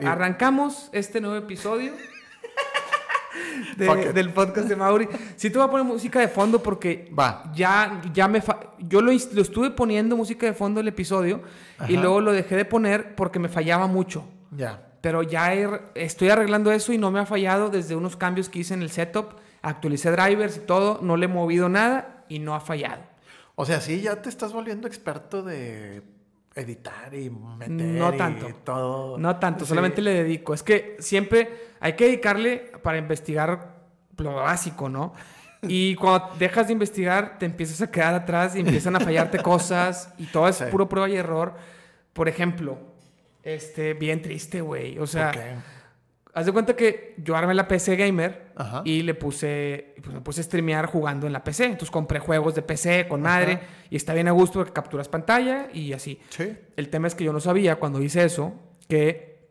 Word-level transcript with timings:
Bueno, 0.00 0.12
arrancamos 0.12 0.88
este 0.92 1.20
nuevo 1.20 1.36
episodio 1.36 1.92
del 3.76 4.30
podcast 4.30 4.66
de 4.66 4.74
Mauri. 4.74 5.06
Sí 5.36 5.50
te 5.50 5.58
voy 5.58 5.68
a 5.68 5.70
poner 5.70 5.86
música 5.86 6.20
de 6.20 6.28
fondo 6.28 6.62
porque 6.62 7.12
Va. 7.18 7.52
ya, 7.54 8.00
ya 8.14 8.26
me... 8.26 8.42
Yo 8.78 9.02
lo, 9.02 9.12
lo, 9.12 9.42
estuve 9.42 9.70
poniendo 9.70 10.16
música 10.16 10.46
de 10.46 10.54
fondo 10.54 10.80
el 10.80 10.88
episodio 10.88 11.42
y 11.86 11.98
luego 11.98 12.22
lo 12.22 12.32
dejé 12.32 12.56
de 12.56 12.64
poner 12.64 13.14
porque 13.14 13.38
me 13.38 13.50
fallaba 13.50 13.86
mucho. 13.88 14.24
Ya. 14.52 14.86
Pero 15.02 15.22
ya 15.22 15.52
estoy 15.94 16.30
arreglando 16.30 16.72
eso 16.72 16.94
y 16.94 16.98
no 16.98 17.10
me 17.10 17.20
ha 17.20 17.26
fallado 17.26 17.68
desde 17.68 17.94
unos 17.94 18.16
cambios 18.16 18.48
que 18.48 18.60
hice 18.60 18.72
en 18.72 18.80
el 18.80 18.90
setup. 18.90 19.34
Actualicé 19.60 20.12
drivers 20.12 20.56
y 20.56 20.60
todo, 20.60 21.00
no 21.02 21.18
le 21.18 21.26
he 21.26 21.28
movido 21.28 21.68
nada 21.68 22.24
y 22.30 22.38
no 22.38 22.54
ha 22.54 22.60
fallado. 22.60 23.02
O 23.54 23.66
sea, 23.66 23.82
sí, 23.82 24.00
ya 24.00 24.22
te 24.22 24.30
estás 24.30 24.54
volviendo 24.54 24.88
experto 24.88 25.42
de 25.42 26.02
editar 26.54 27.14
y 27.14 27.30
meter 27.30 27.70
no 27.70 28.12
tanto. 28.14 28.48
y 28.48 28.52
todo. 28.64 29.18
No 29.18 29.36
tanto, 29.38 29.64
solamente 29.64 30.02
le 30.02 30.12
dedico. 30.12 30.54
Es 30.54 30.62
que 30.62 30.96
siempre 30.98 31.48
hay 31.80 31.94
que 31.94 32.06
dedicarle 32.06 32.72
para 32.82 32.98
investigar 32.98 33.80
lo 34.16 34.34
básico, 34.34 34.88
¿no? 34.88 35.14
Y 35.62 35.94
cuando 35.96 36.34
dejas 36.38 36.66
de 36.66 36.72
investigar, 36.72 37.38
te 37.38 37.46
empiezas 37.46 37.80
a 37.82 37.90
quedar 37.90 38.14
atrás 38.14 38.56
y 38.56 38.60
empiezan 38.60 38.96
a 38.96 39.00
fallarte 39.00 39.38
cosas 39.42 40.12
y 40.18 40.26
todo 40.26 40.48
es 40.48 40.62
puro 40.62 40.88
prueba 40.88 41.08
y 41.08 41.16
error. 41.16 41.54
Por 42.12 42.28
ejemplo, 42.28 42.78
este, 43.42 43.94
bien 43.94 44.20
triste, 44.20 44.60
güey. 44.60 44.98
O 44.98 45.06
sea, 45.06 45.32
haz 46.34 46.46
de 46.46 46.52
cuenta 46.52 46.76
que 46.76 47.14
yo 47.18 47.36
armé 47.36 47.54
la 47.54 47.66
PC 47.66 47.96
gamer 47.96 48.52
y 48.84 49.02
le 49.02 49.14
puse, 49.14 49.94
pues 50.02 50.14
me 50.14 50.20
puse 50.20 50.40
a 50.40 50.44
streamear 50.44 50.86
jugando 50.86 51.26
en 51.26 51.32
la 51.32 51.42
PC. 51.42 51.64
Entonces 51.64 51.90
compré 51.90 52.18
juegos 52.18 52.54
de 52.54 52.62
PC 52.62 53.08
con 53.08 53.22
madre 53.22 53.60
y 53.90 53.96
está 53.96 54.14
bien 54.14 54.28
a 54.28 54.32
gusto 54.32 54.60
porque 54.60 54.72
capturas 54.72 55.08
pantalla 55.08 55.68
y 55.72 55.92
así. 55.92 56.20
Sí. 56.30 56.56
El 56.76 56.88
tema 56.88 57.08
es 57.08 57.14
que 57.14 57.24
yo 57.24 57.32
no 57.32 57.40
sabía 57.40 57.76
cuando 57.76 58.02
hice 58.02 58.24
eso 58.24 58.54
que, 58.88 59.48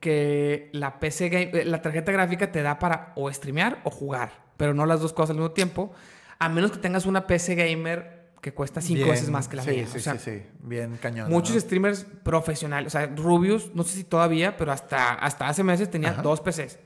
que 0.00 0.70
la 0.72 1.00
PC 1.00 1.28
game, 1.28 1.64
la 1.64 1.82
tarjeta 1.82 2.12
gráfica 2.12 2.52
te 2.52 2.62
da 2.62 2.78
para 2.78 3.12
o 3.16 3.32
streamear 3.32 3.80
o 3.84 3.90
jugar, 3.90 4.32
pero 4.56 4.74
no 4.74 4.86
las 4.86 5.00
dos 5.00 5.12
cosas 5.12 5.30
al 5.30 5.36
mismo 5.36 5.52
tiempo. 5.52 5.92
A 6.38 6.48
menos 6.48 6.70
que 6.70 6.78
tengas 6.78 7.06
una 7.06 7.26
PC 7.26 7.54
gamer 7.54 8.15
que 8.46 8.54
cuesta 8.54 8.80
cinco 8.80 9.10
veces 9.10 9.28
más 9.28 9.48
que 9.48 9.56
la 9.56 9.64
mía. 9.64 9.88
Sí, 9.88 9.98
sí, 9.98 10.10
sí, 10.18 10.42
bien 10.60 10.96
cañón. 11.02 11.28
Muchos 11.28 11.56
streamers 11.56 12.06
profesionales, 12.22 12.94
o 12.94 12.96
sea, 12.96 13.08
Rubius, 13.08 13.74
no 13.74 13.82
sé 13.82 13.96
si 13.96 14.04
todavía, 14.04 14.56
pero 14.56 14.70
hasta, 14.70 15.14
hasta 15.14 15.48
hace 15.48 15.64
meses 15.64 15.90
tenía 15.90 16.12
dos 16.12 16.40
PCs. 16.40 16.78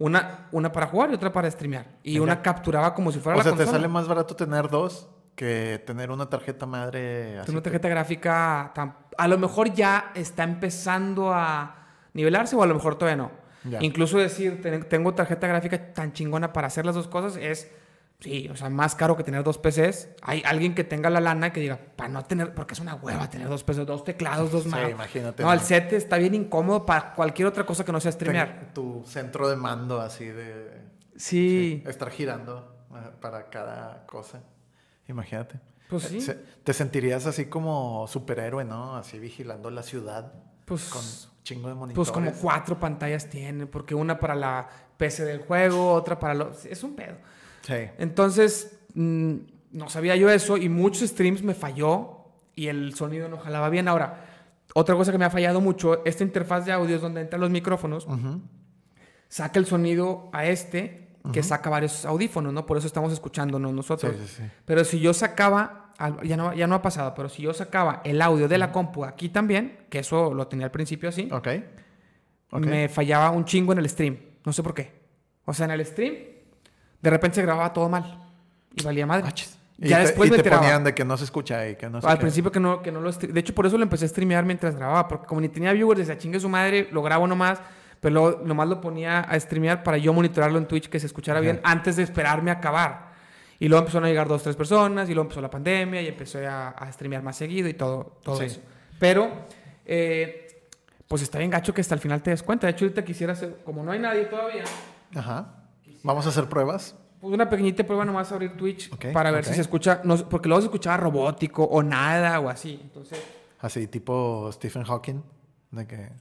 Una, 0.00 0.48
una 0.50 0.72
para 0.72 0.88
jugar 0.88 1.12
y 1.12 1.14
otra 1.14 1.32
para 1.32 1.48
streamear. 1.48 1.86
Y 2.02 2.18
una 2.18 2.42
capturaba 2.42 2.92
como 2.92 3.12
si 3.12 3.20
fuera 3.20 3.38
o 3.38 3.42
sea, 3.44 3.54
te 3.54 3.66
sale 3.66 3.86
más 3.86 4.08
barato 4.08 4.34
tener 4.34 4.68
dos 4.68 5.08
que 5.36 5.80
tener 5.86 6.10
una 6.10 6.28
tarjeta 6.28 6.66
madre 6.66 7.38
así. 7.38 7.52
Una 7.52 7.62
tarjeta 7.62 7.88
gráfica, 7.88 8.72
a 9.16 9.28
lo 9.28 9.38
mejor 9.38 9.72
ya 9.72 10.10
está 10.16 10.42
empezando 10.42 11.32
a 11.32 11.86
nivelarse 12.14 12.56
o 12.56 12.64
a 12.64 12.66
lo 12.66 12.74
mejor 12.74 12.98
todavía 12.98 13.22
no. 13.22 13.30
Incluso 13.80 14.18
decir, 14.18 14.60
tengo 14.88 15.14
tarjeta 15.14 15.46
gráfica 15.46 15.92
tan 15.92 16.12
chingona 16.12 16.52
para 16.52 16.66
hacer 16.66 16.84
las 16.84 16.96
dos 16.96 17.06
cosas 17.06 17.36
es 17.36 17.70
Sí, 18.20 18.48
o 18.50 18.56
sea, 18.56 18.70
más 18.70 18.94
caro 18.94 19.16
que 19.16 19.22
tener 19.22 19.44
dos 19.44 19.58
PCs. 19.58 20.08
Hay 20.22 20.42
alguien 20.46 20.74
que 20.74 20.84
tenga 20.84 21.10
la 21.10 21.20
lana 21.20 21.52
que 21.52 21.60
diga, 21.60 21.78
para 21.96 22.08
no 22.08 22.24
tener, 22.24 22.54
porque 22.54 22.72
es 22.72 22.80
una 22.80 22.94
hueva 22.94 23.28
tener 23.28 23.48
dos 23.48 23.62
PCs, 23.62 23.86
dos 23.86 24.04
teclados, 24.04 24.50
dos 24.50 24.66
manos. 24.66 24.86
Sí, 24.86 24.92
imagínate. 24.92 25.42
No, 25.42 25.52
el 25.52 25.60
set 25.60 25.92
está 25.92 26.16
bien 26.16 26.34
incómodo 26.34 26.86
para 26.86 27.14
cualquier 27.14 27.48
otra 27.48 27.66
cosa 27.66 27.84
que 27.84 27.92
no 27.92 28.00
sea 28.00 28.12
streamear. 28.12 28.72
tu 28.72 29.04
centro 29.06 29.48
de 29.48 29.56
mando 29.56 30.00
así 30.00 30.24
de... 30.24 30.86
Sí. 31.16 31.82
estar 31.86 32.10
girando 32.10 32.86
eh, 32.94 33.10
para 33.20 33.48
cada 33.50 34.06
cosa. 34.06 34.40
Imagínate. 35.08 35.60
Pues 35.88 36.04
sí. 36.04 36.26
te 36.64 36.72
sentirías 36.72 37.26
así 37.26 37.46
como 37.46 38.06
superhéroe, 38.08 38.64
¿no? 38.64 38.96
Así 38.96 39.18
vigilando 39.18 39.70
la 39.70 39.82
ciudad. 39.82 40.32
Pues... 40.64 40.88
Con 40.88 41.02
chingo 41.42 41.68
de 41.68 41.74
monitores. 41.74 42.10
Pues 42.10 42.10
como 42.10 42.32
cuatro 42.40 42.80
pantallas 42.80 43.28
tiene, 43.30 43.66
porque 43.66 43.94
una 43.94 44.18
para 44.18 44.34
la 44.34 44.68
PC 44.96 45.24
del 45.24 45.40
juego, 45.40 45.92
otra 45.92 46.18
para 46.18 46.34
los... 46.34 46.64
Es 46.64 46.82
un 46.82 46.96
pedo. 46.96 47.16
Entonces, 47.98 48.78
mm, 48.94 49.34
no 49.72 49.88
sabía 49.88 50.16
yo 50.16 50.30
eso 50.30 50.56
y 50.56 50.68
muchos 50.68 51.08
streams 51.10 51.42
me 51.42 51.54
falló 51.54 52.16
y 52.54 52.68
el 52.68 52.94
sonido 52.94 53.28
no 53.28 53.38
jalaba 53.38 53.68
bien. 53.68 53.88
Ahora, 53.88 54.24
otra 54.74 54.94
cosa 54.94 55.12
que 55.12 55.18
me 55.18 55.24
ha 55.24 55.30
fallado 55.30 55.60
mucho, 55.60 56.04
esta 56.04 56.24
interfaz 56.24 56.64
de 56.66 56.72
audio 56.72 56.96
es 56.96 57.02
donde 57.02 57.20
entran 57.20 57.40
los 57.40 57.50
micrófonos, 57.50 58.06
saca 59.28 59.58
el 59.58 59.66
sonido 59.66 60.30
a 60.32 60.46
este, 60.46 61.08
que 61.32 61.42
saca 61.42 61.70
varios 61.70 62.04
audífonos, 62.04 62.52
¿no? 62.52 62.66
Por 62.66 62.78
eso 62.78 62.86
estamos 62.86 63.12
escuchándonos 63.12 63.72
nosotros. 63.72 64.14
Pero 64.64 64.84
si 64.84 65.00
yo 65.00 65.12
sacaba, 65.12 65.92
ya 66.24 66.36
no, 66.36 66.54
ya 66.54 66.66
no 66.66 66.74
ha 66.74 66.82
pasado, 66.82 67.14
pero 67.14 67.28
si 67.28 67.42
yo 67.42 67.52
sacaba 67.52 68.00
el 68.04 68.22
audio 68.22 68.48
de 68.48 68.58
la 68.58 68.72
compu 68.72 69.04
aquí 69.04 69.28
también, 69.28 69.86
que 69.90 70.00
eso 70.00 70.32
lo 70.32 70.46
tenía 70.46 70.66
al 70.66 70.72
principio 70.72 71.08
así, 71.08 71.28
me 72.52 72.88
fallaba 72.88 73.30
un 73.30 73.44
chingo 73.44 73.72
en 73.72 73.78
el 73.78 73.88
stream. 73.88 74.18
No 74.44 74.52
sé 74.52 74.62
por 74.62 74.74
qué. 74.74 74.92
O 75.44 75.52
sea, 75.52 75.66
en 75.66 75.72
el 75.72 75.84
stream 75.84 76.14
de 77.00 77.10
repente 77.10 77.36
se 77.36 77.42
grababa 77.42 77.72
todo 77.72 77.88
mal 77.88 78.18
y 78.74 78.82
valía 78.82 79.06
madre. 79.06 79.32
Ya 79.78 79.98
después 79.98 80.30
me 80.30 80.38
te 80.38 80.50
ponían 80.50 80.84
de 80.84 80.94
que 80.94 81.04
no 81.04 81.16
se 81.16 81.24
escucha 81.24 81.68
y 81.68 81.76
que 81.76 81.90
no 81.90 82.00
se 82.00 82.06
Al 82.06 82.18
principio 82.18 82.50
que 82.50 82.60
no, 82.60 82.80
que 82.80 82.90
no 82.90 83.00
lo... 83.00 83.12
De 83.12 83.40
hecho, 83.40 83.54
por 83.54 83.66
eso 83.66 83.76
lo 83.76 83.82
empecé 83.82 84.06
a 84.06 84.08
streamear 84.08 84.44
mientras 84.44 84.74
grababa. 84.74 85.06
Porque 85.06 85.26
como 85.26 85.40
ni 85.40 85.48
tenía 85.48 85.72
viewers, 85.72 85.98
decía, 85.98 86.16
chingue 86.16 86.40
su 86.40 86.48
madre, 86.48 86.88
lo 86.92 87.02
grabo 87.02 87.26
nomás. 87.26 87.60
Pero 88.00 88.14
luego, 88.14 88.40
nomás 88.44 88.68
lo 88.68 88.80
ponía 88.80 89.20
a 89.20 89.38
streamear 89.38 89.82
para 89.82 89.98
yo 89.98 90.12
monitorarlo 90.12 90.58
en 90.58 90.66
Twitch, 90.66 90.88
que 90.88 90.98
se 90.98 91.06
escuchara 91.06 91.40
bien, 91.40 91.60
antes 91.62 91.96
de 91.96 92.02
esperarme 92.02 92.50
a 92.50 92.54
acabar. 92.54 93.12
Y 93.58 93.68
luego 93.68 93.80
empezaron 93.80 94.04
a 94.04 94.08
llegar 94.08 94.28
dos, 94.28 94.42
tres 94.42 94.56
personas, 94.56 95.08
y 95.08 95.14
luego 95.14 95.26
empezó 95.26 95.40
la 95.40 95.50
pandemia, 95.50 96.02
y 96.02 96.08
empecé 96.08 96.46
a, 96.46 96.68
a 96.68 96.92
streamear 96.92 97.22
más 97.22 97.36
seguido 97.36 97.68
y 97.68 97.74
todo, 97.74 98.18
todo 98.22 98.42
eso. 98.42 98.60
Pero, 98.98 99.30
eh, 99.84 100.68
pues 101.08 101.22
está 101.22 101.38
bien 101.38 101.50
gacho 101.50 101.72
que 101.72 101.80
hasta 101.80 101.94
el 101.94 102.00
final 102.00 102.22
te 102.22 102.30
des 102.30 102.42
cuenta. 102.42 102.66
De 102.66 102.72
hecho, 102.72 102.84
ahorita 102.84 103.04
quisiera 103.04 103.32
hacer... 103.32 103.58
Como 103.64 103.82
no 103.82 103.92
hay 103.92 103.98
nadie 103.98 104.24
todavía... 104.24 104.64
Ajá 105.14 105.65
¿Vamos 106.06 106.24
a 106.24 106.28
hacer 106.28 106.48
pruebas? 106.48 106.94
Pues 107.20 107.34
una 107.34 107.50
pequeñita 107.50 107.84
prueba 107.84 108.04
nomás 108.04 108.30
abrir 108.30 108.56
Twitch 108.56 108.90
para 109.12 109.32
ver 109.32 109.44
si 109.44 109.54
se 109.54 109.60
escucha, 109.62 110.02
no, 110.04 110.16
porque 110.28 110.48
luego 110.48 110.60
se 110.60 110.66
escuchaba 110.66 110.96
robótico 110.98 111.64
o 111.64 111.82
nada 111.82 112.38
o 112.38 112.48
así. 112.48 112.78
Entonces... 112.80 113.20
Así, 113.58 113.88
tipo 113.88 114.48
Stephen 114.52 114.84
Hawking, 114.84 115.20
de 115.72 115.86
que 115.86 116.12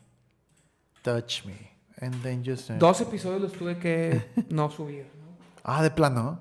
touch 1.04 1.46
me 1.46 1.78
and 2.02 2.20
then 2.24 2.44
just... 2.44 2.72
Dos 2.72 3.02
episodios 3.02 3.42
los 3.44 3.54
tuve 3.54 3.78
que 3.78 4.26
no 4.50 4.72
subir. 4.72 5.06
Ah, 5.64 5.84
de 5.84 5.92
plano. 5.92 6.40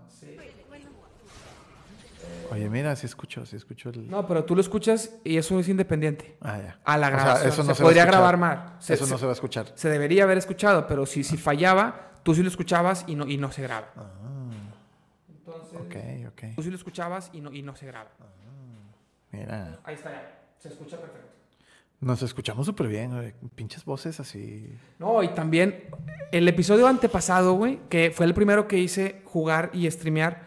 Oye, 2.51 2.69
mira, 2.69 2.95
sí 2.97 3.07
escucho, 3.07 3.45
sí 3.47 3.57
escucho 3.57 3.91
el... 3.91 4.09
No, 4.09 4.27
pero 4.27 4.45
tú 4.45 4.55
lo 4.55 4.61
escuchas 4.61 5.17
y 5.25 5.37
eso 5.37 5.59
es 5.59 5.69
independiente. 5.69 6.37
Ah, 6.41 6.59
ya. 6.59 6.79
A 6.85 6.99
la 6.99 7.11
grabación. 7.11 7.49
eso 7.49 7.65
no 7.65 7.75
se, 7.75 7.83
podría 7.83 8.05
grabar 8.05 8.37
mal. 8.37 8.77
eso 8.87 9.07
no 9.07 9.19
se 9.19 9.25
va 9.25 9.33
a 9.33 9.35
escuchar. 9.35 9.73
Se 9.75 9.89
debería 9.89 10.25
haber 10.25 10.39
escuchado, 10.39 10.87
pero 10.87 11.07
si, 11.07 11.25
si 11.25 11.37
fallaba, 11.37 12.13
tú 12.23 12.35
sí 12.35 12.43
lo 12.43 12.49
escuchabas 12.49 13.05
y 13.07 13.15
no, 13.15 13.27
y 13.27 13.37
no 13.37 13.51
se 13.51 13.63
graba. 13.63 13.89
Ah, 13.97 14.51
Entonces, 15.29 15.81
ok, 15.81 16.33
ok. 16.33 16.55
Tú 16.57 16.63
sí 16.63 16.71
lo 16.71 16.77
escuchabas 16.77 17.31
y 17.33 17.41
no, 17.41 17.53
y 17.53 17.63
no 17.63 17.75
se 17.75 17.87
graba. 17.87 18.11
Ah, 18.21 18.25
mira. 19.33 19.81
Ahí 19.85 19.95
está 19.95 20.11
ya. 20.11 20.41
Se 20.59 20.69
escucha 20.69 20.99
perfecto. 20.99 21.25
Nos 22.01 22.23
escuchamos 22.23 22.67
súper 22.67 22.89
bien, 22.89 23.13
güey. 23.13 23.33
Pinches 23.55 23.85
voces 23.85 24.21
así. 24.21 24.77
No, 24.99 25.23
y 25.23 25.29
también 25.29 25.85
el 26.33 26.47
episodio 26.47 26.87
antepasado, 26.87 27.55
güey, 27.55 27.81
que 27.89 28.11
fue 28.11 28.27
el 28.27 28.35
primero 28.35 28.69
que 28.69 28.79
hice 28.79 29.23
jugar 29.25 29.71
y 29.73 29.91
streamear 29.91 30.43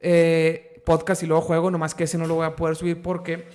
eh, 0.00 0.71
podcast 0.84 1.22
y 1.22 1.26
luego 1.26 1.42
juego, 1.42 1.70
nomás 1.70 1.94
que 1.94 2.04
ese 2.04 2.18
no 2.18 2.26
lo 2.26 2.34
voy 2.36 2.46
a 2.46 2.56
poder 2.56 2.76
subir 2.76 3.02
porque, 3.02 3.48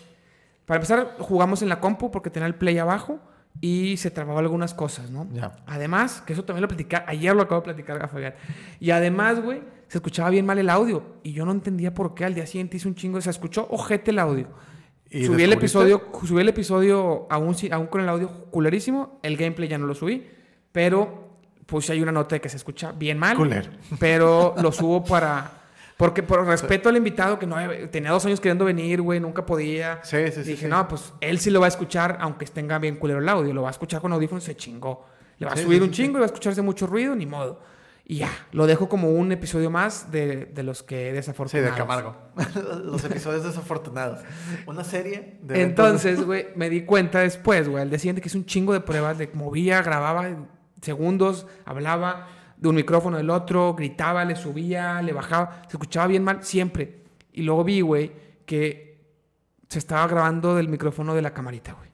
para 0.65 0.77
empezar, 0.77 1.15
jugamos 1.19 1.61
en 1.61 1.69
la 1.69 1.79
compu 1.79 2.11
porque 2.11 2.29
tenía 2.29 2.47
el 2.47 2.55
play 2.55 2.77
abajo 2.77 3.19
y 3.61 3.97
se 3.97 4.11
trababa 4.11 4.39
algunas 4.39 4.73
cosas, 4.73 5.09
¿no? 5.09 5.27
Además, 5.66 6.21
que 6.25 6.33
eso 6.33 6.43
también 6.43 6.61
lo 6.61 6.67
platicé, 6.67 7.03
ayer 7.07 7.35
lo 7.35 7.43
acabo 7.43 7.61
de 7.61 7.66
platicar 7.66 8.09
Fabián. 8.09 8.35
Y 8.79 8.91
además, 8.91 9.41
güey, 9.41 9.61
se 9.87 9.97
escuchaba 9.97 10.29
bien 10.29 10.45
mal 10.45 10.59
el 10.59 10.69
audio 10.69 11.03
y 11.23 11.33
yo 11.33 11.45
no 11.45 11.51
entendía 11.51 11.93
por 11.93 12.13
qué. 12.13 12.25
Al 12.25 12.35
día 12.35 12.45
siguiente 12.45 12.77
hice 12.77 12.87
un 12.87 12.95
chingo, 12.95 13.19
se 13.21 13.29
escuchó 13.29 13.67
ojete 13.69 14.11
el 14.11 14.19
audio. 14.19 14.47
¿Y 15.09 15.25
subí 15.25 15.43
el 15.43 15.53
episodio, 15.53 16.09
subí 16.25 16.41
el 16.41 16.49
episodio 16.49 17.28
aún, 17.29 17.55
aún 17.72 17.87
con 17.87 18.02
el 18.02 18.09
audio 18.09 18.29
culerísimo, 18.52 19.19
el 19.23 19.37
gameplay 19.37 19.69
ya 19.69 19.78
no 19.78 19.87
lo 19.87 19.96
subí, 19.96 20.28
pero 20.72 21.28
puse 21.66 21.93
ahí 21.93 22.02
una 22.02 22.11
nota 22.11 22.35
de 22.35 22.41
que 22.41 22.49
se 22.49 22.57
escucha 22.57 22.91
bien 22.91 23.17
mal. 23.17 23.37
Culer. 23.37 23.69
Pero 23.99 24.55
lo 24.61 24.72
subo 24.72 25.03
para 25.03 25.52
porque 25.97 26.22
por 26.22 26.46
respeto 26.46 26.90
al 26.90 26.97
invitado, 26.97 27.40
que 27.40 27.47
no 27.47 27.58
tenía 27.90 28.11
dos 28.11 28.23
años 28.26 28.40
queriendo 28.40 28.66
venir, 28.66 29.02
güey, 29.02 29.20
nunca 29.20 29.46
podía. 29.46 29.99
Sí, 30.03 30.17
sí, 30.28 30.44
sí. 30.44 30.52
Dije, 30.52 30.67
no, 30.67 30.88
pues 30.88 31.11
él 31.22 31.40
sí 31.40 31.49
lo 31.49 31.59
va 31.59 31.66
a 31.66 31.70
escuchar, 31.70 32.20
aunque 32.22 32.46
tenga 32.46 32.78
bien 32.78 32.97
culero 32.97 33.20
el 33.20 33.28
audio. 33.28 33.52
Lo 33.52 33.64
va 33.64 33.70
a 33.70 33.72
escuchar 33.72 33.99
con 33.99 34.14
audífonos, 34.14 34.44
se 34.44 34.55
chingó. 34.55 35.05
Le 35.40 35.47
va 35.47 35.53
a 35.53 35.58
subir 35.58 35.82
un 35.82 35.91
chingo 35.91 36.17
y 36.17 36.20
va 36.20 36.26
a 36.26 36.28
escucharse 36.28 36.61
mucho 36.61 36.85
ruido, 36.85 37.16
ni 37.16 37.26
modo. 37.26 37.61
Y 38.05 38.17
ya, 38.17 38.29
lo 38.52 38.67
dejo 38.67 38.88
como 38.88 39.09
un 39.09 39.32
episodio 39.32 39.70
más 39.70 40.11
de, 40.11 40.46
de 40.46 40.64
los 40.64 40.84
que 40.84 41.11
desafortunados. 41.11 41.70
Sí, 41.70 41.72
de 41.72 41.78
Camargo. 41.78 42.16
los 42.85 43.03
episodios 43.03 43.43
desafortunados. 43.43 44.22
Una 44.66 44.84
serie 44.84 45.40
de... 45.41 45.61
Entonces, 45.64 46.23
güey, 46.23 46.47
me 46.55 46.70
di 46.70 46.84
cuenta 46.84 47.20
después, 47.20 47.67
güey, 47.67 47.82
al 47.82 47.90
día 47.90 48.00
siguiente 48.00 48.22
que 48.22 48.29
hice 48.29 48.38
un 48.38 48.46
chingo 48.46 48.72
de 48.72 48.79
pruebas, 48.79 49.17
de 49.17 49.29
movía, 49.34 49.82
grababa 49.82 50.26
segundos, 50.82 51.47
hablaba 51.66 52.29
de 52.57 52.69
un 52.69 52.75
micrófono 52.75 53.17
del 53.17 53.29
otro, 53.29 53.73
gritaba, 53.75 54.25
le 54.25 54.35
subía, 54.35 55.01
le 55.01 55.13
bajaba, 55.13 55.61
se 55.67 55.77
escuchaba 55.77 56.07
bien 56.07 56.23
mal, 56.23 56.43
siempre. 56.43 57.03
Y 57.33 57.43
luego 57.43 57.63
vi, 57.63 57.81
güey, 57.81 58.11
que 58.45 58.87
se 59.69 59.79
estaba 59.79 60.07
grabando 60.07 60.55
del 60.55 60.67
micrófono 60.67 61.13
de 61.13 61.21
la 61.21 61.33
camarita, 61.33 61.73
güey. 61.73 61.87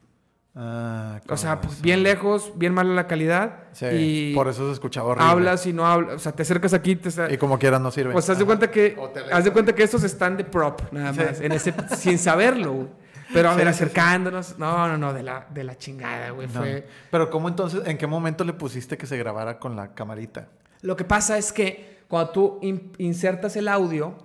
Ah, 0.55 1.19
o 1.27 1.35
sea, 1.35 1.59
pues, 1.59 1.81
bien 1.81 2.03
lejos, 2.03 2.51
bien 2.55 2.75
mala 2.75 2.93
la 2.93 3.07
calidad. 3.07 3.63
Sí, 3.71 3.85
y 3.89 4.35
por 4.35 4.47
eso 4.47 4.67
se 4.67 4.73
escuchaba 4.73 5.09
horrible. 5.09 5.31
Hablas 5.31 5.65
y 5.65 5.73
no 5.73 5.85
hablas, 5.85 6.15
o 6.15 6.19
sea, 6.19 6.31
te 6.31 6.43
acercas 6.43 6.73
aquí. 6.73 6.95
Te, 6.95 7.33
y 7.33 7.37
como 7.37 7.57
quieras 7.57 7.81
no 7.81 7.89
sirve. 7.89 8.13
Pues 8.13 8.29
haz 8.29 8.37
de 8.37 8.45
cuenta 8.45 8.69
que, 8.69 8.95
haz 9.31 9.43
de 9.43 9.51
cuenta 9.51 9.73
que 9.73 9.81
estos 9.81 10.03
están 10.03 10.37
de 10.37 10.43
prop, 10.43 10.81
nada 10.91 11.11
más, 11.11 11.41
en 11.41 11.53
ese, 11.53 11.73
sin 11.97 12.19
saberlo, 12.19 12.89
Pero 13.33 13.49
a 13.49 13.55
ver, 13.55 13.67
acercándonos, 13.67 14.57
no, 14.57 14.87
no, 14.87 14.97
no, 14.97 15.13
de 15.13 15.23
la, 15.23 15.47
de 15.49 15.63
la 15.63 15.77
chingada, 15.77 16.29
güey. 16.29 16.47
Fue... 16.47 16.87
Pero 17.11 17.29
¿cómo 17.29 17.47
entonces, 17.47 17.81
en 17.85 17.97
qué 17.97 18.07
momento 18.07 18.43
le 18.43 18.53
pusiste 18.53 18.97
que 18.97 19.07
se 19.07 19.17
grabara 19.17 19.59
con 19.59 19.75
la 19.75 19.93
camarita? 19.93 20.47
Lo 20.81 20.95
que 20.95 21.03
pasa 21.03 21.37
es 21.37 21.51
que 21.51 22.03
cuando 22.07 22.31
tú 22.31 22.59
insertas 22.97 23.55
el 23.55 23.67
audio, 23.67 24.15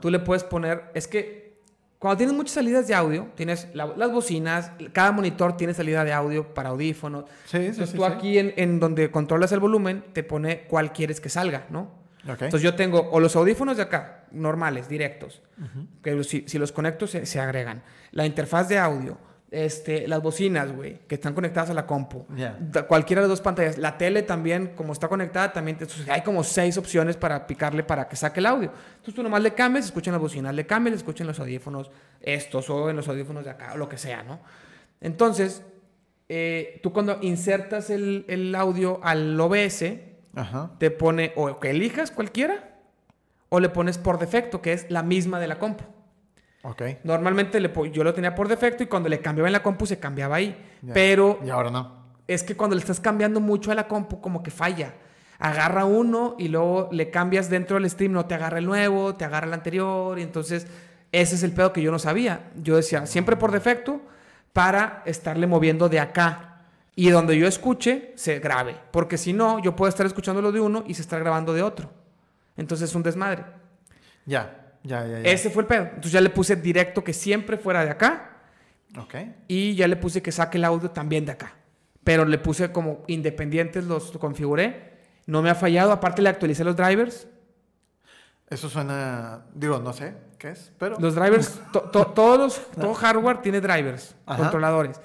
tú 0.00 0.10
le 0.10 0.18
puedes 0.18 0.44
poner, 0.44 0.90
es 0.94 1.06
que 1.06 1.44
cuando 1.98 2.18
tienes 2.18 2.36
muchas 2.36 2.52
salidas 2.52 2.86
de 2.86 2.94
audio, 2.94 3.28
tienes 3.34 3.68
las 3.72 4.12
bocinas, 4.12 4.72
cada 4.92 5.10
monitor 5.10 5.56
tiene 5.56 5.72
salida 5.72 6.04
de 6.04 6.12
audio 6.12 6.52
para 6.52 6.68
audífonos. 6.68 7.24
Sí, 7.46 7.58
sí, 7.58 7.66
Entonces 7.66 7.94
tú 7.94 8.04
aquí 8.04 8.38
en, 8.38 8.78
donde 8.78 9.10
controlas 9.10 9.52
el 9.52 9.60
volumen, 9.60 10.04
te 10.12 10.22
pone 10.22 10.64
cuál 10.68 10.92
quieres 10.92 11.20
que 11.20 11.30
salga, 11.30 11.66
¿no? 11.70 12.03
Entonces 12.26 12.62
yo 12.62 12.74
tengo 12.74 13.10
o 13.10 13.20
los 13.20 13.36
audífonos 13.36 13.76
de 13.76 13.82
acá, 13.82 14.24
normales, 14.32 14.88
directos, 14.88 15.42
que 16.02 16.24
si, 16.24 16.44
si, 16.46 16.58
los 16.58 16.72
conecto 16.72 17.06
se, 17.06 17.26
se 17.26 17.40
agregan. 17.40 17.82
La 18.12 18.24
interfaz 18.24 18.68
de 18.68 18.78
audio 18.78 19.18
este, 19.54 20.08
las 20.08 20.20
bocinas, 20.20 20.72
güey, 20.72 20.98
que 21.06 21.14
están 21.14 21.32
conectadas 21.32 21.70
a 21.70 21.74
la 21.74 21.86
compu. 21.86 22.26
Cualquiera 22.88 23.22
de 23.22 23.28
las 23.28 23.38
dos 23.38 23.40
pantallas. 23.40 23.78
La 23.78 23.96
tele 23.96 24.22
también, 24.22 24.72
como 24.74 24.92
está 24.92 25.06
conectada, 25.06 25.52
también 25.52 25.78
hay 26.08 26.22
como 26.22 26.42
seis 26.42 26.76
opciones 26.76 27.16
para 27.16 27.46
picarle 27.46 27.84
para 27.84 28.08
que 28.08 28.16
saque 28.16 28.40
el 28.40 28.46
audio. 28.46 28.72
Entonces 28.96 29.14
tú 29.14 29.22
nomás 29.22 29.42
le 29.42 29.54
cambias, 29.54 29.86
escuchan 29.86 30.12
las 30.12 30.20
bocinas, 30.20 30.54
le 30.54 30.66
cambias, 30.66 30.96
escuchen 30.96 31.26
los 31.26 31.38
audífonos 31.38 31.90
estos 32.20 32.68
o 32.68 32.90
en 32.90 32.96
los 32.96 33.06
audífonos 33.06 33.44
de 33.44 33.50
acá 33.50 33.74
o 33.74 33.76
lo 33.76 33.88
que 33.88 33.96
sea, 33.96 34.24
¿no? 34.24 34.40
Entonces, 35.00 35.62
eh, 36.28 36.80
tú 36.82 36.92
cuando 36.92 37.18
insertas 37.22 37.90
el, 37.90 38.54
audio 38.56 38.98
al 39.04 39.38
OBS, 39.38 39.84
te 40.78 40.90
pone 40.90 41.32
o 41.36 41.60
que 41.60 41.70
elijas 41.70 42.10
cualquiera 42.10 42.74
o 43.48 43.60
le 43.60 43.68
pones 43.68 43.98
por 43.98 44.18
defecto, 44.18 44.60
que 44.60 44.72
es 44.72 44.90
la 44.90 45.02
misma 45.02 45.38
de 45.38 45.46
la 45.46 45.58
compu. 45.58 45.84
Normalmente 47.04 47.60
le, 47.60 47.70
yo 47.92 48.04
lo 48.04 48.14
tenía 48.14 48.34
por 48.34 48.48
defecto 48.48 48.82
y 48.82 48.86
cuando 48.86 49.08
le 49.08 49.20
cambiaba 49.20 49.48
en 49.48 49.52
la 49.52 49.62
compu 49.62 49.86
se 49.86 49.98
cambiaba 49.98 50.36
ahí. 50.36 50.56
Pero. 50.92 51.38
Y 51.44 51.50
ahora 51.50 51.70
no. 51.70 52.04
Es 52.26 52.42
que 52.42 52.56
cuando 52.56 52.74
le 52.74 52.80
estás 52.80 53.00
cambiando 53.00 53.38
mucho 53.38 53.70
a 53.70 53.74
la 53.74 53.86
compu, 53.86 54.20
como 54.20 54.42
que 54.42 54.50
falla. 54.50 54.94
Agarra 55.38 55.84
uno 55.84 56.36
y 56.38 56.48
luego 56.48 56.88
le 56.90 57.10
cambias 57.10 57.50
dentro 57.50 57.76
del 57.76 57.88
stream, 57.90 58.12
no 58.12 58.24
te 58.24 58.34
agarra 58.34 58.58
el 58.58 58.64
nuevo, 58.64 59.14
te 59.14 59.26
agarra 59.26 59.46
el 59.46 59.52
anterior. 59.52 60.18
Y 60.18 60.22
entonces, 60.22 60.66
ese 61.12 61.34
es 61.34 61.42
el 61.42 61.52
pedo 61.52 61.72
que 61.72 61.82
yo 61.82 61.92
no 61.92 61.98
sabía. 61.98 62.50
Yo 62.56 62.76
decía, 62.76 63.04
siempre 63.04 63.36
por 63.36 63.52
defecto, 63.52 64.00
para 64.54 65.02
estarle 65.04 65.46
moviendo 65.46 65.90
de 65.90 66.00
acá. 66.00 66.53
Y 66.96 67.10
donde 67.10 67.36
yo 67.36 67.46
escuche, 67.46 68.12
se 68.14 68.38
grabe. 68.38 68.76
Porque 68.90 69.18
si 69.18 69.32
no, 69.32 69.60
yo 69.60 69.74
puedo 69.74 69.88
estar 69.88 70.06
escuchando 70.06 70.40
lo 70.40 70.52
de 70.52 70.60
uno 70.60 70.84
y 70.86 70.94
se 70.94 71.02
está 71.02 71.18
grabando 71.18 71.52
de 71.52 71.62
otro. 71.62 71.90
Entonces 72.56 72.90
es 72.90 72.94
un 72.94 73.02
desmadre. 73.02 73.44
Ya. 74.26 74.60
Ese 75.24 75.50
fue 75.50 75.62
el 75.62 75.66
pedo. 75.66 75.84
Entonces 75.84 76.12
ya 76.12 76.20
le 76.20 76.30
puse 76.30 76.56
directo 76.56 77.02
que 77.02 77.12
siempre 77.12 77.56
fuera 77.56 77.84
de 77.84 77.90
acá. 77.90 78.30
Ok. 78.98 79.14
Y 79.48 79.74
ya 79.74 79.88
le 79.88 79.96
puse 79.96 80.22
que 80.22 80.30
saque 80.30 80.58
el 80.58 80.64
audio 80.64 80.90
también 80.90 81.24
de 81.24 81.32
acá. 81.32 81.54
Pero 82.04 82.24
le 82.24 82.38
puse 82.38 82.70
como 82.70 83.02
independientes, 83.08 83.84
los 83.84 84.12
configuré. 84.12 84.94
No 85.26 85.42
me 85.42 85.50
ha 85.50 85.54
fallado. 85.54 85.90
Aparte 85.90 86.22
le 86.22 86.28
actualicé 86.28 86.62
los 86.62 86.76
drivers. 86.76 87.26
Eso 88.48 88.68
suena, 88.68 89.46
digo, 89.54 89.78
no 89.78 89.92
sé 89.92 90.14
qué 90.38 90.50
es, 90.50 90.70
pero... 90.78 90.96
Los 91.00 91.14
drivers, 91.14 91.60
todos 91.72 92.60
todo 92.78 92.94
hardware 92.94 93.38
tiene 93.40 93.60
drivers, 93.60 94.14
controladores. 94.26 95.00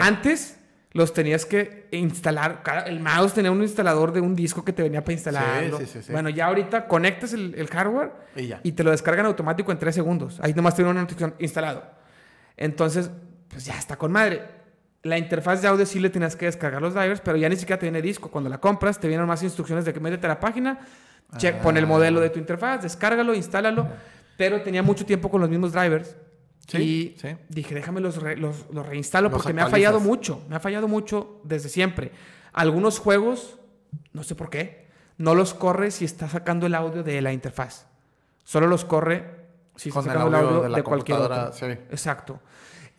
Antes 0.00 0.57
los 0.92 1.12
tenías 1.12 1.44
que 1.44 1.88
instalar. 1.92 2.62
el 2.86 3.00
mouse 3.00 3.34
tenía 3.34 3.50
un 3.50 3.62
instalador 3.62 4.12
de 4.12 4.20
un 4.20 4.34
disco 4.34 4.64
que 4.64 4.72
te 4.72 4.82
venía 4.82 5.02
para 5.02 5.12
instalarlo. 5.12 5.78
bueno, 6.10 6.30
ya 6.30 6.46
ahorita 6.46 6.86
conectas 6.86 7.32
el, 7.34 7.68
hardware 7.68 8.12
y, 8.62 8.72
te 8.72 8.84
lo 8.84 8.90
descargan 8.90 9.26
automático 9.26 9.70
en 9.70 9.78
tres 9.78 9.94
segundos. 9.94 10.40
Ahí 10.42 10.54
nomás 10.54 10.74
tiene 10.74 10.90
una 10.90 11.00
notificación 11.00 11.34
instalado. 11.38 11.84
Entonces, 12.56 13.10
pues 13.48 13.64
ya 13.64 13.78
está 13.78 13.96
con 13.96 14.12
madre. 14.12 14.42
La 15.02 15.16
interfaz 15.16 15.62
de 15.62 15.68
audio 15.68 15.86
sí 15.86 16.00
le 16.00 16.10
tenías 16.10 16.34
que 16.34 16.46
descargar 16.46 16.82
los 16.82 16.94
drivers, 16.94 17.20
pero 17.20 17.36
ya 17.36 17.48
ni 17.48 17.56
siquiera 17.56 17.78
te 17.78 17.86
viene 17.86 18.02
disco. 18.02 18.30
Cuando 18.30 18.50
la 18.50 18.58
compras, 18.58 18.98
te 18.98 19.08
vienen 19.08 19.26
más 19.26 19.42
instrucciones 19.42 19.84
de 19.84 19.92
que 19.92 20.00
métete 20.00 20.26
a 20.26 20.30
la 20.30 20.40
página, 20.40 20.80
check, 21.36 21.56
pon 21.56 21.76
el 21.76 21.84
ah. 21.84 21.86
modelo 21.86 22.20
de 22.20 22.30
tu 22.30 22.38
interfaz, 22.38 22.82
descárgalo, 22.82 23.34
instálalo. 23.34 23.86
Pero 24.36 24.62
tenía 24.62 24.82
mucho 24.82 25.04
tiempo 25.04 25.30
con 25.30 25.40
los 25.40 25.50
mismos 25.50 25.72
drivers 25.72 26.16
y 26.74 27.16
dije, 27.48 27.74
déjame 27.74 28.00
los, 28.00 28.20
los, 28.22 28.86
reinstalo 28.86 29.30
porque 29.30 29.52
me 29.52 29.62
ha 29.62 29.68
fallado 29.68 30.00
mucho. 30.00 30.42
Me 30.48 30.56
ha 30.56 30.60
fallado 30.60 30.88
mucho 30.88 31.40
desde 31.44 31.68
siempre. 31.68 32.12
Algunos 32.52 32.98
juegos, 32.98 33.58
no 34.12 34.22
sé 34.22 34.34
por 34.34 34.50
qué, 34.50 34.86
no 35.16 35.34
los 35.34 35.54
corre 35.54 35.90
si 35.90 36.04
está 36.04 36.28
sacando 36.28 36.66
el 36.66 36.74
audio 36.74 37.02
de 37.02 37.22
la 37.22 37.32
interfaz. 37.32 37.86
Solo 38.44 38.66
los 38.66 38.84
corre 38.84 39.46
si 39.76 39.88
está 39.88 40.02
sacando 40.02 40.28
el 40.28 40.34
audio, 40.34 40.68
de, 40.68 40.82
cualquier 40.82 41.18
otro. 41.18 41.52
Exacto. 41.90 42.40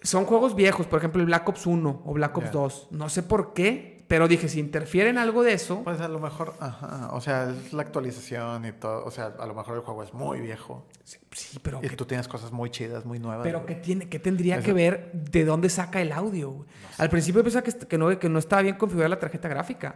Son 0.01 0.25
juegos 0.25 0.55
viejos, 0.55 0.87
por 0.87 0.99
ejemplo 0.99 1.21
el 1.21 1.27
Black 1.27 1.47
Ops 1.47 1.67
1 1.67 2.03
o 2.05 2.13
Black 2.13 2.37
Ops 2.37 2.51
2. 2.51 2.87
No 2.91 3.09
sé 3.09 3.21
por 3.21 3.53
qué, 3.53 3.98
pero 4.09 4.27
dije, 4.27 4.49
si 4.49 4.59
interfiere 4.59 5.11
en 5.11 5.19
algo 5.19 5.43
de 5.43 5.53
eso. 5.53 5.83
Pues 5.83 6.01
a 6.01 6.07
lo 6.07 6.19
mejor, 6.19 6.55
ajá, 6.59 7.11
o 7.13 7.21
sea, 7.21 7.51
es 7.51 7.73
la 7.73 7.83
actualización 7.83 8.65
y 8.65 8.71
todo. 8.71 9.05
O 9.05 9.11
sea, 9.11 9.35
a 9.37 9.45
lo 9.45 9.53
mejor 9.53 9.75
el 9.75 9.81
juego 9.81 10.01
es 10.01 10.15
muy 10.15 10.41
viejo. 10.41 10.87
Sí, 11.31 11.59
pero. 11.61 11.79
Y 11.83 11.89
tú 11.89 12.05
tienes 12.05 12.27
cosas 12.27 12.51
muy 12.51 12.71
chidas, 12.71 13.05
muy 13.05 13.19
nuevas. 13.19 13.43
Pero 13.43 13.67
¿qué, 13.67 13.75
tiene, 13.75 14.09
qué 14.09 14.17
tendría 14.17 14.63
que 14.63 14.73
ver 14.73 15.11
de 15.13 15.45
dónde 15.45 15.69
saca 15.69 16.01
el 16.01 16.11
audio? 16.11 16.65
Al 16.97 17.11
principio 17.11 17.43
pensaba 17.43 17.61
que, 17.61 17.71
que, 17.71 17.97
no, 17.99 18.17
que 18.17 18.29
no 18.29 18.39
estaba 18.39 18.63
bien 18.63 18.77
configurada 18.77 19.09
la 19.09 19.19
tarjeta 19.19 19.47
gráfica. 19.47 19.95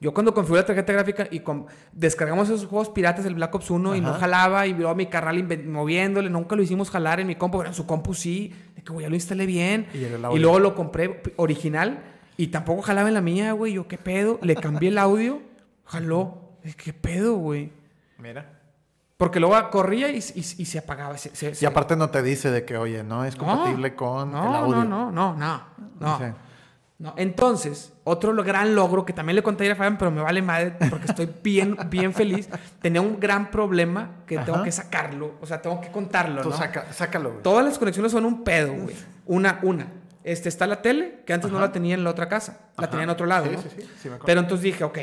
Yo 0.00 0.14
cuando 0.14 0.32
configuré 0.32 0.62
la 0.62 0.66
tarjeta 0.66 0.94
gráfica 0.94 1.28
y 1.30 1.42
descargamos 1.92 2.48
esos 2.48 2.64
juegos 2.64 2.88
piratas 2.88 3.24
del 3.24 3.34
Black 3.34 3.54
Ops 3.54 3.68
1 3.68 3.96
y 3.96 4.00
no 4.00 4.14
jalaba 4.14 4.66
y 4.66 4.72
vio 4.72 4.88
a 4.88 4.94
mi 4.94 5.04
carnal 5.04 5.46
moviéndole, 5.66 6.30
nunca 6.30 6.56
lo 6.56 6.62
hicimos 6.62 6.88
jalar 6.88 7.20
en 7.20 7.26
mi 7.26 7.34
compu, 7.34 7.58
pero 7.58 7.68
en 7.68 7.74
su 7.74 7.84
compu 7.84 8.14
sí, 8.14 8.54
de 8.74 8.82
que 8.82 9.02
ya 9.02 9.10
lo 9.10 9.14
instalé 9.14 9.44
bien. 9.44 9.86
y 9.92 10.38
luego 10.38 10.58
lo 10.58 10.74
compré 10.74 11.22
original 11.36 12.02
y 12.40 12.46
tampoco 12.46 12.80
jalaba 12.80 13.08
en 13.08 13.12
la 13.14 13.20
mía, 13.20 13.52
güey. 13.52 13.74
Yo, 13.74 13.86
¿qué 13.86 13.98
pedo? 13.98 14.38
Le 14.40 14.56
cambié 14.56 14.88
el 14.88 14.96
audio, 14.96 15.42
jaló. 15.84 16.38
¿Qué 16.78 16.94
pedo, 16.94 17.34
güey? 17.34 17.70
Mira. 18.16 18.46
Porque 19.18 19.38
luego 19.38 19.68
corría 19.68 20.08
y, 20.08 20.22
se 20.22 20.78
apagaba. 20.78 21.16
y 21.60 21.66
aparte 21.66 21.96
no 21.96 22.08
te 22.08 22.22
dice 22.22 22.50
de 22.50 22.64
que, 22.64 22.78
oye, 22.78 23.04
no 23.04 23.26
es 23.26 23.36
compatible 23.36 23.94
con 23.94 24.30
el 24.30 24.36
audio. 24.36 24.76
No, 24.76 25.12
no, 25.12 25.36
no, 25.36 25.36
no, 25.98 26.34
no. 26.98 27.14
Entonces, 27.18 27.92
otro 28.04 28.34
gran 28.42 28.74
logro 28.74 29.04
que 29.04 29.12
también 29.12 29.36
le 29.36 29.42
conté 29.42 29.70
a 29.70 29.76
Fabián, 29.76 29.98
pero 29.98 30.10
me 30.10 30.22
vale 30.22 30.40
madre 30.40 30.76
porque 30.88 31.08
estoy 31.08 31.28
bien, 31.42 31.76
bien 31.90 32.14
feliz. 32.14 32.48
Tenía 32.80 33.02
un 33.02 33.20
gran 33.20 33.50
problema 33.50 34.12
que 34.26 34.38
tengo 34.38 34.62
que 34.62 34.72
sacarlo. 34.72 35.34
O 35.42 35.46
sea, 35.46 35.60
tengo 35.60 35.78
que 35.78 35.90
contarlo, 35.90 36.40
Tú 36.40 36.52
sácalo, 36.92 37.32
güey. 37.32 37.42
Todas 37.42 37.66
las 37.66 37.78
conexiones 37.78 38.12
son 38.12 38.24
un 38.24 38.42
pedo, 38.42 38.72
güey. 38.72 38.96
Una, 39.26 39.60
una 39.62 40.00
este, 40.24 40.48
está 40.48 40.66
la 40.66 40.82
tele, 40.82 41.22
que 41.26 41.32
antes 41.32 41.50
no 41.50 41.60
la 41.60 41.72
tenía 41.72 41.94
en 41.94 42.04
la 42.04 42.10
otra 42.10 42.28
casa, 42.28 42.70
la 42.76 42.90
tenía 42.90 43.04
en 43.04 43.10
otro 43.10 43.26
lado. 43.26 43.50
Pero 44.26 44.40
entonces 44.40 44.62
dije, 44.62 44.84
ok, 44.84 44.98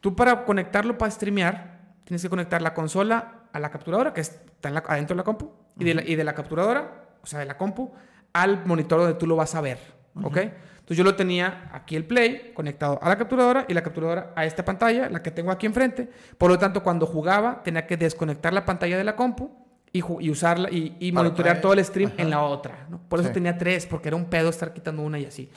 tú 0.00 0.16
para 0.16 0.44
conectarlo 0.44 0.96
para 0.96 1.10
streamear, 1.10 1.80
tienes 2.04 2.22
que 2.22 2.28
conectar 2.28 2.62
la 2.62 2.74
consola 2.74 3.44
a 3.52 3.60
la 3.60 3.70
capturadora, 3.70 4.12
que 4.12 4.20
está 4.20 4.68
adentro 4.68 5.14
de 5.14 5.18
la 5.18 5.24
compu, 5.24 5.52
y, 5.78 5.84
de 5.84 5.94
la, 5.94 6.02
y, 6.02 6.14
de 6.14 6.24
la, 6.24 6.34
capturadora, 6.34 7.08
o 7.22 7.26
sea, 7.26 7.38
de 7.38 7.46
la 7.46 7.56
compu, 7.56 7.92
al 8.32 8.64
monitor 8.66 9.00
donde 9.00 9.14
tú 9.14 9.26
lo 9.26 9.36
vas 9.36 9.54
a 9.54 9.60
ver. 9.60 9.78
¿Ok? 10.22 10.36
Entonces 10.36 10.98
yo 10.98 11.04
lo 11.04 11.16
tenía 11.16 11.70
aquí 11.72 11.96
el 11.96 12.04
Play 12.04 12.52
conectado 12.54 12.98
a 13.02 13.08
la 13.08 13.16
capturadora 13.16 13.64
y 13.68 13.74
la 13.74 13.82
capturadora 13.82 14.32
a 14.36 14.44
esta 14.44 14.64
pantalla, 14.64 15.08
la 15.08 15.22
que 15.22 15.30
tengo 15.30 15.50
aquí 15.50 15.66
enfrente. 15.66 16.08
Por 16.36 16.50
lo 16.50 16.58
tanto, 16.58 16.82
cuando 16.82 17.06
jugaba, 17.06 17.62
tenía 17.62 17.86
que 17.86 17.96
desconectar 17.96 18.52
la 18.52 18.64
pantalla 18.64 18.98
de 18.98 19.04
la 19.04 19.16
compu 19.16 19.63
y, 19.94 20.28
usarla 20.28 20.68
y, 20.70 21.12
monitorear 21.12 21.60
todo 21.60 21.72
el 21.72 21.84
stream 21.84 22.10
en 22.16 22.28
la 22.28 22.42
otra. 22.42 22.88
Por 23.08 23.20
eso 23.20 23.30
tenía 23.30 23.56
tres, 23.56 23.86
porque 23.86 24.08
era 24.08 24.16
un 24.16 24.24
pedo 24.24 24.50
estar 24.50 24.74
quitando 24.74 25.02
una 25.02 25.20
y 25.20 25.26
así. 25.26 25.48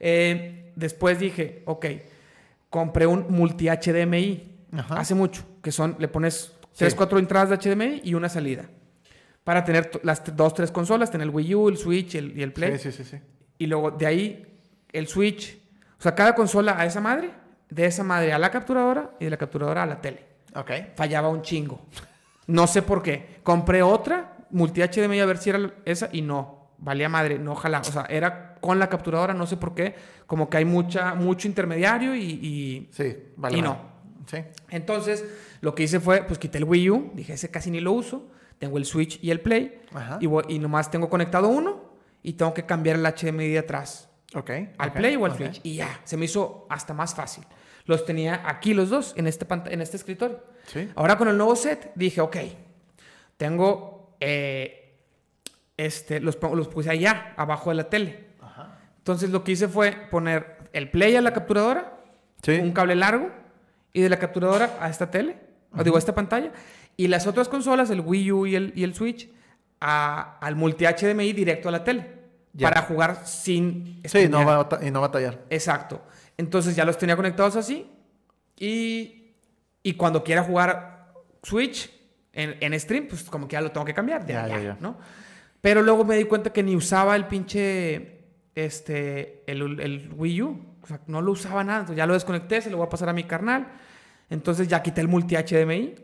Eh, 0.00 0.72
después 0.74 1.20
dije, 1.20 1.62
ok, 1.64 1.86
compré 2.68 3.06
un 3.06 3.26
multi 3.28 3.68
HDMI 3.68 4.56
hace 4.90 5.14
mucho, 5.14 5.44
que 5.62 5.70
son, 5.70 5.94
le 6.00 6.08
pones 6.08 6.54
tres, 6.76 6.96
cuatro 6.96 7.20
entradas 7.20 7.50
de 7.50 7.56
HDMI 7.56 8.00
y 8.02 8.14
una 8.14 8.28
salida. 8.28 8.68
Para 9.44 9.64
tener 9.64 9.92
las 10.02 10.24
dos, 10.36 10.54
tres 10.54 10.72
consolas, 10.72 11.12
tener 11.12 11.28
el 11.28 11.32
Wii 11.32 11.54
U, 11.54 11.68
el 11.68 11.76
Switch 11.76 12.16
y 12.16 12.42
el 12.42 12.52
Play. 12.52 12.78
Sí, 12.78 12.90
sí, 12.90 13.04
sí. 13.04 13.18
Y 13.58 13.66
luego 13.66 13.92
de 13.92 14.06
ahí 14.06 14.46
el 14.92 15.06
Switch. 15.06 15.56
O 15.98 16.02
sea, 16.02 16.16
cada 16.16 16.34
consola 16.34 16.78
a 16.78 16.84
esa 16.84 17.00
madre, 17.00 17.30
de 17.70 17.86
esa 17.86 18.02
madre 18.02 18.32
a 18.32 18.38
la 18.38 18.50
capturadora 18.50 19.12
y 19.20 19.24
de 19.24 19.30
la 19.30 19.36
capturadora 19.36 19.84
a 19.84 19.86
la 19.86 20.00
tele. 20.00 20.24
Ok. 20.54 20.70
Fallaba 20.96 21.28
un 21.28 21.42
chingo. 21.42 21.80
No 22.48 22.66
sé 22.66 22.82
por 22.82 23.02
qué. 23.02 23.38
Compré 23.42 23.82
otra, 23.82 24.38
multi 24.50 24.80
HDMI 24.82 25.20
a 25.20 25.26
ver 25.26 25.38
si 25.38 25.50
era 25.50 25.74
esa 25.84 26.08
y 26.12 26.22
no. 26.22 26.72
Valía 26.78 27.08
madre, 27.08 27.38
no 27.38 27.52
ojalá. 27.52 27.80
O 27.80 27.84
sea, 27.84 28.06
era 28.08 28.54
con 28.60 28.78
la 28.78 28.88
capturadora, 28.88 29.34
no 29.34 29.46
sé 29.46 29.56
por 29.56 29.74
qué. 29.74 29.94
Como 30.26 30.48
que 30.48 30.56
hay 30.56 30.64
mucha, 30.64 31.14
mucho 31.14 31.46
intermediario 31.46 32.16
y. 32.16 32.88
sí, 32.90 33.16
vale. 33.36 33.58
Y 33.58 33.62
no. 33.62 33.78
Sí. 34.26 34.38
Entonces, 34.70 35.24
lo 35.60 35.74
que 35.74 35.84
hice 35.84 36.00
fue, 36.00 36.22
pues 36.22 36.38
quité 36.38 36.58
el 36.58 36.64
Wii 36.64 36.90
U. 36.90 37.10
Dije, 37.14 37.34
ese 37.34 37.50
casi 37.50 37.70
ni 37.70 37.80
lo 37.80 37.92
uso. 37.92 38.30
Tengo 38.58 38.78
el 38.78 38.84
Switch 38.84 39.18
y 39.22 39.30
el 39.30 39.40
Play. 39.40 39.80
Y, 40.20 40.28
y 40.54 40.58
nomás 40.58 40.90
tengo 40.90 41.08
conectado 41.08 41.48
uno. 41.48 41.88
Y 42.22 42.34
tengo 42.34 42.54
que 42.54 42.64
cambiar 42.66 42.96
el 42.96 43.04
HDMI 43.04 43.48
de 43.48 43.58
atrás. 43.58 44.08
Ok. 44.34 44.50
Al 44.78 44.92
Play 44.92 45.16
o 45.16 45.26
al 45.26 45.36
Switch. 45.36 45.60
Y 45.62 45.76
ya, 45.76 46.00
se 46.04 46.16
me 46.16 46.24
hizo 46.26 46.66
hasta 46.68 46.94
más 46.94 47.14
fácil. 47.14 47.44
Los 47.84 48.04
tenía 48.04 48.42
aquí 48.44 48.74
los 48.74 48.90
dos, 48.90 49.14
en 49.16 49.26
este, 49.26 49.46
en 49.70 49.80
este 49.80 49.96
escritorio. 49.96 50.42
Sí. 50.68 50.88
Ahora 50.94 51.18
con 51.18 51.28
el 51.28 51.36
nuevo 51.36 51.56
set, 51.56 51.92
dije, 51.94 52.20
ok, 52.20 52.36
tengo... 53.36 54.16
Eh, 54.20 54.78
este, 55.78 56.18
los, 56.20 56.36
los 56.42 56.68
puse 56.68 56.90
allá, 56.90 57.34
abajo 57.36 57.70
de 57.70 57.76
la 57.76 57.88
tele. 57.88 58.26
Ajá. 58.42 58.80
Entonces 58.98 59.30
lo 59.30 59.44
que 59.44 59.52
hice 59.52 59.68
fue 59.68 59.92
poner 60.10 60.58
el 60.72 60.90
Play 60.90 61.16
a 61.16 61.22
la 61.22 61.32
capturadora, 61.32 61.98
un 62.60 62.72
cable 62.72 62.96
largo, 62.96 63.30
y 63.92 64.02
de 64.02 64.08
la 64.10 64.18
capturadora 64.18 64.76
a 64.80 64.90
esta 64.90 65.10
tele, 65.10 65.38
o 65.72 65.82
digo, 65.82 65.96
a 65.96 65.98
esta 65.98 66.14
pantalla, 66.14 66.52
y 66.96 67.06
las 67.06 67.26
otras 67.26 67.48
consolas, 67.48 67.90
el 67.90 68.00
Wii 68.00 68.32
U 68.32 68.46
y 68.46 68.56
el, 68.56 68.72
y 68.74 68.82
el 68.82 68.94
Switch, 68.94 69.30
a, 69.80 70.38
al 70.40 70.56
multi 70.56 70.84
HDMI 70.84 71.32
directo 71.32 71.68
a 71.68 71.72
la 71.72 71.84
tele. 71.84 72.18
Para 72.60 72.82
jugar 72.82 73.24
sin... 73.24 74.00
Sí, 74.04 74.28
no 74.28 74.44
va 74.44 74.68
y 74.82 74.90
no 74.90 75.00
batallar. 75.00 75.44
Exacto. 75.48 76.02
Entonces 76.36 76.74
ya 76.74 76.84
los 76.84 76.98
tenía 76.98 77.14
conectados 77.14 77.54
así. 77.54 77.88
Y, 78.58 79.17
y 79.82 79.94
cuando 79.94 80.24
quiera 80.24 80.42
jugar 80.42 81.12
Switch 81.42 81.90
en, 82.32 82.56
en, 82.60 82.78
stream, 82.78 83.06
pues 83.08 83.24
como 83.24 83.48
que 83.48 83.54
ya 83.54 83.60
lo 83.60 83.72
tengo 83.72 83.86
que 83.86 83.94
cambiar. 83.94 84.26
Ya, 84.26 84.46
ya, 84.46 84.60
ya, 84.60 84.76
¿no? 84.80 84.98
Pero 85.60 85.82
luego 85.82 86.04
me 86.04 86.16
di 86.16 86.24
cuenta 86.24 86.52
que 86.52 86.62
ni 86.62 86.76
usaba 86.76 87.16
el 87.16 87.26
pinche... 87.26 88.16
Este... 88.54 89.44
El, 89.46 89.80
el 89.80 90.12
Wii 90.14 90.42
U. 90.42 90.76
O 90.82 90.86
sea, 90.86 91.00
no 91.06 91.22
lo 91.22 91.32
usaba 91.32 91.64
nada. 91.64 91.80
Entonces 91.80 91.96
ya 91.96 92.06
lo 92.06 92.14
desconecté, 92.14 92.60
se 92.60 92.70
lo 92.70 92.76
voy 92.78 92.86
a 92.86 92.90
pasar 92.90 93.08
a 93.08 93.12
mi 93.12 93.24
carnal. 93.24 93.68
Entonces 94.30 94.68
ya 94.68 94.82
quité 94.82 95.00
el 95.00 95.08
multi 95.08 95.36
HDMI. 95.36 95.94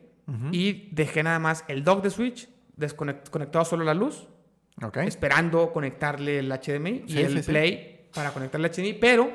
Y 0.53 0.89
dejé 0.93 1.23
nada 1.23 1.39
más 1.39 1.67
el 1.69 1.85
dock 1.85 2.03
de 2.03 2.09
Switch 2.09 2.49
desconectado 2.77 3.65
solo 3.65 3.85
la 3.85 3.95
luz. 3.95 4.27
Esperando 5.05 5.73
conectarle 5.73 6.39
el 6.39 6.51
HDMI 6.51 7.05
y 7.07 7.19
el 7.19 7.43
Play 7.45 8.09
para 8.13 8.31
conectarle 8.33 8.69
el 8.69 8.75
HDMI. 8.75 8.95
Pero 8.95 9.31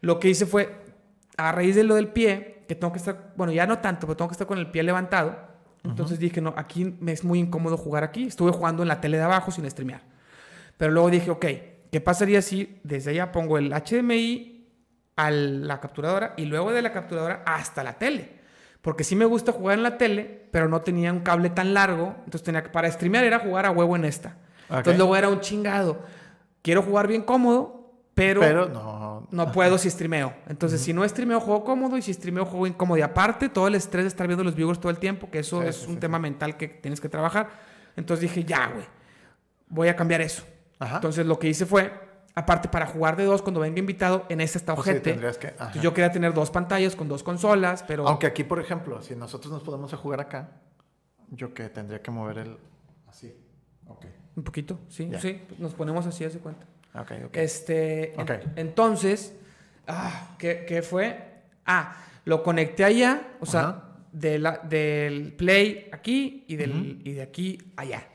lo 0.00 0.18
que 0.18 0.28
hice 0.28 0.46
fue, 0.46 0.74
a 1.36 1.52
raíz 1.52 1.74
de 1.74 1.84
lo 1.84 1.96
del 1.96 2.08
pie, 2.08 2.59
que 2.70 2.76
tengo 2.76 2.92
que 2.92 3.00
estar, 3.00 3.32
bueno, 3.34 3.52
ya 3.52 3.66
no 3.66 3.80
tanto, 3.80 4.06
pero 4.06 4.16
tengo 4.16 4.28
que 4.28 4.34
estar 4.34 4.46
con 4.46 4.56
el 4.56 4.70
pie 4.70 4.84
levantado. 4.84 5.36
Entonces 5.82 6.20
dije, 6.20 6.40
no, 6.40 6.54
aquí 6.56 6.96
me 7.00 7.10
es 7.10 7.24
muy 7.24 7.40
incómodo 7.40 7.76
jugar 7.76 8.04
aquí. 8.04 8.28
Estuve 8.28 8.52
jugando 8.52 8.82
en 8.82 8.88
la 8.88 9.00
tele 9.00 9.16
de 9.16 9.24
abajo 9.24 9.50
sin 9.50 9.68
streamear. 9.68 10.02
Pero 10.76 10.92
luego 10.92 11.10
dije, 11.10 11.32
ok, 11.32 11.46
¿qué 11.90 12.00
pasaría 12.00 12.40
si 12.42 12.78
desde 12.84 13.10
allá 13.10 13.32
pongo 13.32 13.58
el 13.58 13.72
HDMI 13.72 14.68
a 15.16 15.32
la 15.32 15.80
capturadora 15.80 16.34
y 16.36 16.44
luego 16.44 16.70
de 16.70 16.80
la 16.80 16.92
capturadora 16.92 17.42
hasta 17.44 17.82
la 17.82 17.94
tele? 17.94 18.38
Porque 18.82 19.02
sí 19.02 19.16
me 19.16 19.24
gusta 19.24 19.50
jugar 19.50 19.76
en 19.76 19.82
la 19.82 19.98
tele, 19.98 20.46
pero 20.52 20.68
no 20.68 20.80
tenía 20.82 21.12
un 21.12 21.20
cable 21.20 21.50
tan 21.50 21.74
largo. 21.74 22.14
Entonces 22.18 22.44
tenía 22.44 22.62
que, 22.62 22.68
para 22.68 22.88
streamear 22.88 23.24
era 23.24 23.40
jugar 23.40 23.66
a 23.66 23.72
huevo 23.72 23.96
en 23.96 24.04
esta. 24.04 24.36
Entonces 24.68 24.96
luego 24.96 25.16
era 25.16 25.28
un 25.28 25.40
chingado. 25.40 26.04
Quiero 26.62 26.82
jugar 26.82 27.08
bien 27.08 27.22
cómodo, 27.22 27.94
pero, 28.14 28.40
pero 28.40 28.68
no. 28.68 29.09
No 29.30 29.52
puedo 29.52 29.78
si 29.78 29.90
streameo. 29.90 30.34
Entonces, 30.48 30.80
si 30.80 30.92
no 30.92 31.06
streameo, 31.08 31.40
juego 31.40 31.64
cómodo. 31.64 31.96
Y 31.96 32.02
si 32.02 32.12
streameo, 32.12 32.44
juego 32.44 32.66
incómodo. 32.66 32.98
Y 32.98 33.02
aparte, 33.02 33.48
todo 33.48 33.68
el 33.68 33.74
estrés 33.74 34.04
de 34.04 34.08
estar 34.08 34.26
viendo 34.26 34.44
los 34.44 34.54
viewers 34.54 34.80
todo 34.80 34.90
el 34.90 34.98
tiempo, 34.98 35.30
que 35.30 35.40
eso 35.40 35.62
es 35.62 35.86
un 35.86 35.98
tema 35.98 36.18
mental 36.18 36.56
que 36.56 36.68
tienes 36.68 37.00
que 37.00 37.08
trabajar. 37.08 37.50
Entonces 37.96 38.22
dije, 38.22 38.44
ya, 38.44 38.68
güey, 38.68 38.86
voy 39.68 39.88
a 39.88 39.96
cambiar 39.96 40.20
eso. 40.20 40.44
Entonces 40.80 41.26
lo 41.26 41.38
que 41.38 41.48
hice 41.48 41.66
fue 41.66 41.92
Aparte, 42.34 42.68
para 42.68 42.86
jugar 42.86 43.16
de 43.16 43.24
dos, 43.24 43.42
cuando 43.42 43.60
venga 43.60 43.78
invitado, 43.78 44.24
en 44.28 44.40
este 44.40 44.58
está 44.58 44.72
ojete. 44.72 45.18
yo 45.82 45.92
quería 45.92 46.12
tener 46.12 46.32
dos 46.32 46.50
pantallas 46.50 46.94
con 46.94 47.08
dos 47.08 47.22
consolas, 47.22 47.82
pero... 47.86 48.06
Aunque 48.06 48.26
aquí, 48.26 48.44
por 48.44 48.60
ejemplo, 48.60 49.02
si 49.02 49.16
nosotros 49.16 49.52
nos 49.52 49.62
podemos 49.62 49.92
a 49.92 49.96
jugar 49.96 50.20
acá, 50.20 50.48
yo 51.30 51.52
que 51.52 51.68
tendría 51.68 52.00
que 52.00 52.10
mover 52.10 52.38
el... 52.38 52.56
Así. 53.08 53.34
Ok. 53.88 54.06
Un 54.36 54.44
poquito, 54.44 54.78
sí, 54.88 55.10
sí. 55.20 55.42
Nos 55.58 55.74
ponemos 55.74 56.06
así, 56.06 56.24
hace 56.24 56.38
cuenta. 56.38 56.66
Ok, 56.94 57.12
ok. 57.26 57.36
Este... 57.36 58.14
entonces... 58.56 59.34
Ah, 59.86 60.36
¿qué, 60.38 60.84
fue? 60.88 61.18
Ah, 61.66 61.96
lo 62.24 62.44
conecté 62.44 62.84
allá, 62.84 63.22
o 63.40 63.46
sea, 63.46 63.82
de 64.12 64.38
la, 64.38 64.58
del 64.58 65.32
Play 65.32 65.88
aquí 65.90 66.44
y, 66.46 66.54
del, 66.54 67.02
y 67.04 67.12
de 67.12 67.22
aquí 67.22 67.58
allá. 67.76 68.06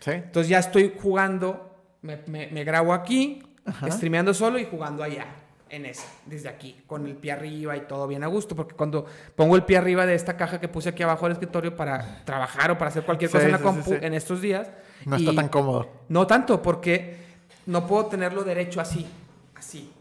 Sí. 0.00 0.12
Entonces 0.12 0.48
ya 0.48 0.58
estoy 0.58 0.94
jugando, 0.98 1.76
me, 2.00 2.16
me 2.26 2.64
grabo 2.64 2.94
aquí, 2.94 3.42
streameando 3.90 4.32
solo 4.32 4.58
y 4.58 4.64
jugando 4.64 5.02
allá, 5.02 5.26
en 5.70 5.86
esa, 5.86 6.06
desde 6.26 6.48
aquí, 6.48 6.80
con 6.86 7.06
el 7.06 7.14
pie 7.14 7.32
arriba 7.32 7.76
y 7.76 7.80
todo 7.82 8.06
bien 8.06 8.24
a 8.24 8.26
gusto, 8.26 8.56
porque 8.56 8.74
cuando 8.74 9.04
pongo 9.36 9.56
el 9.56 9.64
pie 9.64 9.76
arriba 9.76 10.06
de 10.06 10.14
esta 10.14 10.36
caja 10.36 10.60
que 10.60 10.68
puse 10.68 10.90
aquí 10.90 11.02
abajo 11.02 11.26
del 11.26 11.32
escritorio 11.32 11.76
para 11.76 12.24
trabajar 12.24 12.70
o 12.70 12.78
para 12.78 12.90
hacer 12.90 13.04
cualquier 13.04 13.30
cosa 13.30 13.44
en 13.44 13.52
la 13.52 13.58
compu 13.58 13.94
en 13.94 14.14
estos 14.14 14.40
días. 14.40 14.70
No 15.04 15.16
está 15.16 15.34
tan 15.34 15.48
cómodo. 15.48 15.88
No 16.08 16.26
tanto, 16.26 16.62
porque 16.62 17.27
no 17.68 17.86
puedo 17.86 18.06
tenerlo 18.06 18.44
derecho 18.44 18.80
así, 18.80 19.06
así. 19.54 19.92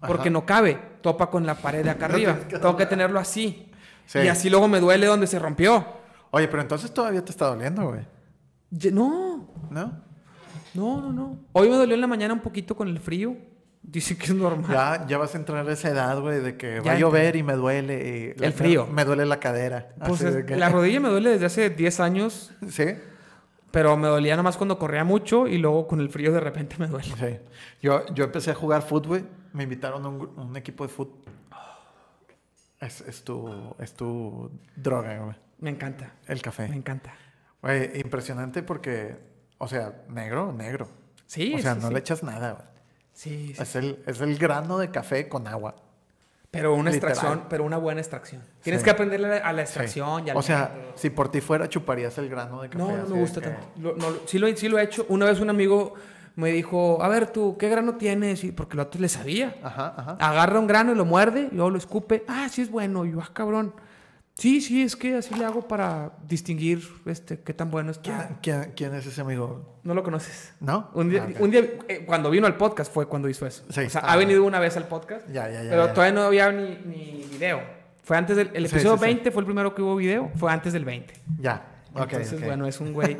Porque 0.00 0.30
no 0.30 0.46
cabe, 0.46 0.80
topa 1.02 1.30
con 1.30 1.44
la 1.44 1.54
pared 1.54 1.84
de 1.84 1.90
acá 1.90 2.04
arriba. 2.06 2.38
Tengo 2.48 2.76
que 2.76 2.86
tenerlo 2.86 3.20
así. 3.20 3.70
Y 4.14 4.26
así 4.26 4.48
luego 4.48 4.66
me 4.66 4.80
duele 4.80 5.06
donde 5.06 5.26
se 5.26 5.38
rompió. 5.38 5.86
Oye, 6.30 6.48
pero 6.48 6.62
entonces 6.62 6.92
todavía 6.92 7.22
te 7.22 7.30
está 7.30 7.46
doliendo, 7.46 7.86
güey. 7.86 8.00
No. 8.92 9.46
¿No? 9.70 10.02
No, 10.72 11.00
no, 11.02 11.12
no. 11.12 11.38
Hoy 11.52 11.68
me 11.68 11.76
dolió 11.76 11.94
en 11.94 12.00
la 12.00 12.06
mañana 12.06 12.32
un 12.32 12.40
poquito 12.40 12.74
con 12.74 12.88
el 12.88 12.98
frío. 12.98 13.36
Dice 13.82 14.16
que 14.16 14.24
es 14.24 14.34
normal. 14.34 14.70
Ya, 14.70 15.06
ya 15.06 15.18
vas 15.18 15.34
a 15.34 15.38
entrar 15.38 15.68
a 15.68 15.72
esa 15.72 15.90
edad, 15.90 16.18
güey, 16.20 16.40
de 16.40 16.56
que 16.56 16.80
va 16.80 16.92
a 16.92 16.98
llover 16.98 17.36
y 17.36 17.42
me 17.42 17.54
duele. 17.54 18.32
el 18.40 18.52
frío. 18.54 18.86
Me, 18.86 19.04
duele 19.04 19.26
la 19.26 19.38
cadera. 19.38 19.90
Pues 20.06 20.22
La 20.48 20.70
rodilla 20.70 21.00
me 21.00 21.08
duele 21.10 21.30
desde 21.30 21.46
hace 21.46 21.70
10 21.70 22.00
años. 22.00 22.52
Sí. 22.68 22.84
Pero 23.70 23.96
me 23.96 24.08
dolía 24.08 24.36
nomás 24.36 24.56
cuando 24.56 24.78
corría 24.78 25.04
mucho 25.04 25.46
y 25.46 25.58
luego 25.58 25.86
con 25.86 26.00
el 26.00 26.10
frío 26.10 26.32
de 26.32 26.40
repente 26.40 26.76
me 26.78 26.86
duele. 26.86 27.14
Sí. 27.16 27.38
Yo, 27.82 28.06
yo 28.14 28.24
empecé 28.24 28.50
a 28.50 28.54
jugar 28.54 28.82
fútbol, 28.82 29.28
Me 29.52 29.64
invitaron 29.64 30.04
a 30.04 30.08
un, 30.08 30.56
equipo 30.56 30.84
de 30.84 30.92
fútbol. 30.92 31.20
Es, 32.80 33.00
es, 33.02 33.22
tu, 33.22 33.74
es 33.78 33.94
tu 33.94 34.50
droga, 34.74 35.18
güey. 35.18 35.36
Me 35.58 35.70
encanta. 35.70 36.14
El 36.26 36.40
café. 36.40 36.68
Me 36.68 36.76
encanta. 36.76 37.14
Güey, 37.60 38.00
impresionante 38.00 38.62
porque 38.62 39.30
o 39.62 39.68
sea, 39.68 40.04
negro, 40.08 40.52
negro. 40.54 40.88
Sí, 41.26 41.52
O 41.54 41.58
sea, 41.58 41.74
no 41.74 41.90
le 41.90 41.98
echas 41.98 42.22
nada, 42.22 42.52
güey. 42.52 42.66
Sí, 43.12 43.54
Es 43.58 43.76
el, 43.76 44.02
es 44.06 44.22
el 44.22 44.38
grano 44.38 44.78
de 44.78 44.90
café 44.90 45.28
con 45.28 45.46
agua. 45.46 45.76
Pero 46.50 46.74
una 46.74 46.90
extracción, 46.90 47.44
pero 47.48 47.64
una 47.64 47.76
buena 47.76 48.00
extracción. 48.00 48.42
Tienes 48.62 48.82
que 48.82 48.90
aprenderle 48.90 49.38
a 49.38 49.52
la 49.52 49.62
extracción. 49.62 50.24
o 50.34 50.42
sea, 50.42 50.74
si 50.96 51.10
por 51.10 51.30
ti 51.30 51.40
fuera, 51.40 51.68
chuparías 51.68 52.16
el 52.18 52.28
grano 52.28 52.62
de 52.62 52.70
café. 52.70 52.82
No, 52.82 52.96
no 52.96 53.06
me 53.06 53.20
gusta 53.20 53.40
tanto. 53.40 53.68
sí, 54.26 54.38
lo, 54.38 54.56
sí 54.56 54.68
lo 54.68 54.78
he 54.78 54.82
hecho. 54.82 55.06
Una 55.08 55.26
vez 55.26 55.40
un 55.40 55.50
amigo 55.50 55.94
me 56.36 56.50
dijo, 56.50 57.02
a 57.02 57.08
ver 57.08 57.28
tú, 57.28 57.56
¿qué 57.58 57.68
grano 57.68 57.96
tienes? 57.96 58.42
Y 58.44 58.52
porque 58.52 58.74
el 58.74 58.80
otro 58.80 59.00
le 59.00 59.08
sabía. 59.08 59.56
Ajá, 59.62 59.94
ajá. 59.96 60.16
Agarra 60.20 60.58
un 60.58 60.66
grano 60.66 60.92
y 60.92 60.94
lo 60.96 61.04
muerde, 61.04 61.48
y 61.52 61.54
luego 61.54 61.70
lo 61.70 61.78
escupe. 61.78 62.24
Ah, 62.26 62.48
sí 62.50 62.62
es 62.62 62.70
bueno. 62.70 63.04
Y 63.04 63.12
yo, 63.12 63.20
ah, 63.20 63.30
cabrón. 63.32 63.74
Sí, 64.34 64.60
sí, 64.60 64.82
es 64.82 64.96
que 64.96 65.16
así 65.16 65.34
le 65.34 65.44
hago 65.44 65.68
para 65.68 66.12
distinguir 66.26 66.82
este, 67.04 67.40
qué 67.40 67.52
tan 67.52 67.70
bueno 67.70 67.90
es. 67.90 67.98
¿Quién, 67.98 68.72
quién, 68.74 68.94
es 68.94 69.06
ese 69.06 69.20
amigo? 69.20 69.78
No 69.82 69.92
lo 69.92 70.02
conoces. 70.02 70.54
¿No? 70.60 70.90
Un 70.94 71.10
día, 71.10 71.28
ah, 71.28 71.38
un 71.40 71.50
día 71.50 71.68
eh, 71.88 72.04
cuando 72.06 72.30
vino 72.30 72.46
al 72.46 72.56
podcast 72.56 72.92
fue 72.92 73.06
cuando 73.06 73.28
hizo 73.28 73.46
eso. 73.46 73.64
Sí. 73.68 73.82
O 73.82 73.90
sea, 73.90 74.00
ha 74.00 74.16
venido 74.16 74.42
una 74.44 74.58
vez 74.58 74.76
al 74.78 74.88
podcast. 74.88 75.28
Ya, 75.28 75.50
ya, 75.50 75.62
ya. 75.62 75.70
Pero 75.70 75.90
todavía 75.90 76.14
no 76.14 76.22
había 76.22 76.50
ni, 76.52 76.76
ni, 76.86 77.26
video. 77.30 77.60
Fue 78.02 78.16
antes 78.16 78.36
del 78.36 78.50
el 78.54 78.64
episodio 78.64 78.96
20, 78.96 79.30
fue 79.30 79.40
el 79.40 79.46
primero 79.46 79.74
que 79.74 79.82
hubo 79.82 79.96
video. 79.96 80.30
Fue 80.36 80.50
antes 80.50 80.72
del 80.72 80.86
20. 80.86 81.14
Ya. 81.38 81.66
Okay, 81.92 82.20
Entonces, 82.22 82.44
bueno, 82.44 82.66
es 82.66 82.80
un 82.80 82.92
güey. 82.92 83.16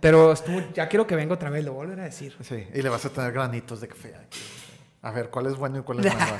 Pero 0.00 0.32
estuvo, 0.32 0.60
ya 0.74 0.88
quiero 0.88 1.06
que 1.06 1.16
venga 1.16 1.34
otra 1.34 1.50
vez, 1.50 1.64
lo 1.64 1.72
volver 1.72 1.98
a 2.00 2.04
decir. 2.04 2.36
Sí, 2.42 2.66
y 2.72 2.82
le 2.82 2.88
vas 2.88 3.04
a 3.06 3.10
tener 3.10 3.32
granitos 3.32 3.80
de 3.80 3.88
café 3.88 4.14
aquí. 4.14 4.38
A 5.02 5.12
ver, 5.12 5.30
¿cuál 5.30 5.46
es 5.46 5.56
bueno 5.56 5.78
y 5.78 5.82
cuál 5.82 6.04
es 6.04 6.14
malo? 6.14 6.32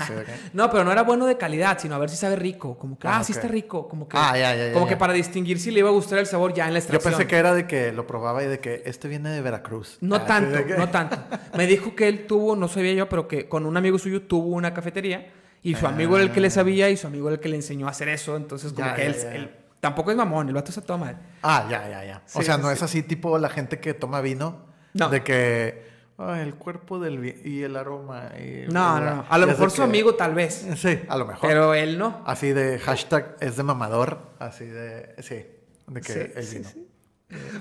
no, 0.52 0.70
pero 0.70 0.84
no 0.84 0.92
era 0.92 1.02
bueno 1.02 1.24
de 1.24 1.38
calidad, 1.38 1.78
sino 1.78 1.94
a 1.94 1.98
ver 1.98 2.10
si 2.10 2.16
sabe 2.16 2.36
rico. 2.36 2.76
Como 2.76 2.98
que, 2.98 3.08
ah, 3.08 3.18
ah 3.18 3.24
sí 3.24 3.32
está 3.32 3.48
rico. 3.48 3.88
Como 3.88 4.06
que, 4.06 4.18
ah, 4.18 4.36
ya, 4.36 4.54
ya, 4.54 4.72
como 4.74 4.86
que 4.86 4.98
para 4.98 5.14
distinguir 5.14 5.58
si 5.58 5.70
le 5.70 5.80
iba 5.80 5.88
a 5.88 5.92
gustar 5.92 6.18
el 6.18 6.26
sabor 6.26 6.52
ya 6.52 6.66
en 6.66 6.74
la 6.74 6.78
extracción. 6.80 7.12
Yo 7.12 7.18
pensé 7.18 7.28
que 7.28 7.36
era 7.36 7.54
de 7.54 7.66
que 7.66 7.90
lo 7.92 8.06
probaba 8.06 8.44
y 8.44 8.46
de 8.48 8.60
que 8.60 8.82
este 8.84 9.08
viene 9.08 9.30
de 9.30 9.40
Veracruz. 9.40 9.96
No 10.02 10.16
ah, 10.16 10.26
tanto, 10.26 10.58
no 10.76 10.90
tanto. 10.90 11.16
Me 11.56 11.66
dijo 11.66 11.94
que 11.94 12.08
él 12.08 12.26
tuvo, 12.26 12.54
no 12.54 12.68
sabía 12.68 12.92
yo, 12.92 13.08
pero 13.08 13.26
que 13.26 13.48
con 13.48 13.64
un 13.64 13.76
amigo 13.78 13.98
suyo 13.98 14.22
tuvo 14.22 14.48
una 14.48 14.74
cafetería 14.74 15.32
y 15.62 15.74
su 15.74 15.86
amigo 15.86 16.16
era 16.16 16.24
el 16.24 16.32
que 16.32 16.40
le 16.40 16.50
sabía 16.50 16.90
y 16.90 16.98
su 16.98 17.06
amigo 17.06 17.28
era 17.28 17.36
el 17.36 17.40
que 17.40 17.48
le 17.48 17.56
enseñó 17.56 17.86
a 17.86 17.90
hacer 17.90 18.08
eso. 18.10 18.36
Entonces, 18.36 18.74
como 18.74 18.94
que 18.94 19.06
él, 19.06 19.50
tampoco 19.80 20.10
es 20.10 20.18
mamón, 20.18 20.48
el 20.48 20.54
vato 20.54 20.70
todo 20.82 20.98
mal. 20.98 21.18
Ah, 21.42 21.66
ya, 21.70 21.88
ya, 21.88 22.04
ya. 22.04 22.22
o 22.34 22.42
sea, 22.42 22.58
no 22.58 22.70
es 22.70 22.82
así 22.82 23.02
tipo 23.02 23.38
la 23.38 23.48
gente 23.48 23.80
que 23.80 23.94
toma 23.94 24.20
vino. 24.20 24.68
No. 24.92 25.08
De 25.08 25.22
que 25.22 25.89
el 26.28 26.54
cuerpo 26.54 26.98
del 26.98 27.40
y 27.44 27.62
el 27.62 27.76
aroma. 27.76 28.30
no, 28.68 29.00
no, 29.00 29.24
A 29.28 29.38
lo 29.38 29.46
mejor 29.46 29.70
su 29.70 29.82
amigo 29.82 30.14
tal 30.14 30.34
vez. 30.34 30.66
Sí, 30.76 31.00
a 31.08 31.16
lo 31.16 31.26
mejor. 31.26 31.48
Pero 31.48 31.74
él 31.74 31.98
no. 31.98 32.22
Así 32.26 32.52
de 32.52 32.78
hashtag 32.78 33.36
es 33.40 33.56
de 33.56 33.62
mamador. 33.62 34.18
Así 34.38 34.66
de. 34.66 35.14
Sí. 35.18 35.46
De 35.86 36.00
que 36.00 36.32
él 36.36 36.46
vino. 36.52 36.68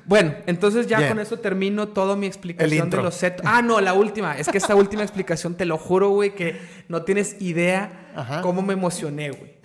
Bueno, 0.06 0.34
entonces 0.48 0.88
ya 0.88 1.08
con 1.08 1.20
eso 1.20 1.38
termino 1.40 1.90
toda 1.90 2.16
mi 2.16 2.26
explicación 2.26 2.90
de 2.90 2.98
los 2.98 3.16
sets. 3.16 3.44
Ah, 3.46 3.62
no, 3.62 3.80
la 3.82 3.94
última. 3.94 4.38
Es 4.38 4.50
que 4.50 4.58
esta 4.58 4.76
última 4.76 5.04
explicación, 5.04 5.56
te 5.56 5.66
lo 5.66 5.78
juro, 5.78 6.10
güey, 6.10 6.34
que 6.34 6.60
no 6.88 7.04
tienes 7.04 7.40
idea 7.42 8.42
cómo 8.42 8.62
me 8.62 8.74
emocioné, 8.74 9.32
güey. 9.32 9.59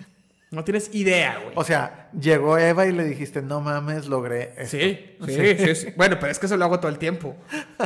No 0.51 0.63
tienes 0.63 0.93
idea, 0.93 1.39
güey. 1.39 1.53
O 1.55 1.63
sea, 1.63 2.09
llegó 2.17 2.57
Eva 2.57 2.85
y 2.85 2.91
le 2.91 3.03
dijiste, 3.03 3.41
no 3.41 3.61
mames, 3.61 4.07
logré 4.07 4.53
esto. 4.57 4.77
Sí, 4.77 5.17
sí, 5.25 5.75
sí, 5.75 5.87
Bueno, 5.97 6.17
pero 6.19 6.31
es 6.31 6.39
que 6.39 6.45
eso 6.45 6.55
lo 6.55 6.65
hago 6.65 6.79
todo 6.79 6.89
el 6.89 6.97
tiempo. 6.97 7.35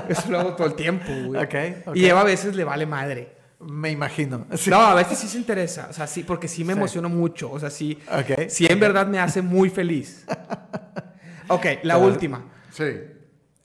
Eso 0.08 0.30
lo 0.30 0.40
hago 0.40 0.56
todo 0.56 0.68
el 0.68 0.76
tiempo, 0.76 1.12
güey. 1.26 1.44
Ok. 1.44 1.96
Y 1.96 2.06
Eva 2.06 2.22
a 2.22 2.26
veces 2.26 2.56
le 2.56 2.64
vale 2.64 2.86
madre. 2.86 3.40
Me 3.60 3.92
imagino. 3.92 4.46
No, 4.68 4.78
a 4.78 4.96
veces 4.96 5.18
sí 5.18 5.28
se 5.28 5.38
interesa. 5.38 5.88
O 5.90 5.94
sea, 5.94 6.08
sí, 6.08 6.24
porque 6.24 6.48
sí 6.48 6.64
me 6.64 6.74
emociono 6.74 7.10
mucho. 7.10 7.52
O 7.52 7.60
sea, 7.60 7.70
sí, 7.70 8.00
sí 8.48 8.66
en 8.70 8.80
verdad 8.80 9.08
me 9.08 9.20
hace 9.20 9.42
muy 9.42 9.70
feliz. 9.70 10.26
ok, 11.48 11.66
la 11.84 11.98
última. 11.98 12.46
Sí. 12.72 12.86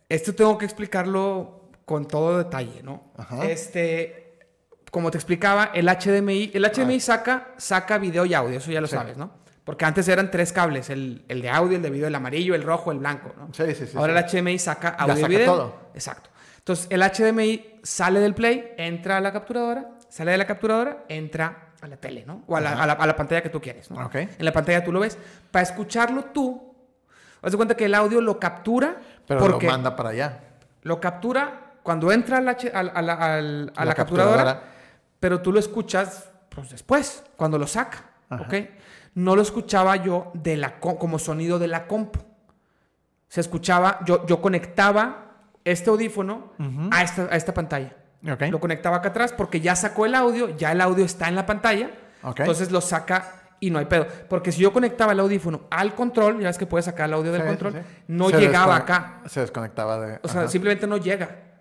Esto 0.08 0.34
tengo 0.34 0.58
que 0.58 0.64
explicarlo 0.64 1.70
con 1.84 2.08
todo 2.08 2.38
detalle, 2.38 2.82
¿no? 2.82 3.12
Ajá. 3.16 3.44
Este, 3.46 4.23
como 4.94 5.10
te 5.10 5.18
explicaba, 5.18 5.72
el 5.74 5.88
HDMI, 5.88 6.52
el 6.54 6.64
HDMI 6.64 6.98
ah. 6.98 7.00
saca, 7.00 7.48
saca 7.56 7.98
video 7.98 8.24
y 8.26 8.32
audio, 8.32 8.58
eso 8.58 8.70
ya 8.70 8.80
lo 8.80 8.86
sabes, 8.86 9.16
¿no? 9.16 9.28
Porque 9.64 9.84
antes 9.84 10.06
eran 10.06 10.30
tres 10.30 10.52
cables, 10.52 10.88
el, 10.88 11.24
el, 11.26 11.42
de 11.42 11.50
audio, 11.50 11.76
el 11.76 11.82
de 11.82 11.90
video, 11.90 12.06
el 12.06 12.14
amarillo, 12.14 12.54
el 12.54 12.62
rojo, 12.62 12.92
el 12.92 12.98
blanco, 12.98 13.34
¿no? 13.36 13.48
Sí, 13.52 13.74
sí, 13.74 13.88
sí. 13.88 13.98
Ahora 13.98 14.16
el 14.16 14.24
HDMI 14.24 14.56
saca 14.56 14.90
audio 14.90 15.26
y 15.26 15.28
video. 15.28 15.52
todo. 15.52 15.76
Exacto. 15.94 16.30
Entonces, 16.58 16.86
el 16.90 17.02
HDMI 17.02 17.80
sale 17.82 18.20
del 18.20 18.36
play, 18.36 18.72
entra 18.76 19.16
a 19.16 19.20
la 19.20 19.32
capturadora, 19.32 19.90
sale 20.08 20.30
de 20.30 20.38
la 20.38 20.46
capturadora, 20.46 21.06
entra 21.08 21.72
a 21.82 21.88
la 21.88 21.96
tele, 21.96 22.22
¿no? 22.24 22.44
O 22.46 22.56
a 22.56 22.60
la, 22.60 22.80
a 22.80 23.06
la, 23.06 23.16
pantalla 23.16 23.42
que 23.42 23.50
tú 23.50 23.60
quieres, 23.60 23.90
¿no? 23.90 24.06
Okay. 24.06 24.28
En 24.38 24.44
la 24.44 24.52
pantalla 24.52 24.84
tú 24.84 24.92
lo 24.92 25.00
ves. 25.00 25.18
Para 25.50 25.64
escucharlo 25.64 26.26
tú, 26.26 26.72
haz 27.42 27.50
de 27.50 27.56
cuenta 27.56 27.76
que 27.76 27.86
el 27.86 27.96
audio 27.96 28.20
lo 28.20 28.38
captura. 28.38 28.96
Pero 29.26 29.40
porque 29.40 29.66
lo 29.66 29.72
manda 29.72 29.96
para 29.96 30.10
allá. 30.10 30.40
Lo 30.82 31.00
captura 31.00 31.72
cuando 31.82 32.12
entra 32.12 32.38
a 32.38 32.40
la, 32.40 32.52
a 32.52 33.84
la, 33.84 33.94
capturadora, 33.94 34.73
pero 35.24 35.40
tú 35.40 35.52
lo 35.52 35.58
escuchas 35.58 36.28
pues, 36.50 36.68
después, 36.68 37.24
cuando 37.38 37.56
lo 37.56 37.66
saca, 37.66 38.10
¿ok? 38.28 38.54
No 39.14 39.34
lo 39.34 39.40
escuchaba 39.40 39.96
yo 39.96 40.30
de 40.34 40.58
la, 40.58 40.78
como 40.80 41.18
sonido 41.18 41.58
de 41.58 41.66
la 41.66 41.86
compu. 41.86 42.20
Se 43.28 43.40
escuchaba, 43.40 44.00
yo, 44.04 44.26
yo 44.26 44.42
conectaba 44.42 45.46
este 45.64 45.88
audífono 45.88 46.52
a, 46.90 47.02
esta, 47.02 47.22
a 47.22 47.36
esta 47.36 47.54
pantalla. 47.54 47.96
Lo 48.50 48.60
conectaba 48.60 48.98
acá 48.98 49.08
atrás 49.08 49.32
porque 49.32 49.62
ya 49.62 49.74
sacó 49.74 50.04
el 50.04 50.14
audio, 50.14 50.54
ya 50.58 50.72
el 50.72 50.82
audio 50.82 51.06
está 51.06 51.26
en 51.28 51.36
la 51.36 51.46
pantalla. 51.46 51.88
Entonces 52.22 52.70
lo 52.70 52.82
saca 52.82 53.54
y 53.60 53.70
no 53.70 53.78
hay 53.78 53.86
pedo. 53.86 54.06
Porque 54.28 54.52
si 54.52 54.60
yo 54.60 54.74
conectaba 54.74 55.12
el 55.12 55.20
audífono 55.20 55.62
al 55.70 55.94
control, 55.94 56.38
ya 56.38 56.48
ves 56.48 56.58
que 56.58 56.66
puedes 56.66 56.84
sacar 56.84 57.08
el 57.08 57.14
audio 57.14 57.32
del 57.32 57.46
control, 57.46 57.82
no 58.08 58.28
llegaba 58.28 58.76
acá. 58.76 59.22
Se 59.24 59.40
desconectaba 59.40 59.98
de. 60.00 60.20
O 60.22 60.28
sea, 60.28 60.48
simplemente 60.48 60.86
no 60.86 60.98
llega. 60.98 61.53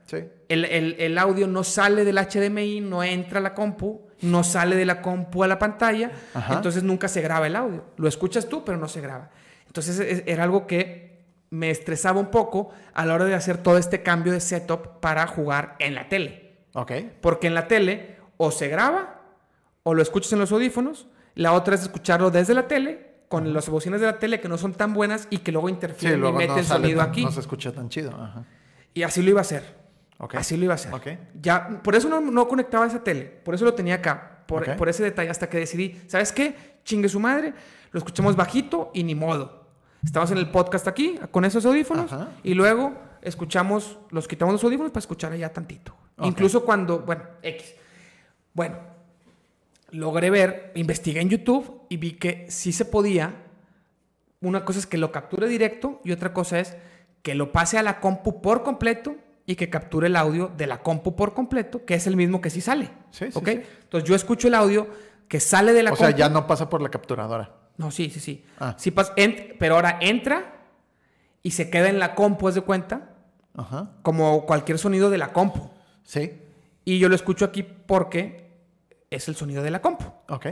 El, 0.50 0.66
el, 0.66 0.96
el, 1.00 1.18
audio 1.18 1.48
no 1.48 1.64
sale 1.64 2.06
del 2.06 2.18
HDMI, 2.18 2.82
no 2.82 3.04
entra 3.04 3.40
a 3.40 3.42
la 3.42 3.54
compu, 3.54 4.08
no 4.22 4.44
sale 4.44 4.76
de 4.76 4.86
la 4.86 5.02
compu 5.02 5.44
a 5.44 5.48
la 5.48 5.58
pantalla, 5.58 6.12
entonces 6.52 6.84
nunca 6.84 7.08
se 7.08 7.22
graba 7.22 7.48
el 7.48 7.56
audio. 7.56 7.86
Lo 7.98 8.08
escuchas 8.08 8.48
tú, 8.48 8.64
pero 8.64 8.78
no 8.78 8.88
se 8.88 9.02
graba. 9.02 9.32
Entonces 9.68 10.24
era 10.28 10.44
algo 10.44 10.68
que 10.68 11.14
me 11.50 11.70
estresaba 11.70 12.20
un 12.20 12.32
poco 12.32 12.70
a 12.94 13.06
la 13.06 13.14
hora 13.14 13.26
de 13.26 13.36
hacer 13.36 13.58
todo 13.58 13.78
este 13.78 14.02
cambio 14.02 14.34
de 14.34 14.40
setup 14.40 15.00
para 15.00 15.28
jugar 15.28 15.76
en 15.80 15.96
la 15.96 16.10
tele. 16.10 16.58
Ok. 16.74 16.92
Porque 17.22 17.48
en 17.48 17.54
la 17.54 17.68
tele 17.68 18.18
o 18.38 18.52
se 18.52 18.68
graba 18.68 19.22
o 19.84 19.94
lo 19.94 20.02
escuchas 20.02 20.34
en 20.34 20.40
los 20.40 20.52
audífonos. 20.52 21.08
La 21.36 21.54
otra 21.54 21.76
es 21.76 21.84
escucharlo 21.84 22.32
desde 22.32 22.54
la 22.54 22.68
tele 22.68 23.14
con 23.28 23.52
las 23.54 23.68
bocinas 23.68 24.00
de 24.00 24.08
la 24.08 24.20
tele 24.20 24.40
que 24.40 24.48
no 24.48 24.58
son 24.58 24.74
tan 24.74 24.94
buenas 24.94 25.28
y 25.30 25.40
que 25.40 25.52
luego 25.52 25.70
interfieren 25.70 26.24
y 26.24 26.32
meten 26.32 26.64
sonido 26.64 27.02
aquí. 27.02 27.24
No 27.24 27.32
se 27.32 27.40
escucha 27.40 27.72
tan 27.72 27.90
chido. 27.90 28.12
Y 28.94 29.04
así 29.04 29.22
lo 29.22 29.32
iba 29.32 29.40
a 29.40 29.42
hacer. 29.42 29.83
Okay. 30.18 30.40
Así 30.40 30.58
lo 30.58 30.66
iba 30.66 30.74
a 30.74 30.76
hacer. 30.76 30.94
Okay. 30.94 31.20
Ya, 31.42 31.82
por 31.84 31.96
eso 31.96 32.08
no, 32.08 32.22
no, 32.22 32.48
conectaba 32.48 32.86
esa 32.86 33.04
tele. 33.04 33.24
Por 33.26 33.56
eso 33.56 33.66
lo 33.66 33.74
tenía 33.74 33.96
acá. 33.96 34.44
Por, 34.48 34.76
por 34.76 34.90
ese 34.90 35.04
detalle. 35.04 35.30
Hasta 35.30 35.50
que 35.50 35.58
decidí, 35.58 36.02
¿sabes 36.08 36.32
qué? 36.32 36.78
Chingue 36.84 37.10
su 37.10 37.20
madre. 37.20 37.54
Lo 37.92 37.98
escuchamos 37.98 38.36
bajito 38.36 38.92
y 38.94 39.04
ni 39.04 39.16
modo. 39.16 39.64
Estamos 40.04 40.32
en 40.32 40.38
el 40.38 40.50
podcast 40.50 40.88
aquí 40.88 41.18
con 41.32 41.46
esos 41.46 41.66
audífonos 41.66 42.12
y 42.44 42.54
luego 42.56 42.94
escuchamos, 43.22 43.98
los 44.10 44.28
quitamos 44.28 44.54
los 44.54 44.64
audífonos 44.64 44.92
para 44.92 45.00
escuchar 45.00 45.32
allá 45.32 45.52
tantito. 45.52 45.96
Incluso 46.22 46.66
cuando, 46.66 47.00
bueno, 47.00 47.24
X. 47.42 47.76
Bueno, 48.54 48.78
logré 49.92 50.30
ver, 50.30 50.72
investigué 50.76 51.22
en 51.22 51.30
YouTube 51.30 51.84
y 51.90 51.98
vi 51.98 52.14
que 52.14 52.48
sí 52.50 52.74
se 52.74 52.86
podía. 52.86 53.34
Una 54.42 54.66
cosa 54.66 54.80
es 54.80 54.86
que 54.86 54.98
lo 54.98 55.12
capture 55.12 55.48
directo 55.48 56.02
y 56.04 56.12
otra 56.12 56.34
cosa 56.34 56.60
es 56.60 56.76
que 57.22 57.34
lo 57.34 57.54
pase 57.54 57.78
a 57.78 57.84
la 57.84 58.02
compu 58.02 58.42
por 58.42 58.64
completo 58.64 59.16
y 59.46 59.56
que 59.56 59.70
capture 59.70 60.08
el 60.08 60.16
audio 60.16 60.52
de 60.56 60.68
la 60.68 60.82
compu 60.82 61.16
por 61.16 61.34
completo, 61.34 61.86
que 61.86 61.96
es 61.96 62.08
el 62.08 62.16
mismo 62.16 62.42
que 62.42 62.50
sí 62.50 62.62
sale. 62.62 62.90
Sí, 63.12 63.26
¿Ok? 63.34 63.48
Entonces 63.48 64.08
yo 64.08 64.16
escucho 64.16 64.48
el 64.48 64.56
audio 64.56 64.88
que 65.28 65.40
sale 65.40 65.74
de 65.74 65.84
la 65.84 65.92
compu. 65.92 66.04
O 66.04 66.08
sea, 66.08 66.16
ya 66.16 66.30
no 66.30 66.48
pasa 66.48 66.70
por 66.70 66.82
la 66.82 66.90
capturadora. 66.90 67.52
No, 67.78 67.92
sí, 67.92 68.10
sí, 68.10 68.20
sí. 68.20 68.46
Ah. 68.60 68.76
sí 68.78 68.92
pero 69.60 69.76
ahora 69.76 69.98
entra 70.00 70.54
y 71.42 71.52
se 71.52 71.70
queda 71.70 71.90
en 71.90 72.00
la 72.00 72.16
compu, 72.16 72.48
¿es 72.48 72.56
de 72.56 72.62
cuenta? 72.62 73.10
Ajá. 73.56 73.92
Como 74.02 74.46
cualquier 74.46 74.78
sonido 74.78 75.10
de 75.10 75.18
la 75.18 75.34
compu. 75.34 75.70
Sí. 76.04 76.40
Y 76.86 77.00
yo 77.00 77.10
lo 77.10 77.16
escucho 77.16 77.46
aquí 77.46 77.64
porque 77.64 78.52
es 79.10 79.28
el 79.28 79.36
sonido 79.36 79.64
de 79.64 79.72
la 79.72 79.82
compu. 79.82 80.06
Ok. 80.30 80.48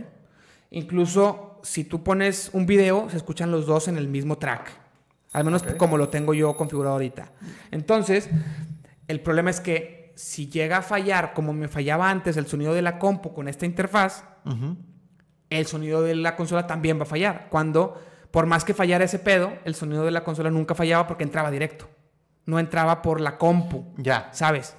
Incluso 0.71 1.59
si 1.63 1.83
tú 1.83 2.03
pones 2.03 2.49
un 2.53 2.65
video, 2.65 3.09
se 3.09 3.17
escuchan 3.17 3.51
los 3.51 3.65
dos 3.65 3.87
en 3.87 3.97
el 3.97 4.07
mismo 4.07 4.37
track. 4.37 4.71
Al 5.33 5.45
menos 5.45 5.63
como 5.77 5.97
lo 5.97 6.09
tengo 6.09 6.33
yo 6.33 6.55
configurado 6.55 6.93
ahorita. 6.93 7.31
Entonces, 7.71 8.29
el 9.11 9.19
problema 9.19 9.49
es 9.49 9.59
que 9.59 10.13
si 10.15 10.49
llega 10.49 10.77
a 10.77 10.81
fallar, 10.81 11.33
como 11.33 11.53
me 11.53 11.67
fallaba 11.67 12.09
antes 12.09 12.37
el 12.37 12.47
sonido 12.47 12.73
de 12.73 12.81
la 12.81 12.97
compu 12.97 13.33
con 13.33 13.47
esta 13.47 13.65
interfaz, 13.65 14.23
el 15.49 15.65
sonido 15.67 16.01
de 16.01 16.15
la 16.15 16.35
consola 16.35 16.65
también 16.65 16.97
va 16.97 17.03
a 17.03 17.05
fallar. 17.05 17.47
Cuando, 17.49 18.01
por 18.31 18.45
más 18.45 18.63
que 18.63 18.73
fallara 18.73 19.03
ese 19.03 19.19
pedo, 19.19 19.53
el 19.65 19.75
sonido 19.75 20.03
de 20.05 20.11
la 20.11 20.23
consola 20.23 20.49
nunca 20.49 20.75
fallaba 20.75 21.07
porque 21.07 21.23
entraba 21.23 21.51
directo. 21.51 21.89
No 22.45 22.57
entraba 22.57 23.01
por 23.01 23.21
la 23.21 23.37
compu. 23.37 23.93
Ya. 23.97 24.29
¿Sabes? 24.31 24.75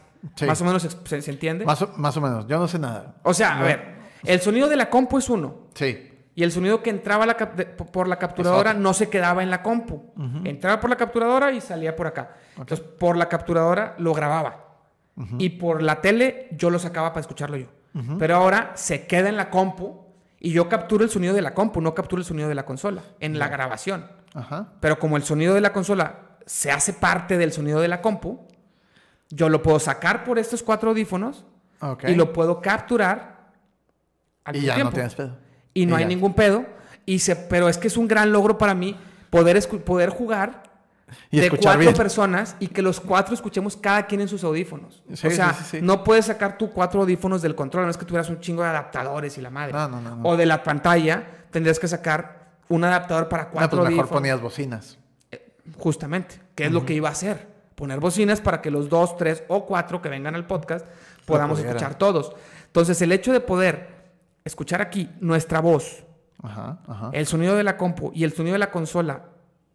Más 0.47 0.61
o 0.61 0.65
menos 0.65 0.83
se, 1.05 1.31
entiende. 1.31 1.65
Más 1.65 1.83
o, 1.83 1.93
más 1.97 2.17
o, 2.17 2.21
menos. 2.21 2.47
Yo 2.47 2.59
no 2.59 2.69
sé 2.69 2.79
nada. 2.79 3.17
O 3.23 3.35
sea, 3.35 3.59
a 3.59 3.63
ver, 3.63 3.97
el 4.25 4.41
sonido 4.41 4.69
de 4.69 4.77
la 4.77 4.89
compu 4.89 5.19
es 5.19 5.29
uno. 5.29 5.69
Sí. 5.75 6.12
Y 6.35 6.43
el 6.45 6.53
sonido 6.53 6.83
que 6.83 6.91
entraba 6.91 7.27
por 7.93 8.09
la 8.09 8.19
capturadora 8.19 8.73
no 8.73 8.95
se 8.95 9.11
quedaba 9.11 9.43
en 9.43 9.51
la 9.51 9.63
compu. 9.63 10.13
Entraba 10.45 10.81
por 10.81 10.89
la 10.89 10.97
capturadora 10.97 11.53
y 11.53 11.61
salía 11.61 11.95
por 11.95 12.07
acá. 12.07 12.37
Entonces, 12.57 12.81
por 12.81 13.17
la 13.17 13.29
capturadora 13.29 13.95
lo 13.99 14.15
grababa. 14.15 14.69
Y 15.39 15.51
por 15.51 15.83
la 15.83 16.01
tele 16.01 16.49
yo 16.53 16.71
lo 16.71 16.79
sacaba 16.79 17.11
para 17.13 17.21
escucharlo 17.21 17.57
yo. 17.57 17.67
Pero 18.19 18.37
ahora 18.37 18.73
se 18.75 19.07
queda 19.07 19.29
en 19.29 19.37
la 19.37 19.51
compu 19.51 20.07
y 20.41 20.51
yo 20.53 20.69
capturo 20.69 21.05
el 21.05 21.11
sonido 21.11 21.35
de 21.35 21.43
la 21.43 21.55
compu, 21.55 21.81
no 21.81 21.95
capturo 21.95 22.21
el 22.21 22.27
sonido 22.27 22.49
de 22.49 22.55
la 22.55 22.65
consola 22.65 23.03
en 23.21 23.39
la 23.39 23.49
grabación. 23.49 24.07
Pero 24.81 24.99
como 24.99 25.17
el 25.19 25.23
sonido 25.25 25.55
de 25.55 25.61
la 25.61 25.73
consola 25.73 26.39
se 26.47 26.71
hace 26.73 26.95
parte 26.95 27.37
del 27.37 27.53
sonido 27.53 27.81
de 27.81 27.89
la 27.89 28.01
compu, 28.01 28.41
yo 29.29 29.49
lo 29.51 29.63
puedo 29.63 29.79
sacar 29.79 30.25
por 30.25 30.39
estos 30.39 30.63
cuatro 30.63 30.91
audífonos 30.91 31.45
y 32.09 32.15
lo 32.15 32.33
puedo 32.33 32.61
capturar 32.63 33.51
al 34.45 34.57
y 34.57 34.63
ya 34.63 34.83
no 34.83 34.91
tienes 34.91 35.15
pedo. 35.15 35.37
Y 35.75 35.87
no 35.87 35.97
hay 35.97 36.05
ningún 36.05 36.35
pedo. 36.35 36.65
Y 37.05 37.19
se, 37.19 37.35
pero 37.35 37.69
es 37.69 37.79
que 37.79 37.89
es 37.89 37.97
un 37.97 38.07
gran 38.07 38.33
logro 38.33 38.59
para 38.59 38.75
mí 38.75 38.97
poder, 39.31 39.61
poder 39.85 40.11
jugar 40.11 40.63
de 41.31 41.51
cuatro 41.51 41.95
personas 41.95 42.57
y 42.61 42.69
que 42.69 42.83
los 42.83 43.01
cuatro 43.01 43.35
escuchemos 43.35 43.77
cada 43.77 44.07
quien 44.07 44.21
en 44.21 44.29
sus 44.29 44.45
audífonos. 44.45 45.03
o 45.11 45.17
sea, 45.17 45.57
no 45.81 46.05
puedes 46.05 46.27
sacar 46.27 46.59
tú 46.59 46.71
cuatro 46.71 47.01
audífonos 47.01 47.43
del 47.43 47.55
control, 47.55 47.85
no 47.85 47.91
es 47.91 47.97
que 47.97 48.05
tuvieras 48.05 48.29
un 48.31 48.41
chingo 48.41 48.63
de 48.63 48.69
adaptadores 48.69 49.37
y 49.39 49.41
la 49.41 49.51
madre. 49.51 49.75
o 50.23 50.37
de 50.37 50.47
la 50.47 50.63
pantalla, 50.63 51.27
tendrías 51.51 51.79
que 51.79 51.89
sacar 51.89 52.43
un 52.69 52.85
adaptador 52.85 53.29
para 53.29 53.49
cuatro 53.51 53.79
no, 53.79 53.85
pues 53.85 53.97
mejor 53.97 54.09
ponías 54.09 54.41
bocinas. 54.41 54.99
Eh, 55.31 55.55
justamente, 55.77 56.41
que 56.55 56.67
es 56.67 56.73
lo 56.73 56.87
que 56.87 56.95
iba 56.95 57.09
a 57.09 57.13
hacer. 57.13 57.51
Poner 57.75 58.01
bocinas 58.01 58.41
para 58.41 58.63
que 58.63 58.71
los 58.71 58.89
dos, 58.89 59.17
tres 59.17 59.45
o 59.49 59.67
cuatro 59.67 60.01
que 60.01 60.09
vengan 60.09 60.35
al 60.35 60.47
podcast 60.47 60.87
podamos 61.27 61.59
escuchar 61.59 61.97
todos. 61.97 62.33
Entonces, 62.67 63.01
el 63.03 63.13
hecho 63.13 63.33
de 63.33 63.41
poder 63.41 63.89
escuchar 64.45 64.81
aquí 64.81 65.11
nuestra 65.21 65.61
voz, 65.61 66.05
el 67.13 67.27
sonido 67.27 67.55
de 67.55 67.63
la 67.63 67.77
compu 67.77 68.11
y 68.15 68.25
el 68.25 68.33
sonido 68.33 68.55
de 68.55 68.59
la 68.59 68.71
consola 68.71 69.31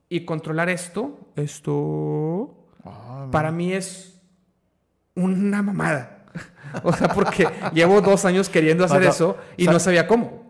y 0.09 0.25
controlar 0.25 0.69
esto, 0.69 1.17
esto, 1.35 2.67
ah, 2.83 3.27
para 3.31 3.51
mí 3.51 3.73
es 3.73 4.21
una 5.15 5.61
mamada. 5.61 6.25
o 6.83 6.93
sea, 6.93 7.09
porque 7.09 7.47
llevo 7.73 8.01
dos 8.01 8.25
años 8.25 8.49
queriendo 8.49 8.85
hacer 8.85 9.03
eso 9.03 9.37
y 9.55 9.65
no 9.65 9.79
sabía 9.79 10.07
cómo. 10.07 10.47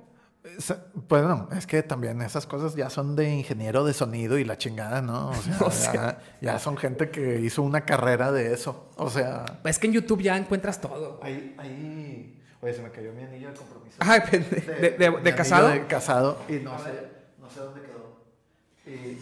Pues 1.08 1.24
no, 1.24 1.50
es 1.56 1.68
que 1.68 1.84
también 1.84 2.22
esas 2.22 2.48
cosas 2.48 2.76
ya 2.76 2.90
son 2.90 3.16
de 3.16 3.30
ingeniero 3.30 3.86
de 3.86 3.94
sonido 3.94 4.40
y 4.40 4.44
la 4.44 4.58
chingada, 4.58 5.02
¿no? 5.02 5.32
O 5.60 5.72
sea, 5.72 6.20
ya, 6.42 6.58
son 6.58 6.78
gente 6.78 7.12
que 7.12 7.40
hizo 7.42 7.62
una 7.62 7.82
carrera 7.82 8.32
de 8.32 8.54
eso. 8.54 8.90
O 8.96 9.10
sea. 9.10 9.46
Es 9.64 9.78
que 9.78 9.88
en 9.88 9.94
YouTube 9.94 10.22
ya 10.22 10.36
encuentras 10.36 10.82
todo. 10.82 11.20
Ahí, 11.22 11.56
ahí. 11.60 12.37
Oye, 12.62 12.74
se 12.74 12.82
me 12.82 12.90
cayó 12.90 13.14
mi 13.14 13.24
anillo 13.24 13.50
de 13.50 13.56
compromiso. 13.56 13.98
Ah, 14.00 14.20
de, 14.20 15.20
de, 15.24 15.36
casado. 15.36 15.70
De 15.70 15.86
casado 15.86 16.40
y 16.50 16.54
no 16.54 16.78
sé, 16.80 16.92
no 17.40 17.50
sé 17.50 17.60
dónde 17.60 17.88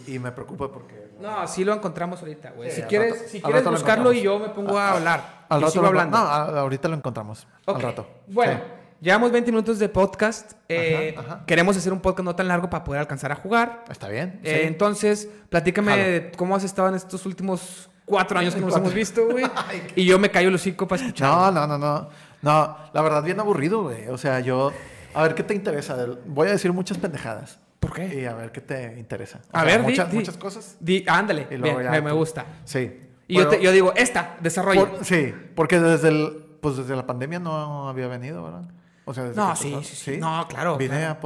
y, 0.06 0.18
me 0.18 0.30
preocupa 0.30 0.70
porque... 0.70 1.10
No, 1.20 1.46
sí 1.48 1.64
lo 1.64 1.74
encontramos 1.74 2.20
ahorita, 2.20 2.50
güey. 2.50 2.70
si 2.70 2.82
quieres, 2.82 3.30
si 3.30 3.40
quieres 3.40 3.64
buscarlo 3.64 4.12
y 4.12 4.22
yo 4.22 4.38
me 4.38 4.50
pongo 4.50 4.78
a, 4.78 4.92
hablar. 4.92 5.46
Al 5.48 5.60
rato 5.60 5.72
sigo 5.72 5.86
hablando. 5.86 6.16
No, 6.16 6.24
ahorita 6.24 6.88
lo 6.88 6.94
encontramos. 6.94 7.48
Al 7.66 7.80
rato. 7.80 8.06
Bueno, 8.28 8.60
llevamos 9.00 9.32
20 9.32 9.50
minutos 9.50 9.78
de 9.80 9.88
podcast. 9.88 10.52
Eh, 10.68 11.16
queremos 11.46 11.76
hacer 11.76 11.92
un 11.92 12.00
podcast 12.00 12.24
no 12.24 12.36
tan 12.36 12.46
largo 12.46 12.70
para 12.70 12.84
poder 12.84 13.00
alcanzar 13.00 13.32
a 13.32 13.36
jugar. 13.36 13.84
Está 13.90 14.08
bien. 14.08 14.40
Eh, 14.44 14.62
entonces, 14.66 15.28
platícame 15.48 16.30
cómo 16.36 16.54
has 16.54 16.62
estado 16.62 16.88
en 16.88 16.94
estos 16.94 17.26
últimos 17.26 17.90
cuatro 18.04 18.38
años 18.38 18.54
que 18.54 18.60
nos 18.60 18.76
hemos 18.76 18.94
visto, 18.94 19.26
güey. 19.26 19.44
y 19.96 20.04
yo 20.04 20.18
me 20.20 20.30
callo 20.30 20.48
el 20.48 20.54
hocico 20.54 20.86
para 20.86 21.02
escuchar. 21.02 21.28
No, 21.28 21.50
no, 21.50 21.66
no, 21.66 21.76
no. 21.76 22.08
No, 22.46 22.76
la 22.92 23.02
verdad, 23.02 23.24
bien 23.24 23.40
aburrido, 23.40 23.82
güey. 23.82 24.06
O 24.06 24.16
sea, 24.16 24.38
yo. 24.38 24.72
A 25.14 25.22
ver 25.24 25.34
qué 25.34 25.42
te 25.42 25.52
interesa. 25.52 25.96
Voy 26.26 26.46
a 26.46 26.52
decir 26.52 26.72
muchas 26.72 26.96
pendejadas. 26.96 27.58
¿Por 27.80 27.92
qué? 27.92 28.20
Y 28.20 28.24
a 28.24 28.34
ver 28.34 28.52
qué 28.52 28.60
te 28.60 28.98
interesa. 29.00 29.40
a 29.52 29.64
ver, 29.64 29.82
muchas, 29.82 30.12
muchas 30.12 30.36
cosas. 30.36 30.76
ándale, 31.08 31.48
me, 31.58 32.12
gusta. 32.12 32.46
Sí. 32.64 33.00
Y 33.26 33.34
yo, 33.34 33.52
yo, 33.58 33.72
digo, 33.72 33.92
esta, 33.96 34.36
desarrollo. 34.40 34.98
sí, 35.02 35.34
porque 35.56 35.80
desde 35.80 36.08
el, 36.08 36.44
pues 36.60 36.76
desde 36.76 36.94
la 36.94 37.04
pandemia 37.04 37.40
no 37.40 37.88
había 37.88 38.06
venido, 38.06 38.44
¿verdad? 38.44 38.70
O 39.04 39.12
sea, 39.12 39.24
desde 39.24 39.40
no, 39.40 39.56
sí, 39.56 39.76
sí, 39.82 39.96
sí, 39.96 40.16
No, 40.18 40.46
claro. 40.48 40.78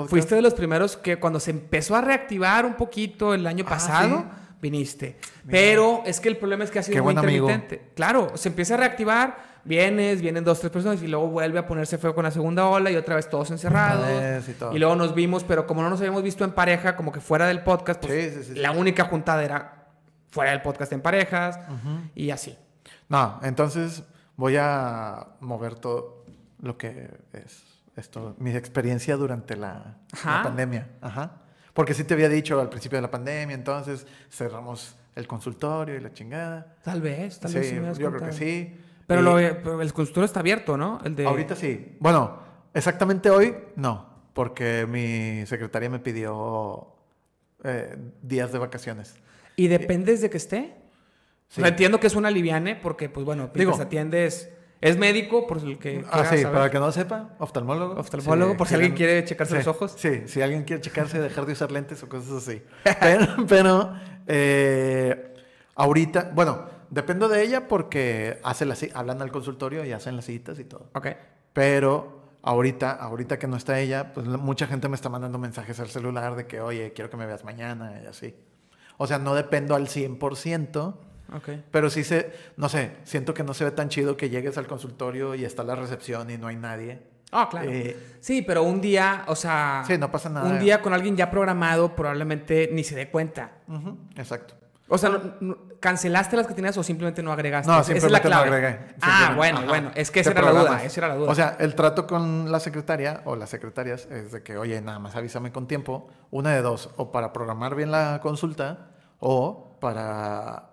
Fuiste 0.09 0.35
de 0.35 0.41
los 0.41 0.55
primeros 0.55 0.97
que 0.97 1.19
cuando 1.19 1.39
se 1.39 1.51
empezó 1.51 1.97
a 1.97 2.01
reactivar 2.01 2.65
un 2.65 2.75
poquito 2.75 3.35
el 3.35 3.47
año 3.47 3.65
ah, 3.67 3.71
pasado, 3.71 4.25
viniste. 4.61 5.19
Pero 5.49 6.03
es 6.05 6.21
que 6.21 6.29
el 6.29 6.37
problema 6.37 6.65
es 6.65 6.71
que 6.71 6.79
ha 6.79 6.83
sido 6.83 7.03
muy 7.03 7.15
intermitente. 7.15 7.91
Claro, 7.95 8.37
se 8.37 8.49
empieza 8.49 8.75
a 8.75 8.79
reactivar 8.79 9.51
vienes, 9.65 10.21
vienen 10.21 10.45
dos, 10.45 10.61
tres 10.61 10.73
personas 10.73 11.03
y 11.03 11.09
luego 11.09 11.29
vuelve 11.29 11.59
a 11.59 11.67
ponerse 11.67 11.99
feo 11.99 12.15
con 12.15 12.25
la 12.25 12.31
segunda 12.31 12.67
ola 12.67 12.91
y 12.91 12.97
otra 12.97 13.17
vez 13.17 13.29
todos 13.29 13.51
encerrados. 13.51 14.09
Y, 14.73 14.79
luego 14.79 14.97
nos 14.97 15.15
vimos, 15.15 15.45
pero 15.45 15.67
como 15.67 15.83
no 15.83 15.91
nos 15.91 16.01
habíamos 16.01 16.23
visto 16.23 16.45
en 16.45 16.53
pareja, 16.53 16.97
como 16.97 17.13
que 17.13 17.21
fuera 17.21 17.47
del 17.47 17.63
podcast, 17.63 18.05
pues 18.05 18.57
la 18.57 18.73
única 18.73 19.05
juntada 19.05 19.45
era 19.45 19.87
fuera 20.31 20.53
del 20.53 20.63
podcast 20.63 20.93
en 20.93 21.01
parejas 21.01 21.59
y 22.15 22.31
así. 22.31 22.57
No, 23.09 23.41
entonces 23.43 24.05
voy 24.37 24.57
a 24.59 25.27
mover 25.41 25.75
todo 25.75 26.25
lo 26.61 26.77
que 26.79 27.11
es 27.33 27.65
esto, 27.97 28.35
mi 28.39 28.53
experiencia 28.53 29.17
durante 29.17 29.57
la, 29.57 29.97
pandemia. 30.23 30.89
Ajá. 31.01 31.43
Porque 31.81 31.95
sí 31.95 32.05
te 32.05 32.13
había 32.13 32.29
dicho 32.29 32.61
al 32.61 32.69
principio 32.69 32.99
de 32.99 33.03
la 33.03 33.11
pandemia, 33.11 33.55
entonces 33.55 34.07
cerramos 34.31 34.97
el 35.17 35.27
consultorio 35.27 35.97
y 35.97 36.01
la 36.01 36.13
chingada. 36.13 36.77
Tal 36.85 37.01
vez, 37.01 37.41
tal 37.41 37.55
vez. 37.55 37.71
Sí, 37.71 37.77
yo 37.99 38.13
creo 38.13 38.21
que 38.21 38.33
sí. 38.35 38.77
Pero, 39.07 39.39
el 39.39 39.93
consultorio 39.95 40.27
está 40.27 40.41
abierto, 40.41 40.77
¿no? 40.77 41.01
El 41.03 41.17
de... 41.17 41.25
Ahorita 41.25 41.57
sí. 41.57 41.97
Bueno, 41.99 42.39
exactamente 42.75 43.31
hoy 43.31 43.57
no, 43.77 44.11
porque 44.35 44.85
mi 44.87 45.47
secretaria 45.47 45.89
me 45.89 46.01
pidió 46.01 46.89
eh, 47.65 47.97
días 48.21 48.53
de 48.53 48.59
vacaciones. 48.59 49.15
¿Y 49.57 49.69
dependes 49.69 50.21
de 50.21 50.29
que 50.29 50.37
esté? 50.37 50.77
Sí. 51.49 51.63
entiendo 51.65 51.99
que 51.99 52.09
es 52.09 52.15
una 52.15 52.31
liviane 52.31 52.77
porque, 52.77 53.09
pues 53.09 53.25
bueno, 53.25 53.51
Digo, 53.55 53.75
atiendes... 53.81 54.51
Es 54.81 54.97
médico, 54.97 55.47
por 55.47 55.59
el 55.59 55.79
que. 55.79 56.05
Ah, 56.11 56.25
sí, 56.25 56.43
para 56.43 56.67
el 56.67 56.71
que 56.71 56.79
no 56.79 56.91
sepa, 56.91 57.35
oftalmólogo. 57.39 58.01
Oftalmólogo, 58.01 58.57
por 58.57 58.67
si 58.67 58.75
alguien 58.75 58.95
quiere 58.95 59.25
checarse 59.25 59.57
los 59.57 59.67
ojos. 59.67 59.95
Sí, 59.97 60.23
si 60.27 60.41
alguien 60.41 60.65
quiere 60.65 60.81
checarse, 60.81 61.21
dejar 61.21 61.47
de 61.47 61.53
usar 61.53 61.71
lentes 61.71 62.03
o 62.03 62.09
cosas 62.09 62.49
así. 62.49 62.63
pero, 63.49 63.93
eh, 64.27 65.35
ahorita, 65.75 66.31
bueno, 66.35 66.81
Dependo 66.91 67.29
de 67.29 67.43
ella 67.43 67.69
porque 67.69 68.41
hace 68.43 68.91
hablan 68.95 69.23
al 69.23 69.31
consultorio 69.31 69.85
y 69.85 69.93
hacen 69.93 70.17
las 70.17 70.25
citas 70.25 70.59
y 70.59 70.65
todo. 70.65 70.91
Ok. 70.95 71.07
Pero 71.53 72.33
ahorita, 72.43 72.91
ahorita 72.91 73.39
que 73.39 73.47
no 73.47 73.57
está 73.57 73.79
ella, 73.79 74.13
pues 74.13 74.27
mucha 74.27 74.67
gente 74.67 74.89
me 74.89 74.97
está 74.97 75.09
mandando 75.09 75.39
mensajes 75.39 75.79
al 75.79 75.89
celular 75.89 76.35
de 76.35 76.47
que, 76.47 76.61
oye, 76.61 76.93
quiero 76.93 77.09
que 77.09 77.17
me 77.17 77.27
veas 77.27 77.45
mañana 77.45 78.01
y 78.03 78.07
así. 78.07 78.35
O 78.97 79.07
sea, 79.07 79.19
no 79.19 79.35
dependo 79.35 79.77
al 79.77 79.87
100%. 79.87 80.95
Okay. 81.37 81.65
Pero 81.71 81.91
sí 81.91 82.03
se, 82.03 82.33
no 82.57 82.69
sé, 82.69 82.97
siento 83.05 83.35
que 83.35 83.45
no 83.45 83.55
se 83.55 83.65
ve 83.65 83.71
tan 83.71 83.89
chido 83.89 84.17
que 84.17 84.31
llegues 84.31 84.59
al 84.59 84.67
consultorio 84.67 85.35
y 85.35 85.45
está 85.45 85.63
la 85.63 85.77
recepción 85.77 86.31
y 86.31 86.39
no 86.39 86.49
hay 86.49 86.57
nadie. 86.57 87.01
Ah, 87.33 87.49
claro. 87.49 87.71
Eh, 87.71 88.17
sí, 88.21 88.43
pero 88.43 88.63
un 88.65 88.81
día, 88.81 89.25
o 89.29 89.37
sea. 89.37 89.85
Sí, 89.87 89.97
no 89.97 90.11
pasa 90.11 90.29
nada. 90.29 90.51
Un 90.51 90.59
día 90.59 90.83
con 90.83 90.93
alguien 90.93 91.17
ya 91.17 91.31
programado 91.31 91.95
probablemente 91.95 92.71
ni 92.73 92.83
se 92.85 92.97
dé 92.97 93.11
cuenta. 93.11 93.53
exacto. 94.17 94.55
O 94.93 94.99
sea, 94.99 95.21
¿cancelaste 95.79 96.37
las 96.37 96.49
que 96.49 96.55
tenías 96.55 96.77
o 96.77 96.83
simplemente 96.83 97.23
no 97.23 97.31
agregaste? 97.31 97.71
No, 97.71 97.85
simplemente 97.85 98.29
no 98.29 98.37
agregué. 98.37 98.79
Ah, 99.01 99.35
bueno, 99.37 99.63
bueno. 99.65 99.93
Es 99.95 100.11
que 100.11 100.19
esa 100.19 100.33
era, 100.33 100.43
la 100.43 100.51
duda, 100.51 100.83
esa 100.83 101.01
era 101.01 101.09
la 101.09 101.15
duda. 101.15 101.31
O 101.31 101.35
sea, 101.37 101.57
el 101.61 101.77
trato 101.77 102.09
con 102.09 102.51
la 102.51 102.59
secretaria 102.59 103.23
o 103.25 103.37
las 103.37 103.51
secretarias 103.51 104.09
es 104.11 104.33
de 104.33 104.43
que, 104.43 104.59
oye, 104.59 104.81
nada 104.81 104.99
más 104.99 105.15
avísame 105.15 105.53
con 105.53 105.69
tiempo. 105.69 106.09
Una 106.33 106.51
de 106.51 106.63
dos. 106.63 106.91
O 106.97 107.13
para 107.13 107.33
programar 107.33 107.77
bien 107.77 107.93
la 107.93 108.19
consulta 108.21 108.89
o 109.21 109.79
para 109.81 110.70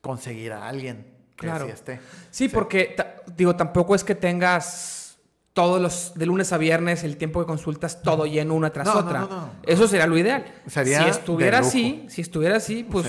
conseguir 0.00 0.52
a 0.52 0.68
alguien 0.68 1.06
que 1.36 1.46
claro. 1.46 1.66
esté. 1.66 2.00
Sí, 2.30 2.48
porque, 2.48 2.96
digo, 3.36 3.56
tampoco 3.56 3.94
es 3.94 4.04
que 4.04 4.14
tengas 4.14 5.18
todos 5.52 5.80
los, 5.80 6.12
de 6.14 6.26
lunes 6.26 6.52
a 6.52 6.58
viernes, 6.58 7.02
el 7.04 7.16
tiempo 7.16 7.40
que 7.40 7.46
consultas 7.46 8.02
todo 8.02 8.26
lleno 8.26 8.54
una 8.54 8.70
tras 8.70 8.88
otra. 8.88 9.20
No, 9.20 9.28
no, 9.28 9.50
Eso 9.64 9.88
sería 9.88 10.06
lo 10.06 10.16
ideal. 10.16 10.44
Sería 10.66 11.02
si 11.02 11.08
estuviera 11.08 11.58
así, 11.58 12.06
si 12.08 12.20
estuviera 12.20 12.56
así, 12.56 12.84
pues 12.84 13.06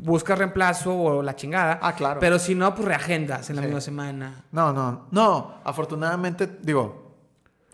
buscas 0.00 0.38
reemplazo 0.38 0.96
o 0.96 1.22
la 1.22 1.34
chingada. 1.34 1.78
Ah, 1.82 1.94
claro. 1.94 2.20
Pero 2.20 2.38
si 2.38 2.54
no, 2.54 2.74
pues 2.74 2.86
reagendas 2.86 3.50
en 3.50 3.56
la 3.56 3.62
misma 3.62 3.80
semana. 3.80 4.44
No, 4.52 4.72
no, 4.72 5.06
no. 5.10 5.54
Afortunadamente, 5.64 6.48
digo, 6.62 7.16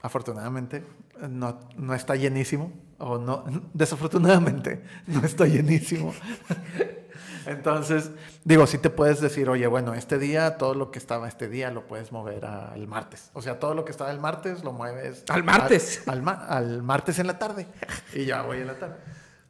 afortunadamente, 0.02 0.84
no, 1.28 1.60
no 1.76 1.94
está 1.94 2.16
llenísimo. 2.16 2.72
O 2.98 3.18
no, 3.18 3.44
desafortunadamente, 3.72 4.82
no 5.06 5.24
está 5.24 5.46
llenísimo. 5.46 6.14
Entonces, 7.46 8.10
digo, 8.44 8.66
sí 8.66 8.78
te 8.78 8.90
puedes 8.90 9.20
decir, 9.20 9.48
oye, 9.48 9.66
bueno, 9.66 9.94
este 9.94 10.18
día, 10.18 10.56
todo 10.56 10.74
lo 10.74 10.90
que 10.90 10.98
estaba 10.98 11.28
este 11.28 11.48
día 11.48 11.70
lo 11.70 11.86
puedes 11.86 12.12
mover 12.12 12.44
al 12.46 12.86
martes. 12.86 13.30
O 13.32 13.42
sea, 13.42 13.58
todo 13.58 13.74
lo 13.74 13.84
que 13.84 13.92
estaba 13.92 14.10
el 14.10 14.20
martes 14.20 14.64
lo 14.64 14.72
mueves. 14.72 15.24
¿Al 15.28 15.44
martes? 15.44 16.02
Al, 16.06 16.22
al, 16.26 16.82
martes 16.82 17.18
en 17.18 17.26
la 17.26 17.38
tarde. 17.38 17.66
Y 18.12 18.24
ya 18.24 18.42
voy 18.42 18.58
en 18.58 18.68
la 18.68 18.78
tarde. 18.78 18.96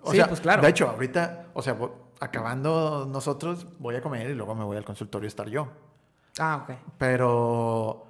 O 0.03 0.13
sí, 0.13 0.21
pues 0.29 0.41
claro. 0.41 0.63
De 0.63 0.69
hecho, 0.69 0.89
ahorita, 0.89 1.47
o 1.55 1.63
sea, 1.63 1.77
acabando 2.21 3.09
nosotros, 3.11 3.67
voy 3.79 3.97
a 3.97 4.03
comer 4.03 4.31
y 4.31 4.35
luego 4.35 4.55
me 4.55 4.65
voy 4.65 4.77
al 4.77 4.85
consultorio 4.85 5.27
a 5.27 5.29
estar 5.29 5.49
yo. 5.49 5.69
Ah, 6.39 6.65
ok. 6.65 6.77
Pero. 6.99 8.07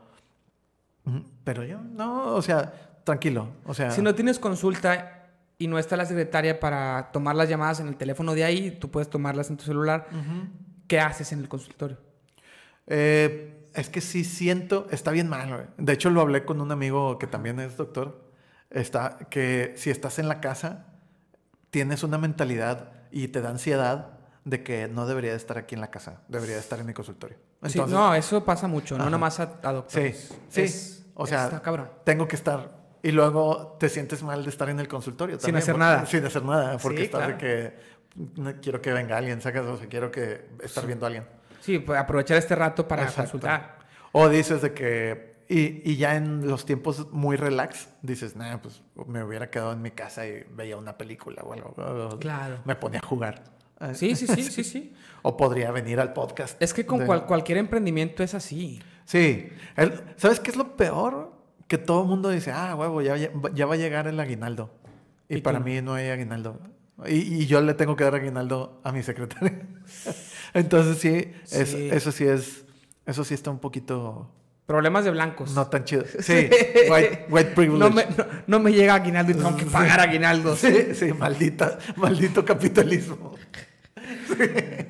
Pero 1.44 1.64
yo, 1.64 1.78
no, 1.80 2.34
o 2.34 2.42
sea, 2.42 2.72
tranquilo. 3.04 3.48
O 3.66 3.74
sea. 3.74 3.90
Si 3.90 4.00
no 4.02 4.14
tienes 4.14 4.38
consulta 4.38 5.23
y 5.58 5.68
no 5.68 5.78
está 5.78 5.96
la 5.96 6.06
secretaria 6.06 6.58
para 6.58 7.10
tomar 7.12 7.36
las 7.36 7.48
llamadas 7.48 7.80
en 7.80 7.88
el 7.88 7.96
teléfono 7.96 8.34
de 8.34 8.44
ahí, 8.44 8.70
tú 8.72 8.90
puedes 8.90 9.08
tomarlas 9.08 9.50
en 9.50 9.56
tu 9.56 9.64
celular. 9.64 10.08
¿Qué 10.88 11.00
haces 11.00 11.32
en 11.32 11.40
el 11.40 11.48
consultorio? 11.48 11.98
Eh, 12.86 13.68
es 13.74 13.88
que 13.88 14.00
sí 14.00 14.24
siento, 14.24 14.86
está 14.90 15.10
bien 15.10 15.28
mal. 15.28 15.70
De 15.76 15.92
hecho, 15.92 16.10
lo 16.10 16.20
hablé 16.20 16.44
con 16.44 16.60
un 16.60 16.70
amigo 16.70 17.18
que 17.18 17.26
también 17.26 17.60
es 17.60 17.76
doctor. 17.76 18.22
Está, 18.70 19.18
que 19.30 19.74
si 19.76 19.90
estás 19.90 20.18
en 20.18 20.28
la 20.28 20.40
casa, 20.40 20.86
tienes 21.70 22.02
una 22.02 22.18
mentalidad 22.18 22.92
y 23.10 23.28
te 23.28 23.40
da 23.40 23.50
ansiedad 23.50 24.18
de 24.44 24.62
que 24.62 24.88
no 24.88 25.06
debería 25.06 25.30
de 25.30 25.36
estar 25.36 25.56
aquí 25.58 25.74
en 25.74 25.80
la 25.80 25.90
casa, 25.90 26.20
debería 26.28 26.56
de 26.56 26.60
estar 26.60 26.78
en 26.78 26.86
mi 26.86 26.92
consultorio. 26.92 27.38
sí, 27.66 27.80
no, 27.88 28.14
eso 28.14 28.44
pasa 28.44 28.68
mucho, 28.68 28.98
no 28.98 29.08
nomás 29.08 29.40
a, 29.40 29.58
a 29.62 29.72
doctores. 29.72 30.34
Sí, 30.50 30.68
sí. 30.68 31.04
o 31.14 31.26
sea, 31.26 31.62
tengo 32.04 32.28
que 32.28 32.36
estar. 32.36 32.83
Y 33.04 33.12
luego 33.12 33.76
te 33.78 33.90
sientes 33.90 34.22
mal 34.22 34.42
de 34.42 34.48
estar 34.48 34.70
en 34.70 34.80
el 34.80 34.88
consultorio. 34.88 35.38
Sin 35.38 35.54
hacer 35.56 35.76
nada. 35.76 36.06
Sin 36.06 36.24
hacer 36.24 36.42
nada, 36.42 36.78
porque 36.78 37.04
estás 37.04 37.28
de 37.28 37.36
que 37.36 37.74
quiero 38.62 38.80
que 38.80 38.94
venga 38.94 39.18
alguien, 39.18 39.42
sacas, 39.42 39.66
o 39.66 39.76
sea, 39.76 39.86
quiero 39.88 40.10
que 40.10 40.46
estar 40.62 40.86
viendo 40.86 41.04
a 41.04 41.08
alguien. 41.08 41.26
Sí, 41.60 41.78
pues 41.80 41.98
aprovechar 42.00 42.38
este 42.38 42.54
rato 42.54 42.88
para 42.88 43.06
consultar. 43.06 43.78
O 44.12 44.28
dices 44.30 44.62
de 44.62 44.72
que 44.72 45.34
y, 45.48 45.82
y, 45.90 45.96
ya 45.96 46.16
en 46.16 46.48
los 46.48 46.64
tiempos 46.64 47.12
muy 47.12 47.36
relax, 47.36 47.90
dices, 48.00 48.34
nah, 48.36 48.56
pues 48.56 48.82
me 49.06 49.22
hubiera 49.22 49.50
quedado 49.50 49.72
en 49.74 49.82
mi 49.82 49.90
casa 49.90 50.26
y 50.26 50.42
veía 50.50 50.78
una 50.78 50.96
película 50.96 51.42
o 51.42 51.52
algo. 51.52 52.18
Claro. 52.18 52.60
Me 52.64 52.74
ponía 52.74 53.00
a 53.00 53.06
jugar. 53.06 53.44
Sí, 53.92 54.16
sí, 54.16 54.26
sí, 54.26 54.42
sí, 54.42 54.64
sí. 54.64 54.94
o 55.22 55.36
podría 55.36 55.70
venir 55.70 56.00
al 56.00 56.14
podcast. 56.14 56.60
Es 56.62 56.72
que 56.72 56.86
con 56.86 57.04
cualquier 57.04 57.58
emprendimiento 57.58 58.22
es 58.22 58.32
así. 58.32 58.80
Sí. 59.04 59.50
¿Sabes 60.16 60.40
qué 60.40 60.50
es 60.50 60.56
lo 60.56 60.74
peor? 60.76 61.33
Que 61.68 61.78
todo 61.78 62.02
el 62.02 62.08
mundo 62.08 62.30
dice, 62.30 62.52
ah, 62.52 62.74
huevo, 62.76 63.02
ya, 63.02 63.16
ya, 63.16 63.66
va 63.66 63.74
a 63.74 63.76
llegar 63.76 64.06
el 64.06 64.20
aguinaldo. 64.20 64.70
Y, 65.28 65.40
para 65.40 65.60
mí 65.60 65.80
no 65.80 65.94
hay 65.94 66.08
aguinaldo. 66.08 66.60
Y, 67.06 67.42
y, 67.42 67.46
yo 67.46 67.60
le 67.60 67.74
tengo 67.74 67.96
que 67.96 68.04
dar 68.04 68.14
aguinaldo 68.14 68.80
a 68.84 68.92
mi 68.92 69.02
secretaria. 69.02 69.66
Entonces 70.54 70.98
sí, 70.98 71.32
sí. 71.44 71.88
eso 71.90 72.12
sí 72.12 72.24
es, 72.24 72.64
eso 73.06 73.24
sí 73.24 73.34
está 73.34 73.50
un 73.50 73.58
poquito 73.58 74.30
Problemas 74.66 75.04
de 75.04 75.10
blancos. 75.10 75.54
No 75.54 75.66
tan 75.66 75.84
chido. 75.84 76.04
Sí, 76.20 76.48
white, 76.90 77.26
white 77.28 77.50
privilege. 77.50 77.78
No 77.78 77.90
me, 77.90 78.06
no, 78.46 78.60
me, 78.60 78.72
llega 78.72 78.94
aguinaldo 78.94 79.32
y 79.32 79.34
tengo 79.34 79.56
que 79.56 79.66
pagar 79.66 80.00
aguinaldo. 80.00 80.56
Sí, 80.56 80.94
sí, 80.94 81.12
maldita, 81.12 81.78
maldito 81.96 82.44
capitalismo. 82.44 83.34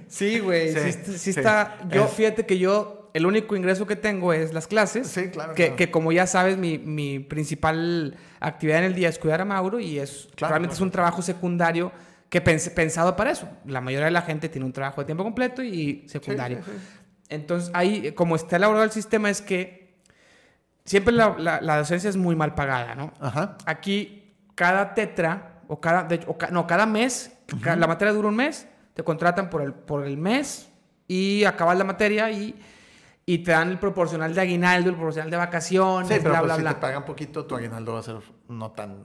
Sí, 0.07 0.39
güey. 0.39 0.73
Sí, 0.73 1.31
está. 1.31 1.79
Yo, 1.91 2.07
fíjate 2.07 2.47
que 2.47 2.59
yo, 2.59 3.04
el 3.15 3.27
único 3.27 3.55
ingreso 3.55 3.87
que 3.87 3.95
tengo 3.95 4.33
es 4.33 4.53
las 4.53 4.67
clases. 4.67 5.07
Sí, 5.07 5.31
claro. 5.31 5.55
Que, 5.55 5.77
que 5.77 5.91
como 5.91 6.11
ya 6.11 6.27
sabes, 6.27 6.59
mi, 6.59 6.79
mi, 6.79 7.21
principal 7.21 8.17
actividad 8.41 8.81
en 8.81 8.85
el 8.87 8.95
día 8.95 9.09
es 9.09 9.21
cuidar 9.21 9.41
a 9.41 9.45
Mauro 9.45 9.79
y 9.79 10.01
es 10.01 10.29
realmente 10.37 10.75
es 10.75 10.81
un 10.81 10.91
trabajo 10.91 11.23
secundario 11.23 11.93
que 12.29 12.41
pensado 12.41 13.15
para 13.15 13.31
eso. 13.31 13.49
La 13.67 13.81
mayoría 13.81 14.07
de 14.07 14.11
la 14.11 14.23
gente 14.23 14.49
tiene 14.49 14.67
un 14.67 14.73
trabajo 14.73 15.01
de 15.01 15.05
tiempo 15.05 15.23
completo 15.23 15.63
y 15.63 16.05
secundario. 16.09 16.59
Entonces, 17.29 17.71
ahí, 17.73 18.11
como 18.13 18.35
está 18.35 18.57
elaborado 18.57 18.85
el 18.85 18.91
sistema, 18.91 19.31
es 19.31 19.41
que 19.41 19.95
siempre 20.85 21.15
la, 21.15 21.77
docencia 21.79 22.11
es 22.11 22.17
muy 22.17 22.35
mal 22.35 22.57
pagada, 22.57 22.97
¿no? 22.97 23.15
Ajá. 23.21 23.57
Aquí, 23.65 24.35
cada 24.57 24.95
tetra, 24.95 25.61
o 25.69 25.81
cada, 25.81 26.09
no, 26.51 26.67
cada 26.67 26.87
mes, 26.87 27.33
la 27.65 27.87
materia 27.87 28.13
dura 28.13 28.27
un 28.27 28.37
mes, 28.37 28.67
te 28.95 29.05
contratan 29.05 29.49
por 29.49 29.63
el, 29.63 29.73
por 29.73 30.05
el 30.05 30.17
mes 30.17 30.69
y 31.07 31.45
acabas 31.45 31.79
la 31.79 31.85
materia 31.85 32.33
y, 32.33 32.57
y 33.27 33.39
te 33.39 33.53
dan 33.53 33.71
el 33.71 33.79
proporcional 33.79 34.35
de 34.35 34.41
aguinaldo, 34.41 34.91
el 34.91 34.97
proporcional 34.97 35.31
de 35.31 35.37
vacaciones, 35.37 36.09
sí, 36.09 36.15
pero 36.19 36.31
bla, 36.31 36.39
pues 36.41 36.45
bla, 36.49 36.55
si 36.57 36.61
bla. 36.63 36.75
te 36.75 36.81
pagan 36.81 37.05
poquito, 37.05 37.45
tu 37.47 37.57
aguinaldo 37.57 37.93
va 37.95 38.01
a 38.01 38.03
ser 38.03 38.17
no 38.49 38.71
tan... 38.73 38.99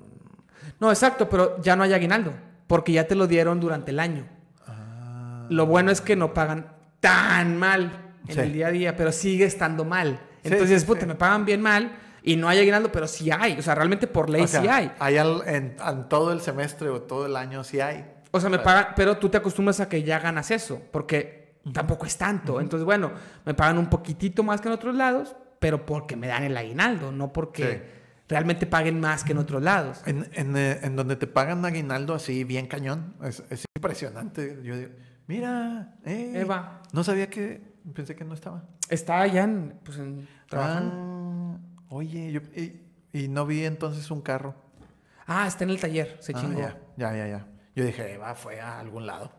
No, 0.79 0.89
exacto, 0.89 1.29
pero 1.29 1.61
ya 1.61 1.75
no 1.75 1.83
hay 1.83 1.93
aguinaldo, 1.93 2.33
porque 2.67 2.91
ya 2.91 3.07
te 3.07 3.15
lo 3.15 3.27
dieron 3.27 3.59
durante 3.59 3.91
el 3.91 3.99
año. 3.99 4.27
Ah. 4.67 5.45
Lo 5.49 5.65
bueno 5.65 5.91
es 5.91 6.01
que 6.01 6.15
no 6.15 6.33
pagan 6.33 6.73
tan 6.99 7.57
mal 7.57 8.13
en 8.27 8.33
Sí. 8.35 8.41
el 8.41 8.53
día 8.53 8.67
a 8.67 8.71
día, 8.71 8.95
pero 8.95 9.11
sigue 9.11 9.45
estando 9.45 9.85
mal. 9.85 10.19
Entonces, 10.43 10.81
sí, 10.81 10.87
puta, 10.87 11.05
me 11.05 11.15
pagan 11.15 11.45
bien 11.45 11.61
mal 11.61 11.97
y 12.23 12.35
no 12.35 12.47
hay 12.49 12.59
aguinaldo, 12.59 12.91
pero 12.91 13.07
sí 13.07 13.29
hay. 13.31 13.57
O 13.57 13.61
sea, 13.61 13.75
realmente 13.75 14.05
por 14.07 14.29
ley 14.29 14.41
O 14.43 14.47
sea, 14.47 14.61
sí 14.61 14.67
hay. 14.67 14.91
al- 14.99 15.43
en, 15.47 15.75
en 15.85 16.09
todo 16.09 16.31
el 16.33 16.41
semestre 16.41 16.89
o 16.89 17.01
todo 17.01 17.25
el 17.25 17.35
año 17.35 17.63
sí 17.63 17.79
hay. 17.79 18.05
O 18.31 18.39
sea, 18.39 18.49
me 18.49 18.59
pagan, 18.59 18.89
pero 18.95 19.17
tú 19.17 19.29
te 19.29 19.37
acostumbras 19.37 19.79
a 19.79 19.89
que 19.89 20.03
ya 20.03 20.19
ganas 20.19 20.51
eso, 20.51 20.81
porque 20.91 21.38
tampoco 21.73 22.05
es 22.05 22.17
tanto. 22.17 22.59
Entonces, 22.61 22.85
bueno, 22.85 23.11
me 23.45 23.53
pagan 23.53 23.77
un 23.77 23.89
poquitito 23.89 24.43
más 24.43 24.61
que 24.61 24.67
en 24.67 24.73
otros 24.73 24.95
lados, 24.95 25.35
pero 25.59 25.85
porque 25.85 26.15
me 26.15 26.27
dan 26.27 26.43
el 26.43 26.55
aguinaldo, 26.57 27.11
no 27.11 27.31
porque 27.33 27.73
Sí. 27.73 27.99
realmente 28.29 28.65
paguen 28.65 28.99
más 28.99 29.23
que 29.23 29.31
en 29.33 29.39
otros 29.39 29.61
lados. 29.61 30.01
En, 30.05 30.29
en, 30.33 30.55
eh, 30.55 30.79
en 30.83 30.95
donde 30.95 31.15
te 31.15 31.27
pagan 31.27 31.65
aguinaldo 31.65 32.13
así 32.13 32.43
bien 32.43 32.67
cañón, 32.67 33.15
es, 33.23 33.43
es 33.49 33.65
impresionante. 33.75 34.59
Yo 34.63 34.77
digo, 34.77 34.91
mira, 35.27 35.95
eh, 36.05 36.33
Eva. 36.35 36.81
No 36.93 37.03
sabía 37.03 37.29
que, 37.29 37.61
pensé 37.93 38.15
que 38.15 38.23
no 38.23 38.33
estaba. 38.33 38.63
Está 38.89 39.21
allá 39.21 39.43
en, 39.43 39.79
pues, 39.83 39.97
en 39.97 40.27
trabajando. 40.47 40.93
Ah, 40.95 41.57
oye, 41.89 42.31
yo, 42.31 42.39
y, 42.55 42.81
y 43.13 43.27
no 43.27 43.45
vi 43.45 43.65
entonces 43.65 44.09
un 44.11 44.21
carro. 44.21 44.55
Ah, 45.27 45.45
está 45.47 45.63
en 45.63 45.69
el 45.71 45.79
taller, 45.79 46.17
se 46.21 46.31
Ah, 46.35 46.39
chingó. 46.39 46.59
ya, 46.59 46.77
ya, 46.97 47.15
ya, 47.15 47.27
ya. 47.27 47.47
Yo 47.75 47.85
dije, 47.85 48.13
Eva 48.15 48.33
fue 48.33 48.59
a 48.59 48.79
algún 48.79 49.05
lado. 49.05 49.31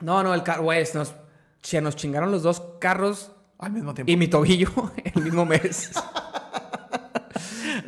No, 0.00 0.22
no, 0.22 0.34
el 0.34 0.42
carro, 0.42 0.64
güey, 0.64 0.84
nos, 0.94 1.14
se 1.62 1.80
nos 1.80 1.96
chingaron 1.96 2.30
los 2.30 2.42
dos 2.42 2.60
carros 2.80 3.32
al 3.58 3.72
mismo 3.72 3.94
tiempo. 3.94 4.10
y 4.10 4.16
mi 4.16 4.28
tobillo 4.28 4.70
el 5.14 5.22
mismo 5.22 5.44
mes. 5.44 5.90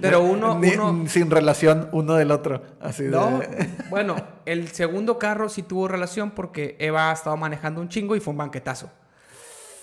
Pero 0.01 0.23
uno, 0.23 0.59
Ni- 0.59 0.71
uno, 0.75 1.07
Sin 1.09 1.31
relación 1.31 1.89
uno 1.93 2.15
del 2.15 2.31
otro. 2.31 2.63
Así 2.81 3.03
no, 3.05 3.39
de... 3.41 3.69
bueno, 3.91 4.17
el 4.47 4.69
segundo 4.69 5.19
carro 5.19 5.49
sí 5.49 5.63
tuvo 5.63 5.89
relación 5.89 6.31
porque 6.31 6.77
Eva 6.79 7.11
ha 7.11 7.13
estado 7.13 7.37
manejando 7.37 7.81
un 7.81 7.89
chingo 7.89 8.17
y 8.17 8.21
fue 8.21 8.31
un 8.33 8.39
banquetazo. 8.39 8.91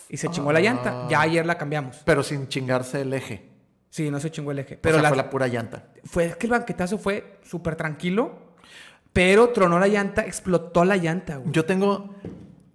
Y 0.09 0.17
se 0.17 0.29
chingó 0.29 0.51
la 0.53 0.61
llanta. 0.61 1.03
Ah. 1.03 1.07
Ya 1.09 1.21
ayer 1.21 1.45
la 1.45 1.57
cambiamos. 1.57 1.97
Pero 2.05 2.23
sin 2.23 2.47
chingarse 2.47 3.01
el 3.01 3.13
eje. 3.13 3.49
Sí, 3.89 4.09
no 4.09 4.19
se 4.19 4.31
chingó 4.31 4.51
el 4.51 4.59
eje. 4.59 4.77
Pero 4.77 4.99
la- 5.01 5.09
fue 5.09 5.17
la 5.17 5.29
pura 5.29 5.47
llanta. 5.47 5.87
fue 6.05 6.35
que 6.39 6.47
el 6.47 6.51
banquetazo 6.51 6.97
fue 6.97 7.39
súper 7.43 7.75
tranquilo, 7.75 8.46
pero 9.17 9.49
tronó 9.49 9.79
la 9.79 9.87
llanta, 9.87 10.21
explotó 10.21 10.85
la 10.85 10.95
llanta, 10.95 11.37
güey. 11.37 11.51
Yo 11.51 11.65
tengo. 11.65 12.13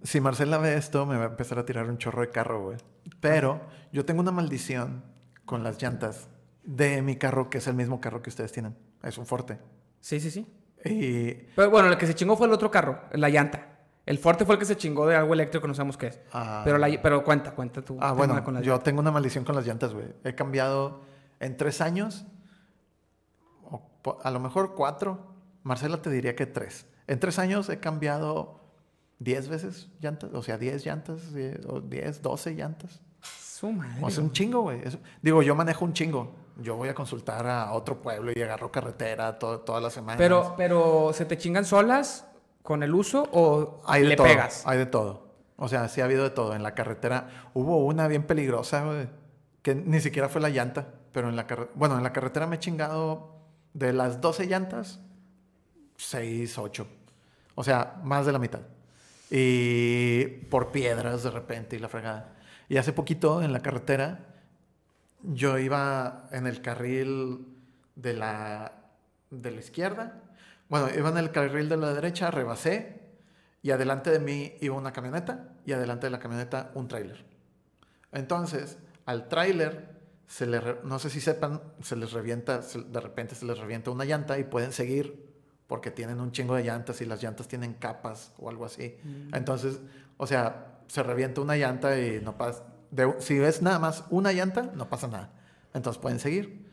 Si 0.03 0.19
Marcela 0.19 0.57
ve 0.57 0.75
esto, 0.75 1.05
me 1.05 1.15
va 1.15 1.23
a 1.23 1.27
empezar 1.27 1.57
a 1.57 1.65
tirar 1.65 1.89
un 1.89 1.97
chorro 1.97 2.19
de 2.19 2.31
carro, 2.31 2.61
güey. 2.63 2.77
Pero 3.21 3.61
yo 3.93 4.03
tengo 4.03 4.19
una 4.19 4.31
maldición 4.31 5.05
con 5.45 5.63
las 5.63 5.81
llantas 5.81 6.27
de 6.65 7.01
mi 7.01 7.15
carro, 7.15 7.49
que 7.49 7.59
es 7.59 7.67
el 7.67 7.75
mismo 7.75 8.01
carro 8.01 8.21
que 8.21 8.29
ustedes 8.29 8.51
tienen. 8.51 8.75
Es 9.01 9.17
un 9.17 9.25
Forte. 9.25 9.57
Sí, 10.01 10.19
sí, 10.19 10.31
sí. 10.31 10.45
Y. 10.83 11.31
Pero 11.55 11.69
bueno, 11.69 11.87
el 11.87 11.97
que 11.97 12.07
se 12.07 12.13
chingó 12.13 12.35
fue 12.35 12.47
el 12.47 12.53
otro 12.53 12.69
carro, 12.69 13.03
la 13.13 13.29
llanta. 13.29 13.69
El 14.05 14.17
Forte 14.17 14.43
fue 14.43 14.55
el 14.55 14.59
que 14.59 14.65
se 14.65 14.75
chingó 14.75 15.07
de 15.07 15.15
algo 15.15 15.33
eléctrico, 15.33 15.65
no 15.65 15.73
sabemos 15.73 15.95
qué 15.95 16.07
es. 16.07 16.19
Ah. 16.33 16.63
Pero, 16.65 16.77
la, 16.77 16.89
pero 17.01 17.23
cuenta, 17.23 17.51
cuenta 17.51 17.81
tú. 17.81 17.97
Ah, 18.01 18.11
bueno, 18.11 18.43
con 18.43 18.61
yo 18.61 18.77
tengo 18.81 18.99
una 18.99 19.11
maldición 19.11 19.45
con 19.45 19.55
las 19.55 19.65
llantas, 19.65 19.93
güey. 19.93 20.07
He 20.25 20.35
cambiado 20.35 21.03
en 21.39 21.55
tres 21.55 21.79
años, 21.79 22.25
o 23.63 24.19
a 24.21 24.29
lo 24.29 24.41
mejor 24.41 24.75
cuatro. 24.75 25.32
Marcela 25.63 26.01
te 26.01 26.09
diría 26.09 26.35
que 26.35 26.45
tres. 26.45 26.85
En 27.07 27.19
tres 27.19 27.39
años 27.39 27.69
he 27.69 27.79
cambiado 27.79 28.59
diez 29.19 29.47
veces 29.47 29.89
llantas, 29.99 30.29
o 30.33 30.43
sea, 30.43 30.57
diez 30.57 30.85
llantas, 30.85 31.33
die- 31.33 31.59
o 31.67 31.79
diez, 31.81 32.21
doce 32.21 32.53
llantas. 32.53 33.01
Su 33.21 33.71
madre. 33.71 33.99
O 34.01 34.09
sea, 34.09 34.23
un 34.23 34.31
chingo, 34.31 34.61
güey. 34.61 34.81
Digo, 35.21 35.41
yo 35.41 35.55
manejo 35.55 35.85
un 35.85 35.93
chingo. 35.93 36.35
Yo 36.57 36.75
voy 36.75 36.89
a 36.89 36.93
consultar 36.93 37.47
a 37.47 37.71
otro 37.73 38.01
pueblo 38.01 38.31
y 38.35 38.41
agarro 38.41 38.71
carretera 38.71 39.39
to- 39.39 39.61
todas 39.61 39.81
las 39.81 39.93
semanas. 39.93 40.17
pero, 40.17 40.53
pero, 40.57 41.11
¿se 41.13 41.25
te 41.25 41.37
chingan 41.37 41.65
solas 41.65 42.27
con 42.61 42.83
el 42.83 42.93
uso 42.93 43.27
o 43.31 43.81
hay 43.85 44.03
de 44.03 44.09
le 44.09 44.15
todo. 44.15 44.27
pegas? 44.27 44.63
Hay 44.67 44.77
de 44.77 44.85
todo. 44.85 45.23
O 45.55 45.67
sea, 45.67 45.87
sí 45.87 46.01
ha 46.01 46.05
habido 46.05 46.23
de 46.23 46.29
todo. 46.31 46.55
En 46.55 46.61
la 46.63 46.75
carretera 46.75 47.49
hubo 47.53 47.85
una 47.85 48.07
bien 48.07 48.23
peligrosa, 48.23 48.83
güey, 48.85 49.07
que 49.61 49.73
ni 49.75 49.99
siquiera 50.01 50.27
fue 50.29 50.41
la 50.41 50.49
llanta. 50.49 50.87
Pero 51.13 51.29
en 51.29 51.35
la 51.35 51.47
carretera, 51.47 51.73
bueno, 51.75 51.97
en 51.97 52.03
la 52.03 52.11
carretera 52.11 52.47
me 52.47 52.57
he 52.57 52.59
chingado 52.59 53.35
de 53.73 53.93
las 53.93 54.19
12 54.19 54.45
llantas, 54.47 54.99
6, 55.97 56.57
8. 56.57 56.87
O 57.55 57.63
sea, 57.63 57.99
más 58.03 58.25
de 58.25 58.31
la 58.31 58.39
mitad. 58.39 58.61
Y 59.29 60.25
por 60.49 60.71
piedras 60.71 61.23
de 61.23 61.31
repente 61.31 61.75
y 61.75 61.79
la 61.79 61.89
fregada. 61.89 62.35
Y 62.69 62.77
hace 62.77 62.93
poquito 62.93 63.41
en 63.41 63.53
la 63.53 63.61
carretera, 63.61 64.19
yo 65.21 65.57
iba 65.57 66.27
en 66.31 66.47
el 66.47 66.61
carril 66.61 67.47
de 67.95 68.13
la, 68.13 68.73
de 69.29 69.51
la 69.51 69.59
izquierda. 69.59 70.21
Bueno, 70.69 70.87
iba 70.95 71.09
en 71.09 71.17
el 71.17 71.31
carril 71.31 71.69
de 71.69 71.77
la 71.77 71.93
derecha, 71.93 72.31
rebasé. 72.31 73.01
Y 73.61 73.71
adelante 73.71 74.11
de 74.11 74.19
mí 74.19 74.55
iba 74.61 74.75
una 74.75 74.93
camioneta. 74.93 75.55
Y 75.65 75.71
adelante 75.73 76.07
de 76.07 76.11
la 76.11 76.19
camioneta 76.19 76.71
un 76.73 76.87
tráiler. 76.87 77.25
Entonces, 78.11 78.77
al 79.05 79.27
tráiler, 79.27 79.93
se 80.27 80.45
le 80.45 80.61
no 80.83 80.99
sé 80.99 81.09
si 81.09 81.21
sepan, 81.21 81.61
se 81.81 81.95
les 81.95 82.11
revienta, 82.11 82.59
de 82.59 82.99
repente 82.99 83.35
se 83.35 83.45
les 83.45 83.57
revienta 83.57 83.91
una 83.91 84.05
llanta 84.05 84.39
y 84.39 84.43
pueden 84.43 84.71
seguir 84.71 85.32
porque 85.73 85.89
tienen 85.89 86.19
un 86.21 86.31
chingo 86.31 86.53
de 86.53 86.61
llantas 86.63 87.01
y 87.01 87.05
las 87.05 87.19
llantas 87.23 87.47
tienen 87.47 87.73
capas 87.73 88.31
o 88.37 88.47
algo 88.47 88.63
así. 88.63 88.95
Entonces, 89.33 89.79
o 90.17 90.27
sea, 90.27 90.67
se 90.85 91.01
revienta 91.01 91.41
una 91.41 91.55
llanta 91.57 91.97
y 91.99 92.21
no 92.21 92.37
pasa. 92.37 92.61
de- 92.91 93.15
si 93.17 93.39
ves 93.39 93.63
nada 93.63 93.79
más 93.79 94.03
una 94.11 94.31
llanta, 94.33 94.69
no 94.75 94.87
pasa 94.87 95.07
nada. 95.07 95.31
Entonces 95.73 95.99
pueden 95.99 96.19
seguir. 96.19 96.69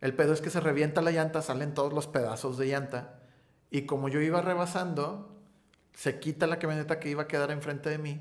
El 0.00 0.12
pedo 0.16 0.32
es 0.32 0.40
que 0.40 0.50
se 0.50 0.58
revienta 0.58 1.02
la 1.02 1.12
llanta, 1.12 1.40
salen 1.40 1.72
todos 1.72 1.92
los 1.92 2.08
pedazos 2.08 2.58
de 2.58 2.66
llanta. 2.66 3.20
Y 3.70 3.82
como 3.82 4.08
yo 4.08 4.20
iba 4.20 4.40
rebasando, 4.42 5.38
se 5.94 6.18
quita 6.18 6.48
la 6.48 6.58
camioneta 6.58 6.98
que 6.98 7.10
iba 7.10 7.22
a 7.22 7.28
quedar 7.28 7.52
enfrente 7.52 7.90
de 7.90 7.98
mí, 7.98 8.20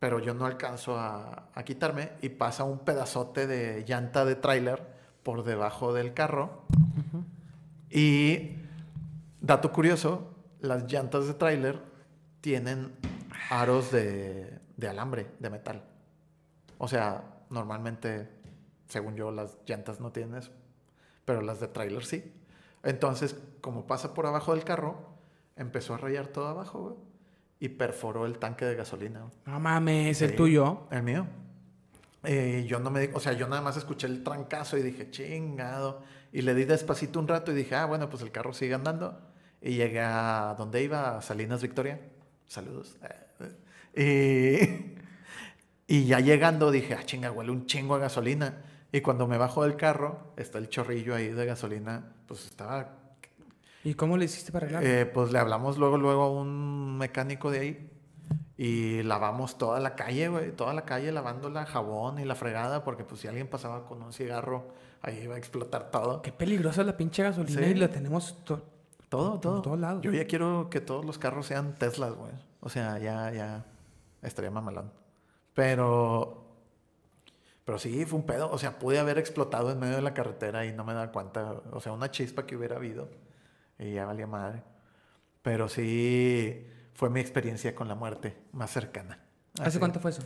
pero 0.00 0.18
yo 0.18 0.34
no 0.34 0.46
alcanzo 0.46 0.98
a, 0.98 1.48
a 1.54 1.62
quitarme 1.62 2.10
y 2.22 2.30
pasa 2.30 2.64
un 2.64 2.80
pedazote 2.80 3.46
de 3.46 3.84
llanta 3.86 4.24
de 4.24 4.34
tráiler 4.34 4.82
por 5.22 5.44
debajo 5.44 5.92
del 5.94 6.12
carro. 6.12 6.64
Y, 7.88 8.56
dato 9.46 9.72
curioso, 9.72 10.34
las 10.60 10.90
llantas 10.90 11.26
de 11.26 11.34
tráiler 11.34 11.78
tienen 12.40 12.92
aros 13.50 13.90
de, 13.90 14.58
de 14.76 14.88
alambre, 14.88 15.26
de 15.38 15.50
metal. 15.50 15.82
O 16.78 16.88
sea, 16.88 17.22
normalmente, 17.50 18.28
según 18.88 19.16
yo, 19.16 19.30
las 19.30 19.56
llantas 19.66 20.00
no 20.00 20.12
tienen 20.12 20.36
eso, 20.36 20.50
pero 21.24 21.40
las 21.42 21.60
de 21.60 21.68
tráiler 21.68 22.04
sí. 22.04 22.32
Entonces, 22.82 23.36
como 23.60 23.86
pasa 23.86 24.12
por 24.14 24.26
abajo 24.26 24.54
del 24.54 24.64
carro, 24.64 24.96
empezó 25.56 25.94
a 25.94 25.98
rayar 25.98 26.26
todo 26.28 26.48
abajo, 26.48 26.80
güey, 26.82 26.94
y 27.60 27.68
perforó 27.70 28.26
el 28.26 28.38
tanque 28.38 28.64
de 28.64 28.74
gasolina. 28.74 29.20
güey. 29.20 29.32
No 29.46 29.60
mames, 29.60 30.20
el 30.22 30.30
Sí, 30.30 30.36
tuyo. 30.36 30.86
El 30.90 31.02
mío. 31.02 31.26
Eh, 32.24 32.64
yo 32.68 32.80
no 32.80 32.90
me, 32.90 33.00
di- 33.00 33.10
o 33.14 33.20
sea, 33.20 33.32
yo 33.34 33.46
nada 33.48 33.60
más 33.62 33.76
escuché 33.76 34.06
el 34.06 34.22
trancazo 34.24 34.76
y 34.78 34.82
dije, 34.82 35.10
chingado. 35.10 36.02
Y 36.32 36.42
le 36.42 36.54
di 36.54 36.64
despacito 36.64 37.20
un 37.20 37.28
rato 37.28 37.52
y 37.52 37.54
dije, 37.54 37.74
ah, 37.74 37.84
bueno, 37.86 38.08
pues 38.10 38.22
el 38.22 38.30
carro 38.32 38.52
sigue 38.52 38.74
andando. 38.74 39.18
Y 39.64 39.76
llegué 39.76 40.00
a 40.00 40.54
donde 40.58 40.82
iba, 40.84 41.16
a 41.16 41.22
Salinas 41.22 41.60
Victoria. 41.62 41.98
Saludos. 42.46 42.96
Y, 43.96 44.58
y 45.86 46.06
ya 46.06 46.18
llegando 46.18 46.70
dije, 46.72 46.94
ah, 46.94 47.04
chinga, 47.04 47.30
huele 47.30 47.52
un 47.52 47.66
chingo 47.66 47.94
a 47.94 47.98
gasolina. 47.98 48.62
Y 48.90 49.00
cuando 49.02 49.26
me 49.28 49.38
bajo 49.38 49.62
del 49.62 49.76
carro, 49.76 50.32
está 50.36 50.58
el 50.58 50.68
chorrillo 50.68 51.14
ahí 51.14 51.28
de 51.28 51.46
gasolina, 51.46 52.12
pues 52.26 52.44
estaba 52.46 52.96
¿Y 53.84 53.94
cómo 53.94 54.16
le 54.16 54.24
hiciste 54.24 54.50
para 54.50 54.66
arreglarlo? 54.66 54.88
eh, 54.88 55.06
pues 55.06 55.30
le 55.30 55.38
hablamos 55.38 55.78
luego, 55.78 55.96
luego 55.98 56.22
a 56.22 56.30
un 56.30 56.96
mecánico 56.98 57.50
de 57.52 57.58
ahí 57.60 57.90
y 58.56 59.02
lavamos 59.04 59.58
toda 59.58 59.78
la 59.78 59.94
calle, 59.94 60.28
güey, 60.28 60.52
toda 60.52 60.74
la 60.74 60.84
calle 60.84 61.12
lavándola, 61.12 61.64
jabón 61.66 62.18
y 62.18 62.24
la 62.24 62.34
fregada, 62.34 62.82
porque 62.82 63.04
pues 63.04 63.20
si 63.20 63.28
alguien 63.28 63.46
pasaba 63.46 63.84
con 63.86 64.02
un 64.02 64.12
cigarro, 64.12 64.68
ahí 65.02 65.20
iba 65.22 65.34
a 65.34 65.38
explotar 65.38 65.90
todo. 65.92 66.22
Qué 66.22 66.32
peligrosa 66.32 66.82
la 66.82 66.96
pinche 66.96 67.22
gasolina 67.22 67.60
Sí. 67.62 67.70
y 67.70 67.74
la 67.74 67.88
tenemos... 67.88 68.42
to- 68.44 68.73
Todo, 69.16 69.40
todo. 69.40 69.62
todos 69.62 69.78
lados. 69.78 70.02
Yo 70.02 70.12
ya 70.12 70.26
quiero 70.26 70.68
que 70.70 70.80
todos 70.80 71.04
los 71.04 71.18
carros 71.18 71.46
sean 71.46 71.74
Teslas, 71.74 72.14
güey. 72.14 72.32
O 72.60 72.68
sea, 72.68 72.98
ya, 72.98 73.30
ya 73.32 73.64
estaría 74.22 74.50
mamalón. 74.50 74.90
Pero, 75.54 76.44
pero 77.64 77.78
sí, 77.78 78.04
fue 78.06 78.18
un 78.18 78.26
pedo. 78.26 78.50
O 78.50 78.58
sea, 78.58 78.78
pude 78.78 78.98
haber 78.98 79.18
explotado 79.18 79.70
en 79.70 79.78
medio 79.78 79.96
de 79.96 80.02
la 80.02 80.14
carretera 80.14 80.66
y 80.66 80.72
no 80.72 80.84
me 80.84 80.94
da 80.94 81.12
cuenta. 81.12 81.52
O 81.72 81.80
sea, 81.80 81.92
una 81.92 82.10
chispa 82.10 82.44
que 82.46 82.56
hubiera 82.56 82.76
habido 82.76 83.08
y 83.78 83.92
ya 83.92 84.04
valía 84.06 84.26
madre. 84.26 84.62
Pero 85.42 85.68
sí, 85.68 86.66
fue 86.94 87.10
mi 87.10 87.20
experiencia 87.20 87.74
con 87.74 87.86
la 87.88 87.94
muerte 87.94 88.36
más 88.52 88.70
cercana. 88.70 89.18
¿Hace 89.58 89.68
Así. 89.68 89.78
cuánto 89.78 90.00
fue 90.00 90.10
eso? 90.10 90.22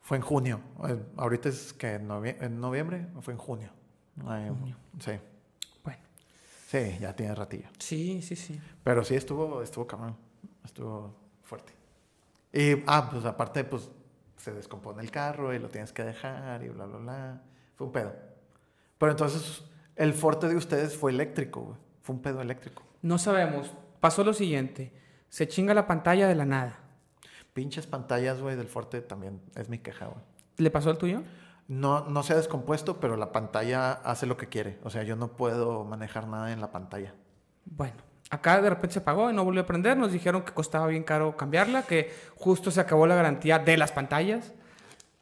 Fue 0.00 0.16
en 0.16 0.22
junio. 0.22 0.60
Eh, 0.88 0.98
Ahorita 1.16 1.48
es 1.48 1.72
que 1.72 1.94
en, 1.94 2.08
novie- 2.08 2.36
en 2.40 2.60
noviembre, 2.60 3.06
fue 3.20 3.32
en 3.34 3.38
junio. 3.38 3.70
Eh, 4.28 4.52
Sí, 5.00 5.10
Bueno, 5.12 5.22
sí, 6.74 6.98
ya 7.00 7.14
tiene 7.14 7.34
ratillo. 7.34 7.68
sí, 7.78 8.20
sí, 8.22 8.36
sí. 8.36 8.60
Pero 8.82 9.04
sí 9.04 9.14
estuvo, 9.14 9.62
estuvo 9.62 9.86
cabrón. 9.86 10.16
Estuvo 10.64 11.14
fuerte. 11.42 11.72
Y, 12.52 12.82
ah, 12.86 13.08
pues 13.10 13.24
aparte, 13.24 13.64
pues 13.64 13.90
se 14.36 14.52
descompone 14.52 15.02
el 15.02 15.10
carro 15.10 15.54
y 15.54 15.58
lo 15.58 15.68
tienes 15.68 15.92
que 15.92 16.04
dejar 16.04 16.62
y 16.62 16.68
bla, 16.68 16.86
bla, 16.86 16.98
bla. 16.98 17.42
Fue 17.76 17.86
un 17.86 17.92
pedo. 17.92 18.12
Pero 18.98 19.12
entonces, 19.12 19.64
el 19.96 20.12
Forte 20.14 20.48
de 20.48 20.56
ustedes 20.56 20.96
fue 20.96 21.12
eléctrico, 21.12 21.60
güey. 21.62 21.76
Fue 22.02 22.14
un 22.14 22.22
pedo 22.22 22.40
eléctrico. 22.40 22.82
No 23.02 23.18
sabemos. 23.18 23.72
Pasó 24.00 24.24
lo 24.24 24.32
siguiente. 24.32 24.92
Se 25.28 25.48
chinga 25.48 25.74
la 25.74 25.86
pantalla 25.86 26.28
de 26.28 26.34
la 26.34 26.44
nada. 26.44 26.78
Pinches 27.52 27.86
pantallas, 27.86 28.40
güey, 28.40 28.56
del 28.56 28.68
Forte 28.68 29.00
también 29.00 29.40
es 29.54 29.68
mi 29.68 29.78
queja, 29.78 30.06
güey. 30.06 30.20
¿Le 30.58 30.70
pasó 30.70 30.90
al 30.90 30.98
tuyo? 30.98 31.22
No, 31.66 32.08
no 32.08 32.22
se 32.22 32.34
ha 32.34 32.36
descompuesto, 32.36 33.00
pero 33.00 33.16
la 33.16 33.32
pantalla 33.32 33.92
hace 33.92 34.26
lo 34.26 34.36
que 34.36 34.48
quiere. 34.48 34.78
O 34.82 34.90
sea, 34.90 35.02
yo 35.02 35.16
no 35.16 35.28
puedo 35.28 35.84
manejar 35.84 36.28
nada 36.28 36.52
en 36.52 36.60
la 36.60 36.70
pantalla. 36.70 37.14
Bueno, 37.64 37.96
acá 38.30 38.60
de 38.60 38.68
repente 38.68 38.94
se 38.94 38.98
apagó 38.98 39.30
y 39.30 39.34
no 39.34 39.44
volvió 39.44 39.62
a 39.62 39.66
prender. 39.66 39.96
Nos 39.96 40.12
dijeron 40.12 40.42
que 40.42 40.52
costaba 40.52 40.86
bien 40.88 41.04
caro 41.04 41.36
cambiarla, 41.36 41.82
que 41.82 42.12
justo 42.36 42.70
se 42.70 42.80
acabó 42.80 43.06
la 43.06 43.14
garantía 43.14 43.58
de 43.58 43.76
las 43.78 43.92
pantallas. 43.92 44.52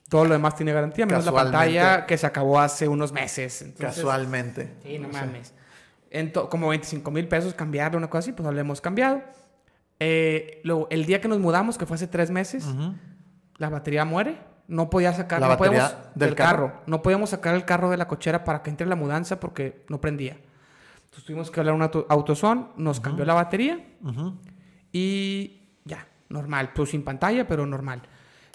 Todo 0.08 0.24
lo 0.24 0.32
demás 0.32 0.56
tiene 0.56 0.72
garantía, 0.72 1.06
menos 1.06 1.24
la 1.24 1.32
pantalla 1.32 2.06
que 2.06 2.18
se 2.18 2.26
acabó 2.26 2.60
hace 2.60 2.88
unos 2.88 3.12
meses. 3.12 3.64
Casualmente. 3.78 4.74
Sí, 4.82 4.98
no 4.98 5.08
mames. 5.08 5.54
como 6.50 6.68
25 6.68 7.10
mil 7.10 7.28
pesos 7.28 7.54
cambiarla, 7.54 7.96
una 7.98 8.10
cosa 8.10 8.18
así, 8.18 8.32
pues 8.32 8.52
lo 8.52 8.60
hemos 8.60 8.80
cambiado. 8.80 9.22
Eh, 10.00 10.60
luego, 10.64 10.88
el 10.90 11.06
día 11.06 11.20
que 11.20 11.28
nos 11.28 11.38
mudamos, 11.38 11.78
que 11.78 11.86
fue 11.86 11.94
hace 11.94 12.08
tres 12.08 12.30
meses, 12.30 12.66
la 13.56 13.70
batería 13.70 14.04
muere 14.04 14.51
no 14.68 14.90
podía 14.90 15.12
sacar 15.12 15.40
la 15.40 15.48
batería 15.48 16.10
del, 16.14 16.34
carro? 16.34 16.82
No 16.86 17.02
podíamos 17.02 17.30
sacar 17.30 17.54
el 17.54 17.64
carro 17.64 17.90
de 17.90 17.96
la 17.96 18.08
cochera 18.08 18.44
para 18.44 18.62
que 18.62 18.70
entre 18.70 18.86
la 18.86 18.96
mudanza 18.96 19.38
porque 19.40 19.84
no 19.88 20.00
prendía. 20.00 20.38
Entonces 21.04 21.24
tuvimos 21.24 21.50
que 21.50 21.60
hablar 21.60 21.74
a 21.74 21.76
un 21.76 22.04
autosón, 22.08 22.68
nos 22.76 23.00
cambió 23.00 23.24
la 23.24 23.34
batería 23.34 23.84
y 24.92 25.60
ya, 25.84 26.06
normal. 26.28 26.70
Pues 26.74 26.90
sin 26.90 27.02
pantalla, 27.04 27.46
pero 27.46 27.66
normal. 27.66 28.02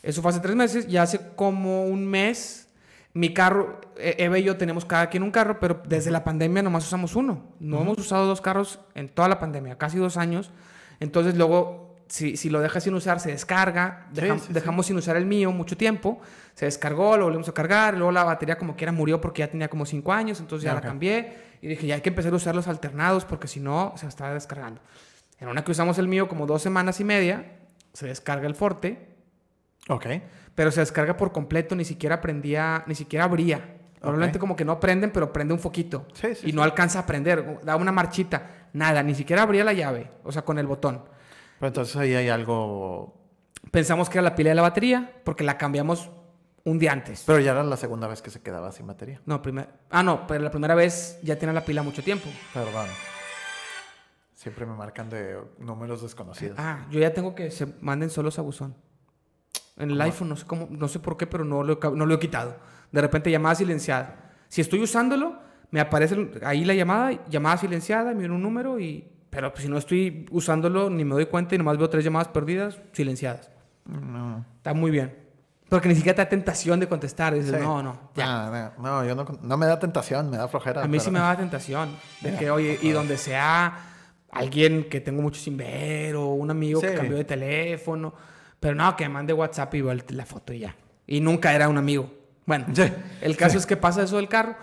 Eso 0.02 0.22
fue 0.22 0.32
hace 0.32 0.40
tres 0.40 0.56
meses. 0.56 0.88
Ya 0.88 1.04
hace 1.04 1.20
como 1.36 1.86
un 1.86 2.06
mes, 2.06 2.70
mi 3.14 3.34
carro, 3.34 3.82
e-, 3.98 4.16
Eva 4.18 4.40
y 4.40 4.44
yo 4.44 4.58
tenemos 4.58 4.86
cada 4.86 5.10
quien 5.10 5.24
un 5.24 5.32
carro, 5.32 5.60
pero 5.60 5.82
desde 5.88 6.10
la 6.10 6.24
pandemia 6.24 6.64
nomás 6.64 6.86
usamos 6.86 7.16
uno. 7.16 7.44
No 7.60 7.82
hemos 7.82 7.98
usado 8.00 8.26
dos 8.26 8.42
carros 8.42 8.80
en 8.96 9.10
toda 9.10 9.28
la 9.28 9.40
pandemia, 9.40 9.78
casi 9.78 9.98
dos 9.98 10.18
años. 10.18 10.52
Entonces 11.00 11.36
luego 11.38 11.87
si, 12.08 12.38
si, 12.38 12.50
lo 12.50 12.62
dejas 12.62 12.84
sin 12.84 12.94
usar, 12.94 13.20
se 13.20 13.32
descarga. 13.32 14.08
dejamos 14.50 14.86
sin 14.86 14.98
usar 14.98 15.18
el 15.18 15.26
mío 15.26 15.52
mucho 15.52 15.78
tiempo. 15.78 16.20
Se 16.54 16.66
descargó, 16.66 17.18
lo 17.18 17.26
volvimos 17.26 17.50
a 17.50 17.54
cargar. 17.54 17.96
Luego 17.96 18.12
la 18.12 18.24
batería 18.24 18.58
como 18.58 18.76
quiera 18.76 18.92
murió 18.92 19.22
porque 19.22 19.40
ya 19.40 19.48
tenía 19.50 19.68
como 19.68 19.86
5 19.86 20.14
años. 20.14 20.40
Entonces 20.40 20.66
ya 20.66 20.74
la 20.74 20.82
cambié. 20.82 21.38
Y 21.62 21.68
dije, 21.68 21.88
ya 21.88 21.96
hay 21.96 22.02
que 22.02 22.10
empezar 22.10 22.34
a 22.34 22.36
usar 22.36 22.56
los 22.56 22.68
alternados 22.68 23.26
porque 23.26 23.48
si 23.48 23.60
no, 23.60 23.94
se 23.98 24.08
está 24.08 24.34
descargando. 24.34 24.82
En 25.40 25.48
una 25.48 25.64
que 25.64 25.72
usamos 25.72 25.98
el 25.98 26.08
mío 26.08 26.28
como 26.28 26.46
dos 26.46 26.62
semanas 26.62 27.00
y 27.00 27.04
media, 27.04 27.58
se 27.94 28.08
descarga 28.08 28.48
el 28.48 28.56
Forte. 28.56 29.08
Ok. 29.90 30.06
Pero 30.56 30.72
se 30.72 30.80
descarga 30.80 31.18
por 31.18 31.32
completo, 31.32 31.76
ni 31.76 31.86
siquiera 31.86 32.22
prendía, 32.22 32.84
ni 32.88 32.96
siquiera 32.96 33.26
abría. 33.26 33.76
Normalmente 34.02 34.40
como 34.40 34.56
que 34.56 34.66
no 34.66 34.80
prenden, 34.80 35.12
pero 35.12 35.34
prende 35.34 35.54
un 35.54 35.60
foquito. 35.60 36.08
y 36.44 36.52
no 36.54 36.64
alcanza 36.64 37.00
a 37.00 37.06
prender. 37.06 37.60
Da 37.64 37.76
una 37.76 37.92
marchita. 37.92 38.70
Nada, 38.74 39.04
ni 39.04 39.16
siquiera 39.16 39.44
abría 39.44 39.64
la 39.64 39.74
llave. 39.74 40.12
O 40.24 40.32
sea, 40.32 40.44
con 40.44 40.58
el 40.58 40.68
botón. 40.68 41.04
Pero 41.60 41.68
entonces 41.68 41.96
ahí 41.96 42.14
hay 42.14 42.30
algo... 42.30 43.16
Pensamos 43.72 44.10
que 44.10 44.18
era 44.18 44.30
la 44.30 44.36
pila 44.36 44.50
de 44.50 44.56
la 44.56 44.62
batería, 44.62 45.22
porque 45.24 45.44
la 45.44 45.58
cambiamos 45.58 46.10
un 46.64 46.80
día 46.80 46.92
antes. 46.92 47.24
Pero 47.26 47.40
ya 47.40 47.52
era 47.52 47.64
la 47.64 47.78
segunda 47.78 48.08
vez 48.08 48.22
que 48.22 48.30
se 48.30 48.42
quedaba 48.42 48.72
sin 48.72 48.88
batería. 48.88 49.22
No, 49.26 49.42
primera... 49.42 49.70
Ah, 49.90 50.04
no, 50.04 50.28
pero 50.28 50.44
la 50.44 50.52
primera 50.52 50.76
vez 50.76 51.20
ya 51.24 51.38
tenía 51.38 51.54
la 51.54 51.66
pila 51.66 51.82
mucho 51.82 52.04
tiempo. 52.04 52.30
Perdón. 52.54 52.88
Siempre 54.34 54.66
me 54.66 54.76
marcan 54.76 55.10
de 55.10 55.38
números 55.58 56.02
desconocidos. 56.02 56.58
Ah, 56.60 56.86
yo 56.92 57.00
ya 57.00 57.14
tengo 57.14 57.34
que 57.34 57.52
se 57.52 57.66
manden 57.82 58.10
solos 58.10 58.38
a 58.38 58.42
buzón. 58.42 58.76
En 59.78 59.92
el 59.92 60.02
iPhone, 60.02 60.30
no 60.30 60.36
sé 60.36 60.46
cómo, 60.46 60.68
no 60.70 60.88
sé 60.88 61.00
por 61.00 61.18
qué, 61.18 61.28
pero 61.28 61.44
no 61.44 61.64
lo, 61.64 61.80
no 61.94 62.06
lo 62.06 62.16
he 62.16 62.20
quitado. 62.20 62.56
De 62.92 63.02
repente 63.02 63.32
llamada 63.32 63.56
silenciada. 63.56 64.34
Si 64.48 64.62
estoy 64.62 64.82
usándolo, 64.82 65.40
me 65.72 65.80
aparece 65.80 66.32
ahí 66.44 66.66
la 66.66 66.74
llamada, 66.74 67.26
llamada 67.28 67.58
silenciada, 67.58 68.14
me 68.14 68.20
viene 68.20 68.36
un 68.36 68.42
número 68.42 68.80
y 68.80 69.12
pero 69.30 69.52
pues, 69.52 69.64
si 69.64 69.70
no 69.70 69.78
estoy 69.78 70.26
usándolo, 70.32 70.90
ni 70.90 71.04
me 71.04 71.14
doy 71.14 71.26
cuenta 71.26 71.56
y 71.56 71.58
nomás 71.58 71.78
veo 71.78 71.90
tres 71.90 72.04
llamadas 72.04 72.30
perdidas, 72.30 72.80
silenciadas. 72.94 73.52
No. 73.86 74.46
Está 74.58 74.74
muy 74.74 74.92
bien. 74.92 75.16
Porque 75.70 75.90
ni 75.90 75.96
siquiera 75.96 76.16
te 76.16 76.22
da 76.22 76.30
tentación 76.30 76.80
de 76.80 76.88
contestar. 76.88 77.34
Dices, 77.34 77.60
no, 77.62 77.84
no, 77.84 78.12
ya. 78.16 78.74
No, 78.78 79.06
yo 79.06 79.16
no, 79.16 79.26
no, 79.42 79.58
me 79.58 79.66
da 79.66 79.78
tentación, 79.78 80.30
me 80.30 80.38
da 80.38 80.48
flojera. 80.48 80.84
A 80.84 80.88
mí 80.88 81.00
sí 81.00 81.12
me 81.12 81.20
da 81.20 81.36
tentación. 81.36 81.90
De 82.22 82.36
que, 82.38 82.50
oye, 82.50 82.80
y 82.82 82.92
donde 82.92 83.18
sea 83.18 83.78
alguien 84.32 84.88
que 84.90 85.02
tengo 85.02 85.22
mucho 85.22 85.42
sin 85.42 85.58
ver 85.58 86.16
o 86.16 86.28
un 86.30 86.50
amigo 86.52 86.80
que 86.80 86.94
cambió 86.94 87.18
de 87.18 87.26
teléfono. 87.26 88.14
Pero 88.60 88.76
no, 88.76 88.96
que 88.96 89.04
me 89.06 89.10
mande 89.10 89.34
WhatsApp 89.34 89.76
y 89.76 89.82
veo 89.82 89.94
la 89.94 90.26
foto 90.26 90.54
y 90.54 90.60
ya. 90.60 90.76
Y 91.06 91.20
nunca 91.20 91.54
era 91.54 91.68
un 91.68 91.78
amigo. 91.78 92.12
Bueno, 92.46 92.66
el 93.22 93.36
caso 93.36 93.58
es 93.58 93.66
que 93.66 93.76
pasa 93.76 94.04
eso 94.04 94.16
del 94.16 94.30
carro 94.30 94.56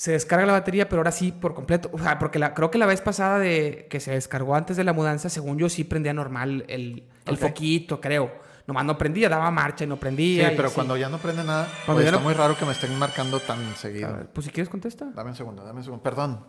se 0.00 0.12
descarga 0.12 0.46
la 0.46 0.54
batería, 0.54 0.88
pero 0.88 1.00
ahora 1.00 1.12
sí 1.12 1.30
por 1.30 1.52
completo. 1.52 1.90
O 1.92 1.98
sea, 1.98 2.18
porque 2.18 2.38
la, 2.38 2.54
creo 2.54 2.70
que 2.70 2.78
la 2.78 2.86
vez 2.86 3.02
pasada 3.02 3.38
de 3.38 3.86
que 3.90 4.00
se 4.00 4.12
descargó 4.12 4.54
antes 4.54 4.78
de 4.78 4.84
la 4.84 4.94
mudanza, 4.94 5.28
según 5.28 5.58
yo 5.58 5.68
sí 5.68 5.84
prendía 5.84 6.14
normal 6.14 6.64
el, 6.68 7.06
el 7.26 7.36
foquito, 7.36 8.00
creo. 8.00 8.32
Nomás 8.66 8.86
no 8.86 8.96
prendía, 8.96 9.28
daba 9.28 9.50
marcha 9.50 9.84
y 9.84 9.86
no 9.86 9.98
prendía. 9.98 10.48
Sí, 10.48 10.54
pero 10.56 10.70
cuando 10.70 10.96
ya 10.96 11.10
no 11.10 11.18
prende 11.18 11.44
nada, 11.44 11.68
pues 11.84 12.02
está 12.02 12.18
muy 12.18 12.32
raro 12.32 12.56
que 12.56 12.64
me 12.64 12.72
estén 12.72 12.98
marcando 12.98 13.40
tan 13.40 13.76
seguido. 13.76 14.26
pues 14.32 14.46
si 14.46 14.52
quieres 14.52 14.70
contesta. 14.70 15.04
Dame 15.14 15.28
un 15.32 15.36
segundo, 15.36 15.62
dame 15.62 15.80
un 15.80 15.84
segundo. 15.84 16.02
Perdón. 16.02 16.46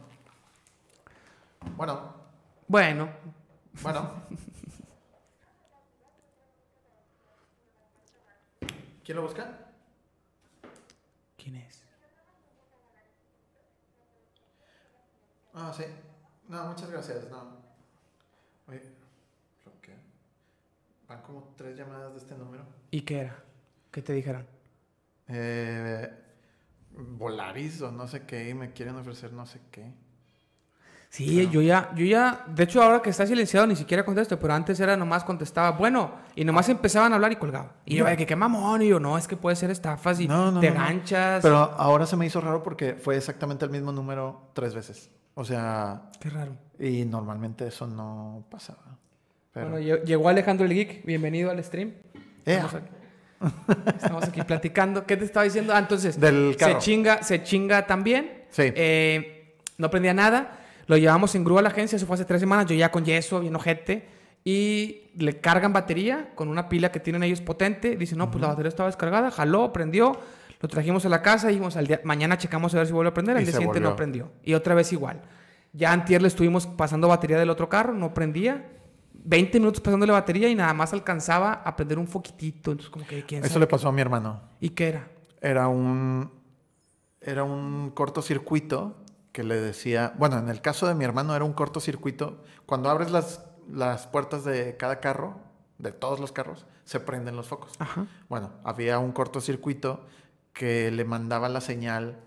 Bueno. 1.75 2.13
Bueno. 2.69 3.09
Bueno. 3.81 4.13
¿Quién 9.03 9.17
lo 9.17 9.23
busca? 9.23 9.57
¿Quién 11.35 11.57
es? 11.57 11.90
Ah, 15.61 15.71
sí. 15.71 15.83
No, 16.47 16.65
muchas 16.65 16.89
gracias. 16.89 17.29
No. 17.29 17.61
Oye, 18.67 18.81
¿qué? 19.81 19.93
Van 21.07 21.21
como 21.21 21.53
tres 21.55 21.77
llamadas 21.77 22.13
de 22.13 22.17
este 22.17 22.35
número. 22.35 22.63
¿Y 22.89 23.01
qué 23.01 23.19
era? 23.19 23.43
¿Qué 23.91 24.01
te 24.01 24.13
dijeron? 24.13 24.47
Eh, 25.27 26.09
Volaris 26.91 27.81
o 27.83 27.91
no 27.91 28.07
sé 28.07 28.25
qué, 28.25 28.49
y 28.49 28.53
me 28.55 28.73
quieren 28.73 28.95
ofrecer 28.95 29.31
no 29.33 29.45
sé 29.45 29.61
qué. 29.71 29.93
Sí, 31.09 31.49
yo 31.49 31.61
ya, 31.61 31.91
yo 31.93 32.05
ya, 32.05 32.45
de 32.47 32.63
hecho 32.63 32.81
ahora 32.81 33.01
que 33.01 33.09
está 33.09 33.27
silenciado 33.27 33.67
ni 33.67 33.75
siquiera 33.75 34.05
contesto, 34.05 34.39
pero 34.39 34.53
antes 34.53 34.79
era 34.79 34.95
nomás 34.95 35.25
contestaba, 35.25 35.71
bueno, 35.71 36.15
y 36.35 36.45
nomás 36.45 36.69
empezaban 36.69 37.11
a 37.11 37.15
hablar 37.15 37.33
y 37.33 37.35
colgaba. 37.35 37.75
Y 37.85 37.97
yo, 37.97 38.05
que 38.05 38.25
qué 38.25 38.35
mamón, 38.35 38.81
y 38.81 38.87
yo, 38.87 38.99
no, 38.99 39.17
es 39.17 39.27
que 39.27 39.35
puede 39.35 39.57
ser 39.57 39.69
estafas 39.71 40.21
y 40.21 40.27
no, 40.27 40.51
no, 40.51 40.61
te 40.61 40.71
ganchas. 40.71 41.41
Pero 41.43 41.57
ahora 41.57 42.05
se 42.05 42.15
me 42.15 42.25
hizo 42.25 42.39
raro 42.39 42.63
porque 42.63 42.95
fue 42.95 43.17
exactamente 43.17 43.65
el 43.65 43.71
mismo 43.71 43.91
número 43.91 44.51
tres 44.53 44.73
veces. 44.73 45.11
O 45.41 45.43
sea... 45.43 46.03
Qué 46.19 46.29
raro. 46.29 46.55
Y 46.77 47.03
normalmente 47.03 47.65
eso 47.65 47.87
no 47.87 48.45
pasaba. 48.51 48.99
Bueno, 49.55 49.79
llegó 49.79 50.29
Alejandro 50.29 50.67
el 50.67 50.73
Geek. 50.75 51.03
Bienvenido 51.03 51.49
al 51.49 51.63
stream. 51.63 51.93
Estamos, 52.45 52.75
aquí. 54.27 54.43
platicando. 54.43 55.03
¿Qué 55.07 55.17
te 55.17 55.25
estaba 55.25 55.43
diciendo? 55.43 55.73
Ah, 55.73 55.79
entonces... 55.79 56.19
Del 56.19 56.55
Se 56.59 56.77
chinga, 56.77 57.23
se 57.23 57.41
chinga 57.41 57.87
también. 57.87 58.43
Sí. 58.51 58.71
Eh, 58.75 59.55
no 59.79 59.89
prendía 59.89 60.13
nada. 60.13 60.59
Lo 60.85 60.95
llevamos 60.95 61.33
en 61.33 61.43
grúa 61.43 61.61
a 61.61 61.63
la 61.63 61.69
agencia. 61.69 61.95
Eso 61.95 62.05
fue 62.05 62.13
hace 62.13 62.25
tres 62.25 62.39
semanas. 62.39 62.67
Yo 62.67 62.75
ya 62.75 62.91
con 62.91 63.03
yeso, 63.03 63.39
bien 63.39 63.55
ojete. 63.55 64.07
Y 64.43 65.09
le 65.15 65.41
cargan 65.41 65.73
batería 65.73 66.29
con 66.35 66.49
una 66.49 66.69
pila 66.69 66.91
que 66.91 66.99
tienen 66.99 67.23
ellos 67.23 67.41
potente. 67.41 67.95
Dicen, 67.97 68.19
no, 68.19 68.29
pues 68.29 68.43
la 68.43 68.49
batería 68.49 68.69
estaba 68.69 68.89
descargada. 68.89 69.31
Jaló, 69.31 69.73
prendió 69.73 70.19
lo 70.61 70.69
trajimos 70.69 71.05
a 71.05 71.09
la 71.09 71.23
casa 71.23 71.47
y 71.47 71.55
dijimos, 71.55 71.75
al 71.75 71.87
día, 71.87 72.01
mañana 72.03 72.37
checamos 72.37 72.73
a 72.75 72.77
ver 72.77 72.87
si 72.87 72.93
vuelve 72.93 73.09
a 73.09 73.13
prender. 73.13 73.35
Al 73.35 73.43
día 73.43 73.51
siguiente 73.51 73.79
no 73.79 73.95
prendió. 73.95 74.31
Y 74.43 74.53
otra 74.53 74.75
vez 74.75 74.93
igual. 74.93 75.21
Ya 75.73 75.91
antier 75.91 76.21
le 76.21 76.27
estuvimos 76.27 76.67
pasando 76.67 77.07
batería 77.07 77.39
del 77.39 77.49
otro 77.49 77.67
carro, 77.67 77.93
no 77.93 78.13
prendía. 78.13 78.69
20 79.13 79.59
minutos 79.59 79.81
pasándole 79.81 80.11
batería 80.11 80.49
y 80.49 80.55
nada 80.55 80.73
más 80.73 80.93
alcanzaba 80.93 81.53
a 81.53 81.75
prender 81.75 81.97
un 81.97 82.07
foquitito. 82.07 82.71
Entonces, 82.71 82.91
como 82.91 83.05
que, 83.07 83.25
Eso 83.43 83.57
le 83.57 83.65
pasó 83.65 83.87
a 83.87 83.91
mi 83.91 84.01
hermano. 84.01 84.41
¿Y 84.59 84.69
qué 84.69 84.89
era? 84.89 85.07
Era 85.41 85.67
un... 85.67 86.31
Era 87.19 87.43
un 87.43 87.91
cortocircuito 87.91 88.97
que 89.31 89.43
le 89.43 89.59
decía... 89.59 90.13
Bueno, 90.17 90.37
en 90.37 90.49
el 90.49 90.61
caso 90.61 90.87
de 90.87 90.93
mi 90.93 91.05
hermano 91.05 91.35
era 91.35 91.43
un 91.43 91.53
cortocircuito. 91.53 92.43
Cuando 92.67 92.89
abres 92.89 93.09
las, 93.09 93.45
las 93.67 94.05
puertas 94.05 94.43
de 94.43 94.77
cada 94.77 94.99
carro, 94.99 95.39
de 95.79 95.91
todos 95.91 96.19
los 96.19 96.31
carros, 96.31 96.67
se 96.83 96.99
prenden 96.99 97.35
los 97.35 97.47
focos. 97.47 97.73
Ajá. 97.79 98.05
Bueno, 98.29 98.51
había 98.63 98.99
un 98.99 99.11
cortocircuito 99.11 100.05
que 100.53 100.91
le 100.91 101.05
mandaba 101.05 101.49
la 101.49 101.61
señal 101.61 102.23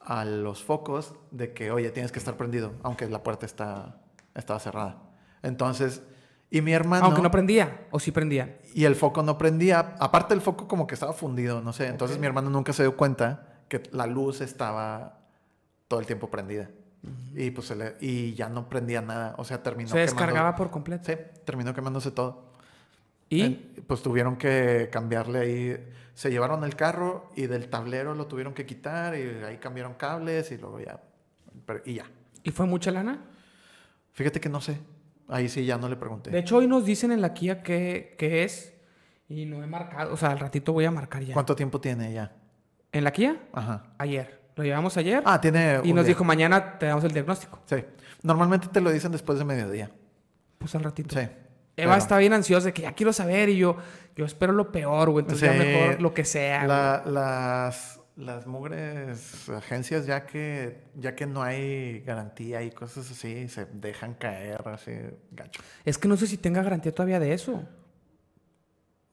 a 0.00 0.24
los 0.24 0.64
focos 0.64 1.14
de 1.30 1.52
que, 1.52 1.70
oye, 1.70 1.90
tienes 1.90 2.12
que 2.12 2.18
estar 2.18 2.36
prendido, 2.36 2.72
aunque 2.82 3.08
la 3.08 3.22
puerta 3.22 3.46
está, 3.46 4.00
estaba 4.34 4.58
cerrada. 4.58 5.02
Entonces, 5.42 6.02
y 6.50 6.62
mi 6.62 6.72
hermano... 6.72 7.06
Aunque 7.06 7.22
no 7.22 7.30
prendía, 7.30 7.86
o 7.90 8.00
sí 8.00 8.10
prendía. 8.10 8.58
Y 8.74 8.84
el 8.84 8.96
foco 8.96 9.22
no 9.22 9.38
prendía. 9.38 9.94
Aparte 10.00 10.34
el 10.34 10.40
foco 10.40 10.66
como 10.66 10.86
que 10.86 10.94
estaba 10.94 11.12
fundido, 11.12 11.60
no 11.60 11.72
sé. 11.72 11.86
Entonces 11.86 12.18
mi 12.18 12.26
hermano 12.26 12.50
nunca 12.50 12.72
se 12.72 12.82
dio 12.82 12.96
cuenta 12.96 13.62
que 13.68 13.82
la 13.92 14.06
luz 14.06 14.40
estaba 14.40 15.20
todo 15.86 16.00
el 16.00 16.06
tiempo 16.06 16.28
prendida. 16.28 16.70
Y 17.34 17.50
pues 17.52 17.72
y 18.00 18.34
ya 18.34 18.48
no 18.48 18.68
prendía 18.68 19.00
nada. 19.00 19.34
O 19.38 19.44
sea, 19.44 19.62
terminó 19.62 19.90
Se 19.90 19.98
descargaba 19.98 20.56
por 20.56 20.70
completo. 20.70 21.04
Sí, 21.06 21.14
terminó 21.44 21.72
quemándose 21.72 22.10
todo. 22.10 22.49
¿Y? 23.30 23.50
pues 23.86 24.02
tuvieron 24.02 24.36
que 24.36 24.88
cambiarle 24.92 25.38
ahí. 25.38 25.88
Se 26.14 26.30
llevaron 26.30 26.64
el 26.64 26.76
carro 26.76 27.30
y 27.34 27.46
del 27.46 27.68
tablero 27.68 28.14
lo 28.14 28.26
tuvieron 28.26 28.52
que 28.52 28.66
quitar 28.66 29.16
y 29.16 29.22
ahí 29.44 29.56
cambiaron 29.58 29.94
cables 29.94 30.52
y 30.52 30.58
luego 30.58 30.80
ya. 30.80 31.00
y 31.84 31.94
ya. 31.94 32.04
¿Y 32.42 32.50
fue 32.50 32.66
mucha 32.66 32.90
lana? 32.90 33.24
Fíjate 34.12 34.40
que 34.40 34.48
no 34.48 34.60
sé. 34.60 34.78
Ahí 35.28 35.48
sí 35.48 35.64
ya 35.64 35.78
no 35.78 35.88
le 35.88 35.96
pregunté. 35.96 36.30
De 36.30 36.40
hecho, 36.40 36.56
hoy 36.56 36.66
nos 36.66 36.84
dicen 36.84 37.12
en 37.12 37.20
la 37.20 37.32
Kia 37.32 37.62
qué, 37.62 38.16
qué 38.18 38.44
es 38.44 38.74
y 39.28 39.46
no 39.46 39.62
he 39.62 39.66
marcado. 39.66 40.12
O 40.12 40.16
sea, 40.16 40.32
al 40.32 40.40
ratito 40.40 40.72
voy 40.72 40.84
a 40.84 40.90
marcar 40.90 41.22
ya. 41.22 41.34
¿Cuánto 41.34 41.54
tiempo 41.54 41.80
tiene 41.80 42.12
ya? 42.12 42.32
¿En 42.92 43.04
la 43.04 43.12
Kia? 43.12 43.40
Ajá. 43.52 43.94
Ayer. 43.98 44.40
Lo 44.56 44.64
llevamos 44.64 44.96
ayer. 44.96 45.22
Ah, 45.24 45.40
tiene. 45.40 45.80
Y 45.84 45.92
nos 45.92 46.04
dijo 46.04 46.24
mañana 46.24 46.78
te 46.78 46.86
damos 46.86 47.04
el 47.04 47.12
diagnóstico. 47.12 47.60
Sí. 47.64 47.76
Normalmente 48.22 48.66
te 48.66 48.80
lo 48.80 48.90
dicen 48.90 49.12
después 49.12 49.38
de 49.38 49.44
mediodía. 49.44 49.90
Pues 50.58 50.74
al 50.74 50.82
ratito. 50.82 51.18
Sí. 51.18 51.26
Eva 51.76 51.96
está 51.96 52.18
bien 52.18 52.32
ansiosa 52.32 52.66
de 52.66 52.72
que 52.72 52.82
ya 52.82 52.92
quiero 52.92 53.12
saber 53.12 53.48
y 53.48 53.56
yo, 53.56 53.76
yo 54.16 54.24
espero 54.24 54.52
lo 54.52 54.70
peor, 54.70 55.10
güey. 55.10 55.22
Entonces 55.22 55.50
ya 55.50 55.56
mejor 55.56 56.00
lo 56.00 56.12
que 56.12 56.24
sea. 56.24 56.66
las, 56.66 58.00
las 58.16 58.46
mugres 58.46 59.48
agencias, 59.48 60.06
ya 60.06 60.26
que, 60.26 60.88
ya 60.94 61.14
que 61.14 61.26
no 61.26 61.42
hay 61.42 62.00
garantía 62.00 62.62
y 62.62 62.70
cosas 62.70 63.10
así, 63.10 63.48
se 63.48 63.66
dejan 63.66 64.14
caer 64.14 64.66
así, 64.68 64.92
gacho. 65.30 65.62
Es 65.84 65.98
que 65.98 66.08
no 66.08 66.16
sé 66.16 66.26
si 66.26 66.36
tenga 66.36 66.62
garantía 66.62 66.94
todavía 66.94 67.18
de 67.18 67.32
eso. 67.32 67.64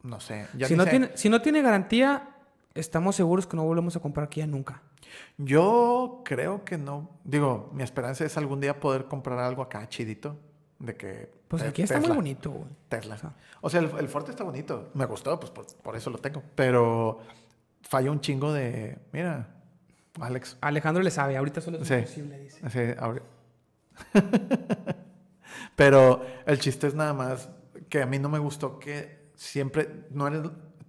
No 0.03 0.19
sé. 0.19 0.47
si, 0.65 0.75
no 0.75 0.85
Tiene, 0.85 1.11
si 1.15 1.29
no 1.29 1.41
tiene 1.41 1.61
garantía, 1.61 2.35
estamos 2.75 3.15
seguros 3.15 3.47
que 3.47 3.57
no 3.57 3.63
volvemos 3.63 3.95
a 3.95 3.99
comprar 3.99 4.27
aquí 4.27 4.39
ya 4.41 4.47
nunca. 4.47 4.81
Yo 5.37 6.21
creo 6.25 6.63
que 6.63 6.77
no. 6.77 7.19
Digo, 7.23 7.71
mi 7.73 7.83
esperanza 7.83 8.25
es 8.25 8.37
algún 8.37 8.59
día 8.59 8.79
poder 8.79 9.05
comprar 9.05 9.39
algo 9.39 9.61
acá 9.61 9.87
chidito. 9.87 10.37
De 10.79 10.95
que. 10.95 11.31
Pues 11.47 11.63
aquí 11.63 11.81
está 11.81 11.99
muy 11.99 12.11
bonito, 12.11 12.51
güey. 12.51 12.67
Tesla. 12.89 13.17
O 13.61 13.69
sea, 13.69 13.79
el, 13.79 13.89
el, 13.99 14.07
Forte 14.07 14.31
está 14.31 14.43
bonito. 14.43 14.89
Me 14.93 15.05
gustó, 15.05 15.39
pues 15.39 15.51
por, 15.51 15.95
eso 15.95 16.09
lo 16.09 16.17
tengo. 16.17 16.43
Pero 16.55 17.19
falla 17.81 18.11
un 18.11 18.21
chingo 18.21 18.53
de. 18.53 18.99
Mira, 19.11 19.55
Alex. 20.19 20.57
Alejandro 20.61 21.03
le 21.03 21.11
sabe, 21.11 21.37
ahorita 21.37 21.61
solo 21.61 21.79
es 21.79 21.89
imposible, 21.89 22.39
dice. 22.39 22.69
Sí, 22.69 22.95
ahorita. 22.99 23.25
Pero 25.75 26.25
el 26.45 26.59
chiste 26.59 26.87
es 26.87 26.95
nada 26.95 27.13
más 27.13 27.49
que 27.89 28.01
a 28.01 28.05
mí 28.05 28.19
no 28.19 28.29
me 28.29 28.39
gustó 28.39 28.79
que 28.79 29.29
siempre. 29.35 30.05
No 30.11 30.27
eres, 30.27 30.41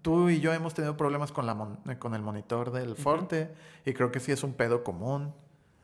tú 0.03 0.28
y 0.28 0.41
yo 0.41 0.53
hemos 0.53 0.74
tenido 0.74 0.97
problemas 0.97 1.32
con, 1.32 1.47
la 1.47 1.57
con 1.99 2.14
el 2.14 2.22
monitor 2.22 2.70
del 2.70 2.97
Forte 2.97 3.55
y 3.84 3.93
creo 3.93 4.11
que 4.11 4.20
sí 4.20 4.32
es 4.32 4.43
un 4.43 4.55
pedo 4.55 4.84
común. 4.84 5.34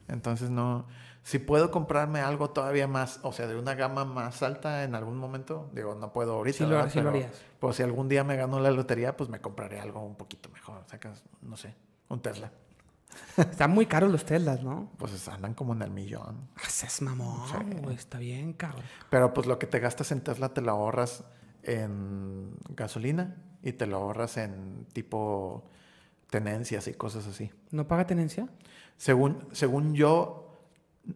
Entonces 0.09 0.51
no, 0.51 0.87
si 1.25 1.39
puedo 1.39 1.70
comprarme 1.70 2.20
algo 2.20 2.51
todavía 2.51 2.87
más, 2.87 3.18
o 3.22 3.33
sea, 3.33 3.47
de 3.47 3.57
una 3.57 3.75
gama 3.75 4.05
más 4.05 4.43
alta 4.43 4.85
en 4.85 4.95
algún 4.95 5.16
momento, 5.16 5.70
digo, 5.72 5.95
no 5.95 6.12
puedo 6.12 6.35
ahorita. 6.35 6.59
Sí, 6.59 6.66
lo, 6.66 6.91
sí 6.91 7.01
lo 7.01 7.09
harías. 7.09 7.33
Pues 7.59 7.77
si 7.77 7.83
algún 7.83 8.11
día 8.11 8.22
me 8.25 8.37
gano 8.37 8.61
la 8.61 8.70
lotería, 8.70 9.16
pues 9.16 9.31
me 9.31 9.41
compraré 9.41 9.81
algo 9.81 10.05
un 10.05 10.16
poquito 10.16 10.51
mejor. 10.51 10.85
Sacas, 10.87 11.25
no 11.41 11.57
sé, 11.57 11.75
un 12.11 12.20
Tesla. 12.20 12.53
Están 13.39 13.70
muy 13.70 13.87
caros 13.87 14.12
los 14.12 14.27
Teslas, 14.27 14.62
¿no? 14.62 14.91
Pues 14.99 15.27
andan 15.29 15.55
como 15.55 15.72
en 15.72 15.81
el 15.81 15.91
millón. 15.91 16.49
Haces 16.62 17.01
mamón, 17.01 17.91
está 17.93 18.18
bien, 18.18 18.53
cabrón. 18.53 18.85
Pero 19.09 19.33
pues 19.33 19.47
lo 19.47 19.59
que 19.59 19.66
te 19.66 19.79
gastas 19.79 20.12
en 20.12 20.20
Tesla 20.20 20.53
te 20.53 20.61
lo 20.61 20.72
ahorras 20.72 21.25
en 21.62 22.55
gasolina 22.68 23.37
y 23.62 23.72
te 23.72 23.87
lo 23.87 23.97
ahorras 23.97 24.37
en 24.37 24.87
tipo 24.93 25.70
tenencias 26.29 26.87
y 26.87 26.93
cosas 26.93 27.27
así. 27.27 27.51
¿No 27.70 27.89
paga 27.89 28.07
tenencia? 28.07 28.49
Según, 28.99 29.49
según 29.53 29.95
yo, 29.95 30.44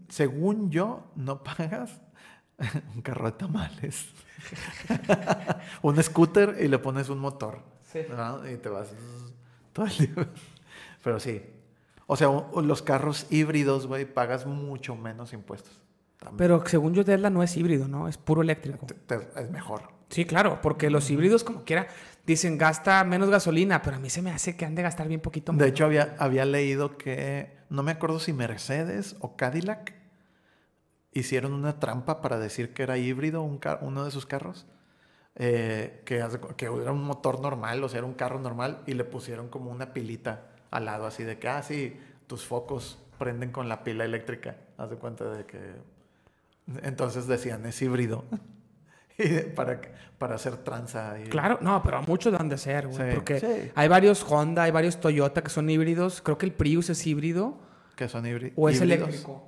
según 0.08 0.70
yo, 0.70 1.10
no 1.16 1.42
pagas 1.42 2.00
un 2.94 3.02
carro 3.02 3.26
de 3.26 3.32
tamales. 3.32 4.08
un 5.82 6.02
scooter 6.02 6.56
y 6.60 6.68
le 6.68 6.78
pones 6.78 7.08
un 7.08 7.18
motor. 7.18 7.62
Sí. 7.82 8.00
Y 8.52 8.56
te 8.56 8.68
vas 8.68 8.92
todo 9.72 9.86
el 9.86 9.96
día. 9.98 10.28
Pero 11.02 11.20
sí. 11.20 11.42
O 12.06 12.16
sea, 12.16 12.28
los 12.62 12.82
carros 12.82 13.26
híbridos, 13.30 13.86
güey, 13.86 14.06
pagas 14.06 14.46
mucho 14.46 14.96
menos 14.96 15.32
impuestos. 15.32 15.80
Pero 16.36 16.64
según 16.66 16.94
yo, 16.94 17.04
Tesla 17.04 17.30
no 17.30 17.42
es 17.42 17.56
híbrido, 17.56 17.86
¿no? 17.86 18.08
Es 18.08 18.16
puro 18.16 18.42
eléctrico. 18.42 18.86
Es 19.36 19.50
mejor. 19.50 19.82
Sí, 20.08 20.24
claro, 20.24 20.60
porque 20.62 20.90
los 20.90 21.08
híbridos, 21.10 21.44
como 21.44 21.64
quiera, 21.64 21.86
dicen 22.28 22.58
gasta 22.58 23.02
menos 23.04 23.30
gasolina, 23.30 23.80
pero 23.80 23.96
a 23.96 23.98
mí 23.98 24.10
se 24.10 24.20
me 24.20 24.30
hace 24.30 24.54
que 24.54 24.66
han 24.66 24.74
de 24.74 24.82
gastar 24.82 25.08
bien 25.08 25.20
poquito 25.20 25.52
más. 25.52 25.60
De 25.60 25.68
hecho, 25.68 25.86
había, 25.86 26.14
había 26.18 26.44
leído 26.44 26.98
que, 26.98 27.56
no 27.70 27.82
me 27.82 27.92
acuerdo 27.92 28.20
si 28.20 28.34
Mercedes 28.34 29.16
o 29.20 29.34
Cadillac 29.34 29.94
hicieron 31.12 31.54
una 31.54 31.80
trampa 31.80 32.20
para 32.20 32.38
decir 32.38 32.74
que 32.74 32.82
era 32.82 32.98
híbrido 32.98 33.42
un 33.42 33.58
uno 33.80 34.04
de 34.04 34.10
sus 34.10 34.26
carros. 34.26 34.66
Eh, 35.40 36.02
que, 36.04 36.22
que 36.56 36.66
era 36.66 36.92
un 36.92 37.04
motor 37.04 37.40
normal, 37.40 37.82
o 37.82 37.88
sea, 37.88 37.98
era 37.98 38.06
un 38.06 38.14
carro 38.14 38.40
normal, 38.40 38.82
y 38.86 38.94
le 38.94 39.04
pusieron 39.04 39.48
como 39.48 39.70
una 39.70 39.92
pilita 39.92 40.48
al 40.70 40.84
lado, 40.84 41.06
así 41.06 41.22
de 41.22 41.38
que, 41.38 41.48
ah, 41.48 41.62
sí, 41.62 41.96
tus 42.26 42.44
focos 42.44 42.98
prenden 43.18 43.52
con 43.52 43.68
la 43.68 43.84
pila 43.84 44.04
eléctrica. 44.04 44.56
Haz 44.76 44.90
de 44.90 44.96
cuenta 44.96 45.30
de 45.30 45.46
que. 45.46 45.58
Entonces 46.82 47.26
decían, 47.26 47.64
es 47.64 47.80
híbrido. 47.80 48.24
para, 49.54 49.80
para 50.18 50.36
hacer 50.36 50.56
tranza. 50.58 51.16
Claro, 51.28 51.58
no, 51.60 51.82
pero 51.82 52.02
muchos 52.02 52.32
dan 52.32 52.48
de 52.48 52.58
ser, 52.58 52.88
güey. 52.88 53.14
porque 53.14 53.72
hay 53.74 53.88
varios 53.88 54.24
Honda, 54.28 54.64
hay 54.64 54.70
varios 54.70 55.00
Toyota 55.00 55.42
que 55.42 55.50
son 55.50 55.68
híbridos. 55.68 56.20
Creo 56.22 56.38
que 56.38 56.46
el 56.46 56.52
Prius 56.52 56.90
es 56.90 57.06
híbrido. 57.06 57.58
Que 57.96 58.08
son 58.08 58.26
híbridos. 58.26 58.52
O 58.56 58.68
es 58.68 58.80
eléctrico. 58.80 59.44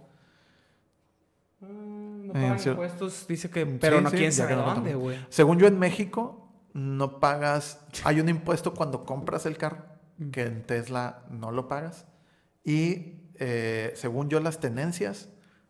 Mm, 1.61 2.27
no 2.27 2.33
pagan 2.33 2.59
impuestos, 2.65 3.27
dice 3.29 3.51
que. 3.51 3.67
Pero 3.67 4.01
no 4.01 4.11
quién 4.11 4.33
sabe 4.33 4.55
dónde, 4.55 4.95
güey. 4.95 5.19
Según 5.29 5.59
yo, 5.59 5.67
en 5.67 5.79
México, 5.79 6.49
no 6.73 7.21
pagas. 7.21 7.81
Hay 8.05 8.21
un 8.21 8.29
impuesto 8.29 8.75
cuando 8.75 9.05
compras 9.05 9.47
el 9.47 9.57
carro, 9.57 9.85
mm. 10.19 10.31
que 10.31 10.43
en 10.43 10.65
Tesla 10.65 11.23
no 11.31 11.53
lo 11.53 11.69
pagas. 11.69 12.07
Y 12.65 13.21
eh, 13.37 13.93
según 13.95 14.29
yo, 14.29 14.41
las 14.41 14.59
tenencias, 14.59 15.29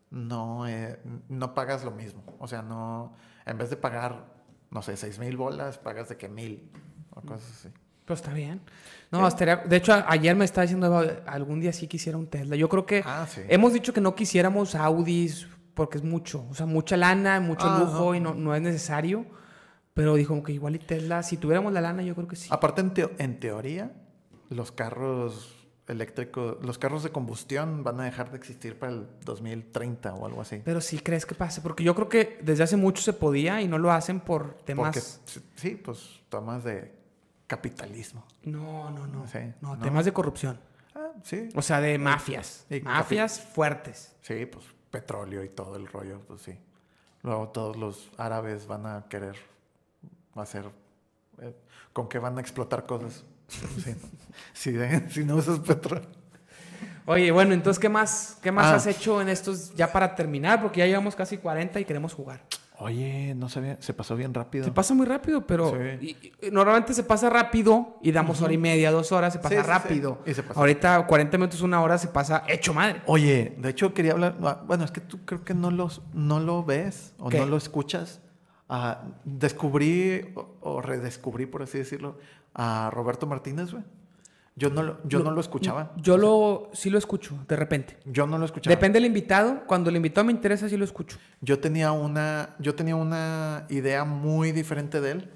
no, 0.09 0.67
eh, 0.67 0.99
no 1.29 1.53
pagas 1.53 1.83
lo 1.85 1.91
mismo. 1.91 2.23
O 2.39 2.47
sea, 2.47 2.63
no 2.63 3.13
en 3.51 3.57
vez 3.57 3.69
de 3.69 3.77
pagar, 3.77 4.25
no 4.69 4.81
sé, 4.81 4.97
seis 4.97 5.19
mil 5.19 5.37
bolas, 5.37 5.77
pagas 5.77 6.09
de 6.09 6.17
que 6.17 6.27
mil 6.27 6.71
o 7.11 7.21
cosas 7.21 7.51
así. 7.51 7.69
Pues 8.05 8.19
está 8.19 8.33
bien. 8.33 8.61
No, 9.11 9.29
de 9.29 9.75
hecho, 9.75 9.93
ayer 10.07 10.35
me 10.35 10.45
estaba 10.45 10.63
diciendo, 10.63 11.21
algún 11.27 11.59
día 11.59 11.71
sí 11.71 11.87
quisiera 11.87 12.17
un 12.17 12.27
Tesla. 12.27 12.55
Yo 12.55 12.67
creo 12.67 12.85
que 12.85 13.03
ah, 13.05 13.27
hemos 13.47 13.73
dicho 13.73 13.93
que 13.93 14.01
no 14.01 14.15
quisiéramos 14.15 14.75
Audis 14.75 15.47
porque 15.73 15.97
es 15.97 16.03
mucho, 16.03 16.45
o 16.49 16.53
sea, 16.53 16.65
mucha 16.65 16.97
lana, 16.97 17.39
mucho 17.39 17.67
ah, 17.69 17.79
lujo 17.79 18.15
y 18.15 18.19
no, 18.19 18.33
no 18.33 18.55
es 18.55 18.61
necesario. 18.61 19.25
Pero 19.93 20.15
dijo 20.15 20.41
que 20.41 20.53
igual 20.53 20.75
y 20.75 20.79
Tesla, 20.79 21.21
si 21.21 21.37
tuviéramos 21.37 21.73
la 21.73 21.81
lana, 21.81 22.01
yo 22.01 22.15
creo 22.15 22.27
que 22.27 22.35
sí. 22.35 22.49
Aparte, 22.51 22.81
en, 22.81 22.93
en 23.17 23.39
teoría, 23.39 23.91
los 24.49 24.71
carros 24.71 25.60
eléctrico, 25.91 26.57
los 26.61 26.77
carros 26.77 27.03
de 27.03 27.11
combustión 27.11 27.83
van 27.83 27.99
a 27.99 28.05
dejar 28.05 28.31
de 28.31 28.37
existir 28.37 28.79
para 28.79 28.93
el 28.93 29.07
2030 29.23 30.13
o 30.15 30.25
algo 30.25 30.41
así. 30.41 30.61
Pero 30.63 30.81
sí 30.81 30.99
crees 30.99 31.25
que 31.25 31.35
pase, 31.35 31.61
porque 31.61 31.83
yo 31.83 31.93
creo 31.93 32.09
que 32.09 32.39
desde 32.41 32.63
hace 32.63 32.77
mucho 32.77 33.01
se 33.01 33.13
podía 33.13 33.61
y 33.61 33.67
no 33.67 33.77
lo 33.77 33.91
hacen 33.91 34.19
por 34.21 34.53
temas... 34.63 35.21
sí, 35.55 35.71
pues 35.75 36.21
temas 36.29 36.63
de 36.63 36.93
capitalismo. 37.45 38.25
No, 38.43 38.89
no, 38.89 39.05
no. 39.05 39.25
no, 39.61 39.79
temas 39.79 40.05
de 40.05 40.13
corrupción. 40.13 40.59
Ah, 40.95 41.11
sí. 41.23 41.49
O 41.55 41.61
sea, 41.61 41.81
de 41.81 41.97
mafias. 41.97 42.65
mafias 42.83 43.39
fuertes. 43.39 44.15
Sí, 44.21 44.45
pues 44.45 44.65
petróleo 44.89 45.43
y 45.43 45.49
todo 45.49 45.75
el 45.75 45.87
rollo, 45.87 46.21
pues 46.27 46.41
sí. 46.41 46.57
Luego 47.23 47.49
todos 47.49 47.75
los 47.75 48.11
árabes 48.17 48.67
van 48.67 48.85
a 48.85 49.05
querer 49.09 49.35
hacer... 50.35 50.69
Eh, 51.39 51.55
¿Con 51.93 52.07
qué 52.07 52.19
van 52.19 52.37
a 52.37 52.41
explotar 52.41 52.85
cosas? 52.85 53.25
Si, 54.53 55.23
no 55.23 55.35
usas 55.35 55.59
petróleo. 55.59 56.07
Oye, 57.05 57.31
bueno, 57.31 57.53
entonces, 57.53 57.79
¿qué 57.79 57.89
más, 57.89 58.37
qué 58.41 58.51
más 58.51 58.67
ah. 58.67 58.75
has 58.75 58.87
hecho 58.87 59.21
en 59.21 59.29
estos, 59.29 59.73
ya 59.75 59.91
para 59.91 60.15
terminar? 60.15 60.61
Porque 60.61 60.79
ya 60.79 60.85
llevamos 60.85 61.15
casi 61.15 61.37
40 61.37 61.79
y 61.79 61.85
queremos 61.85 62.13
jugar. 62.13 62.41
Oye, 62.81 63.35
no 63.35 63.47
sabía, 63.47 63.77
se 63.79 63.93
pasó 63.93 64.15
bien 64.15 64.33
rápido. 64.33 64.65
Se 64.65 64.71
pasa 64.71 64.95
muy 64.95 65.05
rápido, 65.05 65.45
pero 65.45 65.71
normalmente 66.51 66.95
se 66.95 67.03
pasa 67.03 67.29
rápido 67.29 67.99
y 68.01 68.11
damos 68.11 68.41
hora 68.41 68.53
y 68.53 68.57
media, 68.57 68.89
dos 68.89 69.11
horas, 69.11 69.33
se 69.33 69.39
pasa 69.39 69.61
rápido. 69.61 70.23
Ahorita 70.55 71.05
40 71.05 71.37
minutos, 71.37 71.61
una 71.61 71.79
hora 71.83 71.99
se 71.99 72.07
pasa 72.07 72.43
hecho 72.47 72.73
madre. 72.73 73.03
Oye, 73.05 73.53
de 73.59 73.69
hecho 73.69 73.93
quería 73.93 74.13
hablar, 74.13 74.35
ah, 74.41 74.63
bueno, 74.65 74.83
es 74.83 74.89
que 74.89 74.99
tú 74.99 75.19
creo 75.25 75.43
que 75.43 75.53
no, 75.53 75.69
los, 75.69 76.01
no 76.13 76.39
lo 76.39 76.63
ves 76.63 77.13
o 77.19 77.29
no 77.29 77.45
lo 77.45 77.55
escuchas. 77.55 78.19
Ah, 78.73 79.03
descubrí 79.25 80.33
o, 80.61 80.81
redescubrí, 80.81 81.45
por 81.45 81.61
así 81.61 81.77
decirlo, 81.77 82.17
a 82.53 82.89
Roberto 82.89 83.27
Martínez, 83.27 83.73
güey. 83.73 83.83
Yo 84.55 84.69
no 84.69 84.81
lo, 84.81 85.03
yo 85.05 85.19
no 85.19 85.31
lo 85.31 85.41
escuchaba. 85.41 85.91
Yo 85.97 86.17
lo, 86.17 86.69
sí 86.71 86.89
lo 86.89 86.97
escucho, 86.97 87.37
de 87.49 87.57
repente. 87.57 87.97
Yo 88.05 88.25
no 88.27 88.37
lo 88.37 88.45
escuchaba. 88.45 88.73
Depende 88.73 88.95
del 88.95 89.07
invitado. 89.07 89.65
Cuando 89.67 89.89
el 89.89 89.97
invitado 89.97 90.23
me 90.23 90.31
interesa, 90.31 90.69
sí 90.69 90.77
lo 90.77 90.85
escucho. 90.85 91.17
Yo 91.41 91.59
tenía 91.59 91.91
una, 91.91 92.55
yo 92.59 92.73
tenía 92.73 92.95
una 92.95 93.65
idea 93.67 94.05
muy 94.05 94.53
diferente 94.53 95.01
de 95.01 95.11
él. 95.11 95.31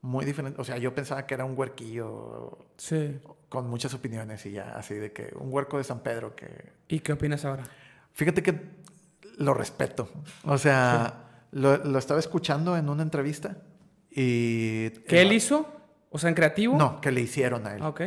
Muy 0.00 0.24
diferente. 0.24 0.60
O 0.60 0.64
sea, 0.64 0.76
yo 0.76 0.92
pensaba 0.92 1.26
que 1.26 1.34
era 1.34 1.44
un 1.44 1.56
huerquillo. 1.56 2.58
Sí. 2.76 3.16
Con 3.48 3.70
muchas 3.70 3.94
opiniones 3.94 4.44
y 4.46 4.50
ya, 4.50 4.74
así 4.76 4.94
de 4.94 5.12
que 5.12 5.32
un 5.38 5.52
huerco 5.52 5.78
de 5.78 5.84
San 5.84 6.00
Pedro 6.00 6.34
que... 6.34 6.72
¿Y 6.88 6.98
qué 6.98 7.12
opinas 7.12 7.44
ahora? 7.44 7.62
Fíjate 8.12 8.42
que 8.42 8.60
lo 9.38 9.54
respeto. 9.54 10.08
O 10.44 10.58
sea, 10.58 11.23
lo, 11.54 11.76
lo 11.78 11.98
estaba 11.98 12.20
escuchando 12.20 12.76
en 12.76 12.88
una 12.88 13.02
entrevista 13.02 13.56
Y... 14.10 14.90
¿Qué 15.08 15.22
él 15.22 15.32
hizo? 15.32 15.66
O 16.10 16.18
sea, 16.18 16.28
en 16.28 16.34
creativo. 16.34 16.76
No, 16.76 17.00
que 17.00 17.10
le 17.10 17.20
hicieron 17.20 17.66
a 17.66 17.74
él. 17.74 17.82
Ok. 17.82 18.02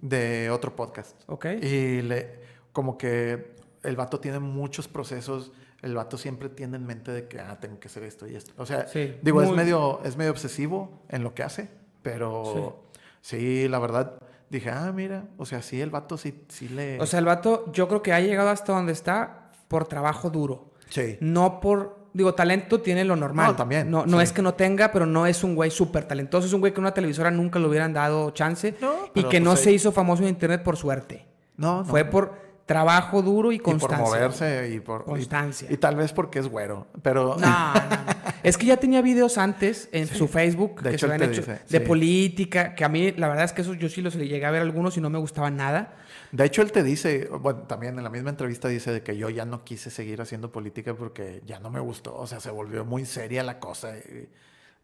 De 0.00 0.50
otro 0.50 0.74
podcast. 0.74 1.20
Ok. 1.28 1.46
Y 1.62 2.02
le, 2.02 2.40
como 2.72 2.98
que 2.98 3.54
el 3.82 3.94
vato 3.96 4.18
tiene 4.18 4.40
muchos 4.40 4.88
procesos. 4.88 5.52
El 5.80 5.94
vato 5.94 6.18
siempre 6.18 6.48
tiene 6.48 6.76
en 6.78 6.86
mente 6.86 7.12
de 7.12 7.28
que, 7.28 7.38
ah, 7.40 7.58
tengo 7.60 7.78
que 7.78 7.86
hacer 7.88 8.02
esto 8.02 8.26
y 8.26 8.34
esto. 8.34 8.52
O 8.56 8.66
sea, 8.66 8.88
Sí, 8.88 9.16
digo, 9.22 9.40
es, 9.42 9.48
muy- 9.48 9.56
medio, 9.56 10.00
es 10.04 10.16
medio 10.16 10.30
obsesivo 10.32 11.02
en 11.08 11.22
lo 11.22 11.34
que 11.34 11.42
hace, 11.44 11.68
pero 12.02 12.84
sí. 13.20 13.68
la 13.68 13.78
verdad, 13.78 14.18
dije, 14.50 14.70
ah, 14.70 14.90
mira, 14.92 15.28
o 15.36 15.46
sea, 15.46 15.62
sí, 15.62 15.80
el 15.80 15.90
vato 15.90 16.16
sí, 16.16 16.44
sí 16.48 16.68
le... 16.68 16.98
O 17.00 17.06
sea, 17.06 17.18
el 17.20 17.26
vato, 17.26 17.70
yo 17.72 17.86
creo 17.86 18.02
que 18.02 18.12
ha 18.12 18.20
llegado 18.20 18.48
hasta 18.48 18.72
donde 18.72 18.92
está 18.92 19.50
por 19.68 19.86
trabajo 19.86 20.28
duro. 20.30 20.72
sí. 20.88 21.18
No 21.20 21.60
por. 21.60 22.02
Digo, 22.14 22.32
talento 22.32 22.80
tiene 22.80 23.04
lo 23.04 23.16
normal. 23.16 23.48
No, 23.48 23.56
también, 23.56 23.90
No, 23.90 24.06
no 24.06 24.18
sí. 24.18 24.22
es 24.24 24.32
que 24.32 24.40
no 24.40 24.54
tenga, 24.54 24.90
pero 24.92 25.04
no 25.04 25.26
es 25.26 25.44
un 25.44 25.54
güey 25.54 25.70
súper 25.70 26.04
talentoso. 26.04 26.46
Es 26.46 26.52
un 26.52 26.60
güey 26.60 26.72
que 26.72 26.80
una 26.80 26.94
televisora 26.94 27.30
nunca 27.30 27.58
le 27.58 27.66
hubieran 27.66 27.92
dado 27.92 28.30
chance. 28.30 28.74
No, 28.80 28.92
y 29.14 29.24
que 29.24 29.40
no 29.40 29.50
pues 29.50 29.60
se 29.60 29.68
ahí- 29.70 29.74
hizo 29.74 29.90
famoso 29.92 30.22
en 30.22 30.28
internet 30.30 30.62
por 30.62 30.76
suerte. 30.76 31.26
No, 31.56 31.78
no. 31.78 31.84
Fue 31.84 32.04
por 32.04 32.42
trabajo 32.66 33.20
duro 33.20 33.52
y 33.52 33.56
y 33.56 33.58
por 33.58 33.72
constancia. 33.72 34.06
moverse 34.06 34.70
y 34.72 34.80
por... 34.80 35.04
Constancia. 35.04 35.68
Y, 35.70 35.76
tal 35.76 35.96
vez 35.96 36.12
porque 36.14 36.38
es 36.38 36.48
güero, 36.48 36.86
pero... 37.02 37.36
No, 37.38 37.46
no, 37.46 37.74
no. 37.74 38.24
Es 38.44 38.58
que 38.58 38.66
ya 38.66 38.76
tenía 38.76 39.00
videos 39.00 39.38
antes 39.38 39.88
en 39.90 40.06
su 40.06 40.28
Facebook 40.28 40.82
De 40.82 40.90
que 40.90 40.96
hecho, 40.96 41.06
se 41.06 41.12
habían 41.14 41.30
hecho 41.30 41.40
dice, 41.40 41.60
de 41.68 41.78
sí. 41.78 41.84
política, 41.84 42.74
que 42.74 42.84
a 42.84 42.88
mí 42.90 43.12
la 43.12 43.28
verdad 43.28 43.44
es 43.46 43.52
que 43.54 43.62
esos 43.62 43.78
yo 43.78 43.88
sí 43.88 44.02
los 44.02 44.14
llegué 44.16 44.44
a 44.44 44.50
ver 44.50 44.60
algunos 44.60 44.96
y 44.98 45.00
no 45.00 45.08
me 45.10 45.18
gustaban 45.18 45.56
nada. 45.56 45.94
De 46.34 46.44
hecho, 46.44 46.62
él 46.62 46.72
te 46.72 46.82
dice, 46.82 47.28
bueno, 47.28 47.60
también 47.60 47.96
en 47.96 48.02
la 48.02 48.10
misma 48.10 48.30
entrevista 48.30 48.66
dice 48.66 48.90
de 48.90 49.02
que 49.04 49.16
yo 49.16 49.30
ya 49.30 49.44
no 49.44 49.62
quise 49.62 49.88
seguir 49.88 50.20
haciendo 50.20 50.50
política 50.50 50.92
porque 50.92 51.40
ya 51.46 51.60
no 51.60 51.70
me 51.70 51.78
gustó, 51.78 52.16
o 52.16 52.26
sea, 52.26 52.40
se 52.40 52.50
volvió 52.50 52.84
muy 52.84 53.06
seria 53.06 53.44
la 53.44 53.60
cosa. 53.60 53.96
Y, 53.96 54.28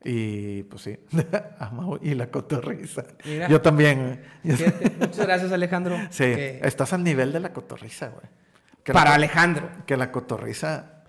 y, 0.05 0.62
pues 0.62 0.82
sí, 0.82 0.96
y 2.03 2.14
la 2.14 2.30
cotorriza. 2.30 3.03
Mira. 3.24 3.48
Yo 3.48 3.61
también. 3.61 4.22
Fíjate, 4.44 4.90
muchas 5.01 5.26
gracias 5.26 5.51
Alejandro. 5.51 5.96
Sí, 6.11 6.22
que- 6.22 6.61
estás 6.62 6.92
al 6.92 7.03
nivel 7.03 7.32
de 7.32 7.40
la 7.40 7.53
cotorriza, 7.53 8.11
güey. 8.11 8.26
Que 8.84 8.92
para 8.92 9.11
la, 9.11 9.16
Alejandro. 9.16 9.68
que 9.86 9.96
la 9.96 10.12
cotorriza 10.12 10.99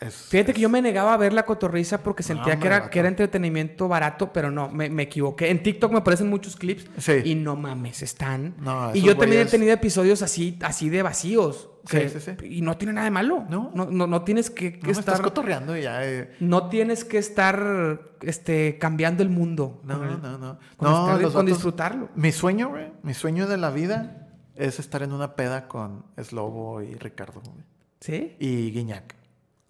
es... 0.00 0.14
Fíjate 0.14 0.52
que 0.54 0.60
yo 0.60 0.68
me 0.68 0.80
negaba 0.82 1.14
a 1.14 1.16
ver 1.16 1.32
la 1.32 1.44
cotorriza 1.44 2.02
porque 2.02 2.22
sentía 2.22 2.58
que, 2.58 2.66
era, 2.66 2.88
que 2.90 2.98
era 2.98 3.08
entretenimiento 3.08 3.86
barato, 3.88 4.32
pero 4.32 4.50
no, 4.50 4.68
me, 4.70 4.88
me 4.90 5.02
equivoqué. 5.04 5.50
En 5.50 5.62
TikTok 5.62 5.92
me 5.92 5.98
aparecen 5.98 6.28
muchos 6.30 6.56
clips 6.56 6.86
Sí. 6.98 7.20
y 7.24 7.34
no 7.34 7.56
mames, 7.56 8.02
están. 8.02 8.54
No, 8.58 8.94
y 8.94 9.02
yo 9.02 9.16
también 9.16 9.42
he 9.42 9.46
tenido 9.50 9.72
episodios 9.72 10.22
así, 10.22 10.58
así 10.62 10.88
de 10.88 11.02
vacíos. 11.02 11.68
Sí, 11.86 11.98
sí, 12.10 12.20
sí. 12.20 12.32
Y 12.46 12.60
no 12.62 12.76
tiene 12.76 12.92
nada 12.92 13.06
de 13.06 13.10
malo. 13.10 13.44
No. 13.48 13.70
No, 13.74 13.86
no, 13.86 14.06
no 14.06 14.22
tienes 14.22 14.50
que, 14.50 14.78
que 14.78 14.86
No 14.86 14.90
estás 14.92 15.14
estar. 15.14 15.22
cotorreando 15.22 15.76
y 15.76 15.82
ya... 15.82 16.04
eh, 16.06 16.34
No 16.40 16.68
tienes 16.68 17.04
que 17.04 17.16
estar 17.18 18.00
este, 18.20 18.78
cambiando 18.78 19.22
el 19.22 19.30
mundo. 19.30 19.80
No, 19.84 20.04
el- 20.04 20.20
no, 20.20 20.36
no. 20.38 20.58
con 20.76 20.90
No, 20.90 21.16
estar- 21.18 21.32
con 21.32 21.46
disfrutarlo. 21.46 22.08
Mi 22.14 22.32
sueño, 22.32 22.68
güey, 22.68 22.92
mi 23.02 23.14
sueño 23.14 23.46
de 23.46 23.56
la 23.56 23.70
vida 23.70 24.28
es 24.56 24.78
estar 24.78 25.02
en 25.02 25.12
una 25.12 25.36
peda 25.36 25.68
con 25.68 26.04
Slobo 26.22 26.82
y 26.82 26.94
Ricardo, 26.96 27.40
güey. 27.40 27.64
¿Sí? 28.00 28.36
Y 28.38 28.70
Guiñac. 28.72 29.14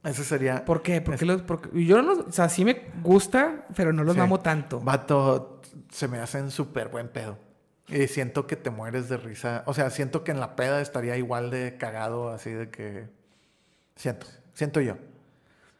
Ese 0.02 0.24
sería... 0.24 0.64
¿Por 0.64 0.80
qué? 0.82 1.00
Porque 1.02 1.26
los, 1.26 1.42
porque, 1.42 1.84
yo 1.84 2.00
no 2.00 2.14
los, 2.14 2.18
o 2.26 2.32
sea, 2.32 2.48
sí 2.48 2.64
me 2.64 2.86
gusta, 3.02 3.66
pero 3.76 3.92
no 3.92 4.02
los 4.02 4.14
Sí. 4.14 4.20
amo 4.20 4.40
tanto. 4.40 4.80
Vato, 4.80 5.60
se 5.90 6.08
me 6.08 6.18
hacen 6.18 6.50
súper 6.50 6.88
buen 6.88 7.08
pedo. 7.08 7.38
Y 7.88 8.06
siento 8.06 8.46
que 8.46 8.56
te 8.56 8.70
mueres 8.70 9.08
de 9.08 9.16
risa. 9.18 9.62
O 9.66 9.74
sea, 9.74 9.90
siento 9.90 10.24
que 10.24 10.30
en 10.30 10.40
la 10.40 10.56
peda 10.56 10.80
estaría 10.80 11.16
igual 11.16 11.50
de 11.50 11.76
cagado, 11.76 12.30
así 12.30 12.50
de 12.50 12.70
que... 12.70 13.08
Siento, 13.96 14.26
siento 14.54 14.80
yo. 14.80 14.96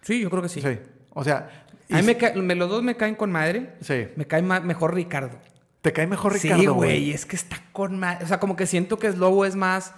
Sí, 0.03 0.21
yo 0.21 0.29
creo 0.29 0.43
que 0.43 0.49
sí. 0.49 0.61
Sí. 0.61 0.79
O 1.15 1.25
sea... 1.25 1.67
A 1.91 1.97
mí 1.97 2.03
me 2.03 2.17
ca- 2.17 2.35
me- 2.35 2.55
los 2.55 2.69
dos 2.69 2.83
me 2.85 2.97
caen 2.97 3.15
con 3.17 3.33
madre. 3.33 3.75
Sí. 3.81 4.09
Me 4.17 4.27
cae 4.27 4.43
ma- 4.43 4.61
mejor 4.61 4.95
Ricardo. 4.95 5.39
¿Te 5.81 5.93
cae 5.93 6.07
mejor 6.07 6.35
Ricardo, 6.35 6.61
sí, 6.61 6.67
güey, 6.67 7.11
es 7.13 7.25
que 7.27 7.35
está 7.37 7.63
con 7.73 7.99
madre. 7.99 8.25
O 8.25 8.29
sea, 8.29 8.39
como 8.39 8.55
que 8.55 8.67
siento 8.67 8.99
que 8.99 9.11
Slobo 9.11 9.45
es 9.47 9.57
más, 9.57 9.93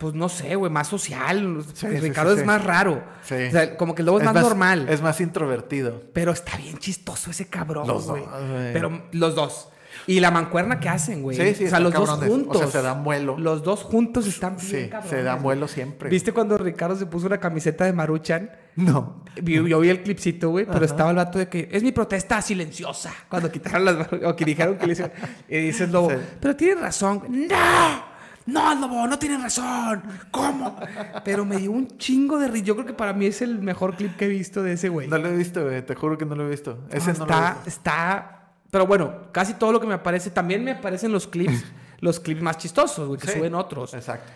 pues 0.00 0.14
no 0.14 0.30
sé, 0.30 0.54
güey, 0.56 0.72
más 0.72 0.88
social. 0.88 1.62
Sí, 1.74 1.86
Y 1.86 1.90
sí, 1.90 1.96
Ricardo 2.00 2.32
sí, 2.34 2.40
es 2.40 2.46
más 2.46 2.64
raro. 2.64 3.04
Sí. 3.22 3.34
O 3.34 3.50
sea, 3.50 3.76
como 3.76 3.94
que 3.94 4.00
el 4.00 4.06
Lobo 4.06 4.18
es, 4.18 4.24
más, 4.24 4.34
normal. 4.34 4.88
Es 4.88 5.02
más 5.02 5.20
introvertido. 5.20 6.02
Pero 6.14 6.32
está 6.32 6.56
bien 6.56 6.78
chistoso 6.78 7.30
ese 7.30 7.48
cabrón, 7.48 7.86
Los 7.86 8.06
güey. 8.06 8.22
dos, 8.22 8.30
güey. 8.50 8.72
Pero 8.72 9.02
los 9.12 9.34
dos. 9.34 9.68
Y 10.06 10.20
la 10.20 10.30
mancuerna 10.30 10.80
que 10.80 10.88
hacen, 10.88 11.20
güey. 11.22 11.36
Sí, 11.36 11.54
sí, 11.54 11.64
O 11.66 11.68
sea, 11.68 11.80
los 11.80 11.92
dos 11.92 12.08
cabrones. 12.08 12.30
O 12.30 12.36
sea, 12.38 12.44
juntos. 12.54 12.72
se 12.72 12.80
dan 12.80 13.04
vuelo. 13.04 13.36
Los 13.38 13.62
dos 13.62 13.82
juntos 13.82 14.26
están 14.26 14.56
bien 14.56 14.84
Sí, 14.84 14.88
cabrones. 14.88 15.10
se 15.10 15.22
dan 15.22 15.42
vuelo 15.42 15.68
siempre. 15.68 16.08
¿Viste 16.08 16.32
cuando 16.32 16.56
Ricardo 16.56 16.96
se 16.96 17.04
puso 17.04 17.26
una 17.26 17.38
camiseta 17.38 17.84
de 17.84 17.92
Maruchan? 17.92 18.50
No. 18.76 19.22
Vi- 19.42 19.68
Yo 19.68 19.80
vi 19.80 19.90
el 19.90 20.02
clipcito, 20.02 20.48
güey, 20.48 20.64
pero 20.64 20.78
Ajá. 20.78 20.86
estaba 20.86 21.10
el 21.10 21.16
vato 21.16 21.38
de 21.38 21.48
que 21.50 21.68
es 21.70 21.82
mi 21.82 21.92
protesta 21.92 22.40
silenciosa. 22.40 23.12
Cuando 23.28 23.52
quitaron 23.52 23.84
las. 23.84 24.08
o 24.24 24.34
que 24.34 24.44
dijeron 24.46 24.78
que 24.78 24.86
le 24.86 24.92
hicieron. 24.94 25.12
Y 25.48 25.58
dices, 25.58 25.90
Lobo, 25.90 26.10
pero 26.40 26.56
tienes 26.56 26.80
razón. 26.80 27.22
¡No! 27.28 28.09
No, 28.50 28.74
Lobo, 28.74 29.06
no 29.06 29.18
tienes 29.18 29.42
razón. 29.42 30.02
¿Cómo? 30.30 30.76
Pero 31.24 31.44
me 31.44 31.56
dio 31.56 31.70
un 31.72 31.88
chingo 31.98 32.38
de 32.38 32.48
risa. 32.48 32.64
Yo 32.66 32.74
creo 32.74 32.86
que 32.86 32.92
para 32.94 33.12
mí 33.12 33.26
es 33.26 33.42
el 33.42 33.58
mejor 33.60 33.94
clip 33.96 34.16
que 34.16 34.26
he 34.26 34.28
visto 34.28 34.62
de 34.62 34.72
ese 34.72 34.88
güey. 34.88 35.08
No 35.08 35.18
lo 35.18 35.28
he 35.28 35.36
visto, 35.36 35.62
güey. 35.64 35.84
Te 35.84 35.94
juro 35.94 36.16
que 36.18 36.24
no 36.26 36.34
lo 36.34 36.46
he 36.46 36.50
visto. 36.50 36.78
Ese 36.90 37.12
no, 37.12 37.18
lo 37.18 37.24
he 37.24 37.28
está, 37.36 37.50
visto. 37.54 37.68
está. 37.68 38.36
Pero 38.70 38.86
bueno, 38.86 39.14
casi 39.32 39.54
todo 39.54 39.72
lo 39.72 39.80
que 39.80 39.86
me 39.86 39.94
aparece. 39.94 40.30
También 40.30 40.62
me 40.64 40.72
aparecen 40.72 41.10
los 41.12 41.26
clips, 41.26 41.64
los 42.00 42.20
clips 42.20 42.42
más 42.42 42.58
chistosos, 42.58 43.08
güey, 43.08 43.20
que 43.20 43.26
Sí. 43.28 43.38
suben 43.38 43.54
otros. 43.54 43.94
Exacto. 43.94 44.30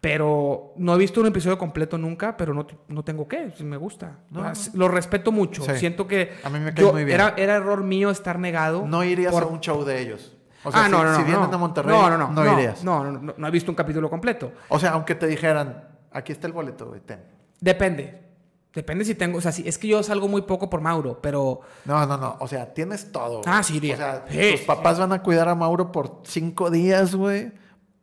Pero 0.00 0.74
no 0.76 0.94
he 0.94 0.98
visto 0.98 1.20
un 1.20 1.26
episodio 1.26 1.58
completo 1.58 1.98
nunca, 1.98 2.36
pero 2.36 2.54
no, 2.54 2.66
no 2.86 3.02
tengo 3.02 3.26
que, 3.26 3.50
si 3.56 3.64
me 3.64 3.76
gusta. 3.76 4.18
No, 4.30 4.44
Ah, 4.44 4.52
no. 4.52 4.78
Lo 4.78 4.88
respeto 4.88 5.32
mucho. 5.32 5.64
Sí. 5.64 5.72
Siento 5.76 6.06
que 6.06 6.34
A 6.44 6.50
mí 6.50 6.60
me 6.60 6.72
cae 6.72 6.84
muy 6.92 7.04
bien. 7.04 7.16
Era, 7.16 7.34
era 7.36 7.56
error 7.56 7.82
mío 7.82 8.08
estar 8.10 8.38
negado. 8.38 8.86
No 8.86 9.02
irías 9.02 9.32
por- 9.32 9.42
a 9.42 9.46
un 9.46 9.58
show 9.60 9.84
de 9.84 10.00
ellos. 10.00 10.36
O 10.64 10.72
sea, 10.72 10.82
ah, 10.82 10.84
si, 10.86 10.90
no, 10.92 11.04
no, 11.04 11.10
no. 11.10 11.16
si 11.16 11.22
vienen 11.22 11.50
no. 11.50 11.54
a 11.56 11.58
Monterrey, 11.58 11.90
no, 11.96 12.10
no, 12.10 12.18
no, 12.18 12.30
no, 12.44 12.52
irías. 12.58 12.82
No, 12.84 13.04
no, 13.04 13.12
no, 13.12 13.34
no 13.36 13.46
he 13.46 13.50
visto 13.50 13.70
un 13.70 13.76
capítulo 13.76 14.10
completo. 14.10 14.52
O 14.68 14.78
sea, 14.78 14.90
aunque 14.92 15.14
te 15.14 15.26
dijeran, 15.26 15.88
aquí 16.10 16.32
está 16.32 16.46
el 16.46 16.52
boleto, 16.52 16.86
güey, 16.88 17.00
ten. 17.00 17.22
Depende. 17.60 18.26
Depende 18.74 19.04
si 19.04 19.14
tengo, 19.14 19.38
o 19.38 19.40
sea, 19.40 19.50
si, 19.50 19.66
es 19.66 19.78
que 19.78 19.88
yo 19.88 20.02
salgo 20.02 20.28
muy 20.28 20.42
poco 20.42 20.68
por 20.68 20.80
Mauro, 20.80 21.18
pero 21.20 21.60
No, 21.84 22.04
no, 22.06 22.16
no. 22.16 22.36
O 22.40 22.46
sea, 22.48 22.72
tienes 22.74 23.10
todo. 23.10 23.40
Ah, 23.46 23.62
sí 23.62 23.76
iría. 23.76 23.94
O 23.94 23.96
sea, 23.96 24.24
Sí, 24.28 24.50
tus 24.52 24.60
sí, 24.60 24.66
papás 24.66 24.98
van 24.98 25.12
a 25.12 25.22
cuidar 25.22 25.48
a 25.48 25.54
Mauro 25.54 25.90
por 25.90 26.20
cinco 26.24 26.70
días, 26.70 27.14
güey, 27.14 27.52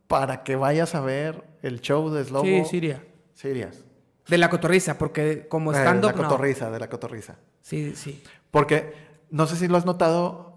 para 0.07 0.43
que 0.43 0.55
vayas 0.55 0.95
a 0.95 1.01
ver 1.01 1.43
el 1.61 1.81
show 1.81 2.09
de 2.09 2.23
Slobo. 2.25 2.45
sí, 2.45 2.63
sí 2.69 2.77
iría. 2.77 3.03
Sí 3.33 3.49
irías. 3.49 3.83
De 4.27 4.37
la 4.37 4.49
cotorriza, 4.49 4.97
porque 4.97 5.47
como 5.47 5.71
Eh, 5.71 5.77
estando. 5.77 6.07
de 6.07 6.13
la 6.15 6.23
cotorriza, 6.23 6.71
de 6.71 6.79
la 6.79 6.89
cotorriza. 6.89 7.35
Sí, 7.61 7.95
sí. 7.95 8.23
Porque, 8.49 8.93
no 9.29 9.45
sé 9.45 9.55
si 9.55 9.67
lo 9.67 9.77
has 9.77 9.85
notado 9.85 10.54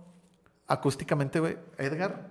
acústicamente, 0.68 1.40
güey. 1.40 1.56
Edgar, 1.78 2.28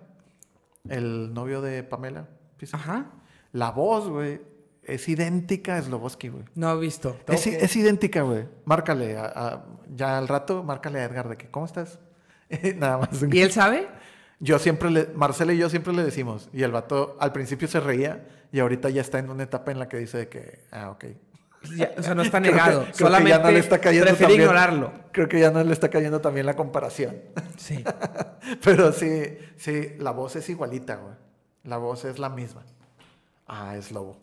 el 0.89 1.33
novio 1.33 1.61
de 1.61 1.83
Pamela. 1.83 2.27
Pisa, 2.57 2.77
Ajá. 2.77 3.11
La 3.51 3.71
voz, 3.71 4.07
güey, 4.09 4.41
es 4.83 5.07
idéntica 5.09 5.77
a 5.77 5.81
Sloboski, 5.81 6.29
güey. 6.29 6.43
No 6.55 6.71
he 6.71 6.79
visto. 6.79 7.17
Es, 7.27 7.47
es 7.47 7.75
idéntica, 7.75 8.21
güey. 8.21 8.45
Márcale, 8.65 9.17
a- 9.17 9.25
a- 9.35 9.65
ya 9.95 10.17
al 10.17 10.27
rato, 10.27 10.63
márcale 10.63 10.99
a 10.99 11.05
Edgar 11.05 11.29
de 11.29 11.37
que, 11.37 11.49
¿cómo 11.49 11.65
estás? 11.65 11.99
Nada 12.77 12.97
más. 12.99 13.09
¿Y 13.31 13.41
él 13.41 13.51
sabe? 13.51 13.87
Yo 14.39 14.59
siempre 14.59 14.91
le, 14.91 15.07
Marcela 15.15 15.53
y 15.53 15.57
yo 15.57 15.69
siempre 15.69 15.93
le 15.93 16.03
decimos, 16.03 16.49
y 16.53 16.61
el 16.63 16.71
vato 16.71 17.17
al 17.19 17.31
principio 17.31 17.67
se 17.67 17.79
reía, 17.79 18.27
y 18.51 18.59
ahorita 18.59 18.89
ya 18.89 19.01
está 19.01 19.17
en 19.19 19.29
una 19.31 19.43
etapa 19.43 19.71
en 19.71 19.79
la 19.79 19.89
que 19.89 19.97
dice 19.97 20.17
de 20.19 20.29
que, 20.29 20.59
ah, 20.71 20.91
ok. 20.91 21.05
Ya, 21.75 21.91
o 21.97 22.03
sea, 22.03 22.13
no 22.13 22.21
está 22.21 22.39
negado. 22.41 22.85
que 22.85 22.93
Solamente 22.93 23.39
no 23.39 23.51
le 23.51 23.59
está 23.59 23.79
también. 23.81 24.41
ignorarlo. 24.41 24.93
Creo 25.17 25.27
que 25.27 25.39
ya 25.39 25.49
no 25.49 25.63
le 25.63 25.73
está 25.73 25.89
cayendo 25.89 26.21
también 26.21 26.45
la 26.45 26.55
comparación. 26.55 27.17
Sí. 27.57 27.83
Pero 28.63 28.91
sí, 28.91 29.35
sí, 29.55 29.93
la 29.97 30.11
voz 30.11 30.35
es 30.35 30.47
igualita, 30.47 30.97
güey. 30.97 31.15
La 31.63 31.77
voz 31.77 32.05
es 32.05 32.19
la 32.19 32.29
misma. 32.29 32.63
Ah, 33.47 33.75
es 33.75 33.91
lobo. 33.91 34.19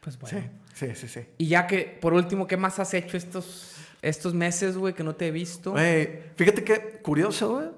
Pues 0.00 0.16
bueno. 0.20 0.38
Sí, 0.74 0.86
sí, 0.86 0.94
sí, 0.94 1.08
sí. 1.08 1.26
Y 1.38 1.48
ya 1.48 1.66
que, 1.66 1.98
por 2.00 2.12
último, 2.14 2.46
¿qué 2.46 2.56
más 2.56 2.78
has 2.78 2.94
hecho 2.94 3.16
estos, 3.16 3.74
estos 4.00 4.32
meses, 4.32 4.76
güey, 4.76 4.94
que 4.94 5.02
no 5.02 5.16
te 5.16 5.26
he 5.26 5.30
visto? 5.32 5.72
Güey, 5.72 6.20
fíjate 6.36 6.62
que 6.62 7.00
curioso, 7.02 7.54
güey. 7.56 7.70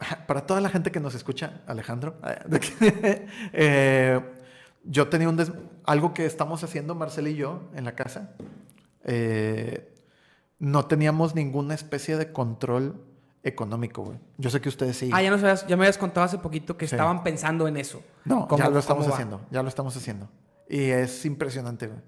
Para 0.26 0.44
toda 0.44 0.60
la 0.60 0.70
gente 0.70 0.90
que 0.90 0.98
nos 0.98 1.14
escucha, 1.14 1.60
Alejandro, 1.68 2.16
eh, 3.52 4.20
yo 4.82 5.06
tenía 5.08 5.28
un 5.28 5.36
des- 5.36 5.52
algo 5.84 6.14
que 6.14 6.26
estamos 6.26 6.64
haciendo 6.64 6.96
Marcela 6.96 7.28
y 7.28 7.36
yo 7.36 7.70
en 7.76 7.84
la 7.84 7.94
casa. 7.94 8.32
Eh, 9.04 9.86
no 10.60 10.86
teníamos 10.86 11.34
ninguna 11.34 11.74
especie 11.74 12.16
de 12.16 12.30
control 12.32 13.02
económico, 13.42 14.02
güey. 14.02 14.18
Yo 14.38 14.50
sé 14.50 14.60
que 14.60 14.68
ustedes 14.68 14.96
sí. 14.96 15.10
Ah, 15.12 15.22
ya, 15.22 15.30
nos 15.30 15.42
habías- 15.42 15.66
ya 15.66 15.76
me 15.76 15.84
habías 15.84 15.98
contado 15.98 16.24
hace 16.26 16.38
poquito 16.38 16.76
que 16.76 16.86
Sí. 16.86 16.94
estaban 16.94 17.22
pensando 17.24 17.66
en 17.66 17.76
eso. 17.78 18.02
No, 18.24 18.46
¿Cómo- 18.46 18.62
ya 18.62 18.68
lo 18.70 18.78
estamos 18.78 19.08
va? 19.08 19.12
haciendo, 19.14 19.40
ya 19.50 19.62
lo 19.62 19.68
estamos 19.68 19.96
haciendo. 19.96 20.28
Y 20.68 20.90
es 20.90 21.24
impresionante, 21.24 21.86
güey. 21.88 21.98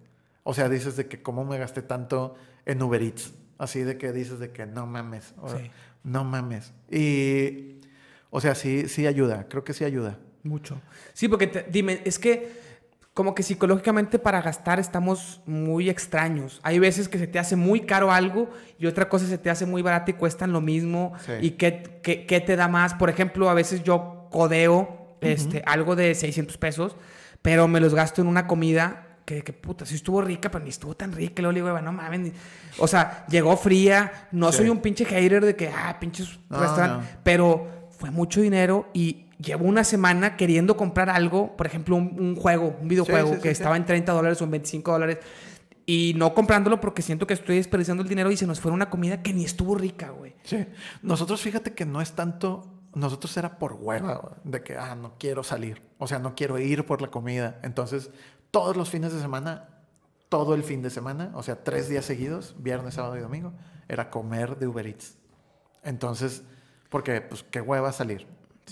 O 0.44 0.54
sea, 0.54 0.68
dices 0.68 0.96
de 0.96 1.06
que 1.08 1.22
cómo 1.22 1.44
me 1.44 1.56
gasté 1.58 1.82
tanto 1.82 2.34
en 2.66 2.80
Uber 2.82 3.02
Eats. 3.02 3.32
Así 3.58 3.80
de 3.80 3.96
que 3.96 4.12
dices 4.12 4.38
de 4.38 4.50
que 4.52 4.66
no 4.66 4.86
mames. 4.86 5.34
o- 5.40 5.48
Sí. 5.48 5.70
No 6.04 6.24
mames. 6.24 6.72
Y, 6.90 7.80
o 8.30 8.40
sea, 8.40 8.54
sí, 8.54 8.88
sí 8.88 9.06
ayuda. 9.06 9.46
Creo 9.48 9.64
que 9.64 9.72
sí 9.72 9.84
ayuda. 9.84 10.18
Mucho. 10.42 10.80
Sí, 11.14 11.28
porque 11.28 11.46
te- 11.46 11.66
dime, 11.70 12.02
es 12.04 12.18
que 12.18 12.60
como 13.14 13.34
que 13.34 13.42
psicológicamente 13.42 14.18
para 14.18 14.40
gastar 14.40 14.80
estamos 14.80 15.42
muy 15.44 15.90
extraños. 15.90 16.60
Hay 16.62 16.78
veces 16.78 17.08
que 17.08 17.18
se 17.18 17.26
te 17.26 17.38
hace 17.38 17.56
muy 17.56 17.80
caro 17.80 18.10
algo 18.10 18.48
y 18.78 18.86
otra 18.86 19.08
cosa 19.08 19.26
se 19.26 19.36
te 19.36 19.50
hace 19.50 19.66
muy 19.66 19.82
barata 19.82 20.10
y 20.10 20.14
cuestan 20.14 20.52
lo 20.52 20.62
mismo. 20.62 21.12
¿Y 21.40 21.52
qué, 21.52 22.00
qué, 22.02 22.40
te 22.40 22.56
da 22.56 22.68
más? 22.68 22.94
Por 22.94 23.10
ejemplo, 23.10 23.50
a 23.50 23.54
veces 23.54 23.82
yo 23.82 24.28
codeo 24.30 25.16
este, 25.20 25.62
algo 25.66 25.94
de 25.94 26.14
600 26.14 26.56
pesos, 26.56 26.96
pero 27.42 27.68
me 27.68 27.80
los 27.80 27.94
gasto 27.94 28.22
en 28.22 28.28
una 28.28 28.46
comida 28.46 29.18
que, 29.26 29.42
que 29.42 29.52
puta, 29.52 29.84
sí 29.84 29.94
estuvo 29.96 30.22
rica, 30.22 30.50
pero 30.50 30.64
ni 30.64 30.70
estuvo 30.70 30.94
tan 30.96 31.12
rica. 31.12 31.34
Y 31.36 31.42
luego 31.42 31.52
le 31.52 31.60
digo, 31.60 31.80
no 31.82 31.92
mames. 31.92 32.32
O 32.78 32.88
sea, 32.88 33.26
llegó 33.28 33.58
fría. 33.58 34.28
No 34.32 34.52
soy 34.52 34.70
un 34.70 34.80
pinche 34.80 35.04
hater 35.04 35.44
de 35.44 35.54
que, 35.54 35.68
ah, 35.68 35.98
pinches 36.00 36.40
restaurantes. 36.48 37.10
Pero 37.22 37.90
fue 37.90 38.10
mucho 38.10 38.40
dinero 38.40 38.88
y 38.94 39.26
llevo 39.42 39.66
una 39.66 39.84
semana 39.84 40.36
queriendo 40.36 40.76
comprar 40.76 41.10
algo, 41.10 41.56
por 41.56 41.66
ejemplo, 41.66 41.96
un, 41.96 42.36
juego, 42.36 42.76
un 42.80 42.88
videojuego 42.88 43.40
que 43.40 43.50
estaba 43.50 43.76
en 43.76 43.84
30 43.84 44.12
dólares 44.12 44.40
o 44.40 44.44
en 44.44 44.52
25 44.52 44.92
dólares, 44.92 45.18
y 45.84 46.14
no 46.16 46.32
comprándolo 46.32 46.80
porque 46.80 47.02
siento 47.02 47.26
que 47.26 47.34
estoy 47.34 47.56
desperdiciando 47.56 48.02
el 48.02 48.08
dinero 48.08 48.30
y 48.30 48.36
se 48.36 48.46
nos 48.46 48.60
fue 48.60 48.70
una 48.70 48.88
comida 48.88 49.22
que 49.22 49.32
ni 49.32 49.44
estuvo 49.44 49.74
rica, 49.74 50.10
güey. 50.10 50.34
Sí. 50.44 50.64
Nosotros 51.02 51.40
fíjate 51.40 51.74
que 51.74 51.84
no 51.84 52.00
es 52.00 52.12
tanto, 52.12 52.72
nosotros 52.94 53.36
era 53.36 53.58
por 53.58 53.74
hueva, 53.74 54.36
de 54.44 54.62
que, 54.62 54.76
ah, 54.76 54.94
no 54.94 55.14
quiero 55.18 55.42
salir, 55.42 55.82
o 55.98 56.06
sea, 56.06 56.18
no 56.18 56.34
quiero 56.34 56.58
ir 56.58 56.86
por 56.86 57.02
la 57.02 57.08
comida. 57.08 57.58
Entonces, 57.62 58.10
todos 58.50 58.76
los 58.76 58.90
fines 58.90 59.12
de 59.12 59.20
semana, 59.20 59.68
todo 60.28 60.54
el 60.54 60.62
fin 60.62 60.82
de 60.82 60.90
semana, 60.90 61.32
o 61.34 61.42
sea, 61.42 61.64
tres 61.64 61.88
días 61.88 62.04
seguidos, 62.04 62.54
viernes, 62.58 62.94
sábado 62.94 63.16
y 63.16 63.20
domingo, 63.20 63.52
era 63.88 64.08
comer 64.08 64.56
de 64.58 64.68
Uber 64.68 64.86
Eats. 64.86 65.18
Entonces, 65.82 66.44
porque, 66.88 67.20
pues, 67.22 67.42
qué 67.42 67.60
hueva 67.60 67.90
salir. 67.92 68.26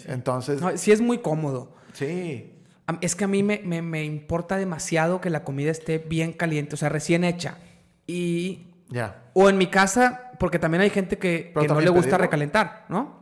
Entonces. 0.06 0.60
sí, 0.76 0.92
es 0.92 1.00
muy 1.00 1.18
cómodo. 1.18 1.74
Sí. 1.92 2.52
Es 3.00 3.14
que 3.14 3.24
a 3.24 3.28
mí 3.28 3.42
me, 3.42 4.04
importa 4.04 4.56
demasiado 4.56 5.20
que 5.20 5.30
la 5.30 5.44
comida 5.44 5.70
esté 5.70 5.98
bien 5.98 6.32
caliente, 6.32 6.74
o 6.74 6.78
sea, 6.78 6.88
recién 6.88 7.24
hecha. 7.24 7.58
Y. 8.06 8.66
Ya. 8.88 9.30
O 9.34 9.48
en 9.48 9.56
mi 9.56 9.68
casa, 9.68 10.32
porque 10.38 10.58
también 10.58 10.80
hay 10.80 10.90
gente 10.90 11.18
que, 11.18 11.52
no 11.68 11.80
le 11.80 11.90
gusta 11.90 12.18
recalentar, 12.18 12.86
¿no? 12.88 13.20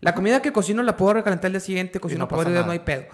La 0.00 0.14
comida 0.14 0.42
que 0.42 0.52
cocino 0.52 0.82
la 0.82 0.96
puedo 0.96 1.14
recalentar 1.14 1.46
el 1.46 1.54
día 1.54 1.60
siguiente, 1.60 2.00
cocino 2.00 2.20
no, 2.20 2.28
poder, 2.28 2.64
no 2.66 2.72
hay 2.72 2.80
pedo. 2.80 3.04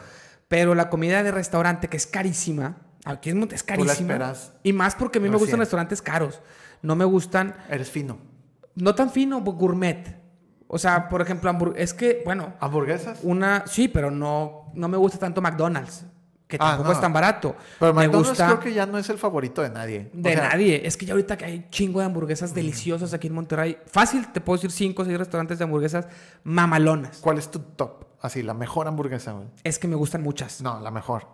Pero 0.49 0.75
la 0.75 0.91
comida 0.91 1.23
de 1.23 1.31
restaurante, 1.31 1.89
que 1.89 1.97
es 1.97 2.07
carísima, 2.07 2.79
aquí 3.05 3.31
es, 3.31 3.37
es 3.53 3.63
carísima. 3.63 4.35
y 4.63 4.73
más 4.73 4.95
porque 4.95 5.19
a 5.19 5.21
mí 5.21 5.29
me 5.29 5.37
gustan 5.37 5.61
restaurantes 5.61 6.03
caros. 6.03 6.41
No 6.83 6.97
me 6.97 7.05
gustan. 7.05 7.55
Eres 7.71 7.91
fino. 7.91 8.19
No 8.75 8.95
tan 8.95 9.11
fino, 9.11 9.41
gourmet. 9.41 10.22
O 10.75 10.79
sea, 10.79 11.11
por 11.11 11.21
ejemplo, 11.21 11.75
es 11.77 11.93
que, 11.93 12.23
bueno. 12.25 12.55
¿Hamburguesas? 12.59 13.19
Una, 13.25 13.65
sí, 13.67 13.89
pero 13.89 14.11
no, 14.11 14.71
no 14.73 14.89
me 14.89 14.97
gusta 14.97 15.19
tanto 15.19 15.43
McDonald's. 15.43 16.07
Que 16.49 16.57
ah, 16.59 16.71
tampoco 16.71 16.93
es 16.93 17.01
tan 17.01 17.13
barato. 17.13 17.55
Pero 17.79 17.93
McDonald's 17.93 18.43
creo 18.43 18.59
que 18.59 18.73
ya 18.73 18.87
no 18.87 18.97
es 18.97 19.07
el 19.11 19.19
favorito 19.19 19.61
de 19.61 19.69
nadie. 19.69 20.09
De 20.15 20.35
nadie. 20.35 20.81
Es 20.87 20.97
que 20.97 21.05
ya 21.05 21.13
ahorita 21.13 21.37
que 21.37 21.45
hay 21.45 21.67
chingo 21.69 22.01
de 22.01 22.07
hamburguesas 22.07 22.55
deliciosas 22.55 23.13
aquí 23.13 23.27
en 23.27 23.35
Monterrey. 23.35 23.77
Fácil, 23.85 24.33
te 24.33 24.41
puedo 24.41 24.57
decir 24.57 24.71
cinco 24.71 25.03
o 25.03 25.05
seis 25.05 25.19
restaurantes 25.19 25.59
de 25.59 25.65
hamburguesas 25.65 26.09
mamalonas. 26.43 27.19
¿Cuál 27.19 27.37
es 27.37 27.51
tu 27.51 27.59
top? 27.59 28.07
Así, 28.23 28.43
la 28.43 28.55
mejor 28.55 28.89
hamburguesa, 28.89 29.33
güey. 29.33 29.49
Es 29.65 29.79
que 29.79 29.89
me 29.89 29.95
gustan 29.95 30.23
muchas. 30.23 30.63
No, 30.63 30.81
la 30.81 30.91
mejor. 30.91 31.27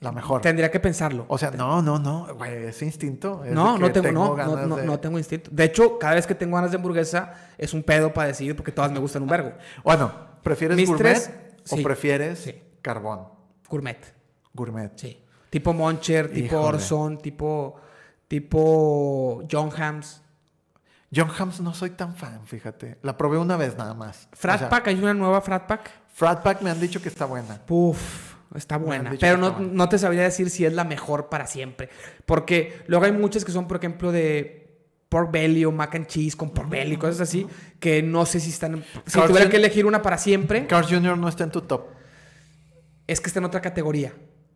La 0.00 0.12
mejor. 0.12 0.42
Tendría 0.42 0.70
que 0.70 0.78
pensarlo. 0.78 1.24
O 1.28 1.38
sea, 1.38 1.50
no, 1.50 1.80
no, 1.80 1.98
no, 1.98 2.34
güey, 2.34 2.64
ese 2.64 2.84
instinto. 2.84 3.42
no, 3.50 3.78
no 3.78 3.90
tengo, 3.92 4.36
no, 4.36 4.66
no, 4.66 4.76
no, 4.76 5.00
tengo 5.00 5.18
instinto. 5.18 5.50
De 5.52 5.64
hecho, 5.64 5.98
cada 5.98 6.14
vez 6.14 6.26
que 6.26 6.34
tengo 6.34 6.56
ganas 6.56 6.70
de 6.70 6.76
hamburguesa, 6.76 7.32
es 7.56 7.72
un 7.72 7.82
pedo 7.82 8.12
para 8.12 8.28
decidir 8.28 8.54
porque 8.54 8.72
todas 8.72 8.92
me 8.92 8.98
gustan 8.98 9.22
un 9.22 9.28
vergo. 9.28 9.52
Bueno, 9.82 10.12
¿prefieres 10.42 10.86
gourmet 10.86 11.54
o 11.70 11.76
prefieres 11.82 12.54
carbón? 12.82 13.28
Gourmet. 13.68 14.14
Gourmet. 14.52 14.92
Sí. 14.96 15.22
Tipo 15.48 15.72
Moncher, 15.72 16.30
tipo 16.30 16.60
Orson, 16.60 17.18
tipo, 17.18 17.76
tipo 18.28 19.44
John 19.50 19.70
Hams. 19.76 20.22
John 21.14 21.30
Hams 21.38 21.60
no 21.60 21.72
soy 21.72 21.90
tan 21.90 22.14
fan, 22.14 22.46
fíjate. 22.46 22.98
La 23.00 23.16
probé 23.16 23.38
una 23.38 23.56
vez 23.56 23.78
nada 23.78 23.94
más. 23.94 24.28
Frat 24.32 24.68
Pack, 24.68 24.88
¿hay 24.88 24.98
una 24.98 25.14
nueva 25.14 25.40
Frat 25.40 25.66
Pack? 25.66 25.90
Frat 26.12 26.42
Pack 26.42 26.60
me 26.60 26.70
han 26.70 26.80
dicho 26.80 27.00
que 27.00 27.08
está 27.08 27.24
buena. 27.24 27.58
Puf 27.64 28.25
está 28.54 28.76
buena. 28.76 29.14
Pero 29.18 29.36
no, 29.36 29.58
no, 29.58 29.88
te 29.88 29.98
sabría 29.98 30.22
decir 30.22 30.50
si 30.50 30.64
es 30.64 30.72
la 30.72 30.84
mejor 30.84 31.28
para 31.28 31.46
siempre. 31.46 31.88
Porque 32.24 32.80
luego 32.86 33.04
hay 33.04 33.12
muchas 33.12 33.44
que 33.44 33.52
son, 33.52 33.66
por 33.66 33.78
ejemplo, 33.78 34.12
de 34.12 34.66
pork 35.08 35.30
belly 35.30 35.64
o 35.64 35.72
mac 35.72 35.94
and 35.94 36.06
cheese 36.06 36.36
con 36.36 36.50
pork 36.50 36.68
belly, 36.68 36.96
cosas 36.96 37.20
así, 37.20 37.46
que 37.80 38.02
no 38.02 38.26
sé 38.26 38.40
si 38.40 38.50
están... 38.50 38.84
Si 39.06 39.20
tuviera 39.20 39.48
que 39.48 39.56
elegir 39.56 39.86
una 39.86 40.02
para 40.02 40.18
siempre... 40.18 40.66
Carl 40.66 40.86
Jr. 40.86 41.16
no 41.16 41.28
está 41.28 41.44
en 41.44 41.50
tu 41.50 41.62
top. 41.62 41.86
Es 43.06 43.20
que 43.20 43.28
está 43.28 43.38
en 43.38 43.44
otra 43.44 43.60
categoría. 43.60 44.12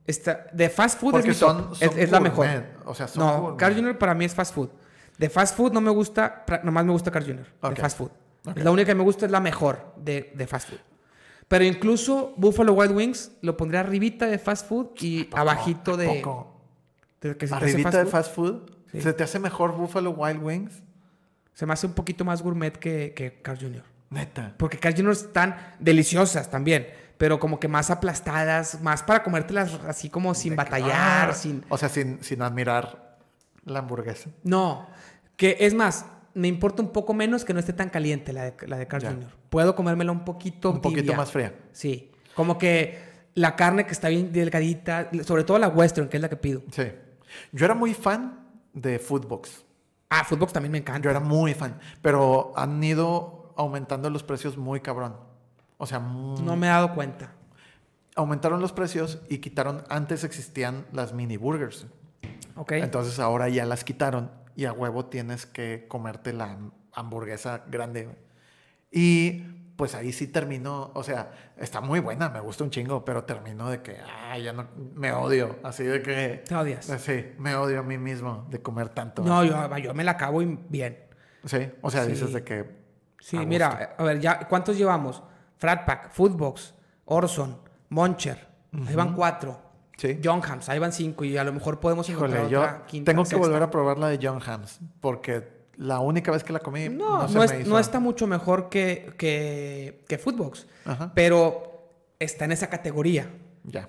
Está, 0.07 0.47
de 0.53 0.69
fast 0.69 0.99
food 0.99 1.17
es, 1.19 1.27
mi 1.27 1.35
son, 1.35 1.71
es, 1.81 2.11
la 2.11 2.19
mejor. 2.19 2.47
O 2.85 2.95
sea, 2.95 3.07
no, 3.17 3.57
Carl 3.57 3.75
Jr. 3.75 3.97
para 3.97 4.15
mí 4.15 4.25
es 4.25 4.35
fast 4.35 4.55
food. 4.55 4.71
De 5.19 5.29
fast 5.29 5.57
food 5.57 5.73
no 5.73 5.81
me 5.81 5.91
gusta, 5.91 6.45
nomás 6.65 6.85
me 6.85 6.93
gusta 6.93 7.11
Carl 7.11 7.27
Jr. 7.27 7.47
De 7.71 7.77
fast 7.77 7.99
food. 7.99 8.11
La 8.57 8.71
única 8.71 8.87
que 8.87 8.95
me 8.95 9.05
gusta 9.05 9.27
es 9.27 9.33
la 9.33 9.41
mejor 9.41 9.95
de, 9.97 10.33
de 10.35 10.47
fast 10.47 10.71
food. 10.71 10.81
Pero 11.51 11.65
incluso 11.65 12.33
Buffalo 12.37 12.75
Wild 12.75 12.93
Wings 12.93 13.33
lo 13.41 13.57
pondría 13.57 13.81
arribita 13.81 14.27
de 14.27 14.39
fast 14.39 14.69
food 14.69 14.91
y 15.01 15.29
abajito 15.33 15.97
de... 15.97 16.23
de 17.21 17.37
que 17.37 17.47
¿Arribita 17.53 18.05
de 18.05 18.07
fast 18.07 18.33
food? 18.33 18.71
¿Se 18.97 19.13
te 19.13 19.25
hace 19.25 19.41
mejor 19.41 19.73
Buffalo 19.73 20.13
Wild 20.13 20.41
Wings? 20.41 20.81
Se 21.53 21.67
me 21.67 21.73
hace 21.73 21.89
un 21.89 21.95
poquito 21.95 22.25
más 22.25 22.41
gourmet 22.41 22.71
que, 22.71 23.15
que 23.17 23.43
Carl 23.43 23.59
Jr. 23.59 23.83
Neta. 24.11 24.55
Porque 24.59 24.79
Carl 24.79 24.95
Jr. 24.95 25.11
están 25.11 25.57
deliciosas 25.81 26.49
también, 26.49 26.87
pero 27.19 27.41
como 27.41 27.59
que 27.59 27.67
más 27.67 27.91
aplastadas, 27.91 28.81
más 28.81 29.03
para 29.03 29.25
comértelas 29.25 29.73
así 29.89 30.09
como 30.09 30.37
sin 30.37 30.55
batallar, 30.55 31.35
sin... 31.35 31.65
O 31.69 31.77
sea, 31.77 31.89
sin, 31.89 32.23
sin 32.23 32.43
admirar 32.43 33.19
la 33.65 33.81
hamburguesa. 33.81 34.31
No, 34.45 34.87
que 35.37 35.57
es 35.59 35.75
más, 35.75 36.07
me 36.35 36.49
importa 36.49 36.83
un 36.83 36.91
poco 36.91 37.15
menos 37.15 37.45
que 37.45 37.53
no 37.53 37.61
esté 37.61 37.73
tan 37.73 37.91
caliente 37.91 38.33
la 38.33 38.45
de, 38.45 38.55
la 38.67 38.79
de 38.79 38.87
Carl 38.87 39.05
Jr. 39.05 39.29
Puedo 39.49 39.75
comérmela 39.75 40.13
un 40.13 40.25
poquito 40.25 40.71
Un 40.71 40.81
poquito 40.81 41.15
más 41.15 41.31
fría. 41.31 41.55
Sí. 41.73 42.11
Como 42.35 42.59
que 42.59 42.99
la 43.35 43.57
carne 43.57 43.87
que 43.87 43.93
está 43.93 44.09
bien 44.09 44.33
delgadita, 44.33 45.11
sobre 45.25 45.45
todo 45.45 45.59
la 45.59 45.69
western, 45.69 46.09
que 46.09 46.17
es 46.17 46.21
la 46.21 46.29
que 46.29 46.37
pido. 46.37 46.63
Sí. 46.71 46.85
Yo 47.53 47.65
era 47.65 47.75
muy 47.75 47.95
fan 47.95 48.47
de 48.73 48.99
Foodbox. 48.99 49.65
Ah, 50.09 50.25
Foodbox 50.25 50.53
también 50.53 50.73
me 50.73 50.79
encanta. 50.79 51.03
Yo 51.03 51.11
era 51.11 51.21
muy 51.21 51.55
fan, 51.55 51.79
pero 52.03 52.53
han 52.57 52.83
ido 52.83 53.53
aumentando 53.57 54.11
los 54.11 54.23
precios 54.23 54.57
muy 54.57 54.81
cabrón. 54.81 55.17
O 55.79 55.87
sea, 55.87 55.99
no 55.99 56.57
me 56.57 56.67
he 56.67 56.71
dado 56.71 56.95
cuenta. 56.95 57.33
Aumentaron 58.17 58.61
los 58.61 58.73
precios 58.73 59.21
y 59.29 59.39
quitaron, 59.39 59.85
antes 59.89 60.25
existían 60.25 60.85
las 60.93 61.13
mini 61.13 61.37
burgers. 61.37 61.87
Ok. 62.57 62.73
Entonces 62.73 63.19
ahora 63.19 63.49
ya 63.49 63.65
las 63.65 63.85
quitaron 63.85 64.31
y 64.61 64.67
a 64.67 64.75
huevo 64.75 65.07
tienes 65.07 65.47
que 65.47 65.87
comerte 65.89 66.35
la 66.35 66.59
hamburguesa 66.93 67.65
grande. 67.69 68.15
Y 68.91 69.41
pues 69.77 69.95
ahí 69.95 70.13
sí 70.13 70.27
terminó, 70.27 70.91
o 70.93 71.03
sea, 71.03 71.33
está 71.57 71.81
muy 71.81 71.99
buena, 72.01 72.29
me 72.29 72.41
gusta 72.41 72.65
un 72.65 72.69
chingo, 72.69 73.03
pero 73.03 73.25
terminó 73.25 73.71
de 73.71 73.81
que, 73.81 73.97
ay, 74.29 74.43
ya 74.43 74.53
no, 74.53 74.69
me 74.95 75.13
odio, 75.13 75.59
así 75.63 75.85
de 75.85 76.03
que... 76.03 76.45
Te 76.47 76.55
odias. 76.55 76.85
Sí, 76.99 77.33
me 77.39 77.55
odio 77.55 77.81
a 77.81 77.83
mí 77.83 77.97
mismo 77.97 78.47
de 78.51 78.61
comer 78.61 78.91
tanto. 78.91 79.23
No, 79.23 79.43
yo, 79.45 79.79
yo 79.79 79.95
me 79.95 80.05
la 80.05 80.11
acabo 80.11 80.41
bien. 80.69 80.99
Sí, 81.47 81.71
o 81.81 81.91
sea, 81.91 82.05
dices 82.05 82.35
de 82.35 82.45
que... 82.45 82.81
Sí, 83.19 83.39
mira, 83.39 83.95
a 83.97 84.05
ver, 84.05 84.21
ya, 84.21 84.41
¿cuántos 84.41 84.77
llevamos? 84.77 85.23
Fratpack, 85.57 86.11
Foodbox, 86.11 86.75
Orson, 87.07 87.63
Moncher, 87.89 88.47
ahí 88.87 88.95
van 88.95 89.15
cuatro. 89.15 89.70
John 90.23 90.41
Hams, 90.45 90.69
ahí 90.69 90.79
van 90.79 90.93
cinco 90.93 91.25
y 91.25 91.37
a 91.37 91.45
lo 91.45 91.53
mejor 91.53 91.81
podemos 91.81 92.09
encontrar 92.09 92.49
yo 92.49 92.65
Tengo 93.05 93.25
que 93.25 93.37
volver 93.37 93.63
a 93.63 93.71
probar 93.71 93.99
la 93.99 94.09
de 94.09 94.19
John 94.23 94.41
Hams 94.45 94.81
porque 95.01 95.61
la 95.77 96.01
única 96.01 96.31
vez 96.31 96.45
que 96.45 96.53
la 96.53 96.59
comí 96.61 96.89
no, 96.89 97.27
no, 97.27 97.45
no 97.67 97.79
está 97.79 98.01
mucho 98.01 98.27
mejor 98.27 98.69
que, 98.69 99.15
que, 99.17 100.05
que 100.07 100.19
Foodbox, 100.19 100.67
pero 101.15 101.71
está 102.19 102.45
en 102.45 102.53
esa 102.53 102.69
categoría. 102.69 103.29
Ya. 103.65 103.89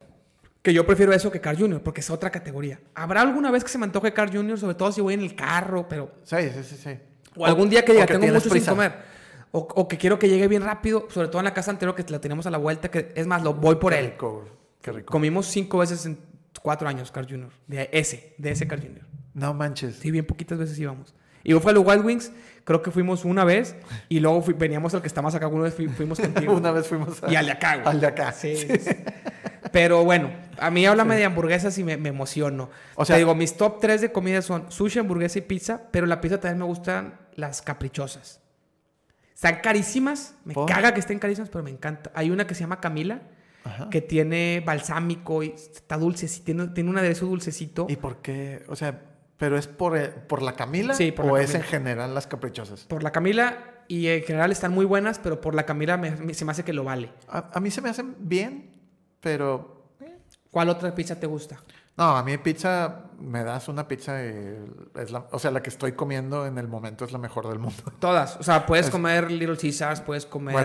Que 0.61 0.73
yo 0.73 0.85
prefiero 0.85 1.11
eso 1.11 1.31
que 1.31 1.41
Carl 1.41 1.57
Jr., 1.57 1.81
porque 1.81 2.01
es 2.01 2.09
otra 2.09 2.29
categoría. 2.29 2.79
¿Habrá 2.93 3.21
alguna 3.21 3.51
vez 3.51 3.63
que 3.63 3.69
se 3.69 3.77
me 3.77 3.85
antoje 3.85 4.13
Carl 4.13 4.31
Jr., 4.31 4.59
sobre 4.59 4.75
todo 4.75 4.91
si 4.91 5.01
voy 5.01 5.15
en 5.15 5.21
el 5.21 5.35
carro, 5.35 5.87
pero... 5.89 6.11
Sí, 6.23 6.37
sí, 6.53 6.63
sí, 6.63 6.77
sí. 6.77 6.97
O, 7.35 7.45
algún 7.45 7.69
día 7.69 7.83
que 7.83 7.95
ya 7.95 8.05
tengo 8.05 8.27
mucho 8.27 8.49
sin 8.49 8.63
comer. 8.63 8.93
O, 9.51 9.59
o, 9.59 9.87
que 9.87 9.97
quiero 9.97 10.17
que 10.17 10.29
llegue 10.29 10.47
bien 10.47 10.63
rápido, 10.63 11.07
sobre 11.09 11.27
todo 11.27 11.39
en 11.39 11.45
la 11.45 11.53
casa 11.53 11.71
anterior 11.71 11.95
que 11.95 12.09
la 12.09 12.21
tenemos 12.21 12.45
a 12.45 12.51
la 12.51 12.57
vuelta, 12.57 12.89
que 12.89 13.11
es 13.15 13.27
más, 13.27 13.43
lo 13.43 13.55
voy 13.55 13.75
por 13.75 13.93
él. 13.93 14.13
Qué 14.81 14.91
rico. 14.91 15.11
Comimos 15.11 15.47
cinco 15.47 15.79
veces 15.79 16.05
en 16.05 16.17
cuatro 16.61 16.87
años 16.87 17.11
Carl 17.11 17.27
Jr. 17.29 17.51
De 17.67 17.89
ese, 17.91 18.35
de 18.37 18.51
ese 18.51 18.67
Carl 18.67 18.81
Jr. 18.81 19.05
No 19.33 19.53
manches. 19.53 19.95
Sí, 19.95 20.11
bien 20.11 20.25
poquitas 20.25 20.57
veces 20.57 20.77
íbamos. 20.79 21.13
Y 21.43 21.53
fue 21.53 21.71
a 21.71 21.75
los 21.75 21.85
Wild 21.85 22.05
Wings, 22.05 22.31
creo 22.63 22.81
que 22.81 22.91
fuimos 22.91 23.25
una 23.25 23.43
vez 23.43 23.75
y 24.09 24.19
luego 24.19 24.43
veníamos 24.57 24.93
al 24.93 25.01
que 25.01 25.07
está 25.07 25.21
más 25.21 25.33
acá, 25.33 25.47
una 25.47 25.63
vez 25.63 25.73
fuimos 25.73 26.19
contigo. 26.19 26.53
una 26.53 26.71
vez 26.71 26.87
fuimos 26.87 27.23
a... 27.23 27.31
Y 27.31 27.35
al 27.35 27.45
de 27.45 27.51
acá, 27.51 27.77
güey. 27.77 27.87
Al 27.87 27.99
de 27.99 28.07
acá. 28.07 28.31
Sí. 28.31 28.55
Pero 29.71 30.03
bueno, 30.03 30.29
a 30.57 30.69
mí 30.69 30.85
háblame 30.85 31.15
de 31.15 31.25
hamburguesas 31.25 31.77
y 31.77 31.83
me, 31.83 31.93
emociono. 31.93 32.69
O 32.95 33.05
sea, 33.05 33.17
digo, 33.17 33.33
mis 33.35 33.55
top 33.55 33.79
tres 33.79 34.01
de 34.01 34.11
comida 34.11 34.41
son 34.41 34.71
sushi, 34.71 34.99
hamburguesa 34.99 35.39
y 35.39 35.43
pizza, 35.43 35.83
pero 35.91 36.05
la 36.07 36.19
pizza 36.19 36.39
también 36.39 36.59
me 36.59 36.65
gustan 36.65 37.19
las 37.35 37.61
caprichosas. 37.61 38.41
Están 39.33 39.61
carísimas, 39.61 40.35
me 40.43 40.53
caga 40.53 40.93
que 40.93 40.99
estén 40.99 41.19
carísimas, 41.19 41.49
pero 41.49 41.63
me 41.63 41.69
encanta. 41.69 42.11
Hay 42.13 42.29
una 42.31 42.45
que 42.45 42.53
se 42.53 42.61
llama 42.61 42.81
Camila, 42.81 43.21
que 43.89 44.01
tiene 44.01 44.63
balsámico 44.65 45.43
y 45.43 45.49
está 45.49 45.97
dulce, 45.97 46.27
tiene, 46.43 46.67
tiene 46.69 46.89
un 46.89 46.97
aderezo 46.97 47.25
dulcecito. 47.25 47.87
¿Y 47.89 47.95
por 47.95 48.17
qué? 48.17 48.63
O 48.67 48.75
sea, 48.75 49.01
¿pero 49.37 49.57
es 49.57 49.67
por, 49.67 49.97
eh, 49.97 50.09
por 50.09 50.41
la 50.41 50.55
Camila 50.55 50.93
sí, 50.93 51.11
por 51.11 51.25
o 51.25 51.37
es 51.37 51.53
en 51.55 51.63
general 51.63 52.13
las 52.13 52.27
caprichosas? 52.27 52.85
Por 52.85 53.03
la 53.03 53.11
Camila 53.11 53.83
y 53.87 54.07
en 54.07 54.23
general 54.23 54.51
están 54.51 54.71
muy 54.71 54.85
buenas, 54.85 55.19
pero 55.19 55.41
por 55.41 55.55
la 55.55 55.65
Camila 55.65 55.99
se 56.33 56.45
me 56.45 56.51
hace 56.51 56.63
que 56.63 56.73
lo 56.73 56.83
vale. 56.83 57.11
A, 57.27 57.59
mí 57.59 57.71
se 57.71 57.81
me 57.81 57.89
hacen 57.89 58.15
bien, 58.19 58.71
pero... 59.19 59.79
¿Cuál 60.49 60.67
otra 60.67 60.93
pizza 60.93 61.17
te 61.17 61.27
gusta? 61.27 61.57
No, 61.97 62.17
a 62.17 62.23
mí 62.23 62.37
pizza, 62.37 63.11
me 63.19 63.43
das 63.43 63.67
una 63.67 63.87
pizza 63.87 64.23
y 64.23 64.55
es 64.95 65.11
la, 65.11 65.27
o 65.31 65.39
sea, 65.39 65.51
la 65.51 65.61
que 65.61 65.69
estoy 65.69 65.91
comiendo 65.91 66.45
en 66.45 66.57
el 66.57 66.67
momento 66.67 67.05
es 67.05 67.11
la 67.11 67.17
mejor 67.17 67.47
del 67.47 67.59
mundo. 67.59 67.83
Todas, 67.99 68.37
o 68.37 68.43
sea, 68.43 68.65
puedes 68.65 68.89
comer 68.89 69.29
Little 69.29 69.57
Caesars, 69.57 70.01
puedes 70.01 70.25
comer 70.25 70.55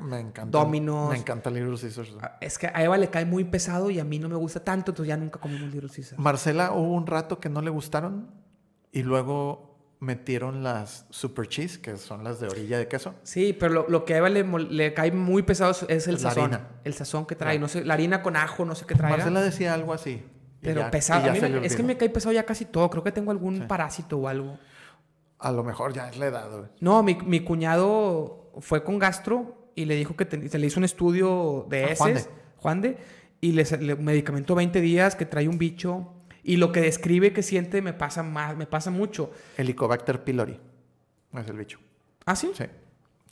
me, 0.00 0.20
encanta, 0.20 0.46
Domino's. 0.46 1.10
Me 1.10 1.18
encanta 1.18 1.50
Little 1.50 1.78
Caesars. 1.78 2.16
Ah, 2.20 2.38
es 2.40 2.58
que 2.58 2.66
a 2.66 2.82
Eva 2.82 2.96
le 2.96 3.10
cae 3.10 3.24
muy 3.24 3.44
pesado 3.44 3.90
y 3.90 4.00
a 4.00 4.04
mí 4.04 4.18
no 4.18 4.28
me 4.28 4.36
gusta 4.36 4.64
tanto, 4.64 4.90
entonces 4.92 5.08
ya 5.08 5.16
nunca 5.16 5.38
comemos 5.38 5.70
Little 5.70 5.90
Caesars. 5.90 6.18
Marcela 6.18 6.72
hubo 6.72 6.94
un 6.94 7.06
rato 7.06 7.38
que 7.38 7.48
no 7.48 7.60
le 7.60 7.70
gustaron 7.70 8.30
y 8.90 9.02
luego 9.02 9.74
metieron 10.00 10.62
las 10.62 11.06
super 11.10 11.48
cheese, 11.48 11.78
que 11.78 11.96
son 11.96 12.24
las 12.24 12.40
de 12.40 12.48
orilla 12.48 12.78
de 12.78 12.88
queso. 12.88 13.14
Sí, 13.22 13.52
pero 13.58 13.86
lo, 13.88 14.04
que 14.04 14.14
a 14.14 14.18
Eva 14.18 14.28
le, 14.28 14.94
cae 14.94 15.12
muy 15.12 15.42
pesado 15.42 15.74
es 15.88 16.08
el 16.08 16.18
sazón. 16.18 16.50
La 16.50 16.56
harina. 16.56 16.68
El 16.84 16.94
sazón 16.94 17.26
que 17.26 17.34
trae, 17.34 17.58
no 17.58 17.68
sé, 17.68 17.84
la 17.84 17.94
harina 17.94 18.22
con 18.22 18.36
ajo, 18.36 18.64
no 18.64 18.74
sé 18.74 18.86
qué 18.86 18.94
trae. 18.94 19.10
Marcela 19.10 19.40
decía 19.40 19.74
algo 19.74 19.92
así. 19.92 20.22
Pero 20.64 20.90
pesado. 20.90 21.30
es 21.30 21.76
que 21.76 21.82
me 21.82 21.96
cae 21.96 22.08
pesado 22.08 22.32
ya 22.32 22.44
casi 22.44 22.64
todo. 22.64 22.90
Creo 22.90 23.04
que 23.04 23.12
tengo 23.12 23.30
algún 23.30 23.68
parásito 23.68 24.18
o 24.18 24.28
algo. 24.28 24.58
A 25.38 25.52
lo 25.52 25.62
mejor 25.62 25.92
ya 25.92 26.08
es 26.08 26.16
la 26.16 26.26
edad, 26.26 26.70
No, 26.80 27.02
mi, 27.02 27.16
mi, 27.16 27.40
cuñado 27.40 28.50
fue 28.60 28.82
con 28.82 28.98
gastro 28.98 29.70
y 29.74 29.84
le 29.84 29.94
dijo 29.94 30.16
que 30.16 30.48
se 30.48 30.58
le 30.58 30.66
hizo 30.66 30.80
un 30.80 30.84
estudio 30.84 31.66
de 31.68 31.92
ese 31.92 32.28
Juan 32.56 32.80
de. 32.80 32.96
y 33.42 33.52
le, 33.52 33.64
le 33.64 33.96
medicamentó 33.96 34.54
20 34.54 34.80
días 34.80 35.16
que 35.16 35.26
trae 35.26 35.48
un 35.48 35.58
bicho. 35.58 36.10
Y 36.42 36.56
lo 36.56 36.72
que 36.72 36.80
describe 36.80 37.32
que 37.32 37.42
siente 37.42 37.80
me 37.82 37.92
pasa 37.94 38.22
más, 38.22 38.56
me 38.56 38.66
pasa 38.66 38.90
mucho. 38.90 39.30
Helicobacter 39.56 40.24
pylori. 40.24 40.60
Es 41.32 41.48
el 41.48 41.56
bicho. 41.56 41.78
¿Ah, 42.26 42.36
sí? 42.36 42.50
Sí. 42.54 42.64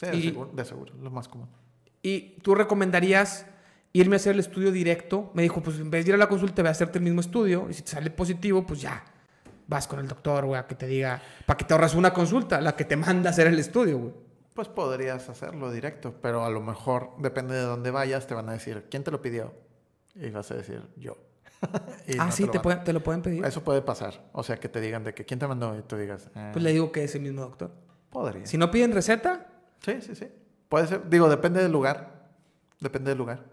de, 0.01 0.23
seguro, 0.23 0.51
de 0.53 0.65
seguro, 0.65 0.95
lo 1.01 1.11
más 1.11 1.29
común. 1.29 1.49
¿Y 2.03 2.41
tú 2.43 2.55
recomendarías 2.55 3.47
irme 3.93 4.17
a 4.17 4.19
hacer 4.19 4.35
el 4.35 4.41
estudio 4.41 4.73
directo. 4.73 5.31
Me 5.35 5.43
dijo, 5.43 5.63
pues 5.63 5.79
en 5.79 5.91
vez 5.91 6.05
de 6.05 6.11
ir 6.11 6.15
a 6.15 6.19
la 6.19 6.29
consulta, 6.29 6.63
voy 6.63 6.69
a 6.69 6.73
hacerte 6.73 6.99
el 6.99 7.05
mismo 7.05 7.21
estudio. 7.21 7.69
Y 7.71 7.75
si 7.75 7.83
te 7.83 7.91
sale 7.91 8.11
positivo, 8.11 8.67
pues 8.67 8.81
ya, 8.81 9.05
vas 9.67 9.87
con 9.87 9.99
el 10.01 10.09
doctor, 10.09 10.45
güey, 10.45 10.61
a 10.61 10.67
que 10.67 10.75
te 10.75 10.87
diga, 10.87 11.21
para 11.47 11.57
que 11.57 11.65
te 11.65 11.75
ahorras 11.75 11.95
una 11.95 12.13
consulta, 12.13 12.61
la 12.61 12.77
que 12.77 12.85
te 12.85 12.97
manda 12.97 13.31
a 13.31 13.33
hacer 13.33 13.47
el 13.47 13.59
estudio, 13.59 13.99
güey. 13.99 14.13
Pues 14.55 14.69
podrías 14.69 15.29
hacerlo 15.31 15.73
directo, 15.73 16.15
pero 16.21 16.45
a 16.45 16.51
lo 16.51 16.61
mejor, 16.61 17.13
depende 17.19 17.55
de 17.55 17.63
dónde 17.63 17.91
vayas, 17.91 18.27
te 18.27 18.35
van 18.35 18.51
a 18.51 18.53
decir, 18.53 18.87
¿quién 18.91 19.03
te 19.03 19.11
lo 19.11 19.23
pidió? 19.23 19.55
Y 20.15 20.29
vas 20.29 20.51
a 20.51 20.57
decir, 20.57 20.83
yo. 20.97 21.17
ah, 22.19 22.31
sí, 22.31 22.47
te, 22.49 22.59
te, 22.59 22.93
lo 22.93 23.03
pueden 23.03 23.23
pedir. 23.23 23.45
Eso 23.45 23.63
puede 23.63 23.81
pasar. 23.81 24.29
O 24.33 24.43
sea, 24.43 24.57
que 24.57 24.69
te 24.69 24.81
digan 24.81 25.05
de 25.05 25.15
que 25.15 25.25
quién 25.25 25.39
te 25.39 25.47
mandó 25.47 25.79
y 25.79 25.83
tú 25.83 25.97
digas. 25.97 26.29
Eh". 26.35 26.51
Pues 26.53 26.63
le 26.63 26.73
digo 26.73 26.93
que 26.93 27.05
es 27.05 27.15
el 27.15 27.23
mismo 27.23 27.41
doctor. 27.41 27.71
Podría. 28.11 28.45
Si 28.45 28.59
no 28.59 28.71
piden 28.71 28.93
receta. 28.93 29.47
Sí, 29.81 30.03
sí, 30.03 30.15
sí. 30.15 30.29
Puede 30.69 30.87
ser. 30.89 31.09
Digo, 31.09 31.29
depende 31.29 31.63
del 31.63 31.73
lugar. 31.73 32.29
Depende 32.81 33.11
del 33.11 33.19
lugar. 33.19 33.52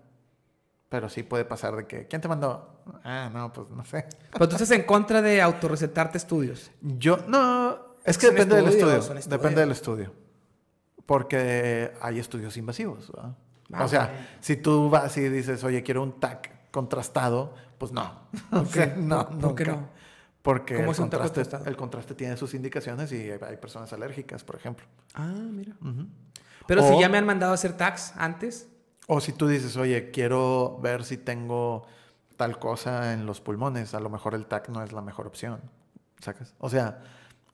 Pero 0.90 1.08
sí 1.08 1.22
puede 1.22 1.46
pasar 1.46 1.76
de 1.76 1.86
que, 1.86 2.08
¿quién 2.08 2.20
te 2.20 2.28
mandó? 2.28 2.82
Ah, 3.04 3.30
no, 3.32 3.54
pues 3.54 3.70
no 3.70 3.86
sé. 3.86 4.08
Pero 4.32 4.50
tú 4.50 4.56
estás 4.56 4.72
en 4.72 4.84
contra 4.84 5.22
de 5.22 5.42
autorrecetarte 5.42 6.18
estudios. 6.18 6.72
Yo, 6.82 7.18
no, 7.28 7.78
es 8.04 8.18
que 8.18 8.32
depende 8.32 8.56
del 8.56 8.68
estudio. 8.68 9.00
Depende 9.28 9.62
del 9.62 9.72
estudio. 9.72 10.14
Porque 11.06 11.92
hay 12.02 12.20
estudios 12.20 12.58
invasivos. 12.58 13.12
Ah, 13.72 13.84
o 13.84 13.88
sea, 13.88 14.30
si 14.42 14.58
tú 14.58 14.90
vas 14.90 15.16
y 15.18 15.30
dices, 15.30 15.64
oye, 15.64 15.84
quiero 15.84 16.02
un 16.02 16.20
TAC 16.20 16.72
contrastado, 16.72 17.54
pues 17.78 17.92
no. 17.92 18.28
¿Por 18.50 18.98
no, 18.98 19.30
¿Por 19.30 19.56
qué 19.56 19.66
no? 19.66 19.90
Porque 20.42 20.78
¿Cómo 20.78 20.92
el, 20.92 20.98
contraste, 20.98 21.44
el 21.66 21.76
contraste 21.76 22.16
tiene 22.16 22.38
sus 22.38 22.54
indicaciones 22.54 23.12
y 23.12 23.30
hay 23.30 23.58
personas 23.58 23.92
alérgicas, 23.94 24.44
por 24.44 24.56
ejemplo. 24.56 24.86
Ah, 25.14 25.28
mira. 25.28 25.76
Pero 26.66 26.88
si 26.88 27.00
ya 27.00 27.10
me 27.10 27.18
han 27.18 27.26
mandado 27.26 27.52
a 27.52 27.56
hacer 27.56 27.76
tags 27.76 28.14
antes. 28.16 28.68
O 29.12 29.20
si 29.22 29.34
tú 29.34 29.48
dices, 29.48 29.76
oye, 29.76 30.12
quiero 30.12 30.78
ver 30.84 31.04
si 31.04 31.18
tengo 31.18 31.88
tal 32.38 32.60
cosa 32.60 33.12
en 33.12 33.26
los 33.26 33.42
pulmones, 33.42 33.96
a 33.96 34.00
lo 34.00 34.08
mejor 34.08 34.36
el 34.36 34.46
TAC 34.46 34.70
no 34.70 34.84
es 34.84 34.94
la 34.94 35.02
mejor 35.02 35.26
opción. 35.26 35.62
¿Sacas? 36.20 36.54
O 36.60 36.70
sea, 36.70 37.02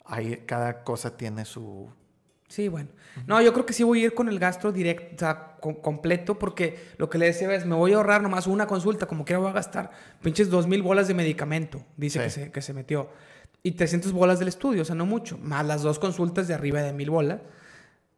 hay, 0.03 0.43
cada 0.45 0.83
cosa 0.83 1.15
tiene 1.15 1.45
su... 1.45 1.89
Sí, 2.49 2.67
bueno. 2.67 2.89
No, 3.25 3.41
yo 3.41 3.53
creo 3.53 3.65
que 3.65 3.71
sí 3.71 3.83
voy 3.83 4.01
a 4.01 4.07
ir 4.07 4.13
con 4.13 4.27
el 4.27 4.37
gastro 4.37 4.73
directo, 4.73 5.15
o 5.15 5.17
sea, 5.17 5.55
completo, 5.81 6.37
porque 6.37 6.89
lo 6.97 7.09
que 7.09 7.17
le 7.19 7.27
decía 7.27 7.55
es, 7.55 7.65
me 7.65 7.75
voy 7.75 7.93
a 7.93 7.95
ahorrar 7.95 8.21
nomás 8.21 8.47
una 8.47 8.67
consulta, 8.67 9.05
como 9.05 9.23
quiera 9.23 9.39
voy 9.39 9.49
a 9.49 9.53
gastar 9.53 9.91
pinches 10.21 10.49
dos 10.49 10.67
mil 10.67 10.81
bolas 10.81 11.07
de 11.07 11.13
medicamento, 11.13 11.85
dice 11.95 12.19
que, 12.19 12.29
se, 12.31 12.51
que 12.51 12.61
se 12.61 12.73
metió. 12.73 13.09
Y 13.63 13.71
300 13.71 14.11
bolas 14.11 14.39
del 14.39 14.49
estudio, 14.49 14.81
o 14.81 14.85
sea, 14.85 14.95
no 14.95 15.05
mucho. 15.05 15.37
Más 15.37 15.65
las 15.65 15.83
dos 15.83 15.99
consultas 15.99 16.49
de 16.49 16.53
arriba 16.53 16.81
de 16.81 16.91
mil 16.91 17.11
bolas. 17.11 17.39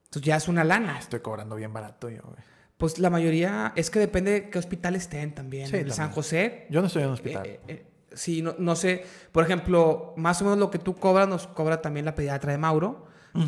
Entonces 0.05 0.23
ya 0.23 0.38
es 0.38 0.47
una 0.47 0.63
lana. 0.63 0.97
Estoy 0.97 1.19
cobrando 1.19 1.55
bien 1.55 1.71
barato 1.71 2.09
yo, 2.09 2.23
güey. 2.23 2.47
Pues 2.78 2.99
la 2.99 3.09
mayoría 3.09 3.73
es 3.75 3.89
que 3.89 3.99
depende 3.99 4.32
de 4.32 4.49
qué 4.49 4.59
hospital 4.59 4.95
estén 4.95 5.34
también. 5.34 5.67
Sí, 5.67 5.78
San 5.89 6.11
José. 6.11 6.67
Yo 6.69 6.82
no 6.82 6.88
estoy 6.88 7.01
en 7.01 7.07
un 7.07 7.13
hospital. 7.15 7.45
Eh, 7.45 7.59
eh, 7.67 7.86
sí, 8.13 8.41
no, 8.43 8.55
no, 8.59 8.75
sé. 8.75 9.03
Por 9.32 9.43
ejemplo, 9.43 10.13
más 10.15 10.41
o 10.41 10.45
menos 10.45 10.59
lo 10.59 10.69
que 10.69 10.78
tú 10.78 10.95
cobras 10.95 11.28
nos 11.28 11.47
cobra 11.47 11.82
también 11.82 12.05
la 12.05 12.13
pediatra 12.13 12.51
de 12.51 12.57
Mauro. 12.57 13.05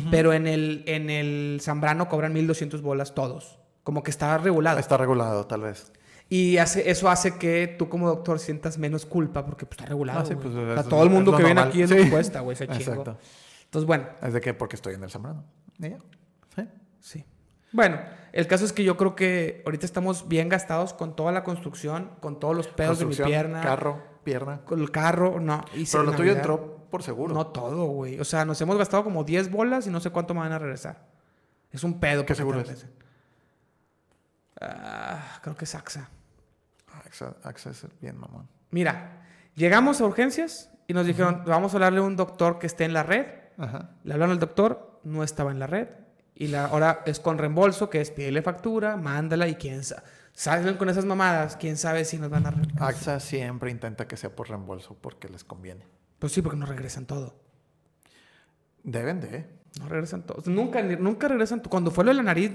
Pero 0.08 0.32
en 0.32 0.46
el, 0.46 0.84
en 0.86 1.10
el 1.10 1.58
Zambrano 1.60 2.08
cobran 2.08 2.32
1200 2.32 2.80
bolas 2.80 3.12
todos. 3.12 3.58
Como 3.82 4.04
que 4.04 4.12
está 4.12 4.38
regulado. 4.38 4.78
Está 4.78 4.96
regulado, 4.96 5.46
tal 5.46 5.62
vez. 5.62 5.90
Y 6.28 6.58
hace, 6.58 6.88
eso 6.88 7.10
hace 7.10 7.38
que 7.38 7.74
tú 7.76 7.88
como 7.88 8.06
doctor 8.06 8.38
sientas 8.38 8.78
menos 8.78 9.04
culpa 9.04 9.44
porque 9.44 9.66
pues, 9.66 9.78
está 9.78 9.86
regulado. 9.86 10.20
Ah, 10.20 10.36
pues, 10.40 10.88
todo 10.88 11.02
el 11.02 11.10
mundo 11.10 11.36
que 11.36 11.42
viene 11.42 11.60
aquí 11.60 11.82
es 11.82 11.90
sí. 11.90 12.08
cuesta, 12.08 12.38
güey, 12.38 12.54
ese 12.54 12.64
Exacto. 12.64 13.18
Entonces, 13.64 13.86
bueno. 13.86 14.06
¿Es 14.22 14.32
de 14.32 14.40
qué? 14.40 14.54
Porque 14.54 14.76
estoy 14.76 14.94
en 14.94 15.02
el 15.02 15.10
Zambrano. 15.10 15.44
¿Sí? 15.80 16.62
Sí. 17.00 17.24
Bueno, 17.72 18.00
el 18.32 18.46
caso 18.46 18.64
es 18.64 18.72
que 18.72 18.84
yo 18.84 18.96
creo 18.96 19.14
que 19.14 19.62
ahorita 19.64 19.86
estamos 19.86 20.28
bien 20.28 20.48
gastados 20.48 20.92
con 20.92 21.16
toda 21.16 21.32
la 21.32 21.42
construcción, 21.42 22.10
con 22.20 22.38
todos 22.38 22.56
los 22.56 22.68
pedos 22.68 22.98
de 22.98 23.06
mi 23.06 23.14
pierna. 23.14 23.60
Carro, 23.60 24.02
pierna. 24.24 24.60
Con 24.64 24.80
el 24.80 24.90
carro, 24.90 25.40
no. 25.40 25.64
Pero 25.90 26.04
lo 26.04 26.12
tuyo 26.12 26.32
entró 26.32 26.86
por 26.90 27.02
seguro. 27.02 27.34
No 27.34 27.48
todo, 27.48 27.86
güey. 27.86 28.20
O 28.20 28.24
sea, 28.24 28.44
nos 28.44 28.60
hemos 28.60 28.76
gastado 28.76 29.04
como 29.04 29.24
10 29.24 29.50
bolas 29.50 29.86
y 29.86 29.90
no 29.90 30.00
sé 30.00 30.10
cuánto 30.10 30.34
me 30.34 30.40
van 30.40 30.52
a 30.52 30.58
regresar. 30.58 31.06
Es 31.70 31.84
un 31.84 31.98
pedo. 32.00 32.26
¿Qué 32.26 32.34
seguro 32.34 32.60
es? 32.60 32.86
Ah, 34.60 35.38
creo 35.42 35.56
que 35.56 35.64
es 35.64 35.74
AXA. 35.74 36.08
AXA. 37.04 37.34
AXA 37.42 37.70
es 37.70 37.86
bien 38.00 38.18
mamón. 38.18 38.48
Mira, 38.70 39.22
llegamos 39.54 40.00
a 40.00 40.04
urgencias 40.04 40.70
y 40.86 40.92
nos 40.92 41.06
dijeron, 41.06 41.44
vamos 41.46 41.72
a 41.72 41.76
hablarle 41.76 42.00
a 42.00 42.02
un 42.02 42.16
doctor 42.16 42.58
que 42.58 42.66
esté 42.66 42.84
en 42.84 42.92
la 42.92 43.02
red. 43.02 43.26
Ajá. 43.58 43.90
Le 44.04 44.12
hablaron 44.12 44.32
al 44.32 44.40
doctor, 44.40 45.00
no 45.04 45.22
estaba 45.22 45.50
en 45.50 45.58
la 45.58 45.66
red 45.66 45.88
y 46.40 46.48
la, 46.48 46.64
ahora 46.64 47.02
es 47.04 47.20
con 47.20 47.36
reembolso, 47.36 47.90
que 47.90 48.00
es 48.00 48.10
pídele 48.10 48.40
factura, 48.40 48.96
mándala 48.96 49.46
y 49.46 49.56
quién 49.56 49.84
sabe. 49.84 50.02
Salen 50.32 50.78
con 50.78 50.88
esas 50.88 51.04
mamadas, 51.04 51.54
quién 51.56 51.76
sabe 51.76 52.06
si 52.06 52.16
nos 52.16 52.30
van 52.30 52.46
a 52.46 52.50
regresar. 52.50 52.82
AXA 52.82 53.20
siempre 53.20 53.70
intenta 53.70 54.08
que 54.08 54.16
sea 54.16 54.34
por 54.34 54.48
reembolso 54.48 54.96
porque 54.98 55.28
les 55.28 55.44
conviene. 55.44 55.84
Pues 56.18 56.32
sí, 56.32 56.40
porque 56.40 56.56
no 56.56 56.64
regresan 56.64 57.04
todo. 57.04 57.34
Deben 58.82 59.20
de. 59.20 59.50
No 59.80 59.88
regresan 59.90 60.22
todo. 60.22 60.42
Nunca, 60.50 60.82
nunca 60.82 61.28
regresan. 61.28 61.60
Cuando 61.60 61.90
fue 61.90 62.04
lo 62.04 62.10
de 62.10 62.14
la 62.14 62.22
nariz, 62.22 62.52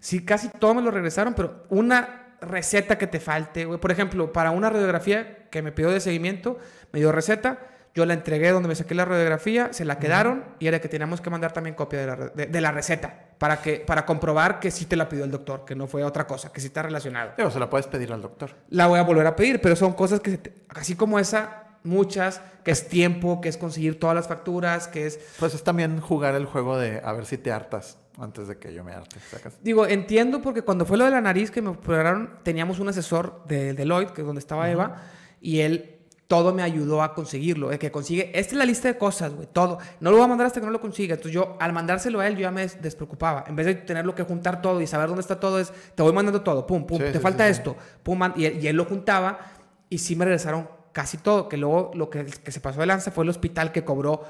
sí, 0.00 0.24
casi 0.24 0.48
todo 0.48 0.74
me 0.74 0.82
lo 0.82 0.90
regresaron, 0.90 1.34
pero 1.34 1.66
una 1.68 2.34
receta 2.40 2.98
que 2.98 3.06
te 3.06 3.20
falte, 3.20 3.64
Por 3.78 3.92
ejemplo, 3.92 4.32
para 4.32 4.50
una 4.50 4.70
radiografía 4.70 5.48
que 5.50 5.62
me 5.62 5.70
pidió 5.70 5.90
de 5.90 6.00
seguimiento, 6.00 6.58
me 6.90 6.98
dio 6.98 7.12
receta 7.12 7.69
yo 7.94 8.06
la 8.06 8.14
entregué 8.14 8.50
donde 8.50 8.68
me 8.68 8.74
saqué 8.74 8.94
la 8.94 9.04
radiografía, 9.04 9.72
se 9.72 9.84
la 9.84 9.98
quedaron 9.98 10.44
y 10.58 10.66
era 10.66 10.80
que 10.80 10.88
teníamos 10.88 11.20
que 11.20 11.30
mandar 11.30 11.52
también 11.52 11.74
copia 11.74 12.00
de 12.00 12.06
la, 12.06 12.16
de, 12.46 12.60
la, 12.60 12.70
receta 12.70 13.12
para, 13.38 13.60
que, 13.60 13.80
para 13.80 14.06
comprobar 14.06 14.60
que 14.60 14.70
sí 14.70 14.86
te 14.86 14.96
la 14.96 15.08
pidió 15.08 15.24
el 15.24 15.30
doctor, 15.30 15.64
que 15.64 15.74
no 15.74 15.86
fue 15.86 16.04
otra 16.04 16.26
cosa, 16.26 16.52
que 16.52 16.60
sí 16.60 16.68
está 16.68 16.82
relacionado. 16.82 17.32
Pero 17.36 17.50
se 17.50 17.58
la 17.58 17.68
puedes 17.68 17.86
pedir 17.86 18.12
al 18.12 18.22
doctor. 18.22 18.50
La 18.68 18.86
voy 18.86 18.98
a 18.98 19.02
volver 19.02 19.26
a 19.26 19.34
pedir, 19.34 19.60
pero 19.60 19.74
son 19.74 19.92
cosas 19.94 20.20
que, 20.20 20.40
así 20.68 20.94
como 20.94 21.18
esa, 21.18 21.64
muchas, 21.82 22.40
que 22.62 22.70
es 22.70 22.88
tiempo, 22.88 23.40
que 23.40 23.48
es 23.48 23.56
conseguir 23.56 23.98
todas 23.98 24.14
las 24.14 24.28
facturas, 24.28 24.86
que 24.86 25.06
es... 25.06 25.18
Pues 25.38 25.54
es 25.54 25.64
también 25.64 26.00
jugar 26.00 26.34
el 26.36 26.46
juego 26.46 26.78
de 26.78 27.00
a 27.02 27.12
ver 27.12 27.26
si 27.26 27.38
te 27.38 27.50
hartas 27.50 27.98
antes 28.18 28.46
de 28.48 28.58
que 28.58 28.72
yo 28.72 28.84
me 28.84 28.92
harte. 28.92 29.16
Digo, 29.62 29.86
entiendo 29.86 30.42
porque 30.42 30.62
cuando 30.62 30.84
fue 30.84 30.98
lo 30.98 31.06
de 31.06 31.10
la 31.10 31.20
nariz 31.20 31.50
que 31.50 31.62
me 31.62 31.70
operaron, 31.70 32.38
teníamos 32.42 32.78
un 32.78 32.88
asesor 32.88 33.42
de 33.46 33.72
Deloitte, 33.72 34.12
que 34.12 34.20
es 34.20 34.26
donde 34.26 34.40
estaba 34.40 34.70
Eva, 34.70 35.02
y 35.40 35.60
él 35.60 35.99
todo 36.30 36.54
me 36.54 36.62
ayudó 36.62 37.02
a 37.02 37.12
conseguirlo. 37.12 37.72
El 37.72 37.80
que 37.80 37.90
consigue, 37.90 38.30
esta 38.38 38.52
es 38.52 38.56
la 38.56 38.64
lista 38.64 38.86
de 38.86 38.96
cosas, 38.96 39.34
güey, 39.34 39.48
todo. 39.52 39.78
No 39.98 40.12
lo 40.12 40.16
voy 40.18 40.26
a 40.26 40.28
mandar 40.28 40.46
hasta 40.46 40.60
que 40.60 40.66
no 40.66 40.70
lo 40.70 40.80
consiga. 40.80 41.14
Entonces 41.14 41.32
yo, 41.32 41.56
al 41.58 41.72
mandárselo 41.72 42.20
a 42.20 42.28
él, 42.28 42.34
yo 42.34 42.42
ya 42.42 42.52
me 42.52 42.64
despreocupaba. 42.68 43.42
En 43.48 43.56
vez 43.56 43.66
de 43.66 43.74
tenerlo 43.74 44.14
que 44.14 44.22
juntar 44.22 44.62
todo 44.62 44.80
y 44.80 44.86
saber 44.86 45.08
dónde 45.08 45.22
está 45.22 45.40
todo, 45.40 45.58
es, 45.58 45.72
te 45.96 46.04
voy 46.04 46.12
mandando 46.12 46.42
todo, 46.42 46.68
pum, 46.68 46.86
pum, 46.86 46.98
te 46.98 47.18
falta 47.18 47.48
esto, 47.48 47.76
pum, 48.04 48.20
y, 48.36 48.44
él 48.44 48.76
lo 48.76 48.84
juntaba 48.84 49.40
y 49.88 49.98
sí 49.98 50.14
me 50.14 50.24
regresaron 50.24 50.68
casi 50.92 51.18
todo. 51.18 51.48
Que 51.48 51.56
luego 51.56 51.90
lo 51.94 52.08
que, 52.10 52.24
que 52.24 52.52
se 52.52 52.60
pasó 52.60 52.78
de 52.78 52.86
lanza 52.86 53.10
fue 53.10 53.24
el 53.24 53.30
hospital 53.30 53.72
que 53.72 53.84
cobró 53.84 54.22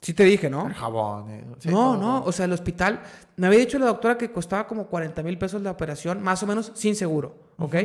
Sí 0.00 0.14
te 0.14 0.24
dije, 0.24 0.50
¿no? 0.50 0.66
El 0.66 0.74
jabón. 0.74 1.30
Eh, 1.30 1.44
no, 1.66 1.96
no, 1.96 2.24
o 2.24 2.32
sea, 2.32 2.46
el 2.46 2.52
hospital, 2.52 3.02
me 3.36 3.46
había 3.46 3.60
dicho 3.60 3.78
la 3.78 3.86
doctora 3.86 4.18
que 4.18 4.32
costaba 4.32 4.66
como 4.66 4.88
40 4.88 5.22
mil 5.22 5.38
pesos 5.38 5.62
la 5.62 5.70
operación, 5.70 6.20
más 6.22 6.42
o 6.42 6.46
menos 6.48 6.72
sin 6.74 6.96
seguro. 6.96 7.36
¿Ok? 7.58 7.76